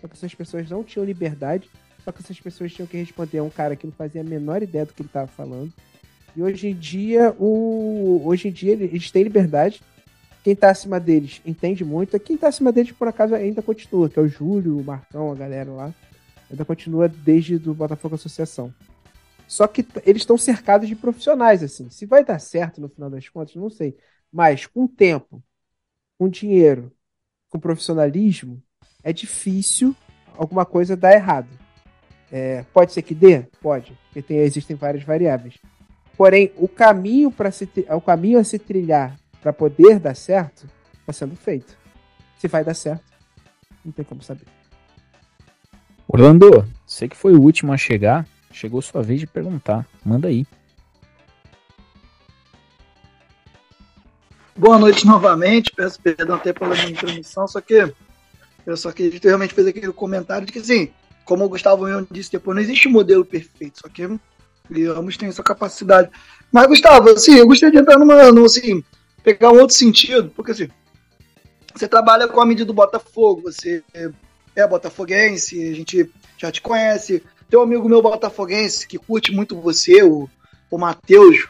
só 0.00 0.06
que 0.06 0.14
essas 0.14 0.36
pessoas 0.36 0.70
não 0.70 0.84
tinham 0.84 1.04
liberdade, 1.04 1.68
só 2.04 2.12
que 2.12 2.22
essas 2.22 2.38
pessoas 2.38 2.72
tinham 2.72 2.86
que 2.86 2.96
responder 2.96 3.38
a 3.38 3.42
um 3.42 3.50
cara 3.50 3.74
que 3.74 3.88
não 3.88 3.92
fazia 3.92 4.20
a 4.20 4.24
menor 4.24 4.62
ideia 4.62 4.86
do 4.86 4.94
que 4.94 5.02
ele 5.02 5.08
estava 5.08 5.26
falando. 5.26 5.72
E 6.36 6.42
hoje 6.42 6.68
em 6.68 6.74
dia, 6.74 7.34
o, 7.38 8.22
hoje 8.24 8.48
em 8.48 8.52
dia 8.52 8.72
eles 8.72 9.10
têm 9.10 9.22
liberdade, 9.22 9.80
quem 10.42 10.56
tá 10.56 10.70
acima 10.70 10.98
deles 10.98 11.40
entende 11.44 11.84
muito. 11.84 12.18
Quem 12.18 12.36
tá 12.36 12.48
acima 12.48 12.72
deles, 12.72 12.92
por 12.92 13.08
acaso, 13.08 13.34
ainda 13.34 13.60
continua, 13.60 14.08
que 14.08 14.18
é 14.18 14.22
o 14.22 14.28
Júlio, 14.28 14.78
o 14.78 14.84
Marcão, 14.84 15.30
a 15.30 15.34
galera 15.34 15.70
lá. 15.70 15.94
Ainda 16.50 16.64
continua 16.64 17.08
desde 17.08 17.58
do 17.58 17.74
Botafogo 17.74 18.14
Associação. 18.14 18.72
Só 19.46 19.66
que 19.66 19.86
eles 20.06 20.22
estão 20.22 20.38
cercados 20.38 20.88
de 20.88 20.96
profissionais, 20.96 21.62
assim. 21.62 21.90
Se 21.90 22.06
vai 22.06 22.24
dar 22.24 22.38
certo 22.38 22.80
no 22.80 22.88
final 22.88 23.10
das 23.10 23.28
contas, 23.28 23.54
não 23.54 23.68
sei. 23.68 23.96
Mas 24.32 24.66
com 24.66 24.86
tempo, 24.86 25.42
com 26.18 26.28
dinheiro, 26.28 26.90
com 27.48 27.58
profissionalismo, 27.58 28.62
é 29.02 29.12
difícil 29.12 29.94
alguma 30.36 30.64
coisa 30.64 30.96
dar 30.96 31.12
errado. 31.12 31.48
É, 32.32 32.62
pode 32.72 32.92
ser 32.92 33.02
que 33.02 33.14
dê? 33.14 33.42
Pode, 33.60 33.92
porque 34.06 34.22
tem, 34.22 34.38
existem 34.38 34.76
várias 34.76 35.02
variáveis. 35.02 35.54
Porém, 36.20 36.52
o 36.58 36.68
caminho 36.68 37.30
para 37.30 37.50
se 37.50 37.66
o 37.88 37.98
caminho 37.98 38.38
a 38.38 38.44
se 38.44 38.58
trilhar 38.58 39.18
para 39.40 39.54
poder 39.54 39.98
dar 39.98 40.14
certo, 40.14 40.68
está 41.00 41.14
sendo 41.14 41.34
feito. 41.34 41.74
Se 42.36 42.46
vai 42.46 42.62
dar 42.62 42.74
certo, 42.74 43.02
não 43.82 43.90
tem 43.90 44.04
como 44.04 44.22
saber. 44.22 44.44
Orlando, 46.06 46.68
você 46.86 47.08
que 47.08 47.16
foi 47.16 47.32
o 47.32 47.40
último 47.40 47.72
a 47.72 47.78
chegar, 47.78 48.28
chegou 48.52 48.82
sua 48.82 49.02
vez 49.02 49.18
de 49.18 49.26
perguntar. 49.26 49.88
Manda 50.04 50.28
aí. 50.28 50.46
Boa 54.54 54.78
noite 54.78 55.06
novamente. 55.06 55.72
Peço 55.74 55.98
perdão 56.02 56.36
até 56.36 56.52
pela 56.52 56.74
minha 56.74 56.90
introdução, 56.90 57.48
só 57.48 57.62
que 57.62 57.94
eu 58.66 58.76
só 58.76 58.92
queria 58.92 59.18
realmente 59.24 59.54
fazer 59.54 59.70
aquele 59.70 59.90
comentário 59.90 60.46
de 60.46 60.52
que, 60.52 60.58
assim, 60.58 60.92
como 61.24 61.46
o 61.46 61.48
Gustavo 61.48 61.84
Leão 61.84 62.06
disse 62.10 62.32
depois, 62.32 62.54
não 62.54 62.62
existe 62.62 62.90
modelo 62.90 63.24
perfeito, 63.24 63.80
só 63.80 63.88
que 63.88 64.06
ambos 64.86 65.16
têm 65.16 65.28
essa 65.28 65.42
capacidade. 65.42 66.10
Mas, 66.52 66.66
Gustavo, 66.66 67.10
assim, 67.10 67.36
eu 67.36 67.46
gostaria 67.46 67.72
de 67.72 67.78
entrar 67.78 67.98
numa, 67.98 68.30
numa 68.32 68.46
assim, 68.46 68.82
pegar 69.22 69.52
um 69.52 69.60
outro 69.60 69.76
sentido, 69.76 70.30
porque 70.34 70.52
assim, 70.52 70.68
você 71.74 71.86
trabalha 71.86 72.26
com 72.26 72.40
a 72.40 72.46
mídia 72.46 72.64
do 72.64 72.72
Botafogo, 72.72 73.42
você 73.42 73.82
é 73.94 74.66
botafoguense, 74.66 75.70
a 75.70 75.74
gente 75.74 76.10
já 76.36 76.50
te 76.50 76.60
conhece. 76.60 77.22
Tem 77.48 77.58
um 77.58 77.62
amigo 77.62 77.88
meu 77.88 78.02
botafoguense 78.02 78.86
que 78.86 78.98
curte 78.98 79.32
muito 79.32 79.60
você, 79.60 80.02
o, 80.02 80.28
o 80.70 80.78
Matheus. 80.78 81.48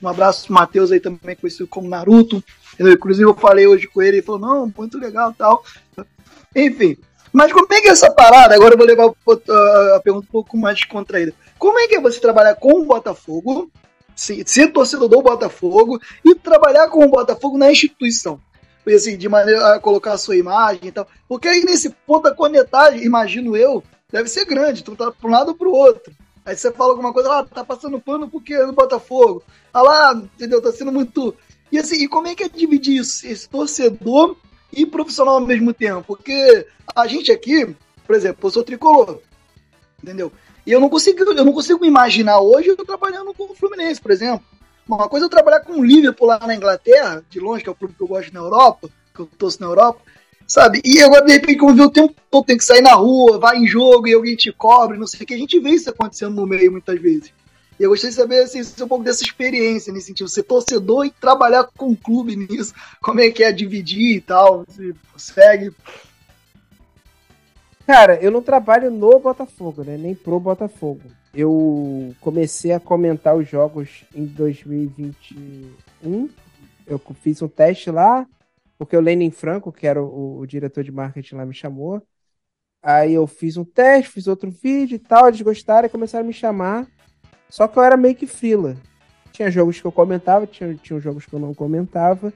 Um 0.00 0.08
abraço 0.08 0.46
pro 0.46 0.54
Matheus 0.54 0.92
aí 0.92 1.00
também, 1.00 1.34
conhecido 1.36 1.66
como 1.66 1.88
Naruto. 1.88 2.42
Inclusive 2.78 3.28
eu 3.28 3.34
falei 3.34 3.66
hoje 3.66 3.86
com 3.88 4.00
ele, 4.00 4.18
ele 4.18 4.26
falou, 4.26 4.40
não, 4.40 4.72
muito 4.76 4.98
legal 4.98 5.34
tal. 5.36 5.64
Enfim, 6.54 6.96
mas 7.32 7.52
como 7.52 7.66
é 7.72 7.80
que 7.80 7.88
é 7.88 7.90
essa 7.90 8.10
parada? 8.10 8.54
Agora 8.54 8.74
eu 8.74 8.78
vou 8.78 8.86
levar 8.86 9.06
a 9.96 10.00
pergunta 10.00 10.26
um 10.28 10.32
pouco 10.32 10.56
mais 10.56 10.84
contraída. 10.84 11.32
Como 11.58 11.78
é 11.78 11.86
que 11.86 11.94
é 11.94 12.00
você 12.00 12.20
trabalhar 12.20 12.54
com 12.56 12.80
o 12.80 12.84
Botafogo 12.84 13.70
ser, 14.14 14.46
ser 14.46 14.72
torcedor 14.72 15.08
do 15.08 15.22
Botafogo 15.22 16.00
e 16.24 16.34
trabalhar 16.34 16.88
com 16.88 17.04
o 17.04 17.08
Botafogo 17.08 17.58
na 17.58 17.70
instituição. 17.70 18.40
Assim, 18.86 19.16
de 19.16 19.28
maneira 19.28 19.74
a 19.74 19.80
colocar 19.80 20.12
a 20.12 20.18
sua 20.18 20.36
imagem 20.36 20.88
e 20.88 20.92
tal. 20.92 21.06
Porque 21.28 21.48
aí 21.48 21.64
nesse 21.64 21.90
ponto 21.90 22.24
da 22.24 22.34
conectagem, 22.34 23.04
imagino 23.04 23.56
eu, 23.56 23.82
deve 24.10 24.28
ser 24.28 24.44
grande. 24.44 24.82
Tu 24.82 24.96
tá 24.96 25.10
para 25.10 25.28
um 25.28 25.32
lado 25.32 25.54
para 25.54 25.68
o 25.68 25.72
outro. 25.72 26.12
Aí 26.44 26.56
você 26.56 26.72
fala 26.72 26.90
alguma 26.90 27.12
coisa, 27.12 27.32
ah, 27.32 27.44
tá 27.44 27.64
passando 27.64 28.00
pano 28.00 28.28
porque 28.28 28.54
é 28.54 28.66
do 28.66 28.72
Botafogo. 28.72 29.42
Ah 29.72 29.82
lá, 29.82 30.14
entendeu? 30.14 30.60
Tá 30.60 30.72
sendo 30.72 30.90
muito. 30.90 31.34
E 31.70 31.78
assim, 31.78 32.02
e 32.02 32.08
como 32.08 32.26
é 32.26 32.34
que 32.34 32.42
é 32.42 32.48
dividir 32.48 33.00
isso? 33.00 33.26
Esse 33.26 33.48
torcedor 33.48 34.36
e 34.72 34.86
profissional 34.86 35.34
ao 35.34 35.46
mesmo 35.46 35.72
tempo? 35.72 36.02
Porque 36.06 36.66
a 36.94 37.06
gente 37.06 37.30
aqui, 37.30 37.76
por 38.06 38.16
exemplo, 38.16 38.46
eu 38.46 38.50
sou 38.50 38.64
tricolor, 38.64 39.20
entendeu? 40.02 40.32
E 40.66 40.72
eu 40.72 40.80
não 40.80 40.88
consigo, 40.88 41.22
eu 41.22 41.44
não 41.44 41.52
consigo 41.52 41.84
imaginar 41.84 42.40
hoje 42.40 42.68
eu 42.68 42.76
trabalhando 42.76 43.34
com 43.34 43.44
o 43.44 43.54
Fluminense, 43.54 44.00
por 44.00 44.10
exemplo. 44.10 44.44
Uma 44.86 45.08
coisa 45.08 45.24
é 45.24 45.26
eu 45.26 45.30
trabalhar 45.30 45.60
com 45.60 45.74
o 45.74 45.84
Liverpool 45.84 46.26
lá 46.26 46.38
na 46.40 46.54
Inglaterra, 46.54 47.24
de 47.28 47.40
longe, 47.40 47.62
que 47.62 47.68
é 47.68 47.72
o 47.72 47.74
clube 47.74 47.94
que 47.94 48.02
eu 48.02 48.08
gosto 48.08 48.32
na 48.32 48.40
Europa, 48.40 48.88
que 49.14 49.20
eu 49.20 49.26
torço 49.38 49.60
na 49.60 49.66
Europa, 49.66 50.00
sabe? 50.46 50.80
E 50.84 51.00
agora, 51.02 51.24
de 51.24 51.32
repente, 51.32 51.58
como 51.58 51.74
vê 51.74 51.82
o 51.82 51.90
tempo 51.90 52.14
todo, 52.30 52.44
tem 52.44 52.56
que 52.56 52.64
sair 52.64 52.82
na 52.82 52.94
rua, 52.94 53.38
vai 53.38 53.58
em 53.58 53.66
jogo 53.66 54.08
e 54.08 54.14
alguém 54.14 54.36
te 54.36 54.52
cobre, 54.52 54.98
não 54.98 55.06
sei 55.06 55.22
o 55.22 55.26
que. 55.26 55.34
A 55.34 55.38
gente 55.38 55.58
vê 55.60 55.70
isso 55.70 55.90
acontecendo 55.90 56.34
no 56.34 56.46
meio 56.46 56.72
muitas 56.72 57.00
vezes. 57.00 57.32
E 57.78 57.82
eu 57.82 57.90
gostaria 57.90 58.10
de 58.10 58.16
saber 58.16 58.42
assim, 58.42 58.60
um 58.84 58.88
pouco 58.88 59.04
dessa 59.04 59.24
experiência 59.24 59.92
nesse 59.92 60.08
sentido, 60.08 60.28
ser 60.28 60.42
torcedor 60.44 61.06
e 61.06 61.10
trabalhar 61.10 61.68
com 61.76 61.90
o 61.90 61.96
clube 61.96 62.36
nisso, 62.36 62.74
como 63.00 63.20
é 63.20 63.30
que 63.30 63.42
é 63.42 63.50
dividir 63.50 64.16
e 64.16 64.20
tal, 64.20 64.64
se 64.68 64.94
consegue. 65.12 65.72
Cara, 67.86 68.22
eu 68.22 68.30
não 68.30 68.42
trabalho 68.42 68.90
no 68.90 69.18
Botafogo, 69.18 69.82
né? 69.82 69.96
Nem 69.96 70.14
pro 70.14 70.38
Botafogo. 70.38 71.00
Eu 71.34 72.14
comecei 72.20 72.72
a 72.72 72.80
comentar 72.80 73.34
os 73.34 73.48
jogos 73.48 74.04
em 74.14 74.26
2021. 74.26 76.28
Eu 76.86 77.00
fiz 77.20 77.40
um 77.40 77.48
teste 77.48 77.90
lá, 77.90 78.26
porque 78.76 78.96
o 78.96 79.00
Lenin 79.00 79.30
Franco, 79.30 79.72
que 79.72 79.86
era 79.86 80.02
o, 80.02 80.38
o, 80.38 80.46
diretor 80.46 80.84
de 80.84 80.92
marketing 80.92 81.36
lá, 81.36 81.46
me 81.46 81.54
chamou. 81.54 82.02
Aí 82.82 83.14
eu 83.14 83.26
fiz 83.26 83.56
um 83.56 83.64
teste, 83.64 84.12
fiz 84.12 84.26
outro 84.26 84.50
vídeo 84.50 84.96
e 84.96 84.98
tal. 84.98 85.28
Eles 85.28 85.40
gostaram 85.40 85.86
e 85.86 85.90
começaram 85.90 86.24
a 86.24 86.26
me 86.26 86.34
chamar. 86.34 86.86
Só 87.52 87.68
que 87.68 87.78
eu 87.78 87.82
era 87.82 87.98
meio 87.98 88.14
que 88.14 88.26
frila. 88.26 88.78
Tinha 89.30 89.50
jogos 89.50 89.78
que 89.78 89.86
eu 89.86 89.92
comentava, 89.92 90.46
tinha, 90.46 90.74
tinha 90.74 90.98
jogos 90.98 91.26
que 91.26 91.34
eu 91.34 91.38
não 91.38 91.52
comentava. 91.52 92.32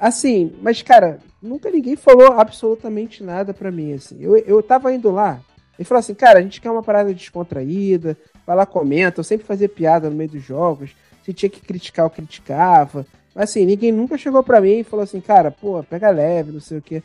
Assim, 0.00 0.56
mas, 0.62 0.80
cara, 0.80 1.18
nunca 1.42 1.70
ninguém 1.70 1.96
falou 1.96 2.32
absolutamente 2.32 3.22
nada 3.22 3.52
para 3.52 3.70
mim, 3.70 3.92
assim. 3.92 4.16
Eu, 4.18 4.34
eu 4.38 4.62
tava 4.62 4.90
indo 4.90 5.10
lá, 5.10 5.38
e 5.78 5.84
falou 5.84 5.98
assim, 5.98 6.14
cara, 6.14 6.38
a 6.38 6.42
gente 6.42 6.62
quer 6.62 6.70
uma 6.70 6.82
parada 6.82 7.12
descontraída, 7.12 8.16
vai 8.46 8.56
lá, 8.56 8.64
comenta, 8.64 9.20
eu 9.20 9.24
sempre 9.24 9.46
fazia 9.46 9.68
piada 9.68 10.08
no 10.08 10.16
meio 10.16 10.30
dos 10.30 10.42
jogos, 10.42 10.96
se 11.22 11.34
tinha 11.34 11.50
que 11.50 11.60
criticar, 11.60 12.06
eu 12.06 12.10
criticava. 12.10 13.06
Mas 13.34 13.50
assim, 13.50 13.66
ninguém 13.66 13.92
nunca 13.92 14.16
chegou 14.16 14.42
para 14.42 14.62
mim 14.62 14.78
e 14.78 14.84
falou 14.84 15.02
assim, 15.02 15.20
cara, 15.20 15.50
pô, 15.50 15.82
pega 15.82 16.08
leve, 16.08 16.52
não 16.52 16.60
sei 16.60 16.78
o 16.78 16.82
quê. 16.82 17.02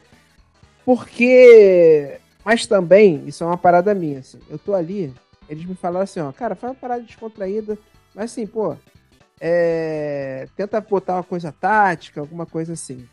Porque. 0.86 2.20
Mas 2.46 2.66
também, 2.66 3.22
isso 3.28 3.44
é 3.44 3.48
uma 3.48 3.58
parada 3.58 3.94
minha, 3.94 4.20
assim. 4.20 4.40
Eu 4.50 4.58
tô 4.58 4.74
ali 4.74 5.14
eles 5.52 5.66
me 5.66 5.76
falaram 5.76 6.06
assim, 6.06 6.22
ó, 6.22 6.32
cara, 6.32 6.56
faz 6.56 6.72
uma 6.72 6.80
parada 6.80 7.04
descontraída, 7.04 7.78
mas 8.16 8.32
assim, 8.32 8.48
pô, 8.48 8.74
é, 9.38 10.48
tenta 10.56 10.80
botar 10.80 11.16
uma 11.16 11.24
coisa 11.24 11.52
tática, 11.52 12.22
alguma 12.22 12.46
coisa 12.46 12.72
assim. 12.72 13.06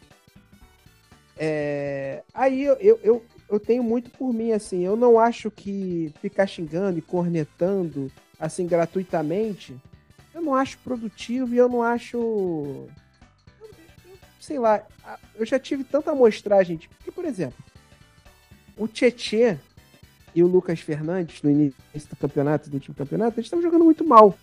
É, 1.36 2.22
aí 2.32 2.62
eu, 2.62 2.74
eu, 2.74 3.00
eu, 3.02 3.26
eu, 3.50 3.58
tenho 3.58 3.82
muito 3.82 4.10
por 4.10 4.32
mim, 4.32 4.52
assim, 4.52 4.84
eu 4.84 4.94
não 4.94 5.18
acho 5.18 5.50
que 5.50 6.14
ficar 6.20 6.46
xingando 6.46 7.00
e 7.00 7.02
cornetando, 7.02 8.08
assim, 8.38 8.68
gratuitamente, 8.68 9.76
eu 10.32 10.40
não 10.40 10.54
acho 10.54 10.78
produtivo 10.78 11.52
e 11.52 11.58
eu 11.58 11.68
não 11.68 11.82
acho. 11.82 12.86
Sei 14.38 14.60
lá, 14.60 14.86
eu 15.34 15.44
já 15.44 15.58
tive 15.58 15.82
tanta 15.82 16.12
amostragem, 16.12 16.76
tipo, 16.76 16.94
que, 17.02 17.10
por 17.10 17.24
exemplo, 17.24 17.58
o 18.76 18.86
Tietê 18.86 19.58
e 20.38 20.42
o 20.42 20.46
Lucas 20.46 20.78
Fernandes, 20.78 21.42
no 21.42 21.50
início 21.50 21.74
do 22.10 22.16
campeonato, 22.16 22.70
do 22.70 22.74
último 22.74 22.94
campeonato, 22.94 23.38
eles 23.38 23.46
estavam 23.46 23.62
jogando 23.62 23.84
muito 23.84 24.06
mal. 24.06 24.38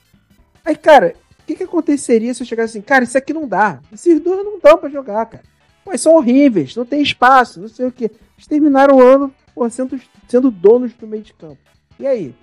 Aí, 0.64 0.76
cara, 0.76 1.16
o 1.40 1.46
que, 1.46 1.56
que 1.56 1.64
aconteceria 1.64 2.34
se 2.34 2.44
eu 2.44 2.48
chegasse 2.48 2.78
assim, 2.78 2.86
cara, 2.86 3.06
isso 3.06 3.18
aqui 3.18 3.34
não 3.34 3.48
dá. 3.48 3.80
Esses 3.94 4.20
dois 4.20 4.44
não 4.44 4.60
dão 4.60 4.78
pra 4.78 4.90
jogar, 4.90 5.26
cara. 5.26 5.44
Pô, 5.86 5.98
são 5.98 6.16
horríveis, 6.16 6.76
não 6.76 6.86
tem 6.86 7.02
espaço, 7.02 7.62
não 7.62 7.70
sei 7.70 7.86
o 7.86 7.92
que. 7.92 8.06
Eles 8.06 8.48
terminaram 8.48 8.98
o 8.98 9.02
ano 9.02 9.34
pô, 9.54 9.70
sendo, 9.70 9.98
sendo 10.28 10.52
donos 10.52 10.94
do 10.94 11.08
meio 11.08 11.24
de 11.24 11.34
campo. 11.34 11.58
E 11.98 12.06
aí? 12.06 12.36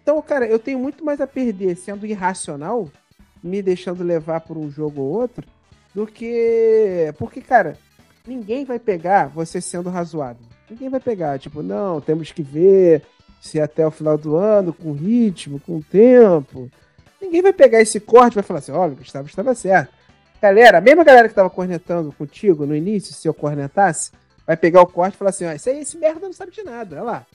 Então, 0.00 0.22
cara, 0.22 0.46
eu 0.46 0.60
tenho 0.60 0.78
muito 0.78 1.04
mais 1.04 1.20
a 1.20 1.26
perder 1.26 1.76
sendo 1.76 2.06
irracional, 2.06 2.88
me 3.42 3.60
deixando 3.60 4.04
levar 4.04 4.42
por 4.42 4.56
um 4.56 4.70
jogo 4.70 5.02
ou 5.02 5.08
outro, 5.08 5.44
do 5.92 6.06
que. 6.06 7.12
Porque, 7.18 7.40
cara, 7.40 7.76
ninguém 8.24 8.64
vai 8.64 8.78
pegar 8.78 9.26
você 9.26 9.60
sendo 9.60 9.90
razoável. 9.90 10.46
Ninguém 10.68 10.88
vai 10.88 11.00
pegar. 11.00 11.38
Tipo, 11.38 11.62
não, 11.62 12.00
temos 12.00 12.32
que 12.32 12.42
ver 12.42 13.02
se 13.40 13.60
até 13.60 13.86
o 13.86 13.90
final 13.90 14.18
do 14.18 14.36
ano, 14.36 14.72
com 14.72 14.92
ritmo, 14.92 15.60
com 15.60 15.80
tempo. 15.80 16.70
Ninguém 17.20 17.42
vai 17.42 17.52
pegar 17.52 17.80
esse 17.80 18.00
corte 18.00 18.34
e 18.34 18.36
vai 18.36 18.44
falar 18.44 18.58
assim: 18.58 18.72
olha, 18.72 18.94
Gustavo 18.94 19.28
estava 19.28 19.54
certo. 19.54 19.94
Galera, 20.40 20.78
a 20.78 20.80
mesma 20.80 21.04
galera 21.04 21.28
que 21.28 21.32
estava 21.32 21.48
cornetando 21.48 22.12
contigo 22.12 22.66
no 22.66 22.76
início, 22.76 23.14
se 23.14 23.26
eu 23.26 23.34
cornetasse, 23.34 24.10
vai 24.46 24.56
pegar 24.56 24.82
o 24.82 24.86
corte 24.86 25.14
e 25.14 25.18
falar 25.18 25.30
assim: 25.30 25.46
ó, 25.46 25.52
esse, 25.52 25.70
esse 25.70 25.96
merda 25.96 26.26
não 26.26 26.32
sabe 26.32 26.52
de 26.52 26.62
nada. 26.62 26.96
Olha 26.96 27.04
lá 27.04 27.26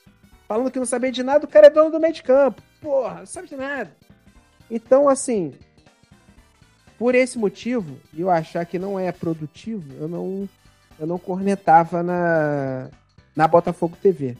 falando 0.52 0.70
que 0.70 0.78
não 0.78 0.84
sabia 0.84 1.10
de 1.10 1.22
nada, 1.22 1.46
o 1.46 1.48
cara 1.48 1.68
é 1.68 1.70
dono 1.70 1.90
do 1.90 1.98
meio 1.98 2.12
de 2.12 2.22
campo. 2.22 2.60
Porra, 2.78 3.20
não 3.20 3.26
sabe 3.26 3.48
de 3.48 3.56
nada. 3.56 3.90
Então, 4.70 5.08
assim, 5.08 5.54
por 6.98 7.14
esse 7.14 7.38
motivo, 7.38 7.96
eu 8.14 8.30
achar 8.30 8.66
que 8.66 8.78
não 8.78 9.00
é 9.00 9.10
produtivo, 9.12 9.94
eu 9.98 10.06
não, 10.06 10.46
eu 10.98 11.06
não 11.06 11.18
cornetava 11.18 12.02
na, 12.02 12.90
na 13.34 13.48
Botafogo 13.48 13.96
TV. 14.00 14.36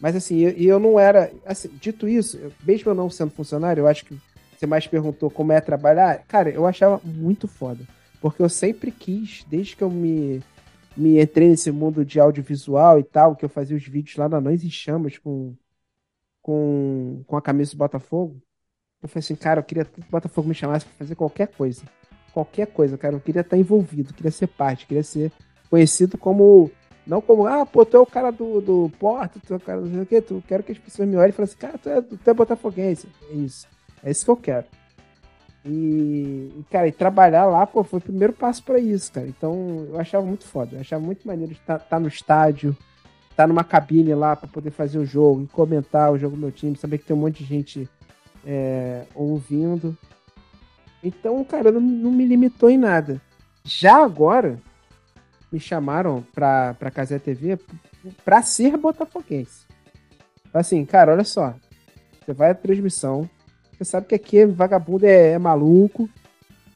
Mas 0.00 0.16
assim, 0.16 0.36
e 0.36 0.66
eu, 0.66 0.74
eu, 0.74 0.78
não 0.78 0.98
era. 0.98 1.30
Assim, 1.44 1.68
dito 1.80 2.08
isso, 2.08 2.36
eu, 2.38 2.52
mesmo 2.64 2.90
eu 2.90 2.94
não 2.94 3.10
sendo 3.10 3.30
funcionário, 3.30 3.82
eu 3.82 3.86
acho 3.86 4.04
que 4.04 4.18
você 4.56 4.66
mais 4.66 4.86
perguntou 4.86 5.30
como 5.30 5.52
é 5.52 5.60
trabalhar. 5.60 6.22
Cara, 6.26 6.50
eu 6.50 6.66
achava 6.66 7.00
muito 7.04 7.46
foda. 7.48 7.84
Porque 8.20 8.42
eu 8.42 8.48
sempre 8.48 8.90
quis, 8.90 9.44
desde 9.48 9.76
que 9.76 9.82
eu 9.82 9.90
me 9.90 10.42
me 10.96 11.20
entrei 11.20 11.48
nesse 11.48 11.70
mundo 11.70 12.04
de 12.04 12.18
audiovisual 12.20 12.98
e 12.98 13.04
tal, 13.04 13.36
que 13.36 13.44
eu 13.44 13.48
fazia 13.48 13.76
os 13.76 13.86
vídeos 13.86 14.16
lá 14.16 14.28
na 14.28 14.38
Anões 14.38 14.62
e 14.62 14.70
Chamas 14.70 15.18
com, 15.18 15.54
com, 16.42 17.22
com 17.26 17.36
a 17.36 17.42
camisa 17.42 17.72
do 17.72 17.78
Botafogo. 17.78 18.40
Eu 19.02 19.08
falei 19.08 19.20
assim, 19.20 19.36
cara, 19.36 19.60
eu 19.60 19.64
queria 19.64 19.84
que 19.84 20.00
o 20.00 20.04
Botafogo 20.10 20.48
me 20.48 20.54
chamasse 20.54 20.84
para 20.84 20.94
fazer 20.94 21.14
qualquer 21.14 21.48
coisa. 21.48 21.82
Qualquer 22.32 22.66
coisa, 22.66 22.98
cara. 22.98 23.14
Eu 23.14 23.20
queria 23.20 23.40
estar 23.40 23.56
envolvido, 23.56 24.12
queria 24.12 24.30
ser 24.30 24.46
parte, 24.46 24.86
queria 24.86 25.02
ser 25.02 25.32
conhecido 25.70 26.18
como. 26.18 26.70
Não 27.06 27.20
como, 27.20 27.46
ah, 27.46 27.64
pô, 27.66 27.84
tu 27.84 27.96
é 27.96 28.00
o 28.00 28.06
cara 28.06 28.30
do, 28.30 28.60
do 28.60 28.92
Porto, 28.98 29.40
tu 29.44 29.54
é 29.54 29.56
o 29.56 29.60
cara 29.60 29.80
do 29.80 29.86
não 29.86 29.94
sei 29.94 30.02
o 30.02 30.06
quê, 30.06 30.20
tu 30.20 30.42
quero 30.46 30.62
que 30.62 30.72
as 30.72 30.78
pessoas 30.78 31.08
me 31.08 31.16
olhem 31.16 31.30
e 31.30 31.32
falem 31.32 31.50
assim, 31.50 31.58
cara, 31.58 31.78
tu 31.78 31.88
é, 31.88 32.00
tu 32.02 32.30
é 32.30 32.34
botafoguense. 32.34 33.08
É 33.30 33.34
isso. 33.34 33.66
É 34.02 34.10
isso 34.10 34.24
que 34.24 34.30
eu 34.30 34.36
quero. 34.36 34.66
E, 35.64 36.64
cara, 36.70 36.88
e 36.88 36.92
trabalhar 36.92 37.44
lá, 37.44 37.66
pô, 37.66 37.84
foi 37.84 37.98
o 37.98 38.02
primeiro 38.02 38.32
passo 38.32 38.62
para 38.62 38.78
isso, 38.78 39.12
cara. 39.12 39.26
Então, 39.26 39.86
eu 39.90 40.00
achava 40.00 40.24
muito 40.24 40.46
foda. 40.46 40.76
Eu 40.76 40.80
achava 40.80 41.04
muito 41.04 41.26
maneiro 41.26 41.52
estar, 41.52 41.76
estar 41.76 41.88
tá 41.88 42.00
no 42.00 42.08
estádio, 42.08 42.76
estar 43.30 43.44
tá 43.44 43.46
numa 43.46 43.64
cabine 43.64 44.14
lá 44.14 44.34
para 44.36 44.48
poder 44.48 44.70
fazer 44.70 44.98
o 44.98 45.04
jogo 45.04 45.42
e 45.42 45.48
comentar 45.48 46.12
o 46.12 46.18
jogo 46.18 46.36
do 46.36 46.40
meu 46.40 46.52
time, 46.52 46.76
saber 46.76 46.98
que 46.98 47.04
tem 47.04 47.16
um 47.16 47.20
monte 47.20 47.42
de 47.42 47.48
gente 47.48 47.88
é, 48.46 49.04
ouvindo. 49.14 49.96
Então, 51.02 51.42
cara, 51.44 51.70
não, 51.70 51.80
não 51.80 52.12
me 52.12 52.24
limitou 52.24 52.70
em 52.70 52.78
nada. 52.78 53.20
Já 53.64 54.02
agora, 54.02 54.58
me 55.52 55.58
chamaram 55.58 56.24
pra, 56.32 56.74
pra 56.74 56.90
Casé 56.90 57.18
TV 57.18 57.58
pra 58.24 58.42
ser 58.42 58.76
botafoguense. 58.76 59.66
Assim, 60.52 60.84
cara, 60.84 61.12
olha 61.12 61.24
só. 61.24 61.54
Você 62.20 62.32
vai 62.32 62.50
à 62.50 62.54
transmissão, 62.54 63.28
você 63.72 63.84
sabe 63.84 64.06
que 64.06 64.14
aqui 64.14 64.44
vagabundo 64.44 65.06
é, 65.06 65.32
é 65.32 65.38
maluco. 65.38 66.08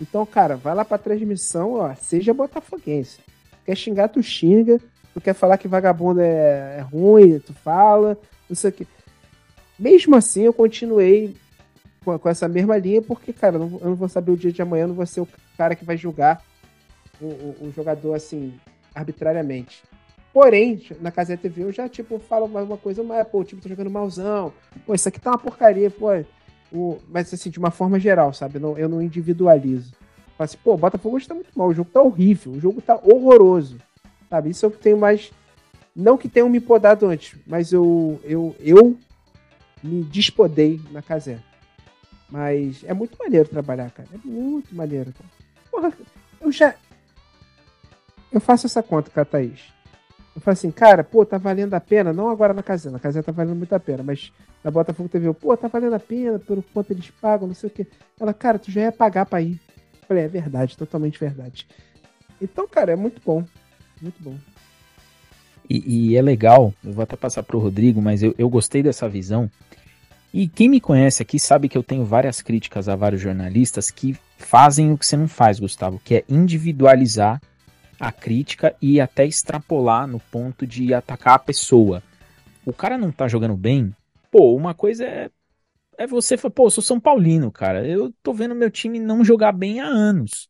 Então, 0.01 0.25
cara, 0.27 0.57
vai 0.57 0.75
lá 0.75 0.85
pra 0.85 0.99
transmissão, 0.99 1.75
ó, 1.75 1.95
seja 1.95 2.35
botafoguense. 2.35 3.21
Quer 3.65 3.77
xingar, 3.77 4.09
tu 4.09 4.23
xinga. 4.23 4.81
Tu 5.13 5.21
quer 5.21 5.33
falar 5.33 5.59
que 5.59 5.69
vagabundo 5.69 6.21
é, 6.21 6.79
é 6.79 6.81
ruim, 6.81 7.39
tu 7.39 7.55
fala, 7.55 8.19
não 8.49 8.57
sei 8.57 8.71
o 8.71 8.73
que. 8.73 8.87
Mesmo 9.79 10.17
assim, 10.17 10.43
eu 10.43 10.53
continuei 10.53 11.37
com, 12.05 12.29
essa 12.29 12.49
mesma 12.49 12.77
linha, 12.77 13.01
porque, 13.01 13.33
cara, 13.33 13.57
eu 13.57 13.61
não, 13.61 13.95
vou 13.95 14.09
saber 14.09 14.33
o 14.33 14.37
dia 14.37 14.53
de 14.53 14.61
amanhã, 14.61 14.83
eu 14.83 14.89
não 14.89 14.95
vou 14.95 15.07
ser 15.07 15.21
o 15.21 15.29
cara 15.57 15.77
que 15.77 15.85
vai 15.85 15.97
julgar 15.97 16.43
o, 17.21 17.27
o, 17.27 17.57
o 17.69 17.73
jogador, 17.75 18.15
assim, 18.15 18.55
arbitrariamente. 18.95 19.83
Porém, 20.33 20.83
na 21.01 21.13
Casa 21.13 21.37
TV 21.37 21.63
eu 21.63 21.73
já, 21.73 21.89
tipo, 21.89 22.19
falo 22.19 22.49
mais 22.49 22.67
uma 22.67 22.77
coisa, 22.77 23.03
mas, 23.03 23.27
pô, 23.29 23.41
o 23.41 23.45
time 23.45 23.61
tá 23.61 23.69
jogando 23.69 23.91
malzão. 23.91 24.53
Pô, 24.85 24.95
isso 24.95 25.09
aqui 25.09 25.21
tá 25.21 25.31
uma 25.31 25.39
porcaria, 25.39 25.91
pô 25.91 26.09
o, 26.75 26.99
mas 27.09 27.33
assim, 27.33 27.51
de 27.51 27.59
uma 27.59 27.71
forma 27.71 28.01
geral, 28.01 28.33
sabe? 28.35 28.59
Não, 28.59 28.77
eu 28.77 28.89
não 28.89 29.01
individualizo. 29.01 29.93
Falo 30.37 30.45
assim, 30.45 30.59
pô, 30.63 30.75
o 30.75 30.77
Botafogo 30.77 31.17
está 31.17 31.33
muito 31.35 31.57
mal, 31.57 31.69
o 31.69 31.75
jogo 31.75 31.91
tá 31.91 32.03
horrível, 32.03 32.53
o 32.53 32.61
jogo 32.61 32.83
tá 32.83 32.99
horroroso. 33.03 33.79
Sabe? 34.29 34.51
Isso 34.51 34.67
eu 34.67 34.71
tenho 34.71 34.99
mais. 34.99 35.31
Não 35.95 36.19
que 36.19 36.29
tenham 36.29 36.49
me 36.49 36.61
podado 36.61 37.07
antes, 37.07 37.39
mas 37.47 37.73
eu, 37.73 38.21
eu, 38.25 38.57
eu 38.59 38.99
me 39.83 40.03
despodei 40.03 40.81
na 40.91 41.01
casé. 41.01 41.39
Mas 42.29 42.83
é 42.85 42.93
muito 42.93 43.17
maneiro 43.17 43.49
trabalhar, 43.49 43.91
cara. 43.93 44.09
É 44.13 44.27
muito 44.27 44.75
maneiro. 44.75 45.13
Cara. 45.13 45.31
Porra, 45.71 45.93
eu 46.41 46.51
já. 46.51 46.75
Eu 48.35 48.41
faço 48.41 48.67
essa 48.67 48.83
conta 48.83 49.13
com 49.13 49.21
a 49.21 49.25
Thaís. 49.25 49.73
Eu 50.35 50.41
falo 50.41 50.55
assim, 50.55 50.73
cara, 50.73 51.05
pô, 51.05 51.25
tá 51.25 51.39
valendo 51.39 51.73
a 51.75 51.81
pena, 51.81 52.13
não 52.13 52.29
agora 52.29 52.53
na 52.53 52.65
casinha, 52.65 52.91
na 52.91 52.99
casinha 52.99 53.23
tá 53.23 53.31
valendo 53.31 53.55
muito 53.55 53.73
a 53.73 53.79
pena, 53.79 54.03
mas 54.03 54.33
na 54.65 54.73
Botafogo 54.73 55.09
TV, 55.09 55.33
pô, 55.35 55.57
tá 55.57 55.69
valendo 55.69 55.95
a 55.95 56.01
pena 56.01 56.41
pelo 56.41 56.61
quanto 56.61 56.91
eles 56.91 57.09
pagam, 57.21 57.47
não 57.47 57.55
sei 57.55 57.69
o 57.69 57.73
quê. 57.73 57.87
Ela, 58.21 58.35
cara, 58.35 58.59
tu 58.59 58.73
já 58.73 58.81
ia 58.81 58.93
pagar 58.93 59.25
pra 59.27 59.41
ir. 59.41 59.61
Eu 60.03 60.09
falei, 60.09 60.25
é 60.25 60.29
verdade, 60.29 60.77
totalmente 60.77 61.21
verdade. 61.21 61.69
Então, 62.43 62.67
cara, 62.67 62.91
é 62.91 62.97
muito 62.97 63.23
bom. 63.25 63.45
Muito 64.03 64.21
bom. 64.21 64.37
E, 65.71 66.11
e 66.11 66.17
é 66.17 66.21
legal, 66.21 66.75
eu 66.85 66.93
vou 66.93 67.05
até 67.05 67.15
passar 67.15 67.45
pro 67.45 67.61
Rodrigo, 67.61 68.03
mas 68.03 68.21
eu, 68.21 68.35
eu 68.37 68.49
gostei 68.49 68.83
dessa 68.83 69.09
visão. 69.09 69.49
E 70.33 70.49
quem 70.49 70.69
me 70.69 70.81
conhece 70.81 71.23
aqui 71.23 71.39
sabe 71.39 71.69
que 71.69 71.79
eu 71.79 71.85
tenho 71.85 72.05
várias 72.05 72.43
críticas 72.43 72.89
a 72.89 72.97
vários 72.97 73.21
jornalistas 73.21 73.93
que 73.93 74.19
fazem 74.37 74.91
o 74.93 74.99
que 74.99 75.07
você 75.07 75.17
não 75.17 75.29
faz, 75.29 75.61
Gustavo, 75.61 76.01
que 76.05 76.17
é 76.17 76.25
individualizar 76.29 77.41
a 77.99 78.13
crítica 78.13 78.75
e 78.81 79.01
até 79.01 79.27
extrapolar 79.27 80.07
no 80.07 80.21
ponto 80.21 80.67
de 80.67 80.93
atacar 80.93 81.35
a 81.35 81.39
pessoa. 81.39 82.03
O 82.65 82.73
cara 82.73 82.97
não 82.99 83.11
tá 83.11 83.29
jogando 83.29 83.57
bem, 83.57 83.95
pô, 84.31 84.55
uma 84.55 84.75
coisa 84.75 85.05
é 85.05 85.31
é 85.97 86.07
você 86.07 86.37
falar, 86.37 86.53
pô, 86.53 86.67
eu 86.67 86.71
sou 86.71 86.83
São 86.83 87.01
Paulino, 87.01 87.51
cara. 87.51 87.87
Eu 87.87 88.13
tô 88.23 88.33
vendo 88.33 88.55
meu 88.55 88.71
time 88.71 88.99
não 88.99 89.25
jogar 89.25 89.53
bem 89.53 89.81
há 89.81 89.87
anos. 89.87 90.49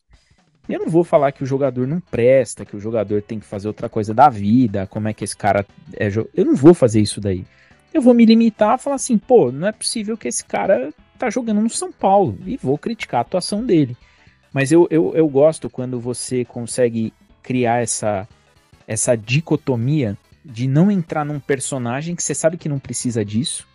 Eu 0.69 0.81
não 0.81 0.89
vou 0.89 1.05
falar 1.05 1.33
que 1.33 1.43
o 1.43 1.47
jogador 1.47 1.87
não 1.87 2.01
presta, 2.01 2.65
que 2.65 2.75
o 2.75 2.81
jogador 2.81 3.21
tem 3.21 3.39
que 3.39 3.45
fazer 3.45 3.69
outra 3.69 3.89
coisa 3.89 4.15
da 4.15 4.31
vida, 4.31 4.87
como 4.87 5.09
é 5.09 5.13
que 5.13 5.23
esse 5.23 5.37
cara 5.37 5.67
é. 5.95 6.09
Eu 6.35 6.45
não 6.45 6.55
vou 6.55 6.73
fazer 6.73 7.01
isso 7.01 7.21
daí. 7.21 7.45
Eu 7.93 8.01
vou 8.01 8.15
me 8.15 8.25
limitar 8.25 8.71
a 8.71 8.79
falar 8.79 8.97
assim, 8.97 9.19
pô, 9.19 9.53
não 9.53 9.69
é 9.69 9.73
possível 9.73 10.17
que 10.17 10.27
esse 10.27 10.45
cara 10.45 10.93
tá 11.19 11.29
jogando 11.29 11.61
no 11.61 11.71
São 11.71 11.93
Paulo 11.93 12.39
e 12.47 12.57
vou 12.57 12.79
criticar 12.79 13.19
a 13.19 13.23
atuação 13.23 13.65
dele. 13.65 13.97
Mas 14.53 14.73
eu, 14.73 14.89
eu, 14.91 15.13
eu 15.15 15.29
gosto 15.29 15.69
quando 15.69 16.01
você 16.01 16.45
consegue 16.45 17.13
criar 17.45 17.83
essa, 17.83 18.27
essa 18.89 19.15
dicotomia 19.15 20.19
de 20.45 20.67
não 20.67 20.91
entrar 20.91 21.25
num 21.25 21.39
personagem 21.39 22.17
que 22.17 22.23
você 22.23 22.35
sabe 22.35 22.57
que 22.57 22.69
não 22.69 22.79
precisa 22.79 23.25
disso, 23.25 23.69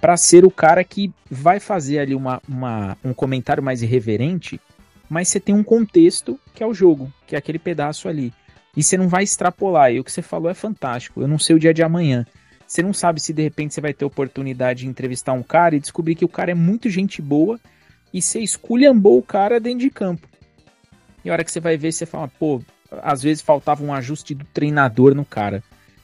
para 0.00 0.16
ser 0.16 0.44
o 0.44 0.50
cara 0.50 0.84
que 0.84 1.12
vai 1.28 1.58
fazer 1.58 1.98
ali 1.98 2.14
uma, 2.14 2.40
uma, 2.48 2.96
um 3.04 3.12
comentário 3.12 3.62
mais 3.62 3.82
irreverente, 3.82 4.60
mas 5.08 5.28
você 5.28 5.40
tem 5.40 5.54
um 5.54 5.64
contexto 5.64 6.38
que 6.54 6.62
é 6.62 6.66
o 6.66 6.74
jogo, 6.74 7.12
que 7.26 7.34
é 7.34 7.38
aquele 7.38 7.58
pedaço 7.58 8.08
ali. 8.08 8.32
E 8.76 8.82
você 8.82 8.96
não 8.96 9.08
vai 9.08 9.24
extrapolar. 9.24 9.92
E 9.92 9.98
o 9.98 10.04
que 10.04 10.12
você 10.12 10.22
falou 10.22 10.48
é 10.48 10.54
fantástico. 10.54 11.20
Eu 11.20 11.26
não 11.26 11.38
sei 11.38 11.56
o 11.56 11.58
dia 11.58 11.74
de 11.74 11.82
amanhã. 11.82 12.24
Você 12.64 12.82
não 12.82 12.92
sabe 12.92 13.20
se 13.20 13.32
de 13.32 13.42
repente 13.42 13.74
você 13.74 13.80
vai 13.80 13.94
ter 13.94 14.04
oportunidade 14.04 14.80
de 14.80 14.86
entrevistar 14.86 15.32
um 15.32 15.42
cara 15.42 15.74
e 15.74 15.80
descobrir 15.80 16.14
que 16.14 16.24
o 16.24 16.28
cara 16.28 16.50
é 16.50 16.54
muito 16.54 16.88
gente 16.90 17.20
boa 17.20 17.58
e 18.12 18.20
você 18.20 18.40
esculhambou 18.40 19.18
o 19.18 19.22
cara 19.22 19.58
dentro 19.58 19.80
de 19.80 19.90
campo. 19.90 20.28
E 21.24 21.30
a 21.30 21.32
hora 21.32 21.42
que 21.42 21.50
você 21.50 21.60
vai 21.60 21.76
ver, 21.76 21.92
você 21.92 22.06
fala, 22.06 22.28
pô, 22.28 22.62
às 22.90 23.22
vezes 23.22 23.42
faltava 23.42 23.84
um 23.84 23.92
ajuste 23.92 24.34
do 24.34 24.44
treinador 24.46 25.14
no 25.14 25.24
cara. 25.24 25.62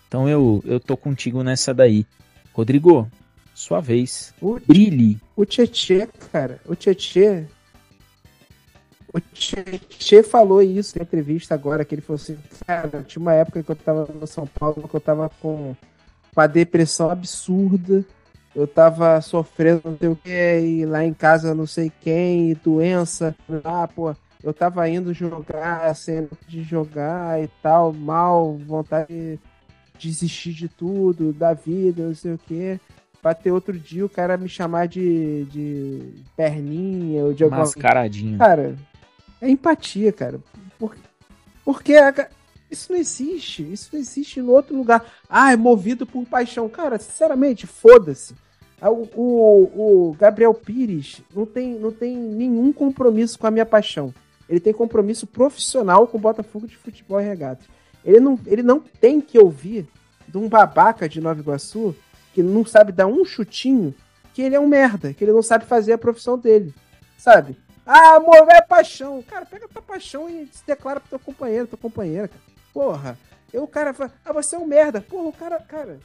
Então 0.08 0.28
eu, 0.28 0.62
eu 0.64 0.78
tô 0.78 0.96
contigo 0.96 1.42
nessa 1.42 1.72
daí. 1.74 2.06
Rodrigo, 2.52 3.08
Sua 3.54 3.80
vez. 3.80 4.34
O, 4.40 4.58
Brilhe. 4.60 5.20
O 5.36 5.44
Tietê, 5.44 6.08
cara. 6.32 6.60
O 6.66 6.74
Tietê. 6.74 7.46
O 9.12 9.20
Tietê 9.20 10.22
falou 10.22 10.60
isso 10.60 10.98
na 10.98 11.04
entrevista 11.04 11.54
agora, 11.54 11.84
que 11.84 11.94
ele 11.94 12.02
falou 12.02 12.20
assim, 12.20 12.36
cara, 12.66 13.04
tinha 13.06 13.22
uma 13.22 13.32
época 13.32 13.62
que 13.62 13.70
eu 13.70 13.76
tava 13.76 14.08
no 14.12 14.26
São 14.26 14.46
Paulo, 14.46 14.88
que 14.88 14.94
eu 14.94 15.00
tava 15.00 15.30
com 15.40 15.74
uma 16.36 16.46
depressão 16.46 17.10
absurda. 17.10 18.04
Eu 18.54 18.68
tava 18.68 19.20
sofrendo 19.20 19.82
não 19.84 19.98
sei 19.98 20.08
o 20.08 20.16
que, 20.16 20.60
e 20.60 20.86
lá 20.86 21.04
em 21.04 21.12
casa 21.12 21.54
não 21.54 21.66
sei 21.66 21.90
quem, 22.00 22.50
e 22.50 22.54
doença. 22.54 23.34
Ah, 23.64 23.88
pô, 23.88 24.14
eu 24.44 24.52
tava 24.52 24.86
indo 24.88 25.14
jogar, 25.14 25.94
sendo 25.96 26.30
de 26.46 26.62
jogar 26.62 27.42
e 27.42 27.48
tal, 27.62 27.92
mal, 27.94 28.58
vontade 28.58 29.40
de 29.98 30.08
desistir 30.08 30.52
de 30.52 30.68
tudo, 30.68 31.32
da 31.32 31.54
vida, 31.54 32.06
não 32.06 32.14
sei 32.14 32.34
o 32.34 32.38
que. 32.38 32.78
Pra 33.22 33.32
ter 33.32 33.50
outro 33.50 33.72
dia 33.78 34.04
o 34.04 34.08
cara 34.08 34.36
me 34.36 34.48
chamar 34.48 34.86
de, 34.86 35.44
de 35.46 36.12
perninha 36.36 37.24
ou 37.24 37.32
de 37.32 37.42
alguma 37.42 37.62
Mascaradinho. 37.62 38.36
Cara, 38.36 38.76
é 39.40 39.48
empatia, 39.48 40.12
cara. 40.12 40.38
Porque, 40.78 41.00
porque 41.64 41.96
a, 41.96 42.28
isso 42.70 42.92
não 42.92 42.98
existe. 42.98 43.62
Isso 43.72 43.88
não 43.94 43.98
existe 43.98 44.40
em 44.40 44.42
outro 44.42 44.76
lugar. 44.76 45.06
Ah, 45.26 45.52
é 45.52 45.56
movido 45.56 46.04
por 46.06 46.26
paixão. 46.26 46.68
Cara, 46.68 46.98
sinceramente, 46.98 47.66
foda-se. 47.66 48.34
Ah, 48.78 48.90
o, 48.90 49.08
o, 49.14 50.10
o, 50.10 50.16
Gabriel 50.18 50.52
Pires 50.52 51.22
não 51.34 51.46
tem, 51.46 51.78
não 51.78 51.90
tem 51.90 52.14
nenhum 52.14 52.70
compromisso 52.74 53.38
com 53.38 53.46
a 53.46 53.50
minha 53.50 53.64
paixão. 53.64 54.12
Ele 54.48 54.60
tem 54.60 54.72
compromisso 54.72 55.26
profissional 55.26 56.06
com 56.06 56.18
o 56.18 56.20
Botafogo 56.20 56.66
de 56.66 56.76
Futebol 56.76 57.20
e 57.20 57.24
Regatas. 57.24 57.66
Ele 58.04 58.20
não, 58.20 58.38
ele 58.46 58.62
não 58.62 58.80
tem 58.80 59.20
que 59.20 59.38
ouvir 59.38 59.88
de 60.28 60.36
um 60.36 60.48
babaca 60.48 61.08
de 61.08 61.20
Nova 61.20 61.40
Iguaçu 61.40 61.94
que 62.32 62.42
não 62.42 62.64
sabe 62.64 62.92
dar 62.92 63.06
um 63.06 63.24
chutinho 63.24 63.94
que 64.34 64.42
ele 64.42 64.56
é 64.56 64.60
um 64.60 64.66
merda, 64.66 65.14
que 65.14 65.24
ele 65.24 65.32
não 65.32 65.42
sabe 65.42 65.64
fazer 65.64 65.92
a 65.92 65.98
profissão 65.98 66.36
dele. 66.36 66.74
Sabe? 67.16 67.56
Ah, 67.86 68.16
amor, 68.16 68.46
é 68.50 68.60
paixão. 68.60 69.22
Cara, 69.22 69.46
pega 69.46 69.68
tua 69.68 69.80
paixão 69.80 70.28
e 70.28 70.48
se 70.52 70.66
declara 70.66 70.98
pro 70.98 71.10
teu 71.10 71.18
companheiro, 71.18 71.68
tua 71.68 71.78
companheira, 71.78 72.28
cara. 72.28 72.42
Porra. 72.72 73.18
E 73.52 73.58
o 73.58 73.68
cara 73.68 73.94
fala, 73.94 74.12
ah, 74.24 74.32
você 74.32 74.56
é 74.56 74.58
um 74.58 74.66
merda. 74.66 75.00
Porra, 75.00 75.28
o 75.28 75.32
cara, 75.32 75.60
cara, 75.60 76.00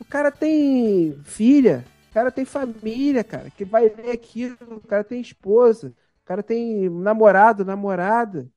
o 0.00 0.04
cara 0.04 0.30
tem 0.30 1.18
filha, 1.24 1.84
o 2.10 2.14
cara 2.14 2.30
tem 2.30 2.46
família, 2.46 3.22
cara, 3.22 3.50
que 3.50 3.64
vai 3.64 3.88
ler 3.88 4.12
aquilo, 4.12 4.56
o 4.70 4.80
cara 4.80 5.04
tem 5.04 5.20
esposa, 5.20 5.92
o 6.24 6.26
cara 6.26 6.42
tem 6.42 6.88
namorado, 6.88 7.66
namorada. 7.66 8.48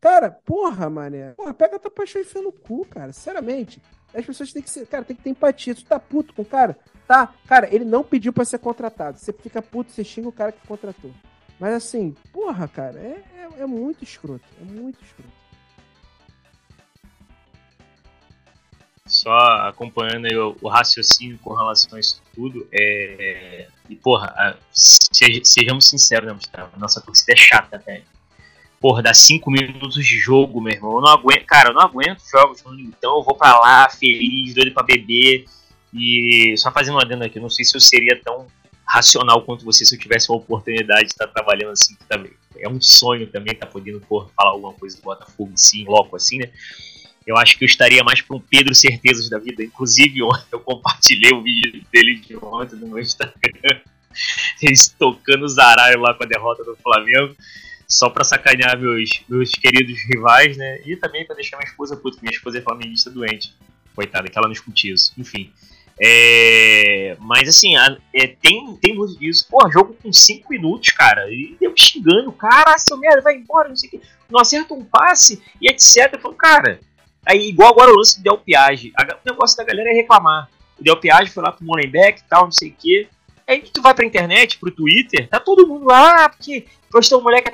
Cara, 0.00 0.30
porra, 0.30 0.88
mané. 0.88 1.32
Porra, 1.32 1.52
pega 1.52 1.78
tua 1.78 1.90
paixão 1.90 2.22
e 2.22 2.24
enfia 2.24 2.40
no 2.40 2.52
cu, 2.52 2.86
cara. 2.86 3.12
Sinceramente. 3.12 3.82
As 4.14 4.24
pessoas 4.24 4.52
têm 4.52 4.62
que 4.62 4.70
ser. 4.70 4.86
Cara, 4.86 5.04
tem 5.04 5.16
que 5.16 5.22
ter 5.24 5.30
empatia. 5.30 5.74
Tu 5.74 5.84
tá 5.84 5.98
puto 5.98 6.32
com 6.32 6.42
o 6.42 6.44
cara? 6.44 6.78
Tá. 7.08 7.34
Cara, 7.48 7.68
ele 7.74 7.84
não 7.84 8.04
pediu 8.04 8.32
para 8.32 8.44
ser 8.44 8.58
contratado. 8.60 9.18
Você 9.18 9.32
fica 9.32 9.60
puto, 9.60 9.90
você 9.90 10.04
xinga 10.04 10.28
o 10.28 10.32
cara 10.32 10.52
que 10.52 10.64
contratou. 10.68 11.10
Mas 11.58 11.74
assim, 11.74 12.14
porra, 12.32 12.68
cara, 12.68 13.00
é, 13.00 13.24
é, 13.34 13.62
é 13.62 13.66
muito 13.66 14.04
escroto. 14.04 14.44
É 14.60 14.64
muito 14.64 15.04
escroto. 15.04 15.40
Só 19.04 19.36
acompanhando 19.66 20.26
o, 20.26 20.56
o, 20.62 20.68
raciocínio 20.68 21.36
com 21.38 21.54
relação 21.54 21.96
a 21.96 22.00
isso 22.00 22.22
tudo. 22.32 22.68
É, 22.72 23.66
e, 23.88 23.96
porra, 23.96 24.56
sejamos 25.10 25.88
sinceros, 25.88 26.26
né, 26.26 26.34
Gustavo? 26.34 26.78
Nossa 26.78 27.00
torcida 27.00 27.32
é 27.32 27.36
chata, 27.36 27.78
velho 27.78 28.04
porra, 28.80 29.02
dá 29.02 29.12
cinco 29.12 29.50
minutos 29.50 30.04
de 30.04 30.18
jogo, 30.18 30.60
meu 30.60 30.72
irmão. 30.72 30.94
Eu 30.96 31.02
não 31.02 31.10
aguento, 31.10 31.44
cara, 31.44 31.68
eu 31.68 31.74
não 31.74 31.82
aguento 31.82 32.22
jogos 32.32 32.62
no 32.64 32.80
então 32.80 33.18
eu 33.18 33.22
vou 33.22 33.36
para 33.36 33.60
lá 33.60 33.90
feliz, 33.90 34.54
doido 34.54 34.72
para 34.72 34.82
beber. 34.82 35.44
E 35.92 36.54
só 36.56 36.72
fazendo 36.72 36.94
uma 36.94 37.02
adendo 37.02 37.24
aqui, 37.24 37.38
não 37.38 37.50
sei 37.50 37.64
se 37.64 37.76
eu 37.76 37.80
seria 37.80 38.18
tão 38.24 38.46
racional 38.86 39.42
quanto 39.42 39.64
você 39.64 39.84
se 39.84 39.94
eu 39.94 40.00
tivesse 40.00 40.30
uma 40.30 40.38
oportunidade 40.38 41.02
de 41.02 41.12
estar 41.12 41.26
trabalhando 41.28 41.72
assim 41.72 41.94
também. 42.08 42.32
É 42.56 42.68
um 42.68 42.80
sonho 42.80 43.26
também 43.26 43.52
estar 43.52 43.66
podendo 43.66 44.00
por 44.00 44.30
falar 44.34 44.50
alguma 44.50 44.72
coisa 44.72 44.96
do 44.96 45.02
Botafogo 45.02 45.52
sim, 45.54 45.84
logo 45.84 46.16
assim, 46.16 46.38
né? 46.38 46.50
Eu 47.26 47.36
acho 47.36 47.58
que 47.58 47.64
eu 47.64 47.66
estaria 47.66 48.02
mais 48.02 48.22
para 48.22 48.36
um 48.36 48.40
Pedro 48.40 48.74
Certezas 48.74 49.28
da 49.28 49.38
vida. 49.38 49.62
Inclusive, 49.62 50.22
ontem 50.22 50.46
eu 50.52 50.60
compartilhei 50.60 51.32
o 51.32 51.42
vídeo 51.42 51.84
dele 51.92 52.16
de 52.16 52.36
ontem 52.36 52.76
no 52.76 52.88
meu 52.88 52.98
Instagram. 52.98 53.80
Eles 54.62 54.88
tocando 54.88 55.44
os 55.44 55.58
aralhos 55.58 56.00
lá 56.00 56.14
com 56.14 56.24
a 56.24 56.26
derrota 56.26 56.64
do 56.64 56.76
Flamengo 56.76 57.34
só 57.90 58.08
pra 58.08 58.22
sacanear 58.22 58.78
meus, 58.78 59.10
meus 59.28 59.50
queridos 59.50 59.98
rivais, 60.08 60.56
né? 60.56 60.80
E 60.86 60.94
também 60.94 61.26
pra 61.26 61.34
deixar 61.34 61.56
minha 61.56 61.68
esposa 61.68 61.96
puta, 61.96 62.18
minha 62.22 62.32
esposa 62.32 62.58
é 62.58 62.62
flamenguista 62.62 63.10
doente. 63.10 63.52
Coitada, 63.96 64.28
que 64.28 64.38
ela 64.38 64.46
não 64.46 64.52
escute 64.52 64.92
isso. 64.92 65.12
Enfim. 65.18 65.52
É, 66.00 67.16
mas 67.18 67.48
assim, 67.48 67.74
é, 68.14 68.28
tem, 68.28 68.76
tem 68.76 68.94
muito 68.94 69.18
disso. 69.18 69.46
Pô, 69.50 69.68
jogo 69.70 69.96
com 70.00 70.12
5 70.12 70.48
minutos, 70.48 70.90
cara. 70.90 71.28
E 71.30 71.56
eu 71.60 71.74
xingando, 71.76 72.30
cara, 72.30 72.78
seu 72.78 72.96
merda, 72.96 73.20
vai 73.20 73.36
embora, 73.36 73.68
não 73.68 73.76
sei 73.76 73.88
o 73.88 73.90
que. 73.90 74.00
Não 74.30 74.40
acerta 74.40 74.72
um 74.72 74.84
passe 74.84 75.42
e 75.60 75.68
etc. 75.68 76.12
Eu 76.12 76.20
falo, 76.20 76.34
cara. 76.34 76.80
Aí, 77.26 77.48
igual 77.48 77.70
agora 77.70 77.92
o 77.92 77.96
lance 77.96 78.18
do 78.18 78.22
Del 78.22 78.38
Piage. 78.38 78.92
o 78.96 79.28
negócio 79.28 79.56
da 79.56 79.64
galera 79.64 79.90
é 79.90 79.94
reclamar. 79.94 80.48
O 80.78 80.82
Del 80.82 80.96
Piage 80.96 81.30
foi 81.30 81.42
lá 81.42 81.52
pro 81.52 81.66
Molenbeek 81.66 82.20
e 82.20 82.24
tal, 82.24 82.44
não 82.44 82.52
sei 82.52 82.70
o 82.70 82.74
que. 82.74 83.08
Aí 83.50 83.62
tu 83.62 83.82
vai 83.82 83.92
pra 83.92 84.06
internet, 84.06 84.58
pro 84.58 84.70
Twitter, 84.70 85.28
tá 85.28 85.40
todo 85.40 85.66
mundo 85.66 85.86
lá, 85.86 86.24
ah, 86.24 86.28
porque 86.28 86.66
postou 86.88 87.18
um 87.18 87.24
moleque 87.24 87.52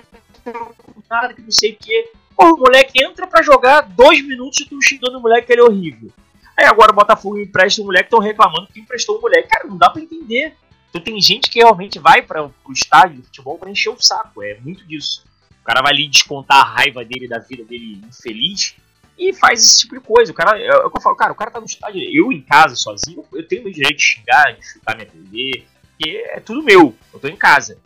nada, 1.08 1.32
que 1.32 1.40
não 1.40 1.50
sei 1.50 1.72
o 1.72 1.76
que. 1.76 2.10
Porra, 2.36 2.52
o 2.52 2.58
moleque 2.58 3.02
entra 3.02 3.26
para 3.26 3.42
jogar 3.42 3.80
dois 3.80 4.20
minutos 4.22 4.60
e 4.60 4.66
tu 4.66 4.76
xingando 4.82 5.16
o 5.16 5.22
moleque 5.22 5.46
que 5.46 5.54
ele 5.54 5.62
é 5.62 5.64
horrível. 5.64 6.12
Aí 6.54 6.66
agora 6.66 6.92
o 6.92 6.94
Botafogo 6.94 7.38
empresta 7.38 7.80
o 7.80 7.86
moleque, 7.86 8.08
estão 8.08 8.18
reclamando 8.18 8.66
que 8.66 8.78
emprestou 8.78 9.16
o 9.16 9.22
moleque. 9.22 9.48
Cara, 9.48 9.66
não 9.66 9.78
dá 9.78 9.88
para 9.88 10.02
entender. 10.02 10.54
Então 10.90 11.00
tem 11.00 11.18
gente 11.18 11.48
que 11.48 11.60
realmente 11.60 11.98
vai 11.98 12.20
para 12.20 12.44
o 12.44 12.72
estádio 12.72 13.16
de 13.16 13.22
futebol 13.22 13.56
para 13.56 13.70
encher 13.70 13.88
o 13.88 13.98
saco. 13.98 14.42
É 14.42 14.58
muito 14.60 14.86
disso. 14.86 15.24
O 15.62 15.64
cara 15.64 15.80
vai 15.80 15.92
ali 15.92 16.08
descontar 16.08 16.58
a 16.58 16.74
raiva 16.74 17.02
dele, 17.06 17.26
da 17.26 17.38
vida 17.38 17.64
dele 17.64 18.02
infeliz, 18.06 18.76
e 19.18 19.32
faz 19.32 19.60
esse 19.60 19.78
tipo 19.78 19.94
de 19.94 20.00
coisa. 20.02 20.30
O 20.30 20.34
cara, 20.34 20.58
é, 20.58 20.66
é 20.66 20.74
eu 20.74 21.00
falo, 21.00 21.16
cara, 21.16 21.32
o 21.32 21.36
cara 21.36 21.50
tá 21.50 21.58
no 21.58 21.66
estádio, 21.66 22.02
eu 22.12 22.30
em 22.30 22.42
casa 22.42 22.76
sozinho, 22.76 23.24
eu 23.32 23.48
tenho 23.48 23.66
o 23.66 23.72
direito 23.72 23.96
de 23.96 24.02
xingar, 24.02 24.52
de 24.52 24.64
chutar 24.64 24.94
minha 24.94 25.08
TV, 25.08 25.64
porque 25.96 26.24
é 26.28 26.40
tudo 26.40 26.62
meu, 26.62 26.94
eu 27.12 27.18
tô 27.18 27.28
em 27.28 27.36
casa 27.36 27.78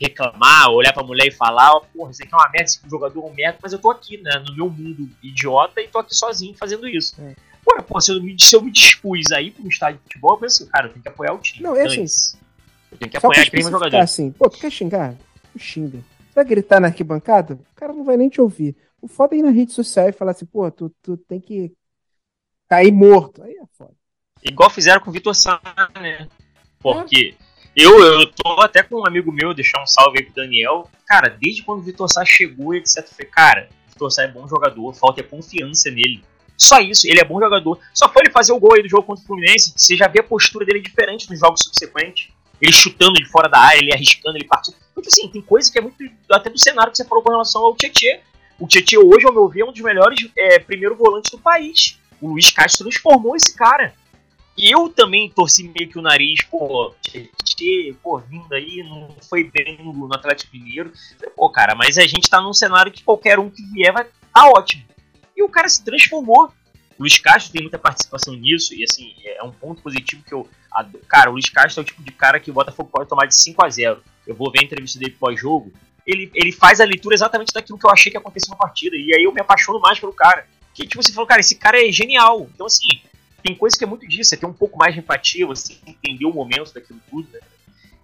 reclamar, 0.00 0.70
olhar 0.70 0.92
pra 0.92 1.02
mulher 1.02 1.26
e 1.26 1.30
falar, 1.30 1.72
oh, 1.72 1.80
porra, 1.80 2.10
isso 2.10 2.22
aqui 2.22 2.32
é 2.32 2.36
uma 2.36 2.48
merda, 2.50 2.64
esse 2.64 2.80
jogador 2.88 3.20
é 3.20 3.30
um 3.30 3.34
merda, 3.34 3.58
mas 3.62 3.72
eu 3.72 3.78
tô 3.78 3.90
aqui, 3.90 4.18
né, 4.18 4.42
no 4.46 4.54
meu 4.54 4.68
mundo 4.68 5.08
idiota 5.22 5.80
e 5.80 5.88
tô 5.88 5.98
aqui 5.98 6.14
sozinho 6.14 6.54
fazendo 6.54 6.86
isso. 6.86 7.20
É. 7.20 7.34
Porra, 7.64 7.82
pô, 7.82 8.00
se 8.00 8.12
eu, 8.12 8.22
me, 8.22 8.36
se 8.38 8.54
eu 8.54 8.62
me 8.62 8.70
dispus 8.70 9.32
aí 9.32 9.50
pra 9.50 9.64
um 9.64 9.68
estádio 9.68 9.98
de 9.98 10.04
futebol, 10.04 10.34
eu 10.34 10.38
penso, 10.38 10.66
cara, 10.68 10.86
eu 10.86 10.92
tenho 10.92 11.02
que 11.02 11.08
apoiar 11.08 11.32
o 11.32 11.38
time. 11.38 11.62
Não, 11.62 11.74
é 11.74 11.86
assim. 11.86 12.38
Eu 12.92 12.98
tenho 12.98 13.10
que 13.10 13.16
apoiar 13.16 13.42
aquele 13.42 13.62
meu 13.62 13.72
jogador. 13.72 13.96
assim, 13.96 14.30
pô, 14.30 14.48
tu 14.48 14.58
quer 14.58 14.70
xingar? 14.70 15.16
Xinga. 15.58 15.98
Tu 15.98 16.34
vai 16.34 16.44
gritar 16.44 16.80
na 16.80 16.88
arquibancada? 16.88 17.54
O 17.54 17.74
cara 17.74 17.92
não 17.92 18.04
vai 18.04 18.16
nem 18.16 18.28
te 18.28 18.40
ouvir. 18.40 18.76
O 19.00 19.08
foda 19.08 19.34
é 19.34 19.38
ir 19.38 19.42
na 19.42 19.50
rede 19.50 19.72
social 19.72 20.08
e 20.08 20.12
falar 20.12 20.32
assim, 20.32 20.46
pô, 20.46 20.70
tu, 20.70 20.94
tu 21.02 21.16
tem 21.16 21.40
que 21.40 21.72
cair 22.68 22.92
morto. 22.92 23.42
Aí 23.42 23.52
é 23.52 23.66
foda. 23.72 23.94
Igual 24.42 24.70
fizeram 24.70 25.00
com 25.00 25.10
o 25.10 25.12
Vitor 25.12 25.34
Sá, 25.34 25.60
né? 26.00 26.28
Porque... 26.78 27.34
Eu, 27.76 28.02
eu 28.02 28.26
tô 28.32 28.58
até 28.62 28.82
com 28.82 29.00
um 29.00 29.06
amigo 29.06 29.30
meu, 29.30 29.52
deixar 29.52 29.82
um 29.82 29.86
salve 29.86 30.18
aí 30.18 30.24
pro 30.24 30.34
Daniel. 30.34 30.90
Cara, 31.06 31.28
desde 31.28 31.62
quando 31.62 31.80
o 31.80 31.82
Vitor 31.82 32.08
Sá 32.08 32.24
chegou, 32.24 32.74
etc. 32.74 32.96
Eu 32.96 33.02
falei, 33.04 33.30
cara, 33.30 33.68
o 33.88 33.92
Vitor 33.92 34.10
Sá 34.10 34.22
é 34.22 34.28
bom 34.28 34.48
jogador, 34.48 34.94
falta 34.94 35.20
é 35.20 35.22
confiança 35.22 35.90
nele. 35.90 36.24
Só 36.56 36.80
isso, 36.80 37.06
ele 37.06 37.20
é 37.20 37.24
bom 37.24 37.38
jogador. 37.38 37.78
Só 37.92 38.08
foi 38.10 38.22
ele 38.22 38.32
fazer 38.32 38.52
o 38.52 38.58
gol 38.58 38.74
aí 38.74 38.82
do 38.82 38.88
jogo 38.88 39.02
contra 39.02 39.22
o 39.22 39.26
Fluminense. 39.26 39.74
Você 39.76 39.94
já 39.94 40.08
vê 40.08 40.20
a 40.20 40.22
postura 40.22 40.64
dele 40.64 40.80
diferente 40.80 41.28
nos 41.28 41.38
jogos 41.38 41.64
subsequentes. 41.64 42.30
Ele 42.62 42.72
chutando 42.72 43.12
de 43.12 43.26
fora 43.26 43.46
da 43.46 43.58
área, 43.58 43.78
ele 43.78 43.92
arriscando, 43.92 44.38
ele 44.38 44.46
partindo. 44.46 44.76
Então, 44.92 45.04
assim, 45.06 45.28
tem 45.28 45.42
coisa 45.42 45.70
que 45.70 45.78
é 45.78 45.82
muito. 45.82 45.96
Até 46.30 46.48
do 46.48 46.58
cenário 46.58 46.90
que 46.90 46.96
você 46.96 47.04
falou 47.04 47.22
com 47.22 47.30
relação 47.30 47.62
ao 47.62 47.76
Tietchan. 47.76 48.20
O 48.58 48.66
Tietchan 48.66 49.00
hoje, 49.00 49.26
ao 49.26 49.34
meu 49.34 49.46
ver, 49.48 49.60
é 49.60 49.64
um 49.66 49.72
dos 49.72 49.82
melhores 49.82 50.30
é, 50.34 50.58
primeiro 50.58 50.96
volantes 50.96 51.30
do 51.30 51.38
país. 51.38 51.98
O 52.22 52.30
Luiz 52.30 52.50
Castro 52.50 52.84
transformou 52.84 53.36
esse 53.36 53.54
cara. 53.54 53.92
E 54.56 54.70
eu 54.70 54.88
também 54.88 55.28
torci 55.28 55.64
meio 55.64 55.90
que 55.90 55.98
o 55.98 56.02
nariz, 56.02 56.42
pô, 56.44 56.94
Tietê, 57.02 57.94
pô, 58.02 58.18
vindo 58.18 58.50
aí, 58.54 58.82
não 58.82 59.14
foi 59.28 59.44
bem 59.44 59.78
no 59.82 60.12
Atlético 60.14 60.56
Mineiro. 60.56 60.92
Pô, 61.36 61.50
cara, 61.50 61.74
mas 61.74 61.98
a 61.98 62.06
gente 62.06 62.30
tá 62.30 62.40
num 62.40 62.54
cenário 62.54 62.90
que 62.90 63.02
qualquer 63.02 63.38
um 63.38 63.50
que 63.50 63.62
vier 63.62 63.92
vai 63.92 64.04
tá 64.04 64.48
ótimo. 64.48 64.82
E 65.36 65.42
o 65.42 65.48
cara 65.48 65.68
se 65.68 65.84
transformou. 65.84 66.50
O 66.98 67.02
Luiz 67.02 67.18
Castro 67.18 67.52
tem 67.52 67.60
muita 67.60 67.78
participação 67.78 68.34
nisso, 68.34 68.74
e 68.74 68.82
assim, 68.82 69.14
é 69.22 69.42
um 69.42 69.52
ponto 69.52 69.82
positivo 69.82 70.22
que 70.22 70.32
eu. 70.32 70.48
Cara, 71.06 71.28
o 71.28 71.34
Luiz 71.34 71.50
Castro 71.50 71.80
é 71.80 71.82
o 71.82 71.86
tipo 71.86 72.02
de 72.02 72.10
cara 72.10 72.40
que 72.40 72.50
o 72.50 72.54
Botafogo 72.54 72.88
pode 72.90 73.08
tomar 73.08 73.26
de 73.26 73.34
5 73.34 73.64
a 73.64 73.68
0 73.68 74.02
Eu 74.26 74.34
vou 74.34 74.50
ver 74.50 74.60
a 74.60 74.64
entrevista 74.64 74.98
dele 74.98 75.14
pós-jogo. 75.18 75.70
Ele, 76.06 76.30
ele 76.34 76.52
faz 76.52 76.80
a 76.80 76.84
leitura 76.84 77.14
exatamente 77.14 77.52
daquilo 77.52 77.78
que 77.78 77.86
eu 77.86 77.90
achei 77.90 78.10
que 78.10 78.16
ia 78.16 78.20
acontecer 78.20 78.50
na 78.50 78.56
partida. 78.56 78.96
E 78.96 79.14
aí 79.14 79.24
eu 79.24 79.32
me 79.32 79.40
apaixono 79.40 79.80
mais 79.80 79.98
pelo 79.98 80.12
cara. 80.12 80.46
Que, 80.72 80.86
tipo, 80.86 81.02
você 81.02 81.12
falou, 81.12 81.26
cara, 81.26 81.40
esse 81.40 81.56
cara 81.56 81.82
é 81.82 81.90
genial. 81.90 82.48
Então, 82.54 82.66
assim, 82.66 82.88
tem 83.46 83.54
coisa 83.54 83.78
que 83.78 83.84
é 83.84 83.86
muito 83.86 84.06
disso, 84.08 84.34
é 84.34 84.38
ter 84.38 84.46
um 84.46 84.52
pouco 84.52 84.76
mais 84.76 84.92
de 84.92 85.00
empatia, 85.00 85.46
você 85.46 85.76
entender 85.86 86.26
o 86.26 86.32
momento 86.32 86.74
daquilo 86.74 87.00
tudo, 87.08 87.28
né? 87.32 87.40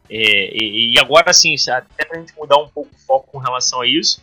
É, 0.08 0.54
e, 0.54 0.94
e, 0.94 1.00
agora, 1.00 1.30
assim, 1.30 1.54
até 1.70 2.04
pra 2.04 2.18
gente 2.18 2.34
mudar 2.36 2.58
um 2.58 2.68
pouco 2.68 2.90
o 2.94 2.98
foco 2.98 3.32
com 3.32 3.38
relação 3.38 3.80
a 3.80 3.86
isso, 3.86 4.22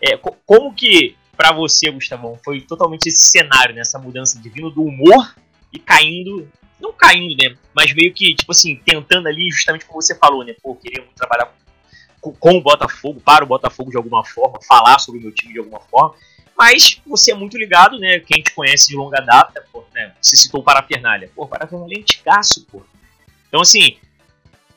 é, 0.00 0.16
como 0.16 0.74
que, 0.74 1.16
para 1.36 1.52
você, 1.52 1.90
Gustavão, 1.90 2.38
foi 2.44 2.60
totalmente 2.60 3.08
esse 3.08 3.28
cenário, 3.30 3.74
né, 3.74 3.82
mudança 4.02 4.38
de 4.38 4.48
vindo 4.48 4.70
do 4.70 4.82
humor 4.82 5.34
e 5.72 5.78
caindo 5.78 6.48
não 6.80 6.92
caindo, 6.92 7.36
né? 7.40 7.56
Mas 7.74 7.92
meio 7.92 8.12
que, 8.12 8.34
tipo 8.34 8.50
assim, 8.50 8.76
tentando 8.76 9.28
ali, 9.28 9.50
justamente 9.50 9.84
como 9.84 10.00
você 10.00 10.14
falou, 10.14 10.44
né? 10.44 10.54
Pô, 10.62 10.74
queria 10.74 11.04
trabalhar 11.14 11.52
com, 12.20 12.32
com 12.32 12.56
o 12.56 12.60
Botafogo, 12.60 13.20
para 13.20 13.44
o 13.44 13.46
Botafogo 13.46 13.90
de 13.90 13.96
alguma 13.96 14.24
forma, 14.24 14.58
falar 14.66 14.98
sobre 14.98 15.20
o 15.20 15.22
meu 15.22 15.32
time 15.32 15.52
de 15.52 15.58
alguma 15.58 15.80
forma. 15.80 16.14
Mas 16.60 17.00
você 17.06 17.32
é 17.32 17.34
muito 17.34 17.56
ligado, 17.56 17.98
né? 17.98 18.20
Quem 18.20 18.42
te 18.42 18.52
conhece 18.52 18.88
de 18.88 18.94
longa 18.94 19.18
data, 19.22 19.64
pô, 19.72 19.82
né? 19.94 20.12
Você 20.20 20.36
citou 20.36 20.60
o 20.60 20.62
Parafernália. 20.62 21.30
Pô, 21.34 21.46
Parafernália 21.46 21.96
é 21.96 22.00
antigaço, 22.00 22.66
pô. 22.66 22.82
Então, 23.48 23.62
assim, 23.62 23.96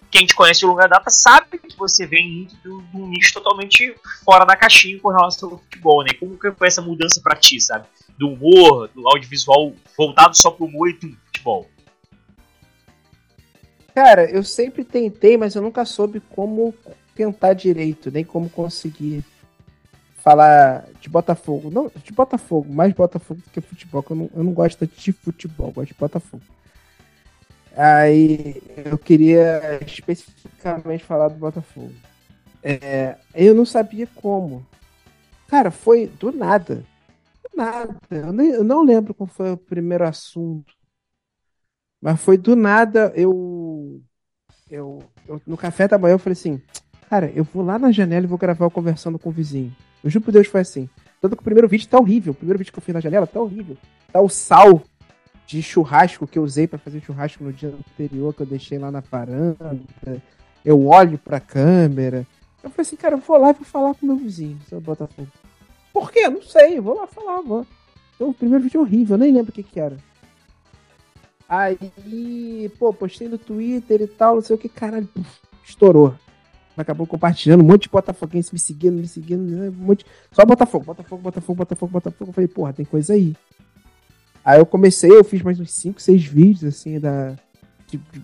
quem 0.10 0.26
te 0.26 0.34
conhece 0.34 0.62
de 0.62 0.66
longa 0.66 0.88
data 0.88 1.10
sabe 1.10 1.58
que 1.58 1.78
você 1.78 2.08
vem 2.08 2.46
de 2.46 2.70
um 2.70 3.10
nicho 3.10 3.34
totalmente 3.34 3.94
fora 4.24 4.46
da 4.46 4.56
caixinha 4.56 4.98
com 4.98 5.10
relação 5.10 5.52
ao 5.52 5.58
futebol, 5.58 6.06
né? 6.06 6.14
Como 6.18 6.40
que 6.40 6.50
foi 6.54 6.70
essa 6.70 6.82
mudança 6.82 7.20
para 7.20 7.36
ti, 7.36 7.60
sabe? 7.60 7.86
Do 8.18 8.30
humor, 8.30 8.88
do 8.96 9.06
audiovisual 9.10 9.74
voltado 9.98 10.38
só 10.38 10.52
pro 10.52 10.68
humor 10.68 10.90
e 10.90 10.94
do 10.94 11.18
futebol. 11.26 11.70
Cara, 13.94 14.24
eu 14.32 14.42
sempre 14.46 14.86
tentei, 14.86 15.36
mas 15.36 15.54
eu 15.54 15.62
nunca 15.62 15.84
soube 15.84 16.22
como 16.30 16.74
tentar 17.14 17.52
direito, 17.52 18.10
nem 18.10 18.24
como 18.24 18.50
conseguir 18.50 19.22
falar 20.24 20.86
de 21.02 21.10
Botafogo. 21.10 21.70
Não, 21.70 21.92
de 22.02 22.12
Botafogo, 22.14 22.74
mais 22.74 22.94
Botafogo 22.94 23.42
do 23.42 23.50
que 23.50 23.60
futebol, 23.60 24.04
eu 24.10 24.16
não, 24.16 24.30
eu 24.34 24.44
não 24.44 24.54
gosto 24.54 24.88
de 24.88 25.12
futebol, 25.12 25.72
gosto 25.72 25.90
de 25.90 26.00
Botafogo. 26.00 26.44
Aí 27.76 28.62
eu 28.86 28.98
queria 28.98 29.80
especificamente 29.86 31.04
falar 31.04 31.28
do 31.28 31.36
Botafogo. 31.36 31.92
É, 32.64 33.18
eu 33.36 33.54
não 33.54 33.66
sabia 33.66 34.08
como. 34.16 34.66
Cara, 35.48 35.72
foi 35.72 36.08
do 36.08 36.32
nada. 36.32 36.86
Do 37.44 37.58
nada. 37.58 37.96
Eu, 38.10 38.32
nem, 38.32 38.52
eu 38.52 38.64
não 38.64 38.84
lembro 38.84 39.14
qual 39.14 39.28
foi 39.28 39.52
o 39.52 39.58
primeiro 39.58 40.08
assunto. 40.08 40.74
Mas 42.00 42.22
foi 42.22 42.38
do 42.38 42.56
nada, 42.56 43.12
eu, 43.16 44.02
eu, 44.70 45.04
eu, 45.28 45.42
No 45.48 45.58
café 45.58 45.88
da 45.88 45.98
manhã 45.98 46.14
eu 46.14 46.20
falei 46.20 46.34
assim: 46.34 46.62
Cara, 47.10 47.32
eu 47.36 47.44
vou 47.44 47.64
lá 47.64 47.80
na 47.80 47.92
janela 47.92 48.26
e 48.26 48.30
vou 48.30 48.38
gravar 48.38 48.66
eu 48.66 48.72
conversando 48.72 49.20
com 49.20 49.30
o 49.30 49.34
vizinho. 49.34 49.76
Eu 50.04 50.10
juro 50.10 50.26
por 50.26 50.32
Deus 50.32 50.48
foi 50.48 50.62
assim. 50.62 50.90
Tanto 51.22 51.36
que 51.36 51.42
o 51.42 51.46
primeiro 51.46 51.68
vídeo 51.68 51.88
tá 51.88 51.98
horrível. 51.98 52.32
O 52.32 52.36
primeiro 52.36 52.60
vídeo 52.60 52.74
que 52.74 52.80
eu 52.80 52.84
fiz 52.84 52.94
na 52.94 53.00
janela 53.00 53.26
tá 53.26 53.40
horrível. 53.40 53.78
Tá 54.12 54.20
o 54.20 54.30
sal 54.30 54.82
de 55.48 55.62
churrasco 55.62 56.28
que 56.28 56.38
eu 56.38 56.44
usei 56.44 56.68
para 56.68 56.80
fazer 56.80 57.02
churrasco 57.02 57.44
no 57.44 57.54
dia 57.54 57.70
anterior, 57.70 58.34
que 58.34 58.42
eu 58.42 58.46
deixei 58.46 58.78
lá 58.78 58.92
na 58.92 59.00
varanda. 59.00 59.78
Eu 60.64 60.86
olho 60.88 61.18
pra 61.18 61.40
câmera. 61.40 62.28
Eu 62.62 62.70
falei 62.70 62.82
assim, 62.82 62.96
cara, 62.96 63.16
eu 63.16 63.20
vou 63.20 63.38
lá 63.38 63.50
e 63.50 63.54
vou 63.54 63.66
falar 63.66 63.94
com 63.94 64.06
meu 64.06 64.16
vizinho, 64.16 64.60
seu 64.70 64.80
Botafogo. 64.80 65.28
Por 65.92 66.12
quê? 66.12 66.30
Não 66.30 66.42
sei, 66.42 66.78
eu 66.78 66.84
vou 66.84 66.96
lá 66.96 67.06
falar, 67.08 67.42
vou. 67.42 67.68
Então, 68.16 68.30
o 68.30 68.34
primeiro 68.34 68.64
vídeo 68.64 68.80
é 68.80 68.82
horrível, 68.82 69.16
eu 69.16 69.20
nem 69.20 69.34
lembro 69.34 69.52
o 69.52 69.54
que 69.54 69.64
que 69.64 69.80
era. 69.80 69.98
Aí, 71.48 72.72
pô, 72.80 72.94
postei 72.94 73.28
no 73.28 73.38
Twitter 73.38 74.02
e 74.02 74.08
tal, 74.08 74.36
não 74.36 74.42
sei 74.42 74.56
o 74.56 74.60
que, 74.60 74.70
caralho, 74.70 75.08
puf, 75.08 75.42
estourou. 75.64 76.16
Acabou 76.76 77.06
compartilhando, 77.06 77.64
um 77.64 77.68
monte 77.68 77.84
de 77.84 77.90
botafoguense 77.90 78.52
me 78.52 78.60
seguindo, 78.60 78.98
me 78.98 79.08
seguindo, 79.08 79.42
um 79.42 79.72
monte. 79.72 80.06
Só 80.32 80.44
Botafogo, 80.44 80.86
Botafogo, 80.86 81.22
Botafogo, 81.22 81.58
Botafogo, 81.58 81.92
Botafogo. 81.92 82.30
Eu 82.30 82.34
falei, 82.34 82.48
porra, 82.48 82.74
tem 82.74 82.86
coisa 82.86 83.14
aí. 83.14 83.36
Aí 84.44 84.60
eu 84.60 84.66
comecei, 84.66 85.12
eu 85.12 85.24
fiz 85.24 85.42
mais 85.42 85.60
uns 85.60 85.72
5, 85.72 86.02
6 86.02 86.26
vídeos, 86.26 86.64
assim, 86.64 87.00
da. 87.00 87.36
De, 87.88 87.98
de, 87.98 88.22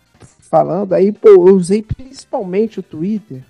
falando. 0.50 0.94
Aí, 0.94 1.12
pô, 1.12 1.30
eu 1.30 1.56
usei 1.56 1.84
principalmente 1.84 2.80
o 2.80 2.84
Twitter 2.84 3.44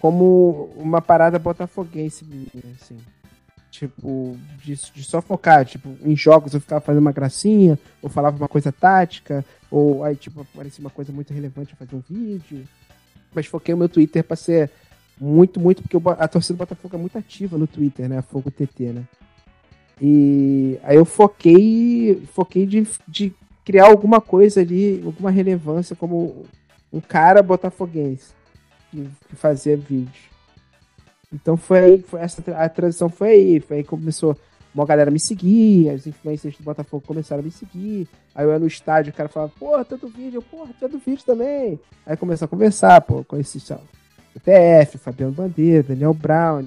como 0.00 0.72
uma 0.76 1.00
parada 1.00 1.38
botafoguense, 1.38 2.26
assim. 2.80 2.98
Tipo, 3.70 4.36
de, 4.58 4.74
de, 4.74 5.04
só 5.04 5.22
focar, 5.22 5.64
tipo, 5.64 5.96
em 6.02 6.16
jogos 6.16 6.52
eu 6.52 6.60
ficava 6.60 6.80
fazendo 6.80 7.02
uma 7.02 7.12
gracinha, 7.12 7.78
ou 8.02 8.10
falava 8.10 8.36
uma 8.36 8.48
coisa 8.48 8.72
tática, 8.72 9.44
ou 9.70 10.02
aí, 10.02 10.16
tipo, 10.16 10.40
aparecia 10.40 10.82
uma 10.82 10.90
coisa 10.90 11.12
muito 11.12 11.32
relevante 11.32 11.76
fazer 11.76 11.94
um 11.94 12.02
vídeo. 12.06 12.66
Mas 13.34 13.46
foquei 13.46 13.74
o 13.74 13.78
meu 13.78 13.88
Twitter 13.88 14.24
pra 14.24 14.36
ser 14.36 14.70
muito, 15.20 15.60
muito, 15.60 15.82
porque 15.82 15.96
a 16.18 16.28
torcida 16.28 16.54
do 16.54 16.58
Botafogo 16.58 16.96
é 16.96 16.98
muito 16.98 17.18
ativa 17.18 17.58
no 17.58 17.66
Twitter, 17.66 18.08
né? 18.08 18.22
Fogo 18.22 18.50
TT, 18.50 18.92
né? 18.92 19.04
E 20.00 20.78
aí 20.82 20.96
eu 20.96 21.04
foquei, 21.04 22.22
foquei 22.32 22.64
de, 22.64 22.86
de 23.06 23.34
criar 23.64 23.86
alguma 23.86 24.20
coisa 24.20 24.60
ali, 24.60 25.02
alguma 25.04 25.30
relevância 25.30 25.94
como 25.94 26.46
um 26.90 27.00
cara 27.00 27.42
botafoguense 27.42 28.32
que, 28.90 29.08
que 29.28 29.36
fazia 29.36 29.76
vídeos. 29.76 30.30
Então 31.32 31.56
foi 31.56 31.78
aí, 31.78 32.02
foi 32.02 32.20
essa, 32.20 32.42
a 32.56 32.68
transição 32.68 33.08
foi 33.08 33.28
aí, 33.28 33.60
foi 33.60 33.78
aí 33.78 33.82
que 33.82 33.90
começou 33.90 34.36
uma 34.74 34.86
galera 34.86 35.10
me 35.10 35.18
seguir, 35.18 35.88
as 35.90 36.06
influências 36.06 36.56
do 36.56 36.62
Botafogo 36.62 37.02
começaram 37.06 37.42
a 37.42 37.44
me 37.44 37.50
seguir. 37.50 38.08
Aí 38.34 38.44
eu 38.44 38.50
ia 38.50 38.58
no 38.58 38.66
estádio, 38.66 39.12
o 39.12 39.16
cara 39.16 39.28
falava, 39.28 39.52
porra, 39.58 39.84
tanto 39.84 40.08
vídeo, 40.08 40.40
porra, 40.42 40.70
tanto 40.78 40.98
vídeo 40.98 41.24
também. 41.24 41.78
Aí 42.06 42.16
começou 42.16 42.46
a 42.46 42.48
conversar, 42.48 43.00
pô, 43.00 43.24
conheci 43.24 43.58
o 44.34 44.40
TF, 44.40 44.98
Fabiano 44.98 45.32
Bandeira, 45.32 45.82
Daniel 45.82 46.14
Brown, 46.14 46.64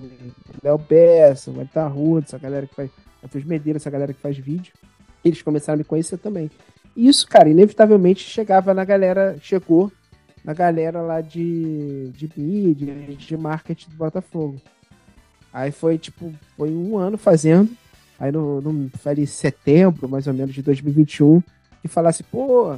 Léo 0.62 0.78
Bessa, 0.78 1.52
Marta 1.52 1.88
Ruda, 1.88 2.26
essa 2.28 2.38
galera 2.38 2.68
que 2.68 2.76
faz, 2.76 2.90
Matheus 3.22 3.46
Medeiros, 3.46 3.82
essa 3.82 3.90
galera 3.90 4.14
que 4.14 4.20
faz 4.20 4.38
vídeo. 4.38 4.74
Eles 5.24 5.42
começaram 5.42 5.76
a 5.76 5.78
me 5.78 5.84
conhecer 5.86 6.18
também. 6.18 6.52
E 6.96 7.08
isso, 7.08 7.28
cara, 7.28 7.50
inevitavelmente 7.50 8.22
chegava 8.22 8.74
na 8.74 8.84
galera, 8.84 9.38
chegou 9.42 9.92
na 10.44 10.54
galera 10.54 11.02
lá 11.02 11.22
de, 11.22 12.12
de 12.12 12.30
mídia, 12.36 12.94
de 13.16 13.38
marketing 13.38 13.90
do 13.92 13.96
Botafogo. 13.96 14.60
Aí 15.52 15.72
foi, 15.72 15.98
tipo, 15.98 16.34
foi 16.58 16.70
um 16.70 16.98
ano 16.98 17.18
fazendo. 17.18 17.70
Aí 18.24 18.32
no, 18.32 18.62
no 18.62 18.90
falei, 19.00 19.26
setembro, 19.26 20.08
mais 20.08 20.28
ou 20.28 20.34
menos, 20.34 20.56
de 20.56 20.62
2021, 20.62 21.44
e 21.84 21.90
falasse, 21.90 22.24
pô, 22.24 22.74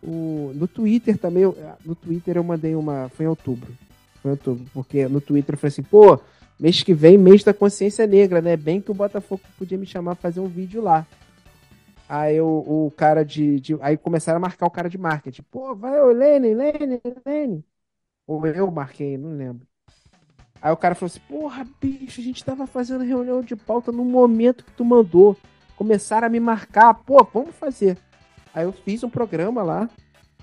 o, 0.00 0.52
no 0.54 0.68
Twitter 0.68 1.18
também, 1.18 1.42
no 1.84 1.96
Twitter 1.96 2.36
eu 2.36 2.44
mandei 2.44 2.76
uma, 2.76 3.08
foi 3.08 3.26
em 3.26 3.28
outubro, 3.28 3.74
foi 4.22 4.30
em 4.30 4.34
outubro, 4.34 4.64
porque 4.72 5.08
no 5.08 5.20
Twitter 5.20 5.56
eu 5.56 5.58
falei 5.58 5.72
assim, 5.72 5.82
pô, 5.82 6.20
mês 6.56 6.84
que 6.84 6.94
vem, 6.94 7.18
mês 7.18 7.42
da 7.42 7.52
consciência 7.52 8.06
negra, 8.06 8.40
né, 8.40 8.56
bem 8.56 8.80
que 8.80 8.92
o 8.92 8.94
Botafogo 8.94 9.42
podia 9.58 9.76
me 9.76 9.86
chamar 9.86 10.14
fazer 10.14 10.38
um 10.38 10.46
vídeo 10.46 10.80
lá. 10.80 11.04
Aí 12.08 12.40
o, 12.40 12.46
o 12.46 12.92
cara 12.96 13.24
de, 13.24 13.58
de, 13.58 13.76
Aí 13.80 13.96
começaram 13.96 14.36
a 14.36 14.40
marcar 14.40 14.66
o 14.66 14.70
cara 14.70 14.88
de 14.88 14.96
marketing. 14.96 15.42
Pô, 15.50 15.74
vai, 15.74 16.00
ô 16.00 16.12
Lene, 16.12 16.54
Lene. 16.54 17.64
Ou 18.24 18.46
eu 18.46 18.70
marquei, 18.70 19.18
não 19.18 19.36
lembro. 19.36 19.66
Aí 20.60 20.72
o 20.72 20.76
cara 20.76 20.94
falou 20.94 21.06
assim: 21.06 21.20
Porra, 21.28 21.66
bicho, 21.80 22.20
a 22.20 22.24
gente 22.24 22.44
tava 22.44 22.66
fazendo 22.66 23.04
reunião 23.04 23.42
de 23.42 23.54
pauta 23.56 23.92
no 23.92 24.04
momento 24.04 24.64
que 24.64 24.72
tu 24.72 24.84
mandou. 24.84 25.36
Começaram 25.76 26.26
a 26.26 26.30
me 26.30 26.40
marcar. 26.40 26.94
Pô, 26.94 27.26
vamos 27.32 27.54
fazer. 27.54 27.98
Aí 28.54 28.64
eu 28.64 28.72
fiz 28.72 29.02
um 29.02 29.10
programa 29.10 29.62
lá. 29.62 29.90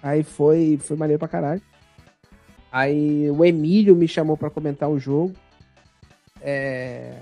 Aí 0.02 0.24
foi, 0.24 0.80
foi 0.82 0.96
maneiro 0.96 1.20
pra 1.20 1.28
caralho. 1.28 1.62
Aí 2.72 3.30
o 3.32 3.44
Emílio 3.44 3.96
me 3.96 4.08
chamou 4.08 4.38
para 4.38 4.50
comentar 4.50 4.90
o 4.90 5.00
jogo. 5.00 5.34
É... 6.42 7.20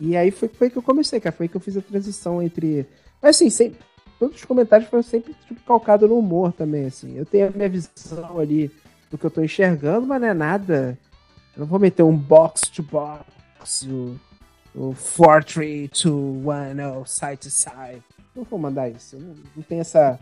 E 0.00 0.16
aí 0.16 0.30
foi, 0.30 0.48
foi 0.48 0.70
que 0.70 0.78
eu 0.78 0.82
comecei, 0.82 1.20
cara. 1.20 1.34
Foi 1.34 1.48
que 1.48 1.56
eu 1.56 1.60
fiz 1.60 1.76
a 1.76 1.82
transição 1.82 2.42
entre 2.42 2.86
mas 3.20 3.36
assim, 3.36 3.50
sempre, 3.50 3.78
todos 4.18 4.36
os 4.36 4.44
comentários 4.44 4.88
foram 4.88 5.02
sempre 5.02 5.34
tipo, 5.46 5.60
calcados 5.62 6.08
no 6.08 6.18
humor 6.18 6.52
também, 6.52 6.86
assim. 6.86 7.16
Eu 7.16 7.26
tenho 7.26 7.48
a 7.48 7.50
minha 7.50 7.68
visão 7.68 8.38
ali 8.38 8.70
do 9.10 9.18
que 9.18 9.24
eu 9.24 9.30
tô 9.30 9.42
enxergando, 9.42 10.06
mas 10.06 10.20
não 10.20 10.28
é 10.28 10.34
nada. 10.34 10.98
Eu 11.58 11.62
não 11.62 11.66
vou 11.66 11.80
meter 11.80 12.04
um 12.04 12.16
box 12.16 12.70
to 12.70 12.82
box, 12.84 13.82
o, 13.82 14.16
o 14.74 14.94
4, 15.16 15.54
3, 15.54 15.90
2, 15.90 16.06
1, 16.06 17.04
side 17.04 17.36
to 17.36 17.50
side. 17.50 18.02
Não 18.32 18.44
vou 18.44 18.58
mandar 18.58 18.88
isso. 18.88 19.16
Eu 19.16 19.20
não, 19.20 19.34
não 19.56 19.62
tenho 19.64 19.80
essa. 19.80 20.20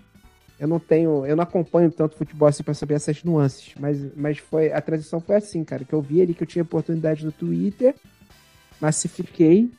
Eu 0.59 0.66
não 0.66 0.78
tenho. 0.80 1.26
Eu 1.26 1.37
não 1.37 1.45
acompanho 1.45 1.93
tanto 1.93 2.16
futebol 2.16 2.49
assim 2.49 2.62
pra 2.62 2.72
saber 2.72 2.95
essas 2.95 3.22
nuances. 3.22 3.74
Mas, 3.78 4.01
mas 4.16 4.39
foi. 4.39 4.72
A 4.72 4.80
transição 4.80 5.20
foi 5.20 5.37
assim, 5.37 5.62
cara. 5.62 5.84
Que 5.84 5.93
eu 5.93 6.01
vi 6.01 6.22
ali 6.22 6.32
que 6.32 6.43
eu 6.43 6.47
tinha 6.47 6.62
oportunidade 6.62 7.22
no 7.22 7.30
Twitter, 7.30 7.95
massifiquei 8.80 9.70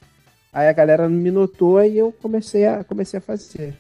Aí 0.58 0.68
a 0.68 0.74
galera 0.74 1.08
me 1.08 1.30
notou 1.30 1.84
e 1.84 1.97
eu 1.97 2.12
comecei 2.12 2.66
a, 2.66 2.84
comecei 2.84 3.20
a 3.20 3.22
fazer. 3.22 3.78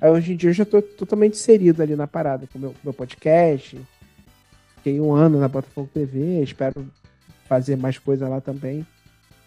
Aí 0.00 0.10
hoje 0.10 0.32
em 0.32 0.36
dia 0.36 0.48
eu 0.48 0.54
já 0.54 0.64
tô 0.64 0.80
totalmente 0.80 1.34
inserido 1.34 1.82
ali 1.82 1.94
na 1.94 2.06
parada, 2.06 2.46
com 2.46 2.56
o 2.56 2.60
meu, 2.60 2.74
meu 2.82 2.94
podcast. 2.94 3.78
Fiquei 4.76 4.98
um 5.00 5.12
ano 5.12 5.38
na 5.38 5.48
Botafogo 5.48 5.90
TV, 5.92 6.42
espero 6.42 6.86
fazer 7.44 7.76
mais 7.76 7.98
coisa 7.98 8.28
lá 8.28 8.40
também. 8.40 8.86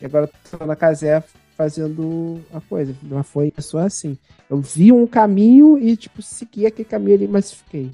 E 0.01 0.05
agora 0.05 0.29
tô 0.49 0.65
na 0.65 0.75
Casé 0.75 1.23
fazendo 1.55 2.41
a 2.53 2.61
coisa. 2.61 2.95
Não 3.01 3.23
foi 3.23 3.51
só 3.59 3.79
assim. 3.79 4.17
Eu 4.49 4.61
vi 4.61 4.91
um 4.91 5.07
caminho 5.07 5.77
e, 5.77 5.97
tipo, 5.97 6.21
segui 6.21 6.65
aquele 6.65 6.87
caminho 6.87 7.15
ali, 7.15 7.27
mas 7.27 7.51
fiquei. 7.51 7.91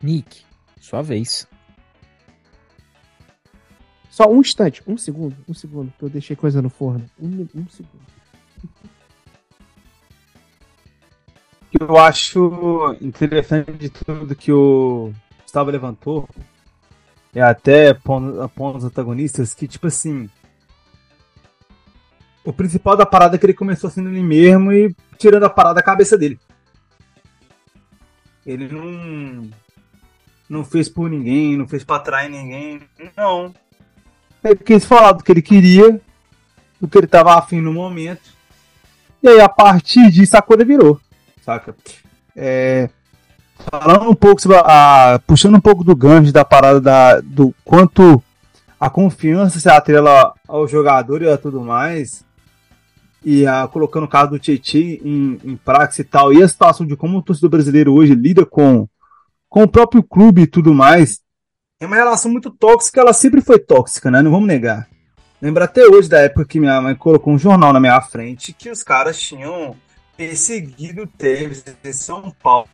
Nick, 0.00 0.42
sua 0.80 1.02
vez. 1.02 1.46
Só 4.10 4.28
um 4.28 4.40
instante, 4.40 4.82
um 4.86 4.96
segundo, 4.96 5.36
um 5.48 5.54
segundo, 5.54 5.92
que 5.96 6.04
eu 6.04 6.08
deixei 6.08 6.34
coisa 6.34 6.62
no 6.62 6.70
forno. 6.70 7.04
Um, 7.20 7.46
um 7.54 7.68
segundo. 7.68 8.18
Eu 11.78 11.96
acho 11.96 12.96
interessante 13.00 13.72
de 13.72 13.90
tudo 13.90 14.34
que 14.34 14.50
o 14.50 15.12
Gustavo 15.42 15.70
levantou, 15.70 16.28
é 17.34 17.42
até 17.42 17.94
pondo 17.94 18.48
os 18.76 18.84
antagonistas, 18.84 19.54
que 19.54 19.68
tipo 19.68 19.86
assim. 19.86 20.28
o 22.44 22.52
principal 22.52 22.96
da 22.96 23.06
parada 23.06 23.36
é 23.36 23.38
que 23.38 23.46
ele 23.46 23.54
começou 23.54 23.90
sendo 23.90 24.08
ele 24.08 24.22
mesmo 24.22 24.72
e 24.72 24.94
tirando 25.18 25.44
a 25.44 25.50
parada 25.50 25.76
da 25.76 25.82
cabeça 25.82 26.16
dele. 26.16 26.38
Ele 28.46 28.68
não. 28.68 29.50
Não 30.48 30.64
fez 30.64 30.88
por 30.88 31.10
ninguém, 31.10 31.58
não 31.58 31.68
fez 31.68 31.84
pra 31.84 31.98
trás 31.98 32.30
ninguém. 32.30 32.80
Não. 33.14 33.54
Ele 34.42 34.56
quis 34.56 34.84
falar 34.86 35.12
do 35.12 35.22
que 35.22 35.30
ele 35.30 35.42
queria, 35.42 36.00
do 36.80 36.88
que 36.88 36.96
ele 36.96 37.06
tava 37.06 37.36
afim 37.36 37.60
no 37.60 37.72
momento. 37.72 38.32
E 39.22 39.28
aí, 39.28 39.40
a 39.40 39.48
partir 39.48 40.10
disso, 40.10 40.36
a 40.36 40.42
coisa 40.42 40.64
virou. 40.64 40.98
Saca? 41.42 41.76
É, 42.34 42.88
falando 43.70 44.08
um 44.08 44.14
pouco 44.14 44.40
sobre 44.40 44.56
a, 44.58 45.20
puxando 45.26 45.56
um 45.56 45.60
pouco 45.60 45.84
do 45.84 45.94
gancho 45.94 46.32
da 46.32 46.44
parada 46.44 46.80
da, 46.80 47.20
do 47.20 47.54
quanto 47.64 48.22
a 48.78 48.88
confiança 48.88 49.58
se 49.58 49.68
atrela 49.68 50.32
ao 50.46 50.68
jogador 50.68 51.22
e 51.22 51.28
a 51.28 51.36
tudo 51.36 51.60
mais, 51.60 52.24
e 53.24 53.46
a, 53.46 53.66
colocando 53.66 54.04
o 54.04 54.08
caso 54.08 54.30
do 54.30 54.38
Tietchan 54.38 54.78
em, 54.78 55.40
em 55.44 55.56
prática 55.56 56.02
e 56.02 56.04
tal, 56.04 56.32
e 56.32 56.42
a 56.42 56.48
situação 56.48 56.86
de 56.86 56.96
como 56.96 57.18
o 57.18 57.22
torcedor 57.22 57.50
brasileiro 57.50 57.92
hoje 57.92 58.14
lida 58.14 58.46
com, 58.46 58.88
com 59.48 59.64
o 59.64 59.68
próprio 59.68 60.02
clube 60.02 60.42
e 60.42 60.46
tudo 60.46 60.72
mais, 60.72 61.20
é 61.80 61.86
uma 61.86 61.96
relação 61.96 62.30
muito 62.30 62.50
tóxica, 62.50 63.00
ela 63.00 63.12
sempre 63.12 63.40
foi 63.40 63.58
tóxica, 63.58 64.10
né? 64.10 64.20
Não 64.20 64.30
vamos 64.30 64.48
negar. 64.48 64.88
Lembro 65.40 65.62
até 65.62 65.86
hoje 65.86 66.08
da 66.08 66.20
época 66.20 66.44
que 66.44 66.58
minha 66.58 66.80
mãe 66.80 66.96
colocou 66.96 67.32
um 67.32 67.38
jornal 67.38 67.72
na 67.72 67.78
minha 67.78 68.00
frente 68.00 68.52
que 68.52 68.68
os 68.68 68.82
caras 68.82 69.20
tinham 69.20 69.76
perseguido 70.16 71.02
o 71.02 71.06
Tevez 71.06 71.64
em 71.84 71.92
São 71.92 72.32
Paulo 72.42 72.68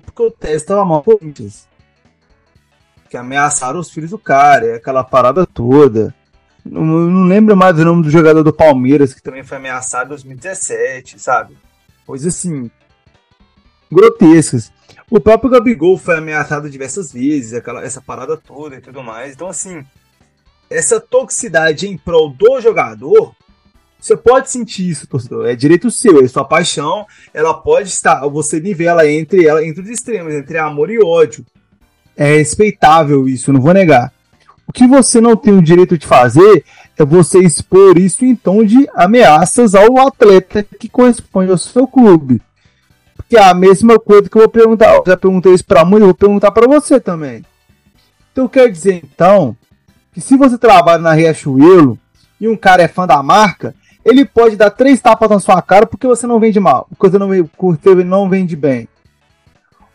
porque 0.00 0.22
o 0.22 0.30
Tevez 0.30 0.62
estava 0.62 0.84
mal 0.84 1.02
Corinthians. 1.02 1.68
Que 3.10 3.16
ameaçaram 3.16 3.78
os 3.78 3.90
filhos 3.90 4.10
do 4.10 4.18
cara, 4.18 4.76
aquela 4.76 5.04
parada 5.04 5.46
toda. 5.46 6.14
Não, 6.64 6.82
não 6.84 7.24
lembro 7.24 7.56
mais 7.56 7.78
o 7.78 7.84
nome 7.84 8.02
do 8.02 8.10
jogador 8.10 8.42
do 8.42 8.52
Palmeiras 8.52 9.14
que 9.14 9.22
também 9.22 9.44
foi 9.44 9.58
ameaçado 9.58 10.06
em 10.06 10.08
2017, 10.08 11.18
sabe? 11.18 11.56
Coisas 12.04 12.34
assim. 12.34 12.70
grotescas. 13.90 14.72
O 15.08 15.20
próprio 15.20 15.50
Gabigol 15.50 15.96
foi 15.96 16.18
ameaçado 16.18 16.68
diversas 16.68 17.12
vezes, 17.12 17.54
aquela, 17.54 17.84
essa 17.84 18.00
parada 18.00 18.36
toda 18.36 18.76
e 18.76 18.80
tudo 18.80 19.04
mais. 19.04 19.34
Então, 19.34 19.46
assim, 19.46 19.84
essa 20.68 20.98
toxicidade 20.98 21.86
em 21.86 21.96
prol 21.96 22.30
do 22.30 22.60
jogador, 22.60 23.35
você 24.06 24.16
pode 24.16 24.50
sentir 24.50 24.88
isso, 24.88 25.06
torcedor. 25.06 25.46
É 25.46 25.56
direito 25.56 25.90
seu, 25.90 26.24
é 26.24 26.28
sua 26.28 26.44
paixão. 26.44 27.04
Ela 27.34 27.52
pode 27.52 27.88
estar, 27.88 28.20
você 28.28 28.60
nivela 28.60 29.08
entre 29.10 29.44
ela, 29.44 29.64
entre 29.64 29.82
os 29.82 29.90
extremos, 29.90 30.32
entre 30.32 30.58
amor 30.58 30.90
e 30.90 30.98
ódio. 30.98 31.44
É 32.16 32.36
respeitável 32.36 33.28
isso, 33.28 33.52
não 33.52 33.60
vou 33.60 33.74
negar. 33.74 34.12
O 34.66 34.72
que 34.72 34.86
você 34.86 35.20
não 35.20 35.36
tem 35.36 35.52
o 35.52 35.62
direito 35.62 35.98
de 35.98 36.06
fazer 36.06 36.64
é 36.96 37.04
você 37.04 37.40
expor 37.40 37.98
isso 37.98 38.24
em 38.24 38.34
tom 38.34 38.64
de 38.64 38.88
ameaças 38.94 39.74
ao 39.74 39.98
atleta 39.98 40.62
que 40.62 40.88
corresponde 40.88 41.50
ao 41.50 41.58
seu 41.58 41.86
clube. 41.86 42.40
Porque 43.16 43.36
é 43.36 43.42
a 43.42 43.54
mesma 43.54 43.98
coisa 43.98 44.28
que 44.28 44.36
eu 44.36 44.42
vou 44.42 44.50
perguntar, 44.50 44.94
eu 44.94 45.02
já 45.04 45.16
perguntei 45.16 45.52
isso 45.52 45.64
para 45.64 45.84
muito, 45.84 46.02
eu 46.02 46.08
vou 46.08 46.14
perguntar 46.14 46.52
para 46.52 46.68
você 46.68 47.00
também. 47.00 47.44
Então 48.32 48.46
quer 48.46 48.70
dizer 48.70 49.02
então 49.04 49.56
que 50.12 50.20
se 50.20 50.36
você 50.36 50.56
trabalha 50.56 51.02
na 51.02 51.12
Riachuelo 51.12 51.98
e 52.40 52.48
um 52.48 52.56
cara 52.56 52.82
é 52.82 52.88
fã 52.88 53.06
da 53.06 53.22
marca, 53.22 53.74
ele 54.06 54.24
pode 54.24 54.54
dar 54.54 54.70
três 54.70 55.00
tapas 55.00 55.28
na 55.28 55.40
sua 55.40 55.60
cara 55.60 55.84
porque 55.84 56.06
você 56.06 56.28
não 56.28 56.38
vende 56.38 56.60
mal, 56.60 56.86
porque 56.88 57.10
você 57.10 57.18
não, 57.18 57.28
porque 57.58 57.94
não 58.04 58.28
vende 58.28 58.54
bem. 58.54 58.88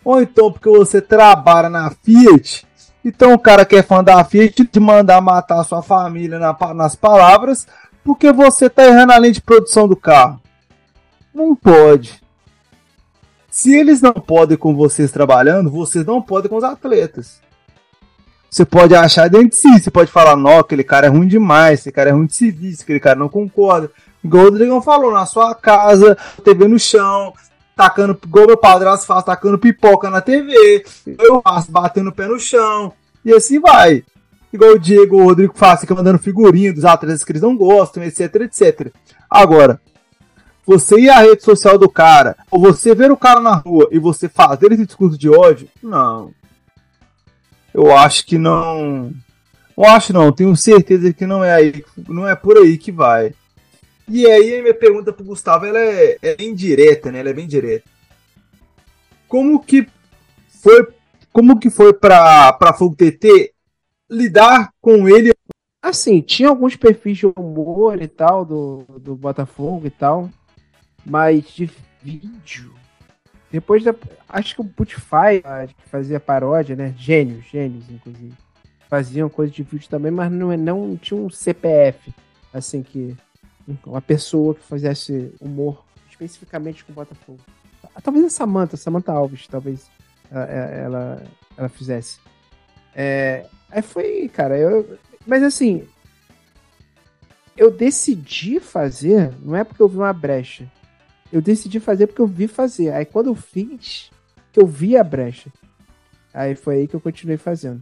Ou 0.04 0.22
então 0.22 0.52
porque 0.52 0.70
você 0.70 1.02
trabalha 1.02 1.70
na 1.70 1.90
Fiat, 1.90 2.68
então 3.06 3.34
o 3.34 3.40
cara 3.40 3.64
que 3.64 3.78
é 3.78 3.82
fã 3.82 4.04
da 4.04 4.22
Fiat 4.26 4.66
te 4.66 4.80
mandar 4.82 5.22
matar 5.22 5.62
a 5.62 5.64
sua 5.64 5.82
família 5.82 6.38
na, 6.38 6.58
nas 6.74 6.94
palavras 6.94 7.66
porque 8.04 8.34
você 8.34 8.70
tá 8.70 8.84
errando 8.86 9.14
a 9.14 9.20
linha 9.20 9.32
de 9.32 9.42
produção 9.42 9.88
do 9.88 9.96
carro. 9.96 10.42
Não 11.34 11.56
pode. 11.56 12.22
Se 13.50 13.74
eles 13.74 14.02
não 14.02 14.14
podem 14.14 14.58
com 14.58 14.76
vocês 14.76 15.10
trabalhando, 15.10 15.72
vocês 15.72 16.06
não 16.06 16.22
podem 16.22 16.50
com 16.50 16.58
os 16.58 16.64
atletas. 16.66 17.40
Você 18.52 18.66
pode 18.66 18.94
achar 18.94 19.30
dentro 19.30 19.48
de 19.48 19.56
si, 19.56 19.80
você 19.80 19.90
pode 19.90 20.12
falar, 20.12 20.36
não, 20.36 20.60
aquele 20.60 20.84
cara 20.84 21.08
é 21.08 21.10
ruim 21.10 21.26
demais, 21.26 21.80
esse 21.80 21.90
cara 21.90 22.10
é 22.10 22.12
ruim 22.12 22.26
de 22.26 22.36
serviço, 22.36 22.84
aquele 22.84 23.00
cara 23.00 23.18
não 23.18 23.30
concorda. 23.30 23.90
Igual 24.22 24.44
o 24.44 24.50
Rodrigão 24.50 24.82
falou, 24.82 25.10
na 25.14 25.26
sua 25.26 25.56
casa, 25.56 26.18
TV 26.44 26.68
no 26.68 26.78
chão, 26.78 27.34
tacando, 27.78 28.20
igual 28.22 28.48
meu 28.48 28.58
padrasto 28.58 29.06
faz, 29.06 29.24
tacando 29.24 29.58
pipoca 29.58 30.10
na 30.10 30.20
TV, 30.20 30.84
eu 31.18 31.42
faço, 31.42 31.72
batendo 31.72 32.10
o 32.10 32.14
pé 32.14 32.28
no 32.28 32.38
chão, 32.38 32.92
e 33.24 33.34
assim 33.34 33.58
vai. 33.58 34.04
Igual 34.52 34.72
o 34.72 34.80
Diego 34.80 35.22
o 35.22 35.24
Rodrigo 35.24 35.54
faz, 35.56 35.80
fica 35.80 35.96
mandando 35.96 36.20
figurinha 36.20 36.74
dos 36.74 36.84
atletas 36.84 37.24
que 37.24 37.32
eles 37.32 37.42
não 37.42 37.56
gostam, 37.56 38.04
etc, 38.04 38.36
etc. 38.36 38.92
Agora, 39.30 39.80
você 40.68 41.00
ir 41.00 41.10
à 41.10 41.20
rede 41.20 41.42
social 41.42 41.78
do 41.78 41.88
cara, 41.88 42.36
ou 42.52 42.60
você 42.60 42.94
ver 42.94 43.14
o 43.14 43.18
cara 43.18 43.40
na 43.40 43.56
rua 43.56 43.88
e 43.92 43.98
você 43.98 44.28
fazer 44.28 44.74
esse 44.74 44.86
discurso 44.86 45.18
de 45.18 45.30
ódio, 45.30 45.70
não 45.82 46.34
eu 47.74 47.96
acho 47.96 48.26
que 48.26 48.38
não. 48.38 49.12
Eu 49.78 49.86
acho 49.86 50.14
não, 50.14 50.32
tenho 50.32 50.56
certeza 50.56 51.14
que 51.14 51.26
não 51.26 51.44
é 51.44 51.54
aí, 51.54 51.84
não 52.08 52.28
é 52.28 52.36
por 52.36 52.58
aí 52.58 52.78
que 52.78 52.92
vai. 52.92 53.34
E 54.08 54.26
aí 54.26 54.58
a 54.58 54.62
minha 54.62 54.74
pergunta 54.74 55.14
pro 55.14 55.24
Gustavo 55.24 55.66
ela 55.66 55.80
é, 55.80 56.18
é 56.22 56.36
bem 56.36 56.54
direta, 56.54 57.12
né? 57.12 57.20
Ela 57.20 57.30
é 57.30 57.34
bem 57.34 57.48
direta. 57.48 57.90
Como 59.28 59.64
que 59.64 59.88
foi, 60.62 60.88
como 61.32 61.60
que 61.60 61.70
foi 61.70 61.94
para 61.94 62.52
para 62.54 62.74
Fogo 62.74 62.96
TT 62.96 63.54
lidar 64.10 64.74
com 64.82 65.08
ele? 65.08 65.34
Assim, 65.82 66.22
tinha 66.22 66.50
alguns 66.50 66.76
perfis 66.76 67.18
de 67.18 67.26
humor 67.26 68.02
e 68.02 68.08
tal 68.08 68.46
do, 68.46 68.86
do 69.00 69.16
Botafogo 69.16 69.88
e 69.88 69.90
tal, 69.90 70.30
mas 71.06 71.46
de 71.46 71.70
vídeo 72.04 72.72
depois 73.52 73.84
da. 73.84 73.94
Acho 74.32 74.56
que 74.56 74.62
o 74.62 74.66
Putify, 74.66 75.42
que 75.76 75.90
fazia 75.90 76.20
paródia, 76.20 76.76
né? 76.76 76.94
Gênios, 76.98 77.46
gênios, 77.46 77.90
inclusive. 77.90 78.34
Faziam 78.90 79.30
coisa 79.30 79.52
de 79.52 79.64
vídeo 79.64 79.90
também, 79.90 80.12
mas 80.12 80.32
não, 80.32 80.56
não 80.58 80.98
tinha 80.98 81.20
um 81.20 81.30
CPF. 81.30 82.14
Assim 82.54 82.82
que. 82.82 83.16
Uma 83.86 84.02
pessoa 84.02 84.56
que 84.56 84.64
fizesse 84.64 85.34
humor 85.40 85.86
especificamente 86.10 86.84
com 86.84 86.92
o 86.92 86.96
Botafogo. 86.96 87.40
Talvez 88.04 88.26
a 88.26 88.30
Samantha, 88.30 88.76
Samantha 88.76 89.12
Alves, 89.12 89.48
talvez 89.48 89.90
ela, 90.32 91.24
ela 91.58 91.70
fizesse. 91.70 92.20
É, 92.96 93.46
aí 93.70 93.82
foi, 93.82 94.30
cara, 94.30 94.58
eu. 94.58 94.98
Mas 95.26 95.44
assim. 95.44 95.88
Eu 97.56 97.70
decidi 97.70 98.60
fazer, 98.60 99.32
não 99.42 99.56
é 99.56 99.64
porque 99.64 99.82
eu 99.82 99.88
vi 99.88 99.98
uma 99.98 100.14
brecha 100.14 100.68
eu 101.32 101.42
decidi 101.42 101.80
fazer 101.80 102.08
porque 102.08 102.22
eu 102.22 102.28
vi 102.28 102.48
fazer. 102.48 102.92
Aí 102.92 103.06
quando 103.06 103.28
eu 103.28 103.36
fiz, 103.36 104.12
que 104.52 104.60
eu 104.60 104.68
vi 104.68 104.98
a 104.98 105.04
brecha. 105.04 105.52
Aí 106.34 106.56
foi 106.56 106.78
aí 106.78 106.88
que 106.88 106.96
eu 106.96 107.02
continuei 107.02 107.38
fazendo. 107.38 107.82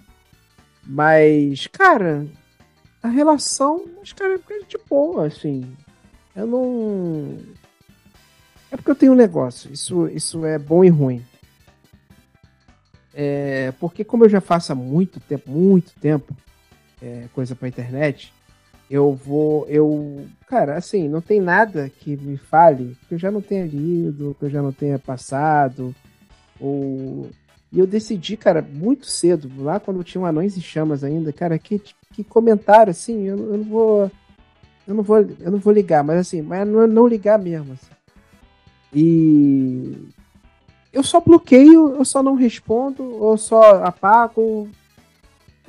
Mas, 0.84 1.68
cara, 1.68 2.26
a 3.02 3.08
relação, 3.08 3.86
os 4.02 4.14
caras 4.14 4.42
é 4.50 4.60
de 4.66 4.78
boa, 4.90 5.28
assim. 5.28 5.76
Eu 6.36 6.48
não. 6.48 7.38
É 8.72 8.78
porque 8.78 8.92
eu 8.92 8.96
tenho 8.96 9.12
um 9.14 9.16
negócio. 9.16 9.72
Isso, 9.72 10.08
isso 10.08 10.46
é 10.46 10.58
bom 10.58 10.84
e 10.84 10.90
ruim. 10.90 11.24
É, 13.14 13.74
porque 13.80 14.04
como 14.04 14.26
eu 14.26 14.30
já 14.30 14.40
faço 14.40 14.72
há 14.72 14.76
muito 14.76 15.20
tempo, 15.20 15.50
muito 15.52 15.94
tempo, 16.00 16.36
é, 17.02 17.26
coisa 17.34 17.56
pra 17.56 17.68
internet, 17.68 18.34
eu 18.90 19.14
vou. 19.14 19.68
Eu. 19.68 20.26
Cara, 20.48 20.76
assim, 20.76 21.08
não 21.08 21.22
tem 21.22 21.40
nada 21.40 21.90
que 21.90 22.18
me 22.18 22.38
fale 22.38 22.98
que 23.08 23.16
eu 23.16 23.20
já 23.20 23.30
não 23.30 23.42
tenha 23.42 23.66
lido, 23.66 24.36
que 24.40 24.46
eu 24.46 24.50
já 24.50 24.62
não 24.62 24.72
tenha 24.72 24.98
passado. 24.98 25.94
Ou. 26.60 27.30
E 27.72 27.80
eu 27.80 27.86
decidi, 27.86 28.36
cara, 28.36 28.62
muito 28.62 29.06
cedo, 29.06 29.52
lá 29.60 29.80
quando 29.80 30.04
tinha 30.04 30.22
um 30.22 30.26
Anões 30.26 30.58
e 30.58 30.62
Chamas 30.62 31.04
ainda, 31.04 31.32
cara, 31.32 31.60
que, 31.60 31.80
que 32.12 32.24
comentário, 32.24 32.90
assim, 32.90 33.24
eu, 33.24 33.38
eu 33.38 33.58
não 33.58 33.64
vou. 33.64 34.12
Eu 34.88 34.96
não 34.96 35.04
vou, 35.04 35.18
eu 35.20 35.52
não 35.52 35.60
vou 35.60 35.72
ligar, 35.72 36.04
mas 36.04 36.18
assim, 36.20 36.42
mas 36.42 36.68
não, 36.68 36.88
não 36.88 37.08
ligar 37.08 37.38
mesmo. 37.38 37.74
Assim. 37.74 37.92
E 38.92 40.10
eu 40.92 41.04
só 41.04 41.22
bloqueio, 41.22 41.96
eu 41.96 42.04
só 42.04 42.24
não 42.24 42.34
respondo, 42.34 43.04
ou 43.04 43.38
só 43.38 43.84
apago, 43.84 44.68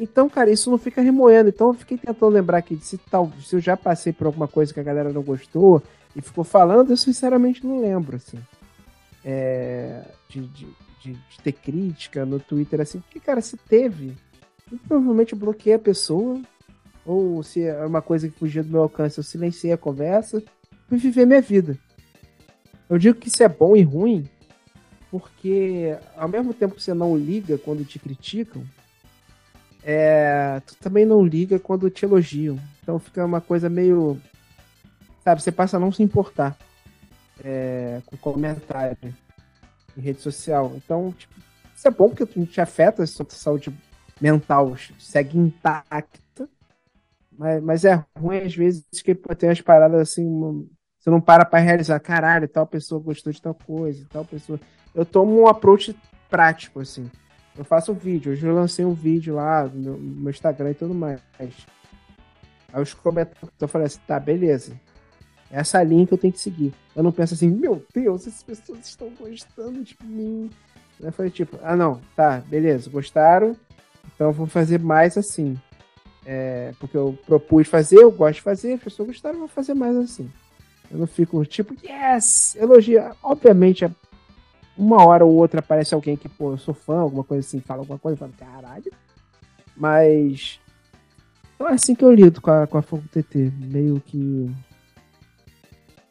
então, 0.00 0.30
cara, 0.30 0.50
isso 0.50 0.70
não 0.70 0.78
fica 0.78 1.02
remoendo. 1.02 1.50
Então, 1.50 1.68
eu 1.68 1.74
fiquei 1.74 1.98
tentando 1.98 2.32
lembrar 2.32 2.58
aqui 2.58 2.78
se, 2.80 2.96
tal, 2.96 3.30
se 3.44 3.54
eu 3.54 3.60
já 3.60 3.76
passei 3.76 4.12
por 4.12 4.26
alguma 4.26 4.48
coisa 4.48 4.72
que 4.72 4.80
a 4.80 4.82
galera 4.82 5.12
não 5.12 5.22
gostou 5.22 5.82
e 6.16 6.22
ficou 6.22 6.42
falando, 6.42 6.90
eu 6.90 6.96
sinceramente 6.96 7.66
não 7.66 7.80
lembro, 7.80 8.16
assim. 8.16 8.38
É, 9.22 10.02
de, 10.30 10.40
de, 10.46 10.66
de, 11.02 11.12
de, 11.12 11.40
ter 11.42 11.52
crítica 11.52 12.24
no 12.24 12.38
Twitter, 12.38 12.80
assim. 12.80 13.00
Porque, 13.00 13.18
cara, 13.18 13.40
se 13.40 13.56
teve, 13.56 14.14
eu 14.70 14.78
provavelmente 14.86 15.34
bloqueei 15.34 15.74
a 15.74 15.78
pessoa. 15.78 16.40
Ou 17.04 17.42
se 17.42 17.62
é 17.64 17.84
uma 17.84 18.00
coisa 18.00 18.28
que 18.28 18.38
fugia 18.38 18.62
do 18.62 18.70
meu 18.70 18.82
alcance, 18.82 19.18
eu 19.18 19.24
silenciei 19.24 19.72
a 19.72 19.78
conversa. 19.78 20.42
Fui 20.88 20.98
viver 20.98 21.26
minha 21.26 21.40
vida. 21.40 21.76
Eu 22.88 22.98
digo 22.98 23.18
que 23.18 23.28
isso 23.28 23.42
é 23.42 23.48
bom 23.48 23.76
e 23.76 23.82
ruim, 23.82 24.28
porque 25.10 25.96
ao 26.16 26.28
mesmo 26.28 26.52
tempo 26.52 26.74
que 26.74 26.82
você 26.82 26.92
não 26.92 27.16
liga 27.16 27.56
quando 27.56 27.84
te 27.84 27.98
criticam, 27.98 28.64
é, 29.82 30.60
tu 30.66 30.76
também 30.76 31.06
não 31.06 31.24
liga 31.24 31.58
quando 31.58 31.88
te 31.88 32.04
elogiam. 32.04 32.58
Então 32.82 32.98
fica 32.98 33.24
uma 33.24 33.40
coisa 33.40 33.68
meio. 33.68 34.20
sabe, 35.22 35.42
você 35.42 35.52
passa 35.52 35.76
a 35.76 35.80
não 35.80 35.92
se 35.92 36.02
importar 36.02 36.58
é, 37.44 38.00
com 38.06 38.16
comentário 38.16 38.96
em 39.96 40.00
rede 40.00 40.20
social. 40.20 40.72
Então, 40.76 41.12
tipo, 41.12 41.34
isso 41.74 41.88
é 41.88 41.90
bom 41.90 42.10
porque 42.10 42.38
não 42.38 42.46
te 42.46 42.60
afeta, 42.60 43.02
a 43.02 43.06
sua 43.06 43.26
saúde 43.28 43.72
mental 44.20 44.76
segue 44.98 45.38
intacta. 45.38 46.48
Mas, 47.32 47.62
mas 47.62 47.84
é 47.84 48.04
ruim 48.18 48.38
às 48.38 48.54
vezes 48.54 48.84
que 49.02 49.14
tem 49.14 49.48
umas 49.48 49.60
paradas 49.60 50.00
assim, 50.00 50.68
você 50.98 51.08
não 51.08 51.20
para 51.20 51.44
pra 51.44 51.58
realizar, 51.58 51.98
caralho, 52.00 52.46
tal 52.46 52.66
pessoa 52.66 53.00
gostou 53.00 53.32
de 53.32 53.40
tal 53.40 53.54
coisa, 53.54 54.06
tal 54.10 54.24
pessoa. 54.24 54.60
Eu 54.94 55.06
tomo 55.06 55.40
um 55.40 55.46
approach 55.46 55.96
prático, 56.28 56.80
assim. 56.80 57.10
Eu 57.56 57.64
faço 57.64 57.92
um 57.92 57.94
vídeo, 57.94 58.32
hoje 58.32 58.46
eu 58.46 58.54
lancei 58.54 58.84
um 58.84 58.92
vídeo 58.92 59.34
lá 59.34 59.64
no 59.64 59.96
meu 59.96 60.30
Instagram 60.30 60.70
e 60.70 60.74
tudo 60.74 60.94
mais. 60.94 61.20
Aí 61.38 61.50
os 62.74 62.94
comentários, 62.94 63.50
eu 63.58 63.68
falei 63.68 63.86
assim, 63.86 64.00
tá, 64.06 64.20
beleza. 64.20 64.78
Essa 65.50 65.78
é 65.78 65.80
a 65.80 65.84
linha 65.84 66.06
que 66.06 66.14
eu 66.14 66.18
tenho 66.18 66.32
que 66.32 66.40
seguir. 66.40 66.72
Eu 66.94 67.02
não 67.02 67.12
penso 67.12 67.34
assim, 67.34 67.48
meu 67.48 67.84
Deus, 67.92 68.26
essas 68.26 68.42
pessoas 68.42 68.86
estão 68.86 69.10
gostando 69.18 69.82
de 69.82 69.96
mim. 70.04 70.50
Eu 71.00 71.12
falei, 71.12 71.30
tipo, 71.30 71.58
ah 71.62 71.74
não, 71.74 72.00
tá, 72.14 72.42
beleza, 72.46 72.90
gostaram, 72.90 73.56
então 74.14 74.32
vou 74.32 74.46
fazer 74.46 74.78
mais 74.78 75.16
assim. 75.16 75.58
É, 76.26 76.72
porque 76.78 76.96
eu 76.96 77.18
propus 77.26 77.66
fazer, 77.66 77.96
eu 77.96 78.10
gosto 78.10 78.34
de 78.36 78.42
fazer, 78.42 78.74
as 78.74 78.82
pessoas 78.82 79.08
gostaram, 79.08 79.38
vou 79.38 79.48
fazer 79.48 79.74
mais 79.74 79.96
assim. 79.96 80.30
Eu 80.90 80.98
não 80.98 81.06
fico 81.06 81.44
tipo, 81.44 81.74
yes, 81.84 82.54
elogia. 82.56 83.12
Obviamente, 83.22 83.88
uma 84.76 85.04
hora 85.04 85.24
ou 85.24 85.34
outra 85.34 85.60
aparece 85.60 85.94
alguém 85.94 86.16
que, 86.16 86.28
pô, 86.28 86.52
eu 86.52 86.58
sou 86.58 86.74
fã, 86.74 86.98
alguma 86.98 87.24
coisa 87.24 87.46
assim, 87.46 87.60
fala 87.60 87.80
alguma 87.80 87.98
coisa, 87.98 88.14
eu 88.14 88.18
falo, 88.18 88.32
caralho. 88.38 88.92
Mas. 89.76 90.60
Então 91.54 91.68
é 91.68 91.72
assim 91.72 91.94
que 91.94 92.04
eu 92.04 92.12
lido 92.12 92.40
com 92.40 92.50
a, 92.50 92.66
com 92.66 92.78
a 92.78 92.82
Fogo 92.82 93.04
TT. 93.10 93.52
Meio 93.58 94.00
que. 94.00 94.50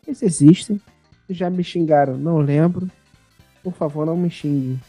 Eles 0.10 0.24
existem. 0.24 0.82
Já 1.30 1.49
me 1.49 1.64
xingaram, 1.64 2.18
não 2.18 2.39
lembro. 2.39 2.89
Por 3.64 3.74
favor, 3.74 4.05
não 4.05 4.18
me 4.18 4.30
xingue. 4.30 4.80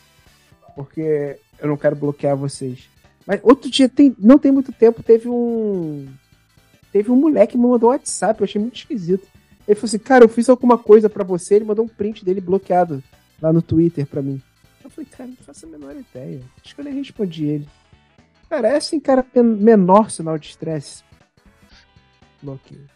Porque 0.75 1.39
eu 1.59 1.69
não 1.69 1.77
quero 1.77 1.95
bloquear 1.95 2.35
vocês. 2.35 2.89
Mas 3.27 3.41
outro 3.43 3.71
dia, 3.71 3.89
tem, 3.89 4.17
não 4.19 4.39
tem 4.39 4.51
muito 4.51 4.73
tempo, 4.73 5.03
teve 5.03 5.29
um. 5.29 6.09
Teve 6.91 7.11
um 7.11 7.17
moleque 7.17 7.53
que 7.53 7.59
me 7.59 7.67
mandou 7.67 7.91
um 7.91 7.93
WhatsApp, 7.93 8.41
eu 8.41 8.45
achei 8.45 8.61
muito 8.61 8.77
esquisito. 8.77 9.29
Ele 9.69 9.75
falou 9.75 9.89
assim, 9.89 9.99
cara, 9.99 10.25
eu 10.25 10.29
fiz 10.29 10.49
alguma 10.49 10.79
coisa 10.79 11.09
para 11.09 11.23
você, 11.23 11.57
ele 11.57 11.67
mandou 11.67 11.85
um 11.85 11.89
print 11.89 12.25
dele 12.25 12.41
bloqueado 12.41 13.05
lá 13.41 13.53
no 13.53 13.63
Twitter 13.63 14.07
pra 14.07 14.23
mim. 14.23 14.43
Eu 14.83 14.91
falei, 14.91 15.09
cara, 15.09 15.29
não 15.29 15.37
faço 15.37 15.67
a 15.67 15.69
menor 15.69 15.95
ideia. 15.95 16.41
Acho 16.65 16.75
que 16.75 16.81
eu 16.81 16.85
nem 16.85 16.95
respondi 16.95 17.45
ele. 17.45 17.69
Cara, 18.49 18.69
é 18.69 18.77
assim, 18.77 18.99
cara, 18.99 19.25
menor 19.35 20.11
sinal 20.11 20.39
de 20.39 20.49
estresse. 20.49 21.05
Bloqueio. 22.43 22.89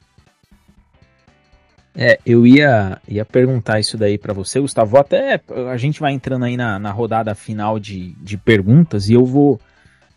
É, 1.96 2.18
eu 2.26 2.44
ia, 2.44 3.00
ia 3.06 3.24
perguntar 3.24 3.78
isso 3.78 3.96
daí 3.96 4.18
para 4.18 4.34
você, 4.34 4.58
Gustavo. 4.58 4.98
Até 4.98 5.40
a 5.70 5.76
gente 5.76 6.00
vai 6.00 6.12
entrando 6.12 6.44
aí 6.44 6.56
na, 6.56 6.78
na 6.78 6.90
rodada 6.90 7.34
final 7.34 7.78
de, 7.78 8.12
de 8.14 8.36
perguntas 8.36 9.08
e 9.08 9.14
eu 9.14 9.24
vou 9.24 9.60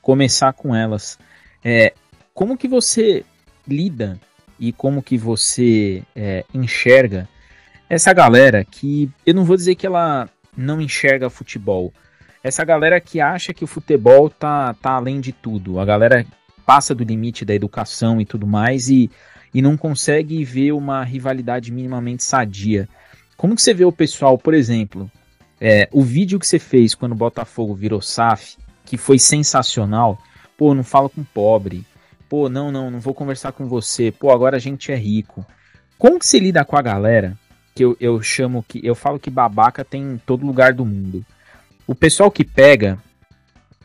começar 0.01 0.53
com 0.53 0.75
elas. 0.75 1.19
É, 1.63 1.93
como 2.33 2.57
que 2.57 2.67
você 2.67 3.23
lida 3.67 4.19
e 4.59 4.71
como 4.71 5.03
que 5.03 5.17
você 5.17 6.03
é, 6.15 6.43
enxerga 6.53 7.27
essa 7.89 8.11
galera 8.11 8.65
que 8.65 9.09
eu 9.25 9.33
não 9.33 9.45
vou 9.45 9.55
dizer 9.55 9.75
que 9.75 9.85
ela 9.85 10.27
não 10.55 10.81
enxerga 10.81 11.29
futebol, 11.29 11.93
essa 12.43 12.65
galera 12.65 12.99
que 12.99 13.21
acha 13.21 13.53
que 13.53 13.63
o 13.63 13.67
futebol 13.67 14.29
tá, 14.29 14.73
tá 14.75 14.91
além 14.91 15.21
de 15.21 15.31
tudo, 15.31 15.79
a 15.79 15.85
galera 15.85 16.25
passa 16.65 16.95
do 16.95 17.03
limite 17.03 17.45
da 17.45 17.53
educação 17.53 18.19
e 18.19 18.25
tudo 18.25 18.47
mais 18.47 18.89
e, 18.89 19.09
e 19.57 19.61
não 19.61 19.75
consegue 19.75 20.43
ver 20.43 20.71
uma 20.71 21.03
rivalidade 21.03 21.71
minimamente 21.71 22.23
sadia. 22.23 22.87
Como 23.35 23.55
que 23.55 23.61
você 23.63 23.73
vê 23.73 23.85
o 23.85 23.91
pessoal, 23.91 24.37
por 24.37 24.53
exemplo, 24.53 25.09
é, 25.59 25.89
o 25.91 26.03
vídeo 26.03 26.37
que 26.37 26.45
você 26.45 26.59
fez 26.59 26.93
quando 26.93 27.13
o 27.13 27.15
Botafogo 27.15 27.73
virou 27.73 27.99
SAF, 27.99 28.55
que 28.85 28.97
foi 28.97 29.17
sensacional, 29.17 30.21
pô, 30.55 30.75
não 30.75 30.83
fala 30.83 31.09
com 31.09 31.23
pobre, 31.23 31.83
pô, 32.29 32.47
não, 32.49 32.71
não, 32.71 32.91
não 32.91 32.99
vou 32.99 33.15
conversar 33.15 33.51
com 33.51 33.67
você, 33.67 34.11
pô, 34.11 34.29
agora 34.29 34.57
a 34.57 34.59
gente 34.59 34.91
é 34.91 34.95
rico. 34.95 35.43
Como 35.97 36.19
que 36.19 36.27
você 36.27 36.37
lida 36.37 36.63
com 36.63 36.77
a 36.77 36.81
galera 36.83 37.35
que 37.73 37.83
eu, 37.83 37.97
eu 37.99 38.21
chamo 38.21 38.63
que 38.67 38.79
eu 38.85 38.93
falo 38.93 39.19
que 39.19 39.31
babaca 39.31 39.83
tem 39.83 40.03
em 40.03 40.17
todo 40.19 40.45
lugar 40.45 40.71
do 40.71 40.85
mundo. 40.85 41.25
O 41.87 41.95
pessoal 41.95 42.29
que 42.29 42.43
pega 42.43 42.99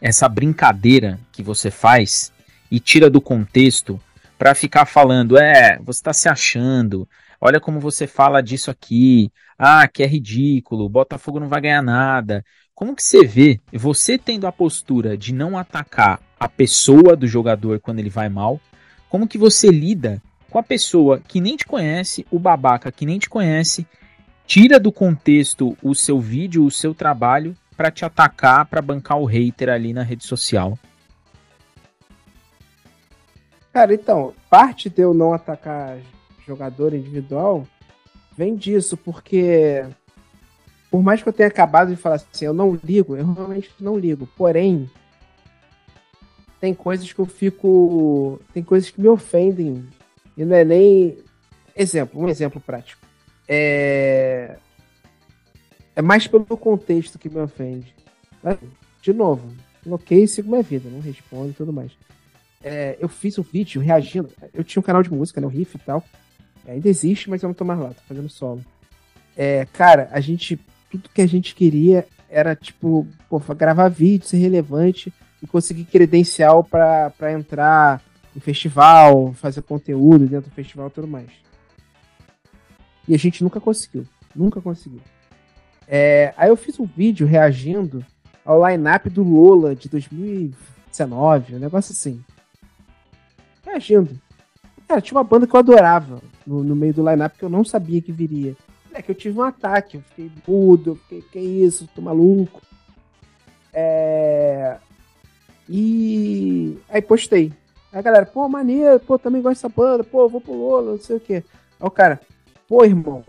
essa 0.02 0.28
brincadeira 0.28 1.18
que 1.32 1.42
você 1.42 1.70
faz 1.70 2.30
e 2.70 2.78
tira 2.78 3.08
do 3.08 3.22
contexto 3.22 3.98
para 4.42 4.56
ficar 4.56 4.86
falando, 4.86 5.38
é, 5.38 5.78
você 5.84 6.00
está 6.00 6.12
se 6.12 6.28
achando, 6.28 7.08
olha 7.40 7.60
como 7.60 7.78
você 7.78 8.08
fala 8.08 8.42
disso 8.42 8.72
aqui, 8.72 9.30
ah, 9.56 9.86
que 9.86 10.02
é 10.02 10.06
ridículo, 10.06 10.88
Botafogo 10.88 11.38
não 11.38 11.48
vai 11.48 11.60
ganhar 11.60 11.80
nada. 11.80 12.44
Como 12.74 12.96
que 12.96 13.04
você 13.04 13.24
vê 13.24 13.60
você 13.72 14.18
tendo 14.18 14.44
a 14.44 14.50
postura 14.50 15.16
de 15.16 15.32
não 15.32 15.56
atacar 15.56 16.20
a 16.40 16.48
pessoa 16.48 17.14
do 17.14 17.24
jogador 17.24 17.78
quando 17.78 18.00
ele 18.00 18.10
vai 18.10 18.28
mal? 18.28 18.60
Como 19.08 19.28
que 19.28 19.38
você 19.38 19.68
lida 19.68 20.20
com 20.50 20.58
a 20.58 20.62
pessoa 20.64 21.20
que 21.20 21.40
nem 21.40 21.56
te 21.56 21.64
conhece, 21.64 22.26
o 22.28 22.36
babaca 22.36 22.90
que 22.90 23.06
nem 23.06 23.20
te 23.20 23.30
conhece, 23.30 23.86
tira 24.44 24.80
do 24.80 24.90
contexto 24.90 25.78
o 25.80 25.94
seu 25.94 26.18
vídeo, 26.18 26.66
o 26.66 26.70
seu 26.70 26.92
trabalho 26.92 27.56
para 27.76 27.92
te 27.92 28.04
atacar, 28.04 28.66
para 28.66 28.82
bancar 28.82 29.20
o 29.20 29.24
hater 29.24 29.68
ali 29.68 29.92
na 29.92 30.02
rede 30.02 30.26
social. 30.26 30.76
Cara, 33.72 33.94
então, 33.94 34.34
parte 34.50 34.90
de 34.90 35.00
eu 35.00 35.14
não 35.14 35.32
atacar 35.32 35.98
jogador 36.46 36.92
individual 36.92 37.66
vem 38.36 38.54
disso, 38.54 38.96
porque 38.96 39.84
por 40.90 41.02
mais 41.02 41.22
que 41.22 41.28
eu 41.28 41.32
tenha 41.32 41.48
acabado 41.48 41.88
de 41.88 41.96
falar 41.96 42.16
assim, 42.16 42.44
eu 42.44 42.52
não 42.52 42.78
ligo, 42.84 43.16
eu 43.16 43.32
realmente 43.32 43.70
não 43.80 43.98
ligo. 43.98 44.28
Porém, 44.36 44.90
tem 46.60 46.74
coisas 46.74 47.10
que 47.10 47.18
eu 47.18 47.26
fico. 47.26 48.38
Tem 48.52 48.62
coisas 48.62 48.90
que 48.90 49.00
me 49.00 49.08
ofendem 49.08 49.88
e 50.36 50.44
não 50.44 50.54
é 50.54 50.64
nem. 50.64 51.18
Exemplo, 51.74 52.20
um 52.20 52.28
exemplo 52.28 52.60
prático. 52.60 53.00
É. 53.48 54.58
É 55.96 56.02
mais 56.02 56.26
pelo 56.26 56.44
contexto 56.44 57.18
que 57.18 57.28
me 57.28 57.40
ofende. 57.40 57.94
De 59.00 59.12
novo, 59.12 59.50
bloqueio 59.84 60.24
e 60.24 60.28
sigo 60.28 60.50
minha 60.50 60.62
vida, 60.62 60.88
não 60.88 61.00
respondo 61.00 61.50
e 61.50 61.54
tudo 61.54 61.72
mais. 61.72 61.92
É, 62.62 62.96
eu 63.00 63.08
fiz 63.08 63.38
um 63.38 63.42
vídeo 63.42 63.80
reagindo. 63.80 64.30
Eu 64.54 64.62
tinha 64.62 64.80
um 64.80 64.84
canal 64.84 65.02
de 65.02 65.12
música, 65.12 65.40
né? 65.40 65.46
O 65.46 65.50
Riff 65.50 65.76
e 65.76 65.80
tal. 65.80 66.04
Ainda 66.66 66.88
existe, 66.88 67.28
mas 67.28 67.42
eu 67.42 67.48
não 67.48 67.54
tô 67.54 67.64
mais 67.64 67.80
lá, 67.80 67.88
tô 67.88 68.02
fazendo 68.06 68.28
solo. 68.28 68.64
É, 69.36 69.66
cara, 69.72 70.08
a 70.12 70.20
gente. 70.20 70.58
Tudo 70.90 71.08
que 71.08 71.22
a 71.22 71.26
gente 71.26 71.54
queria 71.54 72.06
era, 72.28 72.54
tipo, 72.54 73.06
pô, 73.28 73.40
gravar 73.54 73.88
vídeo, 73.88 74.26
ser 74.26 74.36
relevante 74.36 75.12
e 75.42 75.46
conseguir 75.46 75.84
credencial 75.84 76.62
para 76.62 77.32
entrar 77.32 78.02
em 78.36 78.40
festival, 78.40 79.32
fazer 79.34 79.62
conteúdo 79.62 80.26
dentro 80.26 80.50
do 80.50 80.54
festival 80.54 80.88
e 80.88 80.90
tudo 80.90 81.08
mais. 81.08 81.30
E 83.08 83.14
a 83.14 83.18
gente 83.18 83.42
nunca 83.42 83.60
conseguiu. 83.60 84.06
Nunca 84.34 84.60
conseguiu. 84.60 85.00
É, 85.88 86.32
aí 86.36 86.48
eu 86.48 86.56
fiz 86.56 86.78
um 86.78 86.86
vídeo 86.86 87.26
reagindo 87.26 88.04
ao 88.44 88.66
line-up 88.66 89.08
do 89.10 89.22
Lola 89.22 89.74
de 89.74 89.88
2019, 89.88 91.56
um 91.56 91.58
negócio 91.58 91.92
assim. 91.92 92.22
Reagindo. 93.72 94.20
Cara, 94.86 95.00
tinha 95.00 95.16
uma 95.16 95.24
banda 95.24 95.46
que 95.46 95.56
eu 95.56 95.60
adorava 95.60 96.20
no, 96.46 96.62
no 96.62 96.76
meio 96.76 96.92
do 96.92 97.08
line-up 97.08 97.38
que 97.38 97.44
eu 97.44 97.48
não 97.48 97.64
sabia 97.64 98.02
que 98.02 98.12
viria. 98.12 98.54
É 98.92 99.00
que 99.00 99.10
eu 99.10 99.14
tive 99.14 99.38
um 99.38 99.42
ataque, 99.42 99.96
eu 99.96 100.02
fiquei 100.02 100.30
mudo, 100.46 100.90
eu 100.90 100.96
fiquei, 100.96 101.22
que 101.22 101.38
isso, 101.38 101.88
tô 101.94 102.02
maluco. 102.02 102.60
É... 103.72 104.76
E 105.66 106.76
aí 106.90 107.00
postei. 107.00 107.50
Aí 107.90 107.98
a 107.98 108.02
galera, 108.02 108.26
pô, 108.26 108.46
maneiro, 108.46 109.00
pô, 109.00 109.18
também 109.18 109.40
gosto 109.40 109.56
dessa 109.56 109.68
banda, 109.70 110.04
pô, 110.04 110.28
vou 110.28 110.40
pro 110.40 110.52
Lola, 110.52 110.92
não 110.92 111.00
sei 111.00 111.16
o 111.16 111.20
quê. 111.20 111.42
Aí 111.80 111.86
o 111.86 111.90
cara, 111.90 112.20
pô, 112.68 112.84
irmão, 112.84 113.24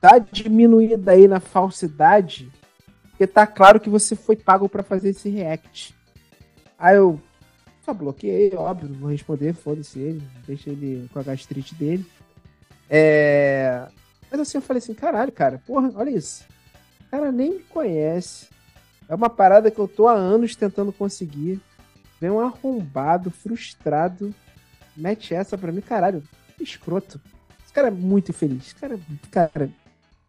tá 0.00 0.18
diminuída 0.18 1.12
aí 1.12 1.28
na 1.28 1.40
falsidade, 1.40 2.50
porque 3.10 3.26
tá 3.26 3.46
claro 3.46 3.78
que 3.78 3.90
você 3.90 4.16
foi 4.16 4.36
pago 4.36 4.66
para 4.70 4.82
fazer 4.82 5.10
esse 5.10 5.28
react. 5.28 5.94
Aí 6.78 6.96
eu 6.96 7.20
só 7.86 7.94
bloqueei, 7.94 8.52
óbvio, 8.56 8.88
não 8.88 8.98
vou 8.98 9.10
responder, 9.10 9.54
foda-se 9.54 10.00
ele, 10.00 10.22
deixa 10.44 10.68
ele 10.68 11.08
com 11.12 11.20
a 11.20 11.22
gastrite 11.22 11.72
dele. 11.76 12.04
É... 12.90 13.86
Mas 14.28 14.40
assim, 14.40 14.58
eu 14.58 14.62
falei 14.62 14.82
assim, 14.82 14.92
caralho, 14.92 15.30
cara, 15.30 15.62
porra, 15.64 15.92
olha 15.94 16.10
isso. 16.10 16.44
O 17.06 17.10
cara 17.10 17.30
nem 17.30 17.52
me 17.52 17.60
conhece. 17.60 18.48
É 19.08 19.14
uma 19.14 19.30
parada 19.30 19.70
que 19.70 19.78
eu 19.78 19.86
tô 19.86 20.08
há 20.08 20.14
anos 20.14 20.56
tentando 20.56 20.92
conseguir. 20.92 21.60
Vem 22.20 22.30
um 22.30 22.40
arrombado, 22.40 23.30
frustrado, 23.30 24.34
mete 24.96 25.32
essa 25.32 25.56
pra 25.56 25.70
mim, 25.70 25.80
caralho, 25.80 26.24
escroto. 26.58 27.20
Esse 27.64 27.72
cara 27.72 27.86
é 27.86 27.92
muito 27.92 28.32
infeliz. 28.32 28.66
Esse 28.66 28.74
cara, 28.74 28.98
cara, 29.30 29.70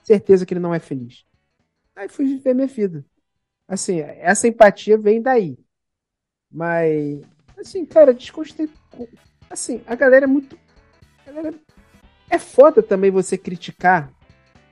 certeza 0.04 0.46
que 0.46 0.54
ele 0.54 0.62
não 0.62 0.76
é 0.76 0.80
feliz. 0.80 1.26
Aí 1.96 2.08
fui 2.08 2.26
viver 2.26 2.54
minha 2.54 2.68
vida. 2.68 3.04
Assim, 3.68 4.00
essa 4.00 4.48
empatia 4.48 4.96
vem 4.96 5.20
daí. 5.24 5.58
Mas, 6.52 7.20
assim, 7.58 7.86
cara, 7.86 8.14
desconstei. 8.14 8.70
Assim, 9.50 9.82
a 9.88 9.96
galera 9.96 10.26
é 10.26 10.28
muito. 10.28 10.58
Galera 11.26 11.54
É 12.30 12.38
foda 12.38 12.84
também 12.84 13.12
você 13.12 13.38
criticar. 13.38 14.12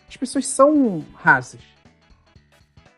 As 0.07 0.18
pessoas 0.18 0.48
são 0.48 1.03
rasas. 1.14 1.62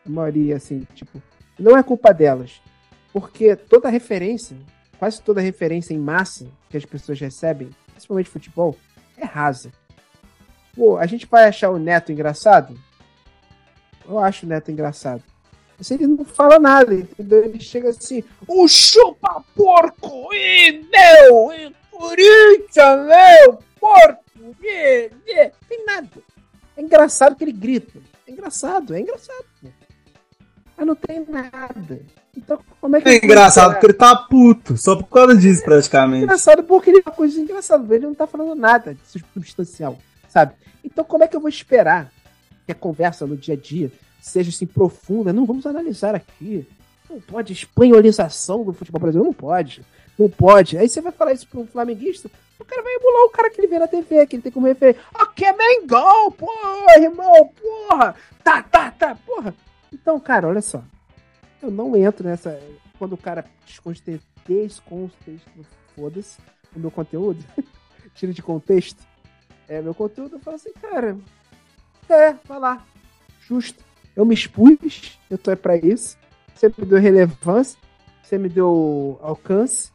A 0.06 0.10
maioria, 0.10 0.56
assim, 0.56 0.86
tipo. 0.94 1.22
Não 1.58 1.76
é 1.76 1.82
culpa 1.82 2.12
delas. 2.12 2.60
Porque 3.12 3.56
toda 3.56 3.88
referência, 3.88 4.56
quase 4.98 5.20
toda 5.20 5.40
referência 5.40 5.94
em 5.94 5.98
massa 5.98 6.48
que 6.68 6.76
as 6.76 6.84
pessoas 6.84 7.18
recebem, 7.18 7.70
principalmente 7.92 8.30
futebol, 8.30 8.76
é 9.16 9.24
rasa. 9.24 9.72
Pô, 10.74 10.96
a 10.96 11.06
gente 11.06 11.26
vai 11.26 11.48
achar 11.48 11.70
o 11.70 11.78
Neto 11.78 12.12
engraçado? 12.12 12.78
Eu 14.06 14.18
acho 14.18 14.46
o 14.46 14.48
Neto 14.48 14.70
engraçado. 14.70 15.22
Mas 15.78 15.90
ele 15.92 16.08
não 16.08 16.24
fala 16.24 16.58
nada, 16.58 16.92
entendeu? 16.92 17.44
Ele 17.44 17.60
chega 17.60 17.90
assim, 17.90 18.24
o 18.48 18.66
chupa 18.66 19.44
porco, 19.54 20.28
e 20.34 20.84
meu, 20.90 21.52
e 21.52 21.72
Corinthians, 21.88 23.06
meu, 23.06 23.58
porco, 23.78 24.24
e, 24.60 25.10
e. 25.24 25.52
tem 25.68 25.84
nada. 25.86 26.10
É 26.76 26.82
engraçado 26.82 27.36
que 27.36 27.44
ele 27.44 27.52
grita. 27.52 28.00
É 28.26 28.32
engraçado, 28.32 28.94
é 28.94 29.00
engraçado. 29.00 29.44
Mas 30.76 30.86
não 30.86 30.96
tem 30.96 31.24
nada. 31.28 32.00
Então, 32.36 32.60
como 32.80 32.96
é 32.96 33.00
que. 33.00 33.08
É 33.08 33.16
engraçado 33.16 33.72
porque 33.72 33.86
ele 33.86 33.94
tá 33.94 34.16
puto, 34.16 34.76
só 34.76 34.96
por 34.96 35.06
causa 35.06 35.36
disso, 35.36 35.62
praticamente. 35.62 36.22
É 36.22 36.24
engraçado 36.24 36.64
porque 36.64 36.90
ele 36.90 36.98
é 36.98 37.02
uma 37.06 37.14
coisa 37.14 37.40
engraçada, 37.40 37.94
ele 37.94 38.06
não 38.06 38.14
tá 38.14 38.26
falando 38.26 38.54
nada 38.56 38.94
de 38.94 39.00
substancial, 39.32 39.96
sabe? 40.28 40.54
Então, 40.82 41.04
como 41.04 41.22
é 41.22 41.28
que 41.28 41.36
eu 41.36 41.40
vou 41.40 41.48
esperar 41.48 42.12
que 42.66 42.72
a 42.72 42.74
conversa 42.74 43.26
no 43.26 43.36
dia 43.36 43.54
a 43.54 43.56
dia 43.56 43.92
seja 44.20 44.50
assim 44.50 44.66
profunda. 44.66 45.32
Não 45.32 45.46
vamos 45.46 45.66
analisar 45.66 46.14
aqui. 46.14 46.66
Não 47.08 47.20
pode 47.20 47.52
espanholização 47.52 48.64
do 48.64 48.72
futebol 48.72 49.00
brasileiro. 49.00 49.30
Não 49.30 49.34
pode. 49.34 49.82
Não 50.18 50.28
pode. 50.28 50.76
Aí 50.76 50.88
você 50.88 51.00
vai 51.00 51.12
falar 51.12 51.32
isso 51.32 51.46
para 51.46 51.60
um 51.60 51.66
flamenguista, 51.66 52.30
o 52.58 52.64
cara 52.64 52.82
vai 52.82 52.92
emular 52.94 53.24
o 53.26 53.30
cara 53.30 53.50
que 53.50 53.60
ele 53.60 53.68
vê 53.68 53.78
na 53.78 53.86
TV, 53.86 54.26
que 54.26 54.36
ele 54.36 54.42
tem 54.42 54.50
como 54.50 54.66
referência. 54.66 55.00
Aqui 55.14 55.44
é 55.44 55.52
Mengão, 55.52 56.32
porra, 56.32 56.98
irmão, 56.98 57.48
porra. 57.48 58.16
Tá, 58.42 58.62
tá, 58.62 58.90
tá, 58.90 59.14
porra. 59.14 59.54
Então, 59.92 60.18
cara, 60.18 60.48
olha 60.48 60.60
só. 60.60 60.82
Eu 61.62 61.70
não 61.70 61.96
entro 61.96 62.26
nessa. 62.26 62.60
Quando 62.98 63.12
o 63.12 63.18
cara 63.18 63.44
descontexto, 63.64 64.82
foda-se, 65.94 66.38
o 66.74 66.80
meu 66.80 66.90
conteúdo, 66.90 67.44
tira 68.12 68.32
de 68.32 68.42
contexto, 68.42 69.00
é 69.68 69.80
meu 69.80 69.94
conteúdo, 69.94 70.34
eu 70.36 70.40
falo 70.40 70.56
assim, 70.56 70.72
cara, 70.72 71.16
é, 72.08 72.32
vai 72.44 72.58
lá, 72.58 72.84
justo. 73.40 73.84
Eu 74.18 74.24
me 74.24 74.34
expus, 74.34 75.16
eu 75.30 75.38
tô 75.38 75.50
aí 75.50 75.56
pra 75.56 75.76
isso. 75.76 76.18
Você 76.52 76.66
me 76.76 76.84
deu 76.84 76.98
relevância, 76.98 77.78
você 78.20 78.36
me 78.36 78.48
deu 78.48 79.16
alcance. 79.22 79.92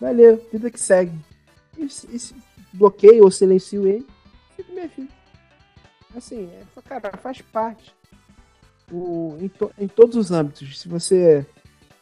Valeu, 0.00 0.44
vida 0.50 0.68
que 0.72 0.80
segue. 0.80 1.16
E, 1.78 1.84
e 1.84 2.18
bloqueio 2.72 3.22
ou 3.22 3.30
silencio 3.30 3.86
ele, 3.86 4.04
fica 4.56 4.72
minha 4.72 4.88
vida. 4.88 5.12
Assim, 6.16 6.50
é, 6.52 6.80
cara, 6.82 7.16
faz 7.18 7.40
parte. 7.40 7.94
O, 8.90 9.36
em, 9.40 9.46
to, 9.46 9.70
em 9.78 9.86
todos 9.86 10.16
os 10.16 10.32
âmbitos. 10.32 10.80
Se 10.80 10.88
você, 10.88 11.46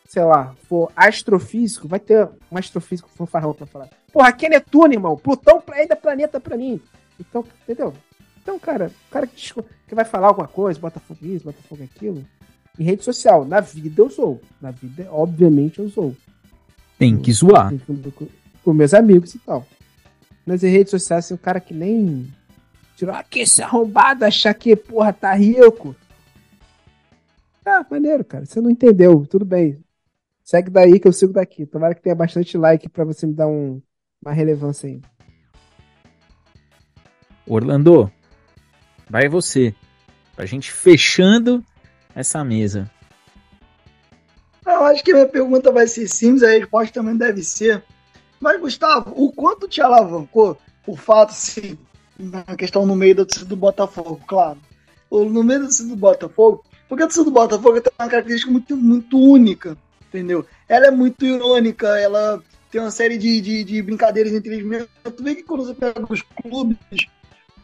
sei 0.06 0.24
lá, 0.24 0.54
for 0.66 0.90
astrofísico, 0.96 1.86
vai 1.86 2.00
ter 2.00 2.26
um 2.50 2.56
astrofísico 2.56 3.10
fanfarrão 3.10 3.52
pra 3.52 3.66
falar. 3.66 3.90
Porra, 4.10 4.28
aqui 4.28 4.46
é 4.46 4.48
Netuno, 4.48 4.94
irmão. 4.94 5.18
Plutão 5.18 5.62
ainda 5.72 5.92
é 5.92 5.96
planeta 5.98 6.40
pra 6.40 6.56
mim. 6.56 6.80
Então, 7.20 7.44
entendeu? 7.62 7.92
Então, 8.46 8.60
cara, 8.60 8.92
o 9.08 9.10
cara 9.10 9.26
que, 9.26 9.52
que 9.88 9.94
vai 9.96 10.04
falar 10.04 10.28
alguma 10.28 10.46
coisa, 10.46 10.78
Botafogo 10.78 11.18
isso, 11.26 11.44
Botafogo 11.44 11.82
aquilo, 11.82 12.24
em 12.78 12.84
rede 12.84 13.02
social, 13.02 13.44
na 13.44 13.58
vida 13.58 14.00
eu 14.00 14.08
sou. 14.08 14.40
Na 14.60 14.70
vida, 14.70 15.08
obviamente, 15.10 15.80
eu 15.80 15.90
sou. 15.90 16.14
Tem 16.96 17.18
que 17.18 17.32
zoar. 17.32 17.74
Com, 17.84 18.00
com, 18.12 18.28
com 18.62 18.72
meus 18.72 18.94
amigos 18.94 19.34
e 19.34 19.40
tal. 19.40 19.66
Mas 20.46 20.62
em 20.62 20.70
redes 20.70 20.92
sociais, 20.92 21.24
assim, 21.24 21.34
o 21.34 21.38
cara 21.38 21.58
que 21.58 21.74
nem 21.74 22.32
tirou, 22.94 23.16
ah, 23.16 23.24
que 23.24 23.40
esse 23.40 23.60
arrombado 23.60 24.24
achar 24.24 24.54
que, 24.54 24.76
porra, 24.76 25.12
tá 25.12 25.34
rico. 25.34 25.96
Ah, 27.64 27.84
maneiro, 27.90 28.24
cara. 28.24 28.46
Você 28.46 28.60
não 28.60 28.70
entendeu. 28.70 29.26
Tudo 29.26 29.44
bem. 29.44 29.82
Segue 30.44 30.70
daí 30.70 31.00
que 31.00 31.08
eu 31.08 31.12
sigo 31.12 31.32
daqui. 31.32 31.66
Tomara 31.66 31.96
que 31.96 32.00
tenha 32.00 32.14
bastante 32.14 32.56
like 32.56 32.88
para 32.88 33.04
você 33.04 33.26
me 33.26 33.34
dar 33.34 33.48
um, 33.48 33.82
uma 34.22 34.32
relevância 34.32 34.88
aí. 34.88 35.02
Orlando, 37.44 38.10
Vai 39.08 39.28
você. 39.28 39.74
Pra 40.34 40.46
gente 40.46 40.70
fechando 40.70 41.64
essa 42.14 42.44
mesa. 42.44 42.90
Eu 44.66 44.84
acho 44.84 45.04
que 45.04 45.12
a 45.12 45.14
minha 45.14 45.28
pergunta 45.28 45.70
vai 45.70 45.86
ser 45.86 46.08
simples, 46.08 46.42
a 46.42 46.48
resposta 46.48 46.94
também 46.94 47.16
deve 47.16 47.42
ser. 47.42 47.82
Mas, 48.40 48.60
Gustavo, 48.60 49.12
o 49.16 49.32
quanto 49.32 49.68
te 49.68 49.80
alavancou 49.80 50.58
o 50.86 50.96
fato, 50.96 51.30
assim, 51.30 51.78
na 52.18 52.42
questão 52.56 52.84
no 52.84 52.96
meio 52.96 53.14
da 53.14 53.24
torcida 53.24 53.46
do 53.46 53.56
Botafogo, 53.56 54.20
claro. 54.26 54.58
No 55.10 55.42
meio 55.42 55.60
da 55.60 55.66
torcida 55.66 55.88
do 55.88 55.96
Botafogo, 55.96 56.64
porque 56.88 57.02
a 57.02 57.06
torcida 57.06 57.24
do 57.24 57.30
Botafogo 57.30 57.80
tem 57.80 57.92
uma 57.98 58.08
característica 58.08 58.50
muito, 58.50 58.76
muito 58.76 59.18
única, 59.18 59.76
entendeu? 60.08 60.44
Ela 60.68 60.88
é 60.88 60.90
muito 60.90 61.24
irônica, 61.24 61.86
ela 61.98 62.42
tem 62.70 62.80
uma 62.80 62.90
série 62.90 63.16
de, 63.16 63.40
de, 63.40 63.64
de 63.64 63.82
brincadeiras 63.82 64.32
entre 64.32 64.54
eles 64.54 64.66
mesmos. 64.66 64.88
Tu 65.04 65.22
vê 65.22 65.34
que 65.34 65.42
quando 65.44 65.64
você 65.64 65.74
pega 65.74 66.04
os 66.08 66.22
clubes 66.22 66.76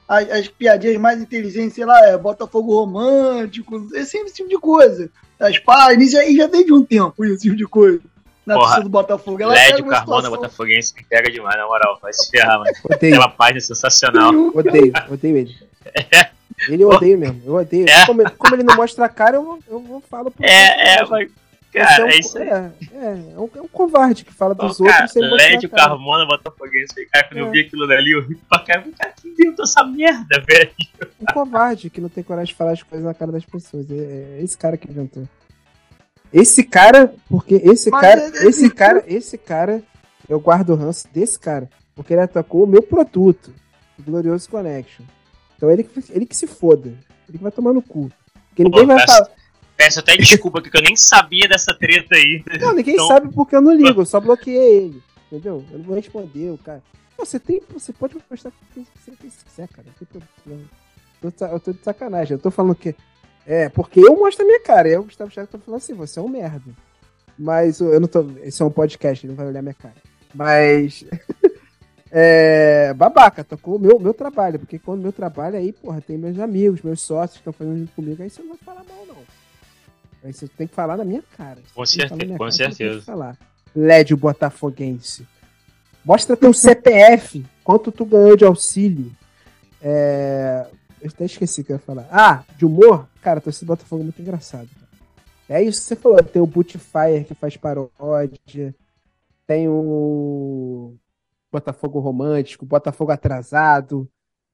as, 0.08 0.30
as, 0.30 0.48
piadinhas 0.48 0.96
mais 0.98 1.20
inteligentes, 1.20 1.74
sei 1.74 1.84
lá, 1.84 2.06
é 2.06 2.16
Botafogo 2.16 2.74
romântico, 2.74 3.88
esse, 3.94 4.18
esse 4.18 4.34
tipo 4.34 4.48
de 4.48 4.58
coisa. 4.58 5.10
As 5.38 5.58
páginas, 5.58 6.12
e 6.12 6.36
já, 6.36 6.46
vem 6.46 6.64
de 6.64 6.72
um 6.72 6.84
tempo 6.84 7.24
esse 7.24 7.42
tipo 7.42 7.56
de 7.56 7.64
coisa. 7.64 8.00
Na 8.44 8.54
Porra, 8.54 8.80
do 8.80 8.88
Botafogo. 8.88 9.40
Ela 9.40 9.52
Lédio 9.52 9.86
Carmona, 9.86 10.22
situação... 10.22 10.30
Botafoguense, 10.30 10.94
me 10.96 11.04
pega 11.04 11.30
demais, 11.30 11.56
na 11.56 11.66
moral. 11.66 11.98
Vai 12.02 12.12
se 12.12 12.28
ferrar, 12.28 12.58
mano. 12.58 12.70
Odeio. 12.84 13.14
Aquela 13.14 13.28
página 13.28 13.58
é 13.58 13.60
sensacional. 13.60 14.30
Odeio, 14.52 14.92
odeio 15.10 15.36
ele. 15.36 15.56
Ele 16.68 16.84
eu 16.84 16.90
odeio 16.90 17.18
mesmo, 17.18 17.42
eu 17.44 17.54
odeio. 17.54 17.88
É. 17.88 18.06
Como, 18.06 18.22
como, 18.32 18.54
ele 18.54 18.62
não 18.62 18.76
mostra 18.76 19.06
a 19.06 19.08
cara, 19.08 19.36
eu, 19.36 19.58
eu, 19.68 19.84
eu 19.88 20.02
falo 20.08 20.30
por 20.30 20.44
É, 20.44 20.98
é, 20.98 21.04
mas 21.06 21.28
Cara, 21.72 22.02
é, 22.02 22.04
um, 22.04 22.08
é 22.08 22.18
isso 22.18 22.38
aí. 22.38 22.48
É, 22.48 22.72
é, 22.92 23.32
é, 23.34 23.38
um, 23.38 23.48
é 23.56 23.62
um 23.62 23.68
covarde 23.68 24.24
que 24.24 24.32
fala 24.32 24.54
dos 24.54 24.78
outros 24.78 25.10
sem 25.10 25.22
Led, 25.22 25.66
o 25.66 25.70
Carmona, 25.70 26.26
Botafoguense. 26.26 27.06
Cara, 27.10 27.28
quando 27.28 27.38
é. 27.38 27.40
eu 27.40 27.50
vi 27.50 27.60
aquilo 27.60 27.88
dali, 27.88 28.12
eu 28.12 28.20
ri 28.20 28.34
pra 28.34 28.58
caramba. 28.58 28.90
Cara, 28.98 29.12
que 29.12 29.28
inventou 29.28 29.64
essa 29.64 29.82
merda, 29.82 30.44
velho? 30.46 30.70
Um 31.18 31.24
covarde 31.32 31.88
que 31.88 32.00
não 32.00 32.10
tem 32.10 32.22
coragem 32.22 32.52
de 32.52 32.58
falar 32.58 32.72
as 32.72 32.82
coisas 32.82 33.06
na 33.06 33.14
cara 33.14 33.32
das 33.32 33.44
pessoas. 33.46 33.90
É, 33.90 33.94
é 33.94 34.40
esse 34.42 34.58
cara 34.58 34.76
que 34.76 34.90
inventou. 34.90 35.26
Esse 36.30 36.62
cara, 36.62 37.14
porque 37.28 37.54
esse 37.54 37.90
Mas 37.90 38.00
cara, 38.02 38.20
é, 38.20 38.44
é 38.44 38.46
esse 38.46 38.70
cara, 38.70 39.04
esse 39.06 39.38
cara, 39.38 39.82
eu 40.28 40.38
guardo 40.38 40.70
o 40.70 40.76
ranço 40.76 41.08
desse 41.12 41.38
cara, 41.38 41.70
porque 41.94 42.12
ele 42.12 42.22
atacou 42.22 42.64
o 42.64 42.66
meu 42.66 42.82
produto, 42.82 43.52
o 43.98 44.02
Glorioso 44.02 44.48
Connection. 44.48 45.04
Então 45.56 45.70
ele, 45.70 45.88
ele 46.10 46.26
que 46.26 46.36
se 46.36 46.46
foda. 46.46 46.88
Ele 47.28 47.38
que 47.38 47.42
vai 47.42 47.52
tomar 47.52 47.72
no 47.72 47.80
cu. 47.80 48.10
Porque 48.48 48.64
ninguém 48.64 48.86
Pô, 48.86 48.94
vai 48.94 49.06
falar. 49.06 49.30
Peço 49.82 49.98
até 49.98 50.16
desculpa, 50.16 50.62
que 50.62 50.76
eu 50.76 50.82
nem 50.82 50.94
sabia 50.94 51.48
dessa 51.48 51.74
treta 51.74 52.14
aí. 52.14 52.44
Não, 52.60 52.72
ninguém 52.72 52.94
então... 52.94 53.08
sabe 53.08 53.32
porque 53.34 53.56
eu 53.56 53.60
não 53.60 53.74
ligo, 53.74 54.02
eu 54.02 54.06
só 54.06 54.20
bloqueei 54.20 54.84
ele. 54.84 55.02
Entendeu? 55.26 55.64
Eu 55.72 55.78
não 55.78 55.84
vou 55.84 55.96
responder 55.96 56.50
o 56.50 56.58
cara. 56.58 56.80
Você 57.18 57.40
tem. 57.40 57.60
Você 57.72 57.92
pode 57.92 58.14
postar 58.14 58.50
o 58.50 58.52
que 58.72 58.86
você 59.04 59.10
quiser, 59.10 59.66
cara. 59.68 59.88
Não 59.88 60.06
tem 60.06 60.22
problema. 60.44 60.70
Eu 61.20 61.32
tô, 61.32 61.44
eu 61.46 61.60
tô 61.60 61.72
de 61.72 61.82
sacanagem. 61.82 62.34
Eu 62.36 62.38
tô 62.38 62.50
falando 62.50 62.76
que. 62.76 62.94
É, 63.44 63.68
porque 63.68 63.98
eu 63.98 64.16
mostro 64.16 64.44
a 64.44 64.46
minha 64.46 64.60
cara. 64.60 64.88
Eu, 64.88 65.02
Gustavo 65.02 65.32
Chagas, 65.32 65.50
tô 65.50 65.58
falando 65.58 65.80
assim, 65.80 65.94
você 65.94 66.20
é 66.20 66.22
um 66.22 66.28
merda. 66.28 66.70
Mas 67.36 67.80
eu 67.80 67.98
não 67.98 68.06
tô. 68.06 68.24
Esse 68.44 68.62
é 68.62 68.64
um 68.64 68.70
podcast, 68.70 69.26
ele 69.26 69.32
não 69.32 69.36
vai 69.36 69.48
olhar 69.48 69.62
minha 69.62 69.74
cara. 69.74 69.96
Mas. 70.32 71.04
é, 72.08 72.94
babaca, 72.94 73.42
tocou 73.42 73.76
o 73.76 73.80
meu, 73.80 73.98
meu 73.98 74.14
trabalho. 74.14 74.60
Porque 74.60 74.78
quando 74.78 75.02
meu 75.02 75.12
trabalho 75.12 75.56
aí, 75.56 75.72
porra, 75.72 76.00
tem 76.00 76.16
meus 76.16 76.38
amigos, 76.38 76.82
meus 76.82 77.00
sócios 77.00 77.32
que 77.32 77.38
estão 77.38 77.52
fazendo 77.52 77.78
junto 77.78 77.92
comigo, 77.94 78.22
aí 78.22 78.30
você 78.30 78.42
não 78.42 78.50
vai 78.50 78.58
falar 78.58 78.84
mal, 78.84 79.06
não. 79.08 79.31
Aí 80.24 80.32
você 80.32 80.46
tem 80.46 80.66
que 80.66 80.74
falar 80.74 80.96
na 80.96 81.04
minha 81.04 81.22
cara. 81.36 81.58
Com, 81.74 81.84
certe 81.84 82.26
com 82.26 82.38
cara, 82.38 82.52
certeza. 82.52 83.02
Falar. 83.02 83.36
Lédio 83.74 84.16
Botafoguense. 84.16 85.26
Mostra 86.04 86.36
teu 86.36 86.52
CPF. 86.52 87.44
Quanto 87.64 87.90
tu 87.90 88.04
ganhou 88.04 88.36
de 88.36 88.44
auxílio. 88.44 89.10
É... 89.80 90.66
Eu 91.00 91.08
até 91.08 91.24
esqueci 91.24 91.62
o 91.62 91.64
que 91.64 91.72
eu 91.72 91.76
ia 91.76 91.80
falar. 91.80 92.06
Ah, 92.10 92.44
de 92.56 92.64
humor? 92.64 93.08
Cara, 93.20 93.40
torcida 93.40 93.66
Botafogo 93.66 94.02
é 94.02 94.04
muito 94.04 94.22
engraçado. 94.22 94.68
É 95.48 95.60
isso 95.60 95.80
que 95.80 95.88
você 95.88 95.96
falou. 95.96 96.22
Tem 96.22 96.40
o 96.40 96.46
Bootfire 96.46 97.24
que 97.26 97.34
faz 97.34 97.56
paródia. 97.56 98.74
Tem 99.44 99.68
o 99.68 100.94
Botafogo 101.50 101.98
romântico, 101.98 102.64
Botafogo 102.64 103.10
atrasado. 103.10 104.08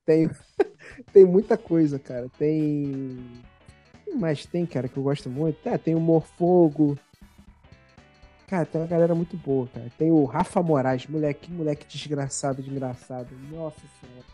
Tem, 0.07 0.31
tem 1.13 1.27
muita 1.27 1.59
coisa, 1.59 1.99
cara. 1.99 2.29
Tem 2.39 3.19
mas 4.15 4.47
tem, 4.47 4.65
cara, 4.67 4.89
que 4.89 4.97
eu 4.97 5.03
gosto 5.03 5.29
muito? 5.29 5.59
É, 5.69 5.77
tem 5.79 5.95
o 5.95 6.01
Morfogo. 6.01 6.99
Cara, 8.47 8.65
tem 8.65 8.81
uma 8.81 8.87
galera 8.87 9.15
muito 9.15 9.37
boa, 9.37 9.69
cara. 9.73 9.87
Tem 9.99 10.11
o 10.11 10.25
Rafa 10.25 10.63
Moraes, 10.63 11.07
moleque, 11.07 11.53
moleque 11.53 11.87
desgraçado, 11.87 12.63
desgraçado. 12.63 13.29
Nossa 13.51 13.77
senhora. 14.01 14.27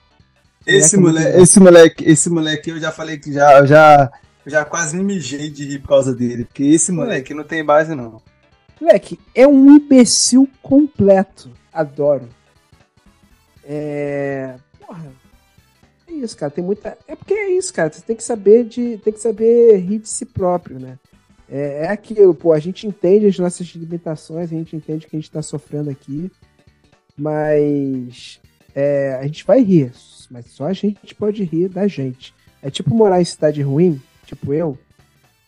Esse 0.67 0.97
moleque, 0.97 1.27
moleque 1.27 1.43
esse 1.43 1.61
moleque, 1.61 2.05
esse 2.05 2.31
moleque, 2.31 2.71
eu 2.71 2.81
já 2.81 2.93
falei 2.93 3.19
que 3.19 3.33
já, 3.33 3.59
eu 3.59 3.67
já, 3.67 4.11
já 4.47 4.65
quase 4.65 4.97
me 4.97 5.03
mijei 5.03 5.51
de 5.51 5.67
rir 5.67 5.81
por 5.81 5.89
causa 5.89 6.15
dele. 6.15 6.45
Porque 6.45 6.63
esse 6.63 6.93
moleque 6.93 7.35
não 7.35 7.45
tem 7.45 7.65
base, 7.65 7.95
não. 7.95 8.23
Moleque, 8.81 9.19
é 9.35 9.47
um 9.47 9.77
imbecil 9.77 10.49
completo. 10.63 11.51
Adoro. 11.73 12.29
É... 13.65 14.55
porra. 14.79 15.24
É 16.15 16.25
isso, 16.25 16.37
cara. 16.37 16.51
Tem 16.51 16.65
muita. 16.65 16.97
É 17.09 17.17
porque 17.17 17.35
é 17.35 17.51
isso, 17.51 17.73
cara. 17.73 17.93
Você 17.93 18.03
tem 18.03 18.15
que 18.15 18.23
saber 18.23 18.65
de. 18.65 18.99
Tem 18.99 19.13
que 19.13 19.21
saber 19.21 19.77
rir 19.79 19.99
de 19.99 20.09
si 20.09 20.25
próprio, 20.25 20.79
né? 20.79 20.99
É, 21.49 21.85
é 21.85 21.89
aquilo, 21.89 22.35
pô, 22.35 22.53
a 22.53 22.59
gente 22.59 22.87
entende 22.87 23.27
as 23.27 23.39
nossas 23.39 23.67
limitações, 23.69 24.51
a 24.51 24.57
gente 24.57 24.75
entende 24.75 25.07
que 25.07 25.15
a 25.15 25.21
gente 25.21 25.31
tá 25.31 25.43
sofrendo 25.43 25.91
aqui, 25.91 26.31
mas 27.17 28.41
é, 28.75 29.19
a 29.21 29.27
gente 29.27 29.45
vai 29.45 29.63
rir, 29.63 29.93
mas 30.31 30.47
só 30.47 30.65
a 30.65 30.73
gente 30.73 31.15
pode 31.15 31.45
rir 31.45 31.69
da 31.69 31.87
gente. 31.87 32.35
É 32.63 32.71
tipo 32.71 32.95
morar 32.95 33.21
em 33.21 33.25
cidade 33.27 33.61
ruim, 33.61 34.01
tipo 34.25 34.55
eu, 34.55 34.79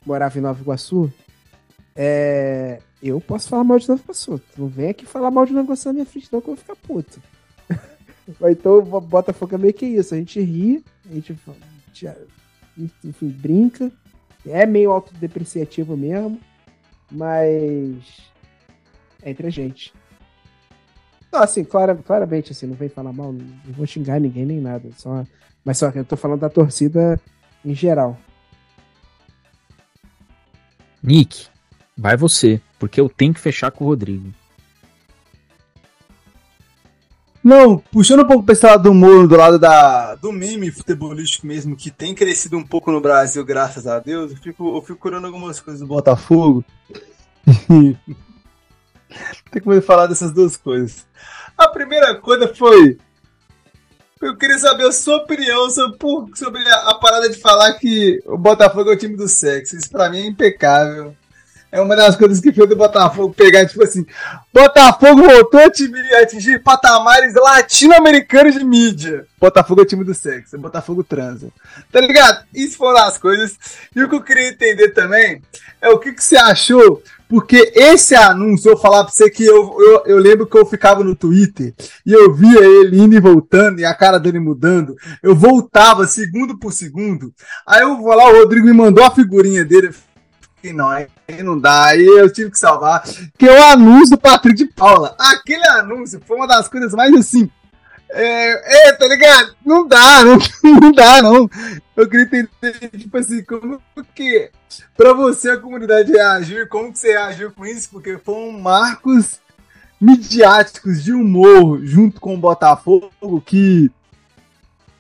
morava 0.04 0.38
em 0.38 0.42
Nova 0.42 0.60
Iguaçu, 0.60 1.10
é, 1.96 2.78
eu 3.02 3.18
posso 3.18 3.48
falar 3.48 3.64
mal 3.64 3.78
de 3.78 3.88
Nova 3.88 4.02
Iguaçu. 4.02 4.40
Não 4.58 4.68
vem 4.68 4.90
aqui 4.90 5.06
falar 5.06 5.30
mal 5.30 5.46
de 5.46 5.54
Nova 5.54 5.64
Iguaçu 5.64 5.88
na 5.88 5.94
minha 5.94 6.06
frente, 6.06 6.28
não, 6.30 6.42
que 6.42 6.50
eu 6.50 6.54
vou 6.54 6.62
ficar 6.62 6.76
puto. 6.76 7.22
Então, 8.42 8.82
Botafogo 8.82 9.54
é 9.54 9.58
meio 9.58 9.74
que 9.74 9.86
isso. 9.86 10.14
A 10.14 10.18
gente 10.18 10.40
ri, 10.40 10.84
a 11.08 11.14
gente, 11.14 11.36
enfim, 13.04 13.28
brinca. 13.28 13.90
É 14.44 14.64
meio 14.64 14.92
autodepreciativo 14.92 15.96
mesmo, 15.96 16.40
mas 17.10 18.30
é 19.22 19.30
entre 19.30 19.46
a 19.46 19.50
gente. 19.50 19.92
Não, 21.32 21.42
assim, 21.42 21.64
clara, 21.64 21.94
claramente, 21.94 22.52
assim, 22.52 22.66
não 22.66 22.74
vem 22.74 22.88
falar 22.88 23.12
mal, 23.12 23.32
não 23.32 23.44
vou 23.72 23.86
xingar 23.86 24.20
ninguém 24.20 24.46
nem 24.46 24.60
nada. 24.60 24.88
Só, 24.96 25.24
mas 25.64 25.78
só 25.78 25.90
que 25.90 25.98
eu 25.98 26.04
tô 26.04 26.16
falando 26.16 26.40
da 26.40 26.48
torcida 26.48 27.20
em 27.64 27.74
geral. 27.74 28.16
Nick, 31.02 31.48
vai 31.96 32.16
você, 32.16 32.60
porque 32.78 33.00
eu 33.00 33.08
tenho 33.08 33.34
que 33.34 33.40
fechar 33.40 33.70
com 33.70 33.84
o 33.84 33.88
Rodrigo. 33.88 34.32
Não, 37.46 37.78
puxando 37.78 38.24
um 38.24 38.26
pouco 38.26 38.42
pra 38.42 38.54
esse 38.54 38.66
lado 38.66 38.82
do 38.82 38.90
humor, 38.90 39.28
do 39.28 39.36
lado 39.36 39.56
da, 39.56 40.16
do 40.16 40.32
meme 40.32 40.68
futebolístico 40.68 41.46
mesmo, 41.46 41.76
que 41.76 41.92
tem 41.92 42.12
crescido 42.12 42.58
um 42.58 42.66
pouco 42.66 42.90
no 42.90 43.00
Brasil, 43.00 43.44
graças 43.44 43.86
a 43.86 44.00
Deus, 44.00 44.32
eu 44.32 44.36
fico, 44.36 44.76
eu 44.76 44.82
fico 44.82 44.98
curando 44.98 45.28
algumas 45.28 45.60
coisas 45.60 45.80
do 45.80 45.86
Botafogo. 45.86 46.64
tem 49.52 49.62
como 49.62 49.80
falar 49.80 50.08
dessas 50.08 50.32
duas 50.32 50.56
coisas. 50.56 51.06
A 51.56 51.68
primeira 51.68 52.16
coisa 52.16 52.52
foi 52.52 52.98
eu 54.20 54.36
queria 54.36 54.58
saber 54.58 54.88
a 54.88 54.90
sua 54.90 55.18
opinião 55.18 55.70
sobre, 55.70 55.96
sobre 56.34 56.68
a, 56.68 56.90
a, 56.90 56.94
parada 56.96 57.30
de 57.30 57.38
falar 57.38 57.74
que 57.74 58.20
o 58.26 58.36
Botafogo 58.36 58.90
é 58.90 58.94
o 58.94 58.98
time 58.98 59.16
do 59.16 59.28
sexo. 59.28 59.76
Isso 59.76 59.88
pra 59.88 60.10
mim 60.10 60.18
é 60.18 60.26
impecável. 60.26 61.16
É 61.70 61.80
uma 61.80 61.96
das 61.96 62.16
coisas 62.16 62.40
que 62.40 62.52
fez 62.52 62.70
o 62.70 62.76
Botafogo 62.76 63.34
pegar, 63.34 63.66
tipo 63.66 63.82
assim, 63.82 64.06
Botafogo 64.52 65.22
voltou 65.22 65.60
a 65.60 66.22
atingir 66.22 66.62
patamares 66.62 67.34
latino-americanos 67.34 68.54
de 68.54 68.64
mídia. 68.64 69.26
Botafogo 69.38 69.82
é 69.82 69.84
time 69.84 70.04
do 70.04 70.14
sexo, 70.14 70.58
Botafogo 70.58 71.04
transa. 71.04 71.48
Tá 71.92 72.00
ligado? 72.00 72.44
Isso 72.54 72.76
foram 72.76 73.00
as 73.00 73.18
coisas. 73.18 73.58
E 73.94 74.02
o 74.02 74.08
que 74.08 74.14
eu 74.14 74.22
queria 74.22 74.48
entender 74.48 74.90
também 74.90 75.42
é 75.80 75.88
o 75.88 75.98
que, 75.98 76.12
que 76.12 76.22
você 76.22 76.36
achou 76.36 77.02
porque 77.28 77.72
esse 77.74 78.14
anúncio, 78.14 78.70
eu 78.70 78.76
falar 78.76 79.02
pra 79.04 79.12
você 79.12 79.28
que 79.28 79.44
eu, 79.44 79.76
eu, 79.80 80.02
eu, 80.06 80.18
lembro 80.18 80.46
que 80.46 80.56
eu 80.56 80.64
ficava 80.64 81.02
no 81.02 81.16
Twitter 81.16 81.74
e 82.04 82.12
eu 82.12 82.32
via 82.32 82.64
ele 82.64 83.00
indo 83.00 83.16
e 83.16 83.20
voltando 83.20 83.80
e 83.80 83.84
a 83.84 83.94
cara 83.94 84.18
dele 84.18 84.38
mudando. 84.38 84.94
Eu 85.22 85.34
voltava 85.34 86.06
segundo 86.06 86.56
por 86.58 86.72
segundo. 86.72 87.34
Aí 87.66 87.82
eu 87.82 87.96
vou 87.96 88.14
lá, 88.14 88.30
o 88.30 88.38
Rodrigo 88.38 88.66
me 88.66 88.72
mandou 88.72 89.04
a 89.04 89.10
figurinha 89.10 89.64
dele. 89.64 89.90
Que 90.60 90.72
não, 90.72 90.88
aí 90.88 91.08
não 91.42 91.58
dá, 91.58 91.86
aí 91.86 92.04
eu 92.04 92.32
tive 92.32 92.50
que 92.50 92.58
salvar. 92.58 93.04
Que 93.38 93.48
é 93.48 93.60
o 93.60 93.64
anúncio 93.72 94.16
do 94.16 94.20
Patrick 94.20 94.56
de 94.56 94.66
Paula. 94.66 95.14
Aquele 95.18 95.66
anúncio 95.68 96.20
foi 96.26 96.36
uma 96.36 96.46
das 96.46 96.68
coisas 96.68 96.92
mais 96.92 97.14
assim 97.14 97.50
é, 98.10 98.88
é, 98.88 98.92
tá 98.92 99.06
ligado? 99.06 99.54
Não 99.64 99.86
dá, 99.86 100.22
não, 100.24 100.38
não 100.80 100.92
dá, 100.92 101.22
não. 101.22 101.48
Eu 101.96 102.08
queria 102.08 102.24
entender, 102.24 102.90
tipo 102.98 103.16
assim, 103.18 103.42
como 103.42 103.80
que 104.14 104.50
pra 104.96 105.12
você 105.12 105.50
a 105.50 105.58
comunidade 105.58 106.12
reagiu 106.12 106.68
como 106.68 106.92
que 106.92 106.98
você 106.98 107.12
reagiu 107.12 107.50
com 107.52 107.66
isso, 107.66 107.90
porque 107.90 108.18
foram 108.18 108.52
marcos 108.52 109.40
midiáticos 110.00 111.02
de 111.02 111.12
humor 111.12 111.80
junto 111.82 112.20
com 112.20 112.34
o 112.34 112.38
Botafogo 112.38 113.10
que 113.44 113.90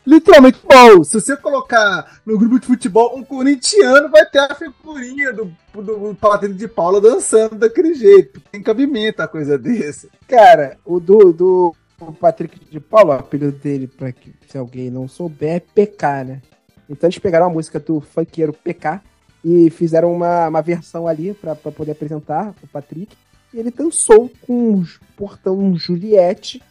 literalmente, 0.06 0.60
bom, 0.62 1.02
se 1.02 1.20
você 1.20 1.36
colocar 1.36 2.20
no 2.24 2.38
grupo 2.38 2.60
de 2.60 2.66
futebol, 2.66 3.18
um 3.18 3.24
corintiano 3.24 4.08
vai 4.08 4.24
ter 4.24 4.38
a 4.38 4.54
figurinha 4.54 5.32
do, 5.32 5.52
do, 5.74 5.82
do 5.82 6.14
Patrício 6.14 6.56
de 6.56 6.68
Paula 6.68 7.00
dançando 7.00 7.56
daquele 7.56 7.94
jeito. 7.94 8.40
Tem 8.52 8.62
cabimento 8.62 9.20
a 9.20 9.28
coisa 9.28 9.58
desse. 9.58 10.08
Cara, 10.28 10.78
o 10.84 11.00
do, 11.00 11.32
do 11.32 11.76
Patrick 12.20 12.64
de 12.70 12.78
Paulo, 12.78 13.10
o 13.10 13.12
apelido 13.14 13.52
dele, 13.52 13.88
pra 13.88 14.12
que 14.12 14.32
se 14.48 14.56
alguém 14.56 14.90
não 14.90 15.08
souber, 15.08 15.56
é 15.56 15.60
PK, 15.60 16.24
né? 16.24 16.42
Então 16.88 17.08
eles 17.08 17.18
pegaram 17.18 17.46
a 17.46 17.50
música 17.50 17.80
do 17.80 18.00
funkeiro 18.00 18.52
PK 18.52 19.00
e 19.44 19.70
fizeram 19.70 20.12
uma, 20.12 20.48
uma 20.48 20.62
versão 20.62 21.08
ali 21.08 21.34
para 21.34 21.56
poder 21.56 21.92
apresentar 21.92 22.54
o 22.62 22.66
Patrick. 22.68 23.16
E 23.52 23.58
ele 23.58 23.70
dançou 23.70 24.30
com 24.46 24.74
o 24.74 24.86
portão 25.16 25.76
Juliette. 25.76 26.62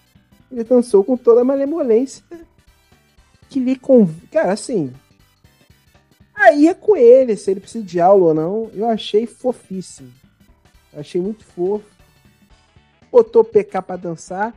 Ele 0.52 0.64
dançou 0.64 1.03
com 1.03 1.18
toda 1.18 1.41
a 1.41 1.44
malemolência 1.44 2.24
que 3.50 3.60
lhe 3.60 3.76
conv... 3.76 4.12
Cara, 4.32 4.54
assim. 4.54 4.94
Aí 6.34 6.68
é 6.68 6.74
com 6.74 6.96
ele, 6.96 7.36
se 7.36 7.50
ele 7.50 7.60
precisa 7.60 7.84
de 7.84 8.00
aula 8.00 8.26
ou 8.28 8.34
não. 8.34 8.72
Eu 8.74 8.88
achei 8.88 9.26
fofíssimo. 9.26 10.12
Achei 10.96 11.22
muito 11.22 11.44
fofo. 11.46 11.86
Botou 13.12 13.44
PK 13.44 13.82
pra 13.82 13.96
dançar. 13.96 14.54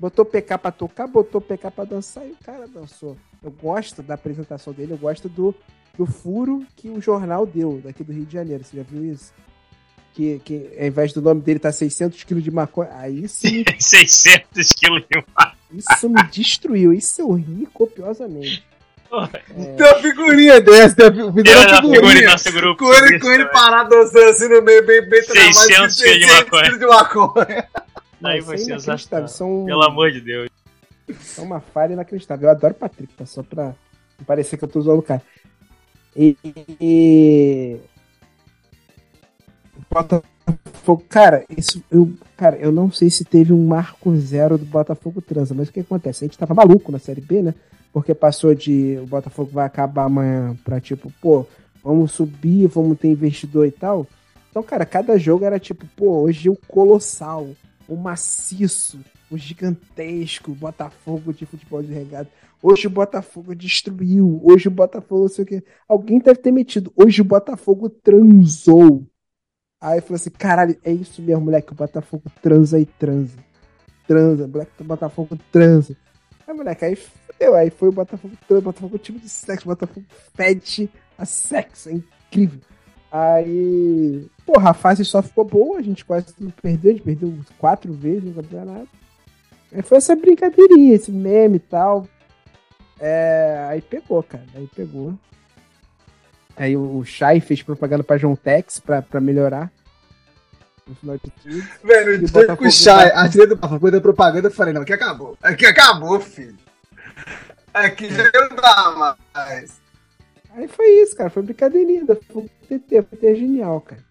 Botou 0.00 0.24
PK 0.24 0.56
pra 0.56 0.72
tocar, 0.72 1.06
botou 1.06 1.42
PK 1.42 1.70
pra 1.70 1.84
dançar 1.84 2.26
e 2.26 2.30
o 2.30 2.36
cara 2.42 2.66
dançou. 2.66 3.18
Eu 3.42 3.50
gosto 3.50 4.02
da 4.02 4.14
apresentação 4.14 4.72
dele, 4.72 4.94
eu 4.94 4.98
gosto 4.98 5.28
do, 5.28 5.54
do 5.96 6.06
furo 6.06 6.66
que 6.74 6.88
o 6.88 7.02
jornal 7.02 7.44
deu 7.44 7.82
daqui 7.84 8.02
do 8.02 8.10
Rio 8.10 8.24
de 8.24 8.32
Janeiro. 8.32 8.64
Você 8.64 8.78
já 8.78 8.82
viu 8.82 9.04
isso? 9.04 9.34
Que, 10.14 10.40
que 10.42 10.70
ao 10.78 10.86
invés 10.86 11.12
do 11.12 11.20
nome 11.20 11.42
dele 11.42 11.58
tá 11.58 11.70
600 11.70 12.24
quilos 12.24 12.42
de 12.42 12.50
maconha. 12.50 12.88
Aí 12.94 13.20
me... 13.20 13.28
600 13.78 14.72
quilos 14.72 15.02
de 15.06 15.16
maconha. 15.18 15.59
Isso 15.72 16.08
me 16.08 16.22
destruiu. 16.24 16.92
Isso 16.92 17.20
eu 17.20 17.32
ri 17.32 17.66
copiosamente. 17.72 18.64
É... 19.12 19.74
Tem 19.74 19.86
uma 19.86 19.98
figurinha 20.00 20.60
dessa, 20.60 20.94
tem 21.10 21.22
uma 21.22 21.32
figurinha. 21.32 21.80
figurinha 21.80 22.30
nosso 22.30 22.52
grupo. 22.52 22.84
Com 22.84 22.94
ele, 22.94 23.18
com 23.18 23.30
ele 23.30 23.44
parado 23.46 23.90
dançando 23.90 24.30
assim 24.30 24.48
no 24.48 24.62
meio, 24.62 24.86
bem, 24.86 25.08
bem 25.08 25.22
600 25.22 25.96
quilos 25.96 26.18
de 26.18 26.26
maconha. 26.26 26.78
De 26.78 26.86
maconha. 26.86 27.68
Aí 28.22 28.40
você 28.40 28.72
é 28.72 29.26
São... 29.26 29.64
Pelo 29.64 29.82
amor 29.82 30.12
de 30.12 30.20
Deus. 30.20 30.48
É 31.36 31.40
uma 31.40 31.60
falha 31.60 31.94
inacreditável. 31.94 32.48
Eu 32.48 32.52
adoro 32.52 32.74
Patrick, 32.74 33.12
tá? 33.14 33.26
Só 33.26 33.42
pra 33.42 33.74
não 34.18 34.24
parecer 34.26 34.56
que 34.56 34.64
eu 34.64 34.68
tô 34.68 34.80
zoando 34.80 35.00
o 35.00 35.02
cara. 35.02 35.22
E. 36.14 36.36
e... 36.80 37.76
Botafogo, 40.80 41.04
cara, 41.08 41.44
isso 41.56 41.82
eu, 41.90 42.12
cara, 42.36 42.56
eu 42.56 42.72
não 42.72 42.90
sei 42.90 43.10
se 43.10 43.24
teve 43.24 43.52
um 43.52 43.66
marco 43.66 44.14
zero 44.16 44.56
do 44.56 44.64
Botafogo 44.64 45.20
transa, 45.20 45.54
mas 45.54 45.68
o 45.68 45.72
que 45.72 45.80
acontece? 45.80 46.24
A 46.24 46.26
gente 46.26 46.38
tava 46.38 46.54
maluco 46.54 46.90
na 46.90 46.98
Série 46.98 47.20
B, 47.20 47.42
né? 47.42 47.54
Porque 47.92 48.14
passou 48.14 48.54
de 48.54 48.98
o 49.02 49.06
Botafogo 49.06 49.50
vai 49.52 49.66
acabar 49.66 50.04
amanhã 50.04 50.56
pra 50.64 50.80
tipo, 50.80 51.12
pô, 51.20 51.46
vamos 51.84 52.12
subir, 52.12 52.66
vamos 52.68 52.98
ter 52.98 53.08
investidor 53.08 53.66
e 53.66 53.70
tal. 53.70 54.06
Então, 54.50 54.62
cara, 54.62 54.86
cada 54.86 55.18
jogo 55.18 55.44
era 55.44 55.58
tipo, 55.58 55.86
pô, 55.96 56.22
hoje 56.22 56.48
o 56.48 56.56
colossal, 56.68 57.48
o 57.86 57.96
maciço, 57.96 58.98
o 59.30 59.36
gigantesco 59.36 60.52
Botafogo 60.54 61.32
de 61.32 61.46
futebol 61.46 61.82
de 61.82 61.92
regado. 61.92 62.28
Hoje 62.62 62.86
o 62.86 62.90
Botafogo 62.90 63.54
destruiu. 63.54 64.40
Hoje 64.42 64.68
o 64.68 64.70
Botafogo, 64.70 65.22
não 65.22 65.28
sei 65.28 65.44
o 65.44 65.46
que. 65.46 65.64
Alguém 65.88 66.18
deve 66.18 66.40
ter 66.40 66.52
metido. 66.52 66.92
Hoje 66.94 67.22
o 67.22 67.24
Botafogo 67.24 67.88
transou. 67.88 69.06
Aí 69.80 70.00
falou 70.00 70.16
assim: 70.16 70.30
caralho, 70.30 70.76
é 70.84 70.92
isso 70.92 71.22
mesmo, 71.22 71.44
moleque. 71.44 71.72
O 71.72 71.76
Botafogo 71.76 72.24
transa 72.42 72.78
e 72.78 72.84
transa. 72.84 73.38
Transa, 74.06 74.46
moleque. 74.46 74.72
O 74.80 74.84
Botafogo 74.84 75.38
transa. 75.50 75.96
Aí, 76.46 76.54
moleque, 76.54 76.84
aí 76.84 76.96
fudeu. 76.96 77.54
Aí 77.54 77.70
foi 77.70 77.88
o 77.88 77.92
Botafogo 77.92 78.34
transa. 78.46 78.62
Botafogo 78.62 78.98
time 78.98 79.18
de 79.18 79.28
sexo. 79.28 79.66
Botafogo 79.66 80.04
fede 80.34 80.90
a 81.16 81.24
sexo. 81.24 81.88
É 81.88 81.92
incrível. 81.94 82.60
Aí, 83.10 84.28
porra, 84.46 84.70
a 84.70 84.74
fase 84.74 85.04
só 85.04 85.20
ficou 85.20 85.44
boa, 85.44 85.78
a 85.78 85.82
gente 85.82 86.04
quase 86.04 86.32
não 86.38 86.50
perdeu, 86.50 86.92
a 86.92 86.94
gente 86.94 87.02
perdeu 87.02 87.34
quatro 87.58 87.92
vezes 87.92 88.22
no 88.24 88.34
campeonato. 88.34 88.88
Aí 89.72 89.82
foi 89.82 89.98
essa 89.98 90.14
brincadeirinha, 90.14 90.94
esse 90.94 91.10
meme 91.10 91.56
e 91.56 91.60
tal. 91.60 92.06
É, 93.00 93.66
aí 93.68 93.80
pegou, 93.80 94.22
cara, 94.22 94.44
aí 94.54 94.68
pegou. 94.76 95.14
Aí 96.60 96.76
o 96.76 97.02
Shai 97.06 97.40
fez 97.40 97.62
propaganda 97.62 98.04
pra 98.04 98.18
John 98.18 98.36
Tex 98.36 98.80
pra, 98.80 99.00
pra 99.00 99.18
melhorar. 99.18 99.72
No 100.86 100.94
final 100.94 101.16
de 101.16 101.30
tudo. 101.30 101.68
Velho, 101.82 102.16
o 102.16 102.18
dia 102.18 102.56
que 102.56 102.66
o 102.66 102.70
Shai, 102.70 103.10
a 103.12 103.26
trilha 103.30 103.46
do 103.46 103.56
Botafogo 103.56 103.90
da 103.90 103.98
propaganda, 103.98 104.48
eu 104.48 104.52
falei, 104.52 104.74
não, 104.74 104.82
aqui 104.82 104.92
acabou. 104.92 105.38
Aqui 105.42 105.64
acabou, 105.64 106.20
filho. 106.20 106.58
Aqui 107.72 108.10
já 108.12 108.24
não 108.24 108.56
dá 108.56 109.16
mais. 109.32 109.80
Aí 110.50 110.68
foi 110.68 110.86
isso, 111.00 111.16
cara. 111.16 111.30
Foi 111.30 111.42
brincadeirinha 111.42 112.04
da 112.04 112.14
TT. 112.14 113.02
Foi 113.08 113.30
é 113.30 113.34
genial, 113.34 113.80
cara. 113.80 114.04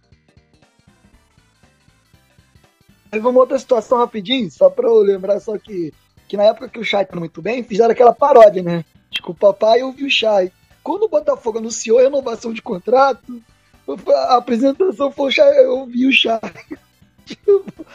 Aí 3.12 3.20
vamos 3.20 3.42
outra 3.42 3.60
situação 3.60 4.00
rapidinho, 4.00 4.50
só 4.50 4.72
pra 4.72 4.88
eu 4.88 4.98
lembrar 5.04 5.40
só 5.40 5.56
que 5.60 5.94
que 6.28 6.38
na 6.38 6.46
época 6.46 6.70
que 6.70 6.80
o 6.80 6.84
Chay 6.84 7.04
estava 7.04 7.20
muito 7.20 7.42
bem, 7.44 7.64
fizeram 7.64 7.92
aquela 7.92 8.14
paródia, 8.14 8.64
né? 8.64 8.86
Tipo, 9.12 9.34
o 9.34 9.36
papai 9.36 9.84
ouviu 9.84 10.08
o 10.08 10.12
Chay. 10.12 10.52
Quando 10.84 11.04
o 11.04 11.10
Botafogo 11.10 11.60
anunciou 11.60 12.00
a 12.00 12.04
renovação 12.04 12.54
de 12.54 12.62
contrato, 12.62 13.42
a 14.08 14.38
apresentação 14.38 15.12
foi 15.12 15.32
eu 15.38 15.80
ouvi 15.80 16.06
o 16.06 16.12
Chay. 16.12 16.40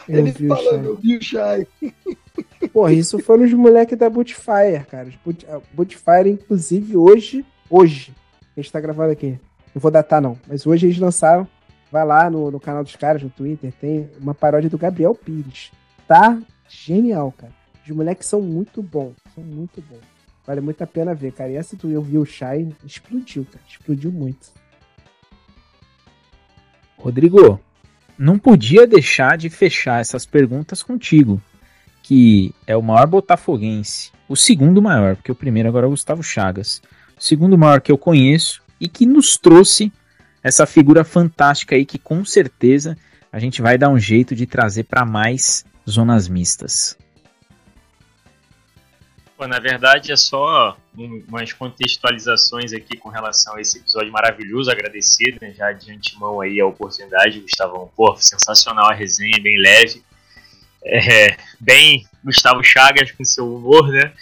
Ele 0.07 0.31
falando, 0.31 0.85
eu 0.85 0.95
vi 0.95 1.17
o 1.17 1.21
Chay. 1.21 1.67
Porra, 2.73 2.93
isso 2.93 3.19
foi 3.19 3.37
nos 3.37 3.53
moleques 3.53 3.97
da 3.97 4.09
Bootfire, 4.09 4.85
cara. 4.89 5.09
Bootfire, 5.73 6.29
inclusive, 6.29 6.97
hoje, 6.97 7.45
hoje, 7.69 8.13
a 8.55 8.61
gente 8.61 8.71
tá 8.71 8.79
gravando 8.79 9.11
aqui. 9.11 9.39
Não 9.73 9.81
vou 9.81 9.91
datar, 9.91 10.21
não. 10.21 10.37
Mas 10.47 10.65
hoje 10.65 10.87
eles 10.87 10.97
lançaram. 10.97 11.47
Vai 11.91 12.05
lá 12.05 12.29
no, 12.29 12.51
no 12.51 12.59
canal 12.59 12.83
dos 12.83 12.95
caras, 12.95 13.21
no 13.21 13.29
Twitter, 13.29 13.71
tem 13.79 14.09
uma 14.19 14.33
paródia 14.33 14.69
do 14.69 14.77
Gabriel 14.77 15.15
Pires. 15.15 15.71
Tá 16.07 16.37
genial, 16.67 17.33
cara. 17.37 17.53
Os 17.83 17.95
moleques 17.95 18.27
são 18.27 18.41
muito 18.41 18.81
bons. 18.81 19.13
São 19.33 19.43
muito 19.43 19.81
bons. 19.81 20.14
Vale 20.45 20.61
muito 20.61 20.81
a 20.83 20.87
pena 20.87 21.13
ver, 21.13 21.31
cara. 21.31 21.51
E 21.51 21.55
essa 21.55 21.75
tu 21.75 21.89
eu 21.89 22.01
vi 22.01 22.17
o 22.17 22.25
Shine, 22.25 22.75
explodiu, 22.85 23.45
cara. 23.45 23.63
Explodiu 23.67 24.11
muito. 24.11 24.47
Rodrigo, 26.97 27.59
não 28.17 28.39
podia 28.39 28.87
deixar 28.87 29.37
de 29.37 29.49
fechar 29.49 30.01
essas 30.01 30.25
perguntas 30.25 30.81
contigo, 30.81 31.41
que 32.01 32.53
é 32.65 32.75
o 32.75 32.81
maior 32.81 33.07
botafoguense, 33.07 34.11
o 34.27 34.35
segundo 34.35 34.81
maior, 34.81 35.15
porque 35.15 35.31
o 35.31 35.35
primeiro 35.35 35.69
agora 35.69 35.85
é 35.85 35.87
o 35.87 35.91
Gustavo 35.91 36.23
Chagas, 36.23 36.81
o 37.17 37.21
segundo 37.21 37.57
maior 37.57 37.81
que 37.81 37.91
eu 37.91 37.97
conheço 37.97 38.61
e 38.79 38.87
que 38.87 39.05
nos 39.05 39.37
trouxe 39.37 39.91
essa 40.41 40.65
figura 40.65 41.03
fantástica 41.03 41.75
aí 41.75 41.85
que 41.85 41.97
com 41.97 42.23
certeza 42.23 42.97
a 43.31 43.39
gente 43.39 43.61
vai 43.61 43.77
dar 43.77 43.89
um 43.89 43.99
jeito 43.99 44.35
de 44.35 44.45
trazer 44.45 44.83
para 44.83 45.05
mais 45.05 45.65
zonas 45.89 46.27
mistas. 46.27 46.97
Pô, 49.37 49.45
na 49.47 49.59
verdade 49.59 50.13
é 50.13 50.15
só 50.15 50.77
umas 50.95 51.51
contextualizações 51.51 52.71
aqui 52.71 52.95
com 52.95 53.09
relação 53.09 53.55
a 53.55 53.61
esse 53.61 53.79
episódio 53.79 54.09
maravilhoso, 54.09 54.71
agradecer 54.71 55.37
né, 55.41 55.53
já 55.53 55.73
de 55.73 55.91
antemão 55.91 56.39
aí 56.39 56.61
a 56.61 56.65
oportunidade, 56.65 57.41
Gustavão, 57.41 57.91
pô, 57.97 58.15
sensacional 58.15 58.89
a 58.89 58.93
resenha, 58.93 59.37
bem 59.41 59.57
leve, 59.59 60.01
é, 60.85 61.35
bem 61.59 62.07
Gustavo 62.23 62.63
Chagas 62.63 63.11
com 63.11 63.25
seu 63.25 63.53
humor, 63.53 63.89
né, 63.89 64.13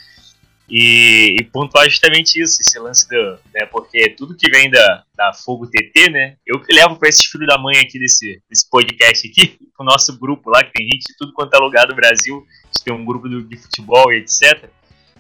e, 0.67 1.35
e 1.39 1.43
pontuar 1.43 1.87
justamente 1.87 2.41
isso, 2.41 2.59
esse 2.61 2.79
lance 2.79 3.07
do, 3.07 3.39
né, 3.53 3.67
porque 3.67 4.09
tudo 4.17 4.35
que 4.35 4.49
vem 4.49 4.71
da, 4.71 5.03
da 5.15 5.31
Fogo 5.31 5.67
TT, 5.67 6.09
né, 6.09 6.37
eu 6.43 6.59
que 6.59 6.73
levo 6.73 6.95
para 6.95 7.09
esses 7.09 7.25
filhos 7.25 7.47
da 7.47 7.59
mãe 7.59 7.77
aqui 7.77 7.99
desse, 7.99 8.41
desse 8.49 8.67
podcast 8.67 9.27
aqui, 9.27 9.59
o 9.77 9.83
nosso 9.83 10.17
grupo 10.17 10.49
lá, 10.49 10.63
que 10.63 10.73
tem 10.73 10.87
gente 10.87 11.03
de 11.07 11.15
tudo 11.19 11.33
quanto 11.33 11.53
é 11.53 11.59
lugar 11.59 11.85
do 11.85 11.93
Brasil, 11.93 12.43
a 12.63 12.65
gente 12.65 12.83
tem 12.83 12.93
um 12.95 13.05
grupo 13.05 13.29
do, 13.29 13.43
de 13.43 13.57
futebol 13.57 14.11
e 14.11 14.17
etc., 14.17 14.71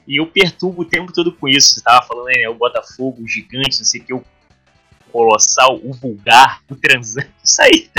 e 0.07 0.17
eu 0.17 0.27
perturbo 0.27 0.81
o 0.81 0.85
tempo 0.85 1.13
todo 1.13 1.31
com 1.31 1.47
isso. 1.47 1.75
Você 1.75 1.81
tava 1.81 2.05
falando 2.05 2.27
aí, 2.27 2.41
né? 2.41 2.49
O 2.49 2.55
Botafogo, 2.55 3.23
o 3.23 3.27
gigante, 3.27 3.79
não 3.79 3.85
sei 3.85 4.01
o 4.01 4.03
que, 4.03 4.13
o 4.13 4.23
colossal, 5.11 5.79
o 5.83 5.93
vulgar, 5.93 6.61
o 6.69 6.75
transante. 6.75 7.29
Isso 7.43 7.61
aí. 7.61 7.89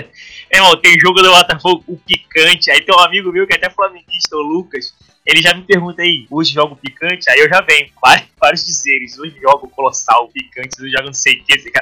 É, 0.51 0.57
irmão, 0.57 0.77
tem 0.81 0.99
jogo 0.99 1.23
do 1.23 1.31
Botafogo, 1.31 1.85
o 1.87 1.97
picante. 1.97 2.71
Aí 2.71 2.83
tem 2.83 2.95
um 2.95 2.99
amigo 2.99 3.33
meu 3.33 3.47
que 3.47 3.55
é 3.55 3.57
até 3.57 3.71
flamenguista, 3.71 4.37
o 4.37 4.43
Lucas. 4.43 4.95
Ele 5.25 5.41
já 5.41 5.55
me 5.55 5.63
pergunta 5.63 6.03
aí, 6.03 6.27
hoje 6.31 6.53
joga 6.53 6.75
o 6.75 6.77
picante? 6.77 7.31
Aí 7.31 7.39
eu 7.39 7.49
já 7.49 7.61
venho, 7.63 7.89
vários, 8.03 8.29
vários 8.39 8.65
dizeres. 8.65 9.19
Hoje 9.19 9.37
joga 9.41 9.65
o 9.65 9.71
colossal, 9.71 10.29
picante, 10.29 10.81
hoje 10.81 10.91
joga 10.91 11.07
não 11.07 11.15
sei 11.15 11.41
o 11.41 11.45
que. 11.45 11.73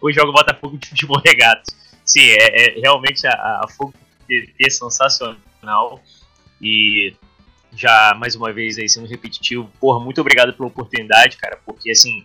Hoje 0.00 0.16
joga 0.18 0.30
o 0.30 0.34
Botafogo 0.34 0.76
de 0.76 0.88
futebol 0.88 1.20
regato. 1.24 1.72
Sim, 2.04 2.22
é, 2.22 2.76
é 2.76 2.80
realmente 2.80 3.26
a, 3.26 3.32
a 3.64 3.68
Fogo 3.68 3.94
é 4.28 4.70
sensacional. 4.70 6.02
E 6.60 7.14
já 7.74 8.14
mais 8.18 8.34
uma 8.34 8.52
vez 8.52 8.78
aí 8.78 8.88
sendo 8.88 9.08
repetitivo, 9.08 9.70
porra, 9.80 9.98
muito 9.98 10.20
obrigado 10.20 10.52
pela 10.54 10.68
oportunidade, 10.68 11.36
cara, 11.36 11.58
porque 11.64 11.90
assim, 11.90 12.24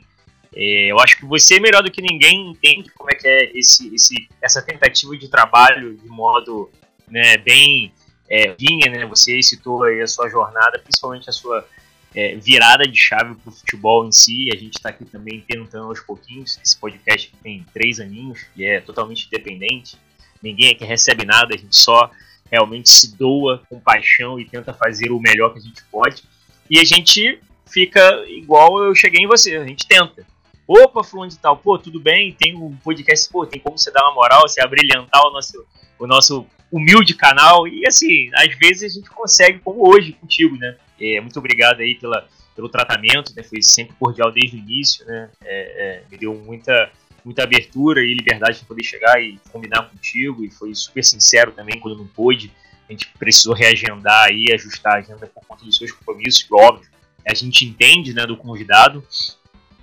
é, 0.55 0.91
eu 0.91 0.99
acho 0.99 1.17
que 1.17 1.25
você 1.25 1.59
melhor 1.59 1.83
do 1.83 1.91
que 1.91 2.01
ninguém 2.01 2.51
entende 2.51 2.89
como 2.91 3.11
é 3.11 3.15
que 3.15 3.27
é 3.27 3.57
esse, 3.57 3.93
esse, 3.93 4.27
essa 4.41 4.61
tentativa 4.61 5.15
de 5.17 5.27
trabalho 5.27 5.97
de 5.97 6.07
modo 6.07 6.69
né, 7.07 7.37
bem 7.37 7.91
é, 8.29 8.55
vinha, 8.57 8.91
né? 8.91 9.05
Você 9.05 9.41
citou 9.41 9.83
aí 9.83 10.01
a 10.01 10.07
sua 10.07 10.29
jornada, 10.29 10.79
principalmente 10.79 11.29
a 11.29 11.33
sua 11.33 11.67
é, 12.13 12.35
virada 12.35 12.87
de 12.87 12.97
chave 12.97 13.35
para 13.35 13.49
o 13.49 13.53
futebol 13.53 14.05
em 14.05 14.11
si. 14.11 14.49
A 14.51 14.55
gente 14.55 14.75
está 14.75 14.89
aqui 14.89 15.05
também 15.05 15.43
tentando 15.47 15.87
aos 15.87 15.99
pouquinhos. 15.99 16.59
Esse 16.63 16.77
podcast 16.77 17.31
tem 17.43 17.65
três 17.73 17.99
aninhos 17.99 18.45
e 18.55 18.65
é 18.65 18.81
totalmente 18.81 19.27
independente. 19.27 19.97
Ninguém 20.41 20.71
aqui 20.71 20.85
recebe 20.85 21.25
nada, 21.25 21.55
a 21.55 21.57
gente 21.57 21.75
só 21.75 22.09
realmente 22.51 22.89
se 22.89 23.15
doa 23.15 23.61
com 23.69 23.79
paixão 23.79 24.39
e 24.39 24.45
tenta 24.45 24.73
fazer 24.73 25.11
o 25.11 25.19
melhor 25.19 25.53
que 25.53 25.59
a 25.59 25.61
gente 25.61 25.83
pode. 25.91 26.23
E 26.69 26.79
a 26.79 26.83
gente 26.83 27.39
fica 27.65 28.23
igual 28.27 28.83
eu 28.83 28.95
cheguei 28.95 29.23
em 29.23 29.27
você, 29.27 29.55
a 29.55 29.65
gente 29.65 29.87
tenta. 29.87 30.25
Opa, 30.67 31.03
fulano 31.03 31.29
de 31.29 31.37
tal, 31.37 31.57
pô, 31.57 31.77
tudo 31.77 31.99
bem, 31.99 32.33
tem 32.33 32.55
um 32.55 32.75
podcast, 32.77 33.29
pô, 33.29 33.45
tem 33.45 33.59
como 33.59 33.77
você 33.77 33.91
dar 33.91 34.03
uma 34.05 34.15
moral, 34.15 34.47
você 34.47 34.61
abrilhantar 34.61 35.21
o 35.27 35.31
nosso, 35.31 35.65
o 35.99 36.07
nosso 36.07 36.45
humilde 36.71 37.13
canal. 37.13 37.67
E 37.67 37.85
assim, 37.87 38.31
às 38.35 38.57
vezes 38.57 38.91
a 38.91 38.95
gente 38.95 39.09
consegue, 39.09 39.59
como 39.59 39.87
hoje 39.87 40.13
contigo, 40.13 40.57
né? 40.57 40.75
É, 40.99 41.21
muito 41.21 41.37
obrigado 41.37 41.81
aí 41.81 41.95
pela, 41.95 42.27
pelo 42.55 42.69
tratamento, 42.69 43.33
né? 43.35 43.43
Foi 43.43 43.61
sempre 43.61 43.95
cordial 43.99 44.31
desde 44.31 44.57
o 44.57 44.59
início, 44.59 45.05
né? 45.05 45.29
É, 45.43 46.01
é, 46.01 46.03
me 46.09 46.17
deu 46.17 46.33
muita 46.33 46.91
muita 47.25 47.43
abertura 47.43 48.01
e 48.01 48.13
liberdade 48.13 48.59
para 48.59 48.67
poder 48.67 48.83
chegar 48.83 49.19
e 49.21 49.39
combinar 49.51 49.89
contigo. 49.89 50.45
E 50.45 50.51
foi 50.51 50.73
super 50.75 51.03
sincero 51.03 51.51
também 51.51 51.79
quando 51.79 51.97
não 51.97 52.07
pôde. 52.07 52.51
A 52.87 52.91
gente 52.91 53.07
precisou 53.17 53.53
reagendar 53.53 54.29
e 54.31 54.53
ajustar 54.53 54.93
a 54.93 54.97
agenda 54.99 55.25
por 55.25 55.43
conta 55.45 55.65
dos 55.65 55.75
seus 55.75 55.91
compromissos, 55.91 56.45
óbvio, 56.51 56.87
a 57.27 57.33
gente 57.33 57.65
entende 57.65 58.13
né, 58.13 58.25
do 58.25 58.37
convidado, 58.37 59.03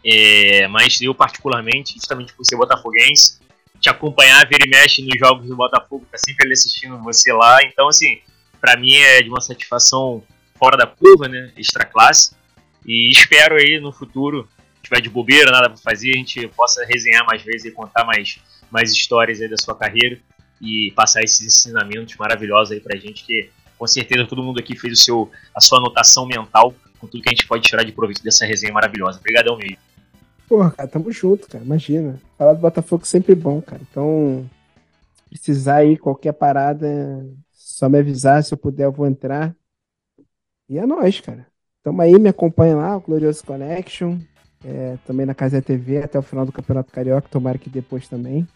é, 0.05 0.69
mas 0.69 1.01
eu 1.01 1.15
particularmente, 1.15 1.95
justamente 1.95 2.33
por 2.33 2.45
ser 2.45 2.57
botafoguense, 2.57 3.41
te 3.81 3.89
acompanhar, 3.89 4.47
ver 4.49 4.65
e 4.65 4.69
mexe 4.69 5.03
nos 5.03 5.19
jogos 5.19 5.47
do 5.49 5.57
Botafogo, 5.57 6.07
tá 6.11 6.17
sempre 6.17 6.47
ali 6.47 6.53
assistindo 6.53 7.03
você 7.03 7.33
lá, 7.33 7.59
então 7.65 7.89
assim, 7.89 8.21
para 8.61 8.77
mim 8.77 8.95
é 8.95 9.23
de 9.23 9.29
uma 9.29 9.41
satisfação 9.41 10.23
fora 10.57 10.77
da 10.77 10.87
curva, 10.87 11.27
né, 11.27 11.53
extra 11.57 11.85
classe, 11.85 12.37
e 12.87 13.11
espero 13.11 13.57
aí 13.57 13.81
no 13.81 13.93
futuro 13.93 14.49
tiver 14.93 15.01
de 15.01 15.09
bobeira, 15.09 15.51
nada 15.51 15.71
para 15.71 15.79
fazer, 15.79 16.11
a 16.11 16.17
gente 16.17 16.47
possa 16.49 16.85
resenhar 16.85 17.25
mais 17.27 17.43
vezes 17.43 17.65
e 17.65 17.71
contar 17.71 18.05
mais, 18.05 18.39
mais 18.71 18.93
histórias 18.93 19.41
aí 19.41 19.49
da 19.49 19.57
sua 19.57 19.75
carreira 19.75 20.19
e 20.61 20.93
passar 20.95 21.23
esses 21.23 21.41
ensinamentos 21.41 22.15
maravilhosos 22.17 22.73
aí 22.73 22.81
pra 22.81 22.97
gente, 22.99 23.25
que 23.25 23.51
com 23.79 23.87
certeza 23.87 24.27
todo 24.27 24.43
mundo 24.43 24.61
aqui 24.61 24.77
fez 24.77 25.01
o 25.01 25.03
seu, 25.03 25.31
a 25.55 25.61
sua 25.61 25.79
anotação 25.79 26.27
mental 26.27 26.75
com 26.99 27.07
tudo 27.07 27.23
que 27.23 27.31
a 27.31 27.33
gente 27.33 27.47
pode 27.47 27.65
tirar 27.65 27.83
de 27.83 27.93
proveito 27.93 28.23
dessa 28.23 28.45
resenha 28.47 28.73
maravilhosa. 28.73 29.19
Obrigadão 29.19 29.57
mesmo. 29.57 29.79
Porra, 30.49 30.71
cara, 30.71 30.89
tamo 30.89 31.11
junto, 31.11 31.49
cara. 31.49 31.65
Imagina. 31.65 32.21
Falar 32.39 32.53
do 32.53 32.61
Botafogo 32.61 33.03
é 33.03 33.07
sempre 33.07 33.35
bom, 33.35 33.61
cara. 33.61 33.83
Então, 33.91 34.49
se 35.25 35.31
precisar 35.31 35.77
aí 35.77 35.97
qualquer 35.97 36.33
parada, 36.33 36.87
só 37.51 37.89
me 37.89 37.99
avisar, 37.99 38.45
se 38.45 38.55
eu 38.55 38.59
puder 38.59 38.85
eu 38.85 38.93
vou 38.93 39.07
entrar. 39.07 39.57
E 40.69 40.79
é 40.79 40.87
nóis, 40.87 41.21
cara. 41.21 41.47
Tamo 41.83 42.01
aí, 42.03 42.17
me 42.21 42.29
acompanha 42.29 42.77
lá, 42.77 42.97
o 42.97 43.01
Glorioso 43.01 43.43
Connection 43.45 44.21
é, 44.65 44.97
também 45.07 45.27
na 45.27 45.35
Casa 45.35 45.61
TV 45.61 46.03
até 46.03 46.19
o 46.19 46.23
final 46.23 46.47
do 46.47 46.53
Campeonato 46.53 46.93
Carioca, 46.93 47.29
tomara 47.29 47.59
que 47.59 47.71
depois 47.71 48.09
também. 48.09 48.47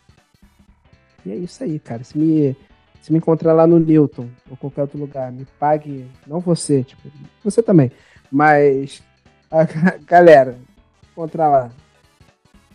E 1.24 1.32
é 1.32 1.36
isso 1.36 1.62
aí, 1.64 1.78
cara. 1.78 2.04
Se 2.04 2.16
me, 2.16 2.56
se 3.02 3.12
me 3.12 3.18
encontrar 3.18 3.52
lá 3.52 3.66
no 3.66 3.78
Newton 3.78 4.28
ou 4.50 4.56
qualquer 4.56 4.82
outro 4.82 4.98
lugar, 4.98 5.32
me 5.32 5.46
pague, 5.58 6.06
não 6.26 6.40
você, 6.40 6.84
tipo, 6.84 7.10
você 7.42 7.62
também, 7.62 7.90
mas 8.30 9.02
a 9.50 9.64
galera, 10.06 10.58
encontrar 11.10 11.48
lá, 11.48 11.70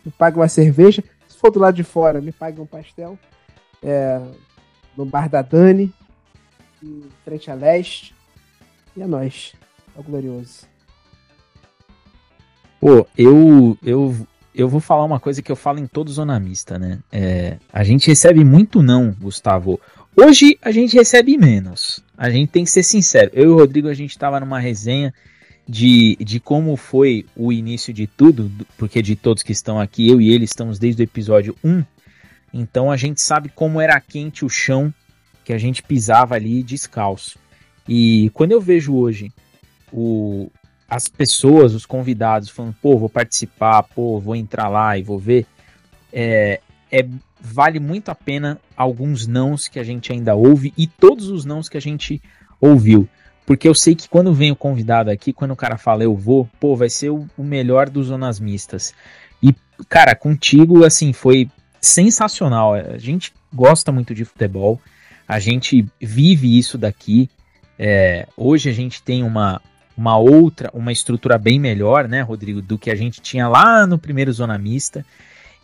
me 0.06 0.12
pague 0.12 0.38
uma 0.38 0.50
cerveja. 0.50 1.04
Se 1.28 1.38
for 1.38 1.52
do 1.52 1.60
lado 1.60 1.76
de 1.76 1.84
fora, 1.84 2.22
me 2.22 2.32
pague 2.32 2.60
um 2.60 2.66
pastel. 2.66 3.18
É, 3.84 4.22
no 4.96 5.06
bar 5.06 5.30
da 5.30 5.42
Dani, 5.42 5.94
em 6.84 7.04
frente 7.24 7.50
a 7.50 7.54
leste. 7.54 8.14
E 8.96 9.02
é 9.02 9.08
nóis. 9.08 9.54
É 9.96 10.00
o 10.00 10.04
glorioso. 10.04 10.71
Pô, 12.82 13.06
eu, 13.16 13.78
eu, 13.84 14.28
eu 14.56 14.68
vou 14.68 14.80
falar 14.80 15.06
uma 15.06 15.20
coisa 15.20 15.40
que 15.40 15.52
eu 15.52 15.56
falo 15.56 15.78
em 15.78 15.86
todo 15.86 16.12
zonamista, 16.12 16.80
né? 16.80 16.98
É, 17.12 17.58
a 17.72 17.84
gente 17.84 18.08
recebe 18.08 18.44
muito 18.44 18.82
não, 18.82 19.12
Gustavo. 19.12 19.80
Hoje 20.18 20.58
a 20.64 20.72
gente 20.72 20.96
recebe 20.96 21.38
menos. 21.38 22.04
A 22.18 22.32
gente 22.32 22.50
tem 22.50 22.64
que 22.64 22.72
ser 22.72 22.82
sincero. 22.82 23.30
Eu 23.36 23.44
e 23.44 23.48
o 23.50 23.58
Rodrigo, 23.58 23.88
a 23.88 23.94
gente 23.94 24.10
estava 24.10 24.40
numa 24.40 24.60
resenha 24.60 25.14
de, 25.70 26.18
de 26.20 26.40
como 26.40 26.76
foi 26.76 27.24
o 27.36 27.54
início 27.54 27.94
de 27.94 28.08
tudo, 28.08 28.52
porque 28.80 29.00
de 29.00 29.16
todos 29.16 29.44
que 29.44 29.52
estão 29.52 29.80
aqui, 29.80 30.10
eu 30.10 30.20
e 30.20 30.34
ele 30.34 30.46
estamos 30.46 30.80
desde 30.80 31.04
o 31.04 31.06
episódio 31.06 31.56
1. 31.64 31.84
Então 32.52 32.92
a 32.92 32.98
gente 32.98 33.22
sabe 33.22 33.50
como 33.50 33.80
era 33.80 34.02
quente 34.02 34.44
o 34.44 34.50
chão 34.50 34.92
que 35.46 35.54
a 35.54 35.58
gente 35.60 35.84
pisava 35.84 36.34
ali 36.34 36.64
descalço. 36.64 37.38
E 37.88 38.32
quando 38.34 38.54
eu 38.54 38.60
vejo 38.60 38.96
hoje 38.96 39.32
o, 39.94 40.50
as 40.92 41.08
pessoas, 41.08 41.74
os 41.74 41.86
convidados, 41.86 42.50
falando, 42.50 42.76
pô, 42.82 42.98
vou 42.98 43.08
participar, 43.08 43.82
pô, 43.82 44.20
vou 44.20 44.36
entrar 44.36 44.68
lá 44.68 44.98
e 44.98 45.02
vou 45.02 45.18
ver, 45.18 45.46
é, 46.12 46.60
é, 46.92 47.08
vale 47.40 47.80
muito 47.80 48.10
a 48.12 48.16
pena 48.16 48.60
alguns 48.76 49.26
nãos 49.26 49.70
que 49.70 49.80
a 49.80 49.84
gente 49.84 50.12
ainda 50.12 50.36
ouve 50.36 50.74
e 50.78 50.86
todos 50.88 51.30
os 51.30 51.46
nãos 51.46 51.70
que 51.70 51.78
a 51.78 51.82
gente 51.82 52.22
ouviu. 52.60 53.08
porque 53.46 53.70
eu 53.70 53.74
sei 53.74 53.96
que 53.96 54.10
quando 54.10 54.34
vem 54.34 54.52
o 54.52 54.56
convidado 54.56 55.10
aqui, 55.10 55.32
quando 55.32 55.52
o 55.52 55.56
cara 55.56 55.78
fala 55.78 56.04
eu 56.04 56.14
vou, 56.14 56.50
pô, 56.60 56.76
vai 56.76 56.90
ser 56.90 57.10
o, 57.10 57.26
o 57.38 57.44
melhor 57.44 57.90
dos 57.90 58.08
zonas 58.08 58.38
mistas. 58.38 58.94
E, 59.42 59.56
cara, 59.88 60.14
contigo, 60.14 60.84
assim, 60.84 61.14
foi 61.14 61.50
sensacional. 61.80 62.74
A 62.74 62.98
gente 62.98 63.34
gosta 63.52 63.94
muito 63.94 64.14
de 64.14 64.26
futebol, 64.26 64.80
a 65.26 65.40
gente 65.40 65.86
vive 66.02 66.58
isso 66.58 66.78
daqui. 66.78 67.30
É, 67.80 68.28
hoje 68.38 68.70
a 68.70 68.74
gente 68.74 69.02
tem 69.02 69.24
uma, 69.24 69.60
uma 70.02 70.18
outra, 70.18 70.72
uma 70.74 70.92
estrutura 70.92 71.38
bem 71.38 71.60
melhor, 71.60 72.08
né, 72.08 72.24
Rodrigo, 72.24 72.60
do 72.60 72.76
que 72.76 72.90
a 72.90 72.96
gente 72.96 73.22
tinha 73.22 73.48
lá 73.48 73.86
no 73.86 74.00
primeiro 74.00 74.34
Zona 74.34 74.58
Mista. 74.58 75.06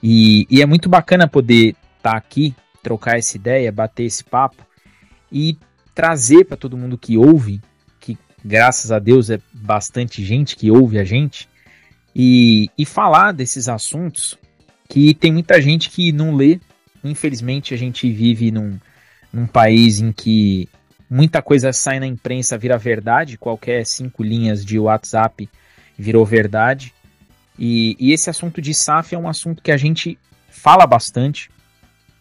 E, 0.01 0.45
e 0.47 0.61
é 0.61 0.65
muito 0.65 0.87
bacana 0.87 1.27
poder 1.27 1.75
estar 1.97 2.11
tá 2.11 2.17
aqui, 2.17 2.53
trocar 2.83 3.17
essa 3.17 3.35
ideia, 3.35 3.71
bater 3.71 4.03
esse 4.03 4.23
papo 4.23 4.63
e 5.31 5.57
trazer 5.95 6.45
para 6.45 6.55
todo 6.55 6.77
mundo 6.77 6.99
que 6.99 7.17
ouve, 7.17 7.59
que 7.99 8.15
graças 8.45 8.91
a 8.91 8.99
Deus 8.99 9.31
é 9.31 9.39
bastante 9.51 10.23
gente 10.23 10.55
que 10.55 10.69
ouve 10.69 10.99
a 10.99 11.03
gente, 11.03 11.49
e, 12.15 12.69
e 12.77 12.85
falar 12.85 13.31
desses 13.31 13.67
assuntos 13.67 14.37
que 14.87 15.15
tem 15.15 15.33
muita 15.33 15.59
gente 15.59 15.89
que 15.89 16.11
não 16.11 16.35
lê. 16.35 16.59
Infelizmente, 17.03 17.73
a 17.73 17.77
gente 17.77 18.11
vive 18.11 18.51
num, 18.51 18.79
num 19.33 19.47
país 19.47 19.99
em 19.99 20.11
que 20.11 20.69
muita 21.09 21.41
coisa 21.41 21.71
sai 21.71 21.99
na 21.99 22.07
imprensa 22.07 22.57
vira 22.57 22.77
verdade, 22.77 23.37
qualquer 23.37 23.85
cinco 23.85 24.23
linhas 24.23 24.65
de 24.65 24.77
WhatsApp 24.79 25.49
virou 25.97 26.25
verdade. 26.25 26.93
E, 27.57 27.95
e, 27.99 28.11
esse 28.13 28.29
assunto 28.29 28.61
de 28.61 28.73
SAF 28.73 29.15
é 29.15 29.17
um 29.17 29.27
assunto 29.27 29.63
que 29.63 29.71
a 29.71 29.77
gente 29.77 30.17
fala 30.49 30.85
bastante, 30.85 31.49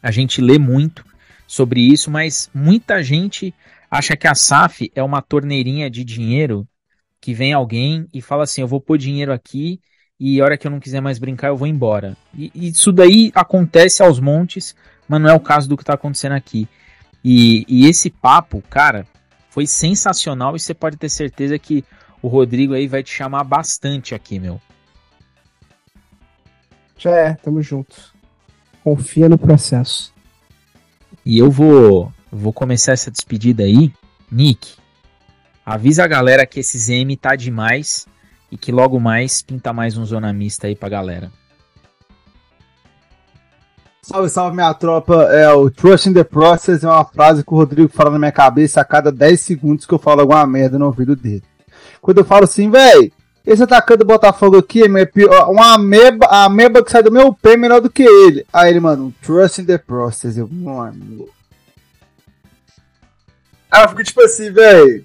a 0.02 0.10
gente 0.10 0.40
lê 0.40 0.58
muito 0.58 1.04
sobre 1.46 1.80
isso, 1.80 2.10
mas 2.10 2.50
muita 2.54 3.02
gente 3.02 3.54
acha 3.90 4.16
que 4.16 4.26
a 4.26 4.34
SAF 4.34 4.90
é 4.94 5.02
uma 5.02 5.20
torneirinha 5.20 5.90
de 5.90 6.04
dinheiro 6.04 6.66
que 7.20 7.34
vem 7.34 7.52
alguém 7.52 8.06
e 8.12 8.22
fala 8.22 8.44
assim: 8.44 8.60
eu 8.60 8.68
vou 8.68 8.80
pôr 8.80 8.96
dinheiro 8.98 9.32
aqui 9.32 9.80
e 10.18 10.40
a 10.40 10.44
hora 10.44 10.56
que 10.56 10.66
eu 10.66 10.70
não 10.70 10.80
quiser 10.80 11.00
mais 11.00 11.18
brincar 11.18 11.48
eu 11.48 11.56
vou 11.56 11.66
embora. 11.66 12.16
E, 12.34 12.50
e 12.54 12.68
isso 12.68 12.92
daí 12.92 13.30
acontece 13.34 14.02
aos 14.02 14.18
montes, 14.18 14.74
mas 15.08 15.20
não 15.20 15.28
é 15.28 15.34
o 15.34 15.40
caso 15.40 15.68
do 15.68 15.76
que 15.76 15.82
está 15.82 15.94
acontecendo 15.94 16.32
aqui. 16.32 16.68
E, 17.28 17.64
e 17.66 17.88
esse 17.88 18.08
papo, 18.08 18.62
cara, 18.70 19.04
foi 19.50 19.66
sensacional 19.66 20.54
e 20.54 20.60
você 20.60 20.72
pode 20.72 20.96
ter 20.96 21.08
certeza 21.08 21.58
que 21.58 21.84
o 22.22 22.28
Rodrigo 22.28 22.72
aí 22.72 22.86
vai 22.86 23.02
te 23.02 23.10
chamar 23.12 23.42
bastante 23.42 24.14
aqui, 24.14 24.38
meu. 24.38 24.62
Já 26.96 27.10
é, 27.10 27.34
tamo 27.34 27.60
junto. 27.60 28.14
Confia 28.84 29.28
no 29.28 29.36
processo. 29.36 30.14
E 31.24 31.36
eu 31.36 31.50
vou, 31.50 32.12
vou 32.30 32.52
começar 32.52 32.92
essa 32.92 33.10
despedida 33.10 33.64
aí. 33.64 33.92
Nick, 34.30 34.76
avisa 35.64 36.04
a 36.04 36.06
galera 36.06 36.46
que 36.46 36.60
esse 36.60 36.78
ZM 36.78 37.16
tá 37.20 37.34
demais 37.34 38.06
e 38.52 38.56
que 38.56 38.70
logo 38.70 39.00
mais 39.00 39.42
pinta 39.42 39.72
mais 39.72 39.98
um 39.98 40.06
zona 40.06 40.32
mista 40.32 40.68
aí 40.68 40.76
pra 40.76 40.88
galera. 40.88 41.32
Salve, 44.06 44.28
salve 44.28 44.54
minha 44.54 44.72
tropa. 44.72 45.24
É 45.32 45.52
o 45.52 45.68
Trust 45.68 46.08
in 46.08 46.12
the 46.12 46.22
Process 46.22 46.84
é 46.84 46.86
uma 46.86 47.04
frase 47.04 47.42
que 47.42 47.52
o 47.52 47.56
Rodrigo 47.56 47.88
fala 47.92 48.10
na 48.10 48.20
minha 48.20 48.30
cabeça 48.30 48.80
a 48.80 48.84
cada 48.84 49.10
10 49.10 49.40
segundos 49.40 49.84
que 49.84 49.92
eu 49.92 49.98
falo 49.98 50.20
alguma 50.20 50.46
merda 50.46 50.78
no 50.78 50.86
ouvido 50.86 51.16
dele. 51.16 51.42
Quando 52.00 52.18
eu 52.18 52.24
falo 52.24 52.44
assim, 52.44 52.70
velho, 52.70 53.10
esse 53.44 53.64
atacante 53.64 53.98
do 53.98 54.04
Botafogo 54.04 54.58
aqui 54.58 54.84
é 54.84 55.06
pior, 55.06 55.50
uma 55.50 55.74
ameba, 55.74 56.26
a 56.26 56.44
ameba 56.44 56.84
que 56.84 56.90
sai 56.92 57.02
do 57.02 57.10
meu 57.10 57.34
pé 57.34 57.54
é 57.54 57.56
melhor 57.56 57.80
do 57.80 57.90
que 57.90 58.04
ele. 58.04 58.46
Aí 58.52 58.70
ele, 58.70 58.78
mano, 58.78 59.12
trust 59.20 59.60
in 59.60 59.64
the 59.64 59.76
process. 59.76 60.36
Eu, 60.36 60.48
mano. 60.48 61.28
Aí 63.68 63.82
eu 63.82 63.88
fico 63.88 64.04
tipo 64.04 64.22
assim, 64.22 64.52
velho. 64.52 65.04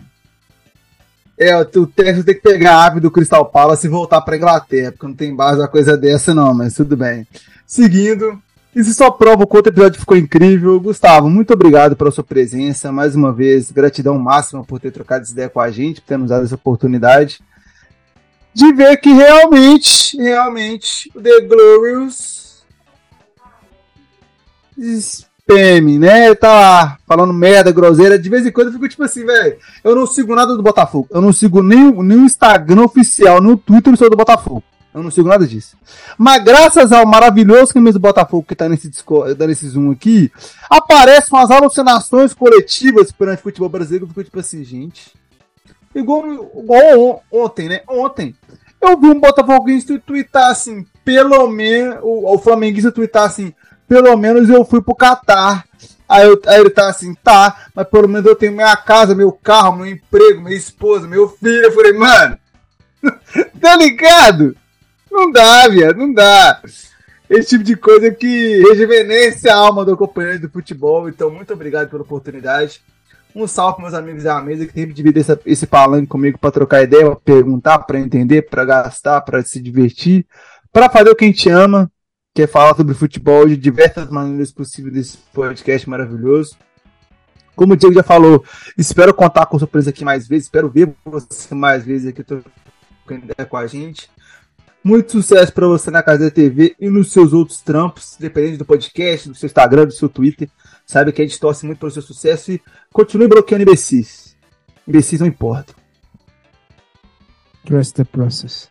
É, 1.40 1.58
o 1.58 1.88
Texas 1.88 2.24
tem 2.24 2.36
que 2.36 2.42
pegar 2.42 2.76
a 2.76 2.86
ave 2.86 3.00
do 3.00 3.10
Crystal 3.10 3.44
Palace 3.48 3.88
e 3.88 3.90
voltar 3.90 4.22
pra 4.22 4.38
Inglaterra, 4.38 4.92
porque 4.92 5.08
não 5.08 5.16
tem 5.16 5.36
base 5.36 5.60
uma 5.60 5.68
coisa 5.68 5.98
dessa, 5.98 6.36
não, 6.36 6.54
mas 6.54 6.76
tudo 6.76 6.96
bem. 6.96 7.26
Seguindo, 7.66 8.40
isso 8.76 8.94
só 8.94 9.12
prova 9.12 9.44
o 9.44 9.48
quanto 9.48 9.68
o 9.68 9.70
episódio 9.70 10.00
ficou 10.00 10.18
incrível. 10.18 10.80
Gustavo, 10.80 11.30
muito 11.30 11.54
obrigado 11.54 11.96
pela 11.96 12.12
sua 12.12 12.24
presença. 12.24 12.92
Mais 12.92 13.16
uma 13.16 13.34
vez, 13.34 13.72
gratidão 13.72 14.18
máxima 14.18 14.64
por 14.64 14.80
ter 14.80 14.92
trocado 14.92 15.24
essa 15.24 15.32
ideia 15.32 15.50
com 15.50 15.60
a 15.60 15.70
gente, 15.70 16.02
por 16.02 16.08
ter 16.08 16.18
nos 16.18 16.30
dado 16.30 16.46
essa 16.46 16.56
oportunidade 16.56 17.42
de 18.54 18.74
ver 18.74 18.98
que 18.98 19.12
realmente, 19.12 20.18
realmente, 20.18 21.10
o 21.16 21.22
The 21.22 21.42
Glorious 21.42 22.64
spam, 24.78 26.00
né? 26.00 26.34
Tá 26.36 26.98
falando 27.08 27.34
merda, 27.34 27.72
groselha. 27.72 28.20
De 28.20 28.30
vez 28.30 28.46
em 28.46 28.52
quando 28.52 28.68
eu 28.68 28.74
fico 28.74 28.90
tipo 28.90 29.04
assim, 29.04 29.26
velho. 29.26 29.58
Eu 29.84 29.96
não 29.96 30.06
sigo 30.06 30.36
nada 30.36 30.56
do 30.56 30.64
Botafogo. 30.64 31.08
Eu 31.12 31.22
não 31.22 31.32
sigo 31.32 31.62
nem, 31.62 31.92
nem 31.92 32.18
o 32.18 32.26
Instagram 32.26 32.84
oficial, 32.84 33.42
nem 33.42 33.54
o 33.54 33.58
Twitter 33.58 33.94
do 34.10 34.18
Botafogo. 34.18 34.64
Eu 34.94 35.02
não 35.02 35.10
sigo 35.12 35.30
nada 35.30 35.48
disso. 35.48 35.78
Mas 36.18 36.44
graças 36.44 36.92
ao 36.92 37.06
maravilhoso 37.06 37.74
camisa 37.74 37.98
do 37.98 38.02
Botafogo 38.02 38.46
que 38.48 38.56
tá 38.56 38.68
nesse, 38.68 38.92
tá 38.92 39.48
nesse 39.48 39.68
Zoom 39.70 39.92
aqui, 39.92 40.32
aparecem 40.70 41.30
umas 41.32 41.50
alucinações 41.50 42.34
coletivas 42.34 43.12
perante 43.12 43.40
o 43.40 43.44
futebol 43.44 43.70
brasileiro. 43.70 44.06
Eu 44.06 44.10
fico 44.10 44.24
tipo 44.24 44.40
assim, 44.40 44.64
gente. 44.64 45.14
Igual, 45.96 46.26
igual 46.58 47.24
ontem, 47.32 47.70
né? 47.70 47.82
Ontem. 47.88 48.36
Eu 48.82 49.00
vi 49.00 49.08
um 49.08 49.20
Botafoguense 49.20 50.00
twittar 50.00 50.50
assim, 50.50 50.86
pelo 51.06 51.48
menos. 51.48 52.00
O, 52.02 52.34
o 52.34 52.38
Flamenguista 52.40 52.92
twittar 52.92 53.24
assim, 53.24 53.54
pelo 53.88 54.16
menos 54.18 54.50
eu 54.50 54.66
fui 54.66 54.82
pro 54.82 54.96
Catar. 54.96 55.66
Aí, 56.08 56.28
eu, 56.28 56.42
aí 56.46 56.60
ele 56.60 56.70
tá 56.70 56.90
assim, 56.90 57.14
tá, 57.24 57.68
mas 57.74 57.88
pelo 57.88 58.10
menos 58.10 58.26
eu 58.26 58.36
tenho 58.36 58.52
minha 58.52 58.76
casa, 58.76 59.16
meu 59.16 59.32
carro, 59.32 59.78
meu 59.78 59.86
emprego, 59.86 60.42
minha 60.42 60.58
esposa, 60.58 61.08
meu 61.08 61.30
filho. 61.30 61.64
Eu 61.64 61.72
falei, 61.72 61.94
mano, 61.94 62.38
tá 63.62 63.78
ligado? 63.78 64.58
Não 65.12 65.30
dá, 65.30 65.68
viado, 65.68 65.98
não 65.98 66.14
dá. 66.14 66.62
Esse 67.30 67.50
tipo 67.50 67.64
de 67.64 67.76
coisa 67.76 68.10
que 68.12 68.62
rejuvenesce 68.62 69.50
a 69.50 69.56
alma 69.56 69.84
do 69.84 69.98
companheiro 69.98 70.40
do 70.40 70.50
futebol. 70.50 71.10
Então, 71.10 71.30
muito 71.30 71.54
obrigado 71.54 71.90
pela 71.90 72.02
oportunidade. 72.02 72.82
Um 73.36 73.48
salve 73.48 73.76
para 73.76 73.84
meus 73.84 73.94
amigos 73.94 74.24
da 74.24 74.42
mesa 74.42 74.66
que 74.66 74.74
sempre 74.74 74.94
dividir 74.94 75.26
esse, 75.46 75.66
palanque 75.66 76.08
comigo 76.08 76.38
para 76.38 76.52
trocar 76.52 76.84
ideia, 76.84 77.16
perguntar, 77.16 77.80
para 77.80 78.00
entender, 78.00 78.44
para 78.44 78.66
gastar, 78.66 79.22
para 79.22 79.44
se 79.44 79.62
divertir, 79.62 80.26
para 80.72 80.90
fazer 80.90 81.10
o 81.10 81.16
que 81.16 81.24
a 81.24 81.28
gente 81.28 81.50
ama, 81.50 81.90
que 82.34 82.42
é 82.42 82.48
falar 82.48 82.76
sobre 82.76 82.94
futebol 82.94 83.48
de 83.48 83.56
diversas 83.56 84.10
maneiras 84.10 84.52
possíveis 84.52 84.94
desse 84.94 85.18
podcast 85.34 85.90
maravilhoso. 85.90 86.58
Como 87.56 87.74
o 87.74 87.78
Diego 87.78 87.96
já 87.96 88.04
falou, 88.04 88.44
espero 88.78 89.14
contar 89.14 89.46
com 89.46 89.60
surpresa 89.60 89.90
aqui 89.90 90.04
mais 90.04 90.28
vezes, 90.28 90.46
espero 90.46 90.70
ver 90.70 90.94
você 91.06 91.54
mais 91.56 91.86
vezes 91.86 92.08
aqui 92.08 92.24
com 93.50 93.58
a 93.58 93.68
gente. 93.68 94.10
Muito 94.84 95.12
sucesso 95.12 95.54
para 95.54 95.68
você 95.68 95.92
na 95.92 96.02
Casa 96.02 96.26
da 96.26 96.32
TV 96.32 96.76
e 96.80 96.90
nos 96.90 97.12
seus 97.12 97.34
outros 97.34 97.62
trampos, 97.62 98.18
dependendo 98.20 98.58
do 98.58 98.66
podcast, 98.66 99.30
do 99.30 99.36
seu 99.36 99.46
Instagram, 99.46 99.86
do 99.86 99.94
seu 99.94 100.10
Twitter. 100.10 100.50
Sabe 100.88 101.12
que 101.12 101.22
a 101.22 101.26
gente 101.26 101.40
torce 101.40 101.68
muito 101.68 101.78
pelo 101.78 101.92
seu 101.92 102.02
sucesso 102.02 102.52
e 102.52 102.62
continue 102.92 103.28
bloqueando 103.28 103.62
imbecis. 103.62 104.36
Imbecis 104.88 105.20
não 105.20 105.28
importa. 105.28 105.76
Trust 107.64 107.94
the 107.94 108.04
process. 108.04 108.70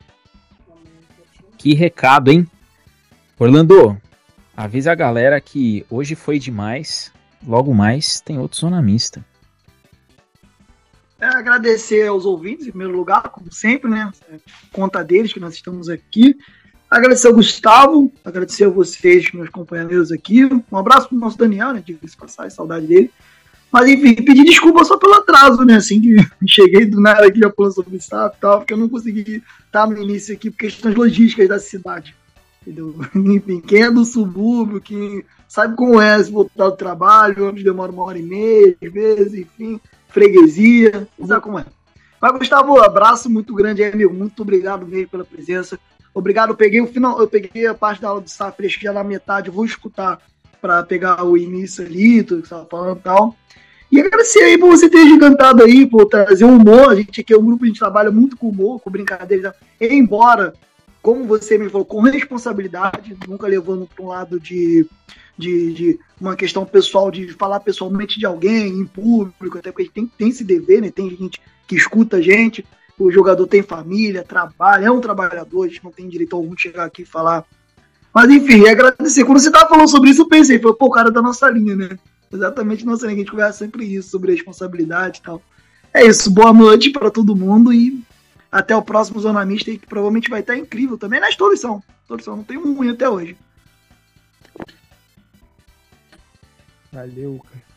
Que 1.57 1.75
recado, 1.75 2.31
hein? 2.31 2.45
Orlando, 3.39 3.97
avisa 4.57 4.91
a 4.91 4.97
galera 4.97 5.41
que 5.41 5.87
hoje 5.89 6.17
foi 6.17 6.41
demais. 6.41 7.13
Logo 7.47 7.73
mais 7.73 8.21
tem 8.21 8.37
outro 8.37 8.59
Zona 8.59 8.83
Mista. 8.83 9.25
É, 11.21 11.27
agradecer 11.27 12.07
aos 12.07 12.25
ouvintes, 12.25 12.67
em 12.67 12.71
primeiro 12.71 12.97
lugar, 12.97 13.23
como 13.25 13.53
sempre, 13.53 13.91
né? 13.91 14.11
Conta 14.73 15.05
deles 15.05 15.33
que 15.33 15.41
nós 15.41 15.55
estamos 15.55 15.91
aqui. 15.91 16.35
Agradecer 16.91 17.29
ao 17.29 17.35
Gustavo, 17.35 18.11
agradecer 18.25 18.65
a 18.65 18.69
vocês, 18.71 19.31
meus 19.33 19.51
companheiros 19.51 20.11
aqui. 20.11 20.49
Um 20.73 20.77
abraço 20.79 21.09
pro 21.09 21.19
nosso 21.19 21.37
Daniel, 21.37 21.75
né? 21.75 21.83
Que 21.85 21.99
passar, 22.17 22.51
saudade 22.51 22.87
dele. 22.87 23.11
Mas 23.71 23.89
enfim, 23.89 24.15
pedir 24.15 24.45
desculpa 24.45 24.85
só 24.85 24.97
pelo 24.97 25.15
atraso, 25.15 25.63
né? 25.65 25.77
Assim 25.77 26.01
que 26.01 26.17
cheguei 26.49 26.87
do 26.87 27.01
nada 27.01 27.27
aqui 27.27 27.39
já 27.39 27.51
falando 27.51 27.75
sobre 27.75 28.01
SAP 28.01 28.37
e 28.37 28.41
tal, 28.41 28.59
porque 28.59 28.73
eu 28.73 28.79
não 28.79 28.89
consegui 28.89 29.43
estar 29.67 29.87
no 29.87 30.03
início 30.03 30.35
aqui 30.35 30.51
por 30.51 30.57
questões 30.57 30.95
logísticas 30.95 31.49
da 31.49 31.59
cidade. 31.59 32.17
Entendeu? 32.63 32.95
Enfim, 33.15 33.61
quem 33.61 33.83
é 33.83 33.91
do 33.91 34.05
subúrbio, 34.05 34.81
quem 34.81 35.23
sabe 35.47 35.77
como 35.77 36.01
é 36.01 36.23
se 36.23 36.31
voltar 36.31 36.71
do 36.71 36.77
trabalho, 36.77 37.49
onde 37.49 37.63
demora 37.63 37.93
uma 37.93 38.05
hora 38.05 38.19
e 38.19 38.23
meia, 38.23 38.77
às 38.83 38.93
vezes, 38.93 39.35
enfim, 39.35 39.81
freguesia, 40.11 41.09
sabe 41.27 41.41
como 41.43 41.59
é. 41.59 41.65
Mas, 42.21 42.33
Gustavo, 42.33 42.81
abraço 42.83 43.31
muito 43.31 43.55
grande 43.55 43.83
aí, 43.83 43.93
amigo. 43.93 44.13
Muito 44.13 44.43
obrigado 44.43 44.87
mesmo 44.87 45.09
pela 45.09 45.25
presença. 45.25 45.79
Obrigado, 46.13 46.51
eu 46.51 46.57
peguei 46.57 46.81
o 46.81 46.87
final, 46.87 47.21
eu 47.21 47.29
peguei 47.29 47.67
a 47.67 47.75
parte 47.75 48.03
da 48.03 48.09
aula 48.09 48.21
do 48.21 48.29
Safra, 48.29 48.67
acho 48.67 48.79
que 48.79 48.85
já 48.85 48.93
na 48.93 49.05
metade, 49.05 49.49
eu 49.49 49.55
vou 49.55 49.65
escutar 49.65 50.21
para 50.61 50.83
pegar 50.83 51.25
o 51.25 51.37
início 51.37 51.87
ali, 51.87 52.23
tudo 52.23 52.43
que 52.43 52.49
você 52.49 52.55
estava 52.55 52.69
falando 52.69 52.99
e 52.99 53.03
tal. 53.03 53.37
E 53.91 54.01
agradecer 54.01 54.43
aí 54.45 54.59
por 54.59 54.69
você 54.69 54.89
ter 54.89 55.05
gigantado 55.09 55.65
aí, 55.65 55.87
por 55.87 56.07
trazer 56.07 56.45
um 56.45 56.57
humor. 56.57 56.91
A 56.91 56.95
gente 56.95 57.21
aqui 57.21 57.33
é 57.33 57.37
um 57.37 57.45
grupo, 57.45 57.65
a 57.65 57.67
gente 57.67 57.79
trabalha 57.79 58.11
muito 58.11 58.37
com 58.37 58.49
humor, 58.49 58.81
com 58.81 58.91
brincadeira. 58.91 59.55
Embora 59.81 60.53
como 61.03 61.25
você 61.25 61.57
me 61.57 61.69
falou, 61.69 61.85
com 61.85 62.01
responsabilidade, 62.03 63.17
nunca 63.27 63.47
levando 63.47 63.87
para 63.87 64.05
um 64.05 64.09
lado 64.09 64.39
de, 64.39 64.87
de, 65.37 65.73
de, 65.73 66.01
uma 66.21 66.37
questão 66.37 66.65
pessoal, 66.65 67.11
de 67.11 67.33
falar 67.33 67.61
pessoalmente 67.61 68.19
de 68.19 68.27
alguém 68.27 68.69
em 68.69 68.87
público, 68.87 69.59
até 69.59 69.71
porque 69.71 69.83
a 69.83 69.85
gente 69.87 69.95
tem, 69.95 70.07
tem 70.07 70.29
esse 70.29 70.45
dever, 70.45 70.83
né? 70.83 70.91
Tem 70.91 71.09
gente 71.11 71.41
que 71.67 71.75
escuta 71.75 72.19
a 72.19 72.21
gente, 72.21 72.65
o 72.99 73.11
jogador 73.11 73.47
tem 73.47 73.63
família, 73.63 74.23
trabalha, 74.23 74.87
é 74.87 74.91
um 74.91 75.01
trabalhador, 75.01 75.65
a 75.65 75.69
gente 75.69 75.83
não 75.83 75.91
tem 75.91 76.09
direito 76.09 76.37
algum 76.37 76.55
de 76.55 76.63
chegar 76.63 76.85
aqui 76.85 77.03
e 77.03 77.07
falar. 77.07 77.45
Mas 78.13 78.29
enfim, 78.31 78.69
agradecer. 78.69 79.25
Quando 79.25 79.39
você 79.39 79.51
tava 79.51 79.69
falando 79.69 79.89
sobre 79.89 80.11
isso, 80.11 80.23
eu 80.23 80.29
pensei, 80.29 80.59
foi, 80.59 80.75
pô, 80.75 80.87
o 80.87 80.91
cara 80.91 81.11
da 81.11 81.23
nossa 81.23 81.49
linha, 81.49 81.75
né? 81.75 81.99
Exatamente 82.31 82.85
nossa 82.85 83.07
linha, 83.07 83.17
a 83.17 83.19
gente 83.21 83.31
conversa 83.31 83.59
sempre 83.59 83.87
isso, 83.87 84.11
sobre 84.11 84.33
responsabilidade 84.33 85.21
e 85.21 85.23
tal. 85.23 85.41
É 85.95 86.05
isso, 86.07 86.31
boa 86.31 86.53
noite 86.53 86.91
para 86.91 87.11
todo 87.11 87.35
mundo 87.35 87.73
e 87.73 88.01
até 88.51 88.75
o 88.75 88.83
próximo 88.83 89.21
Zona 89.21 89.45
Mista, 89.45 89.71
que 89.71 89.87
provavelmente 89.87 90.31
vai 90.31 90.41
estar 90.41 90.57
incrível 90.57 90.99
também 90.99 91.21
nas 91.21 91.37
todos 91.37 91.61
são. 91.61 91.83
Todos 92.09 92.25
são, 92.25 92.37
não 92.37 92.45
tem 92.45 92.57
um 92.59 92.75
ruim 92.75 92.91
até 92.91 93.09
hoje. 93.09 93.37
Valeu, 96.93 97.41
cara. 97.45 97.71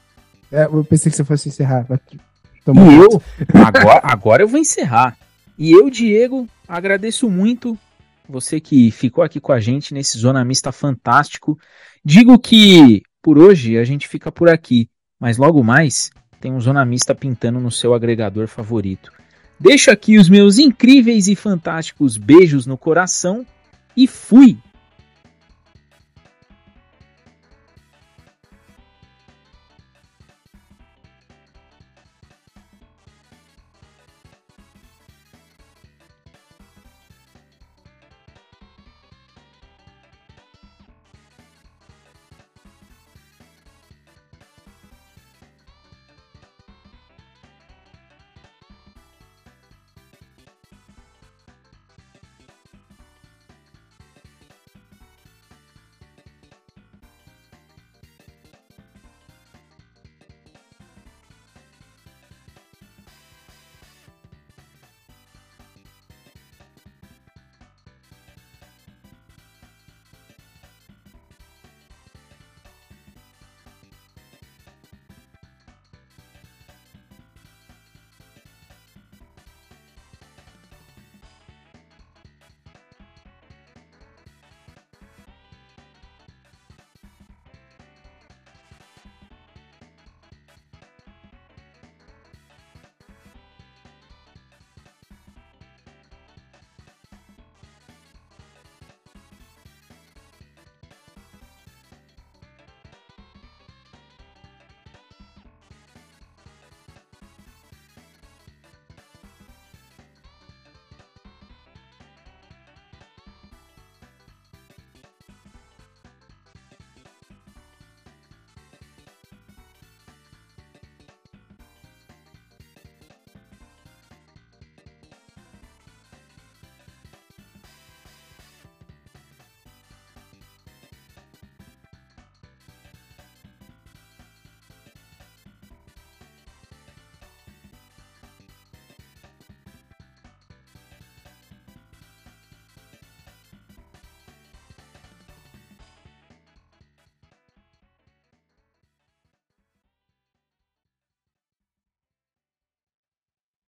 É, 0.51 0.65
eu 0.65 0.83
pensei 0.83 1.11
que 1.11 1.15
você 1.15 1.23
fosse 1.23 1.49
encerrar. 1.49 1.85
E 1.89 2.95
eu, 2.95 3.21
agora, 3.65 4.01
agora 4.03 4.43
eu 4.43 4.47
vou 4.47 4.59
encerrar. 4.59 5.17
E 5.57 5.71
eu, 5.71 5.89
Diego, 5.89 6.47
agradeço 6.67 7.29
muito 7.29 7.77
você 8.27 8.59
que 8.59 8.89
ficou 8.91 9.23
aqui 9.23 9.39
com 9.39 9.51
a 9.51 9.59
gente 9.59 9.93
nesse 9.93 10.17
Zona 10.17 10.43
Mista 10.43 10.71
fantástico. 10.71 11.57
Digo 12.03 12.39
que 12.39 13.03
por 13.21 13.37
hoje 13.37 13.77
a 13.77 13.83
gente 13.83 14.07
fica 14.07 14.31
por 14.31 14.49
aqui, 14.49 14.89
mas 15.19 15.37
logo 15.37 15.63
mais 15.63 16.09
tem 16.39 16.51
um 16.51 16.61
Zona 16.61 16.85
Mista 16.85 17.13
pintando 17.15 17.59
no 17.59 17.71
seu 17.71 17.93
agregador 17.93 18.47
favorito. 18.47 19.11
Deixo 19.59 19.91
aqui 19.91 20.17
os 20.17 20.27
meus 20.29 20.57
incríveis 20.57 21.27
e 21.27 21.35
fantásticos 21.35 22.17
beijos 22.17 22.65
no 22.65 22.77
coração 22.77 23.45
e 23.95 24.07
fui! 24.07 24.57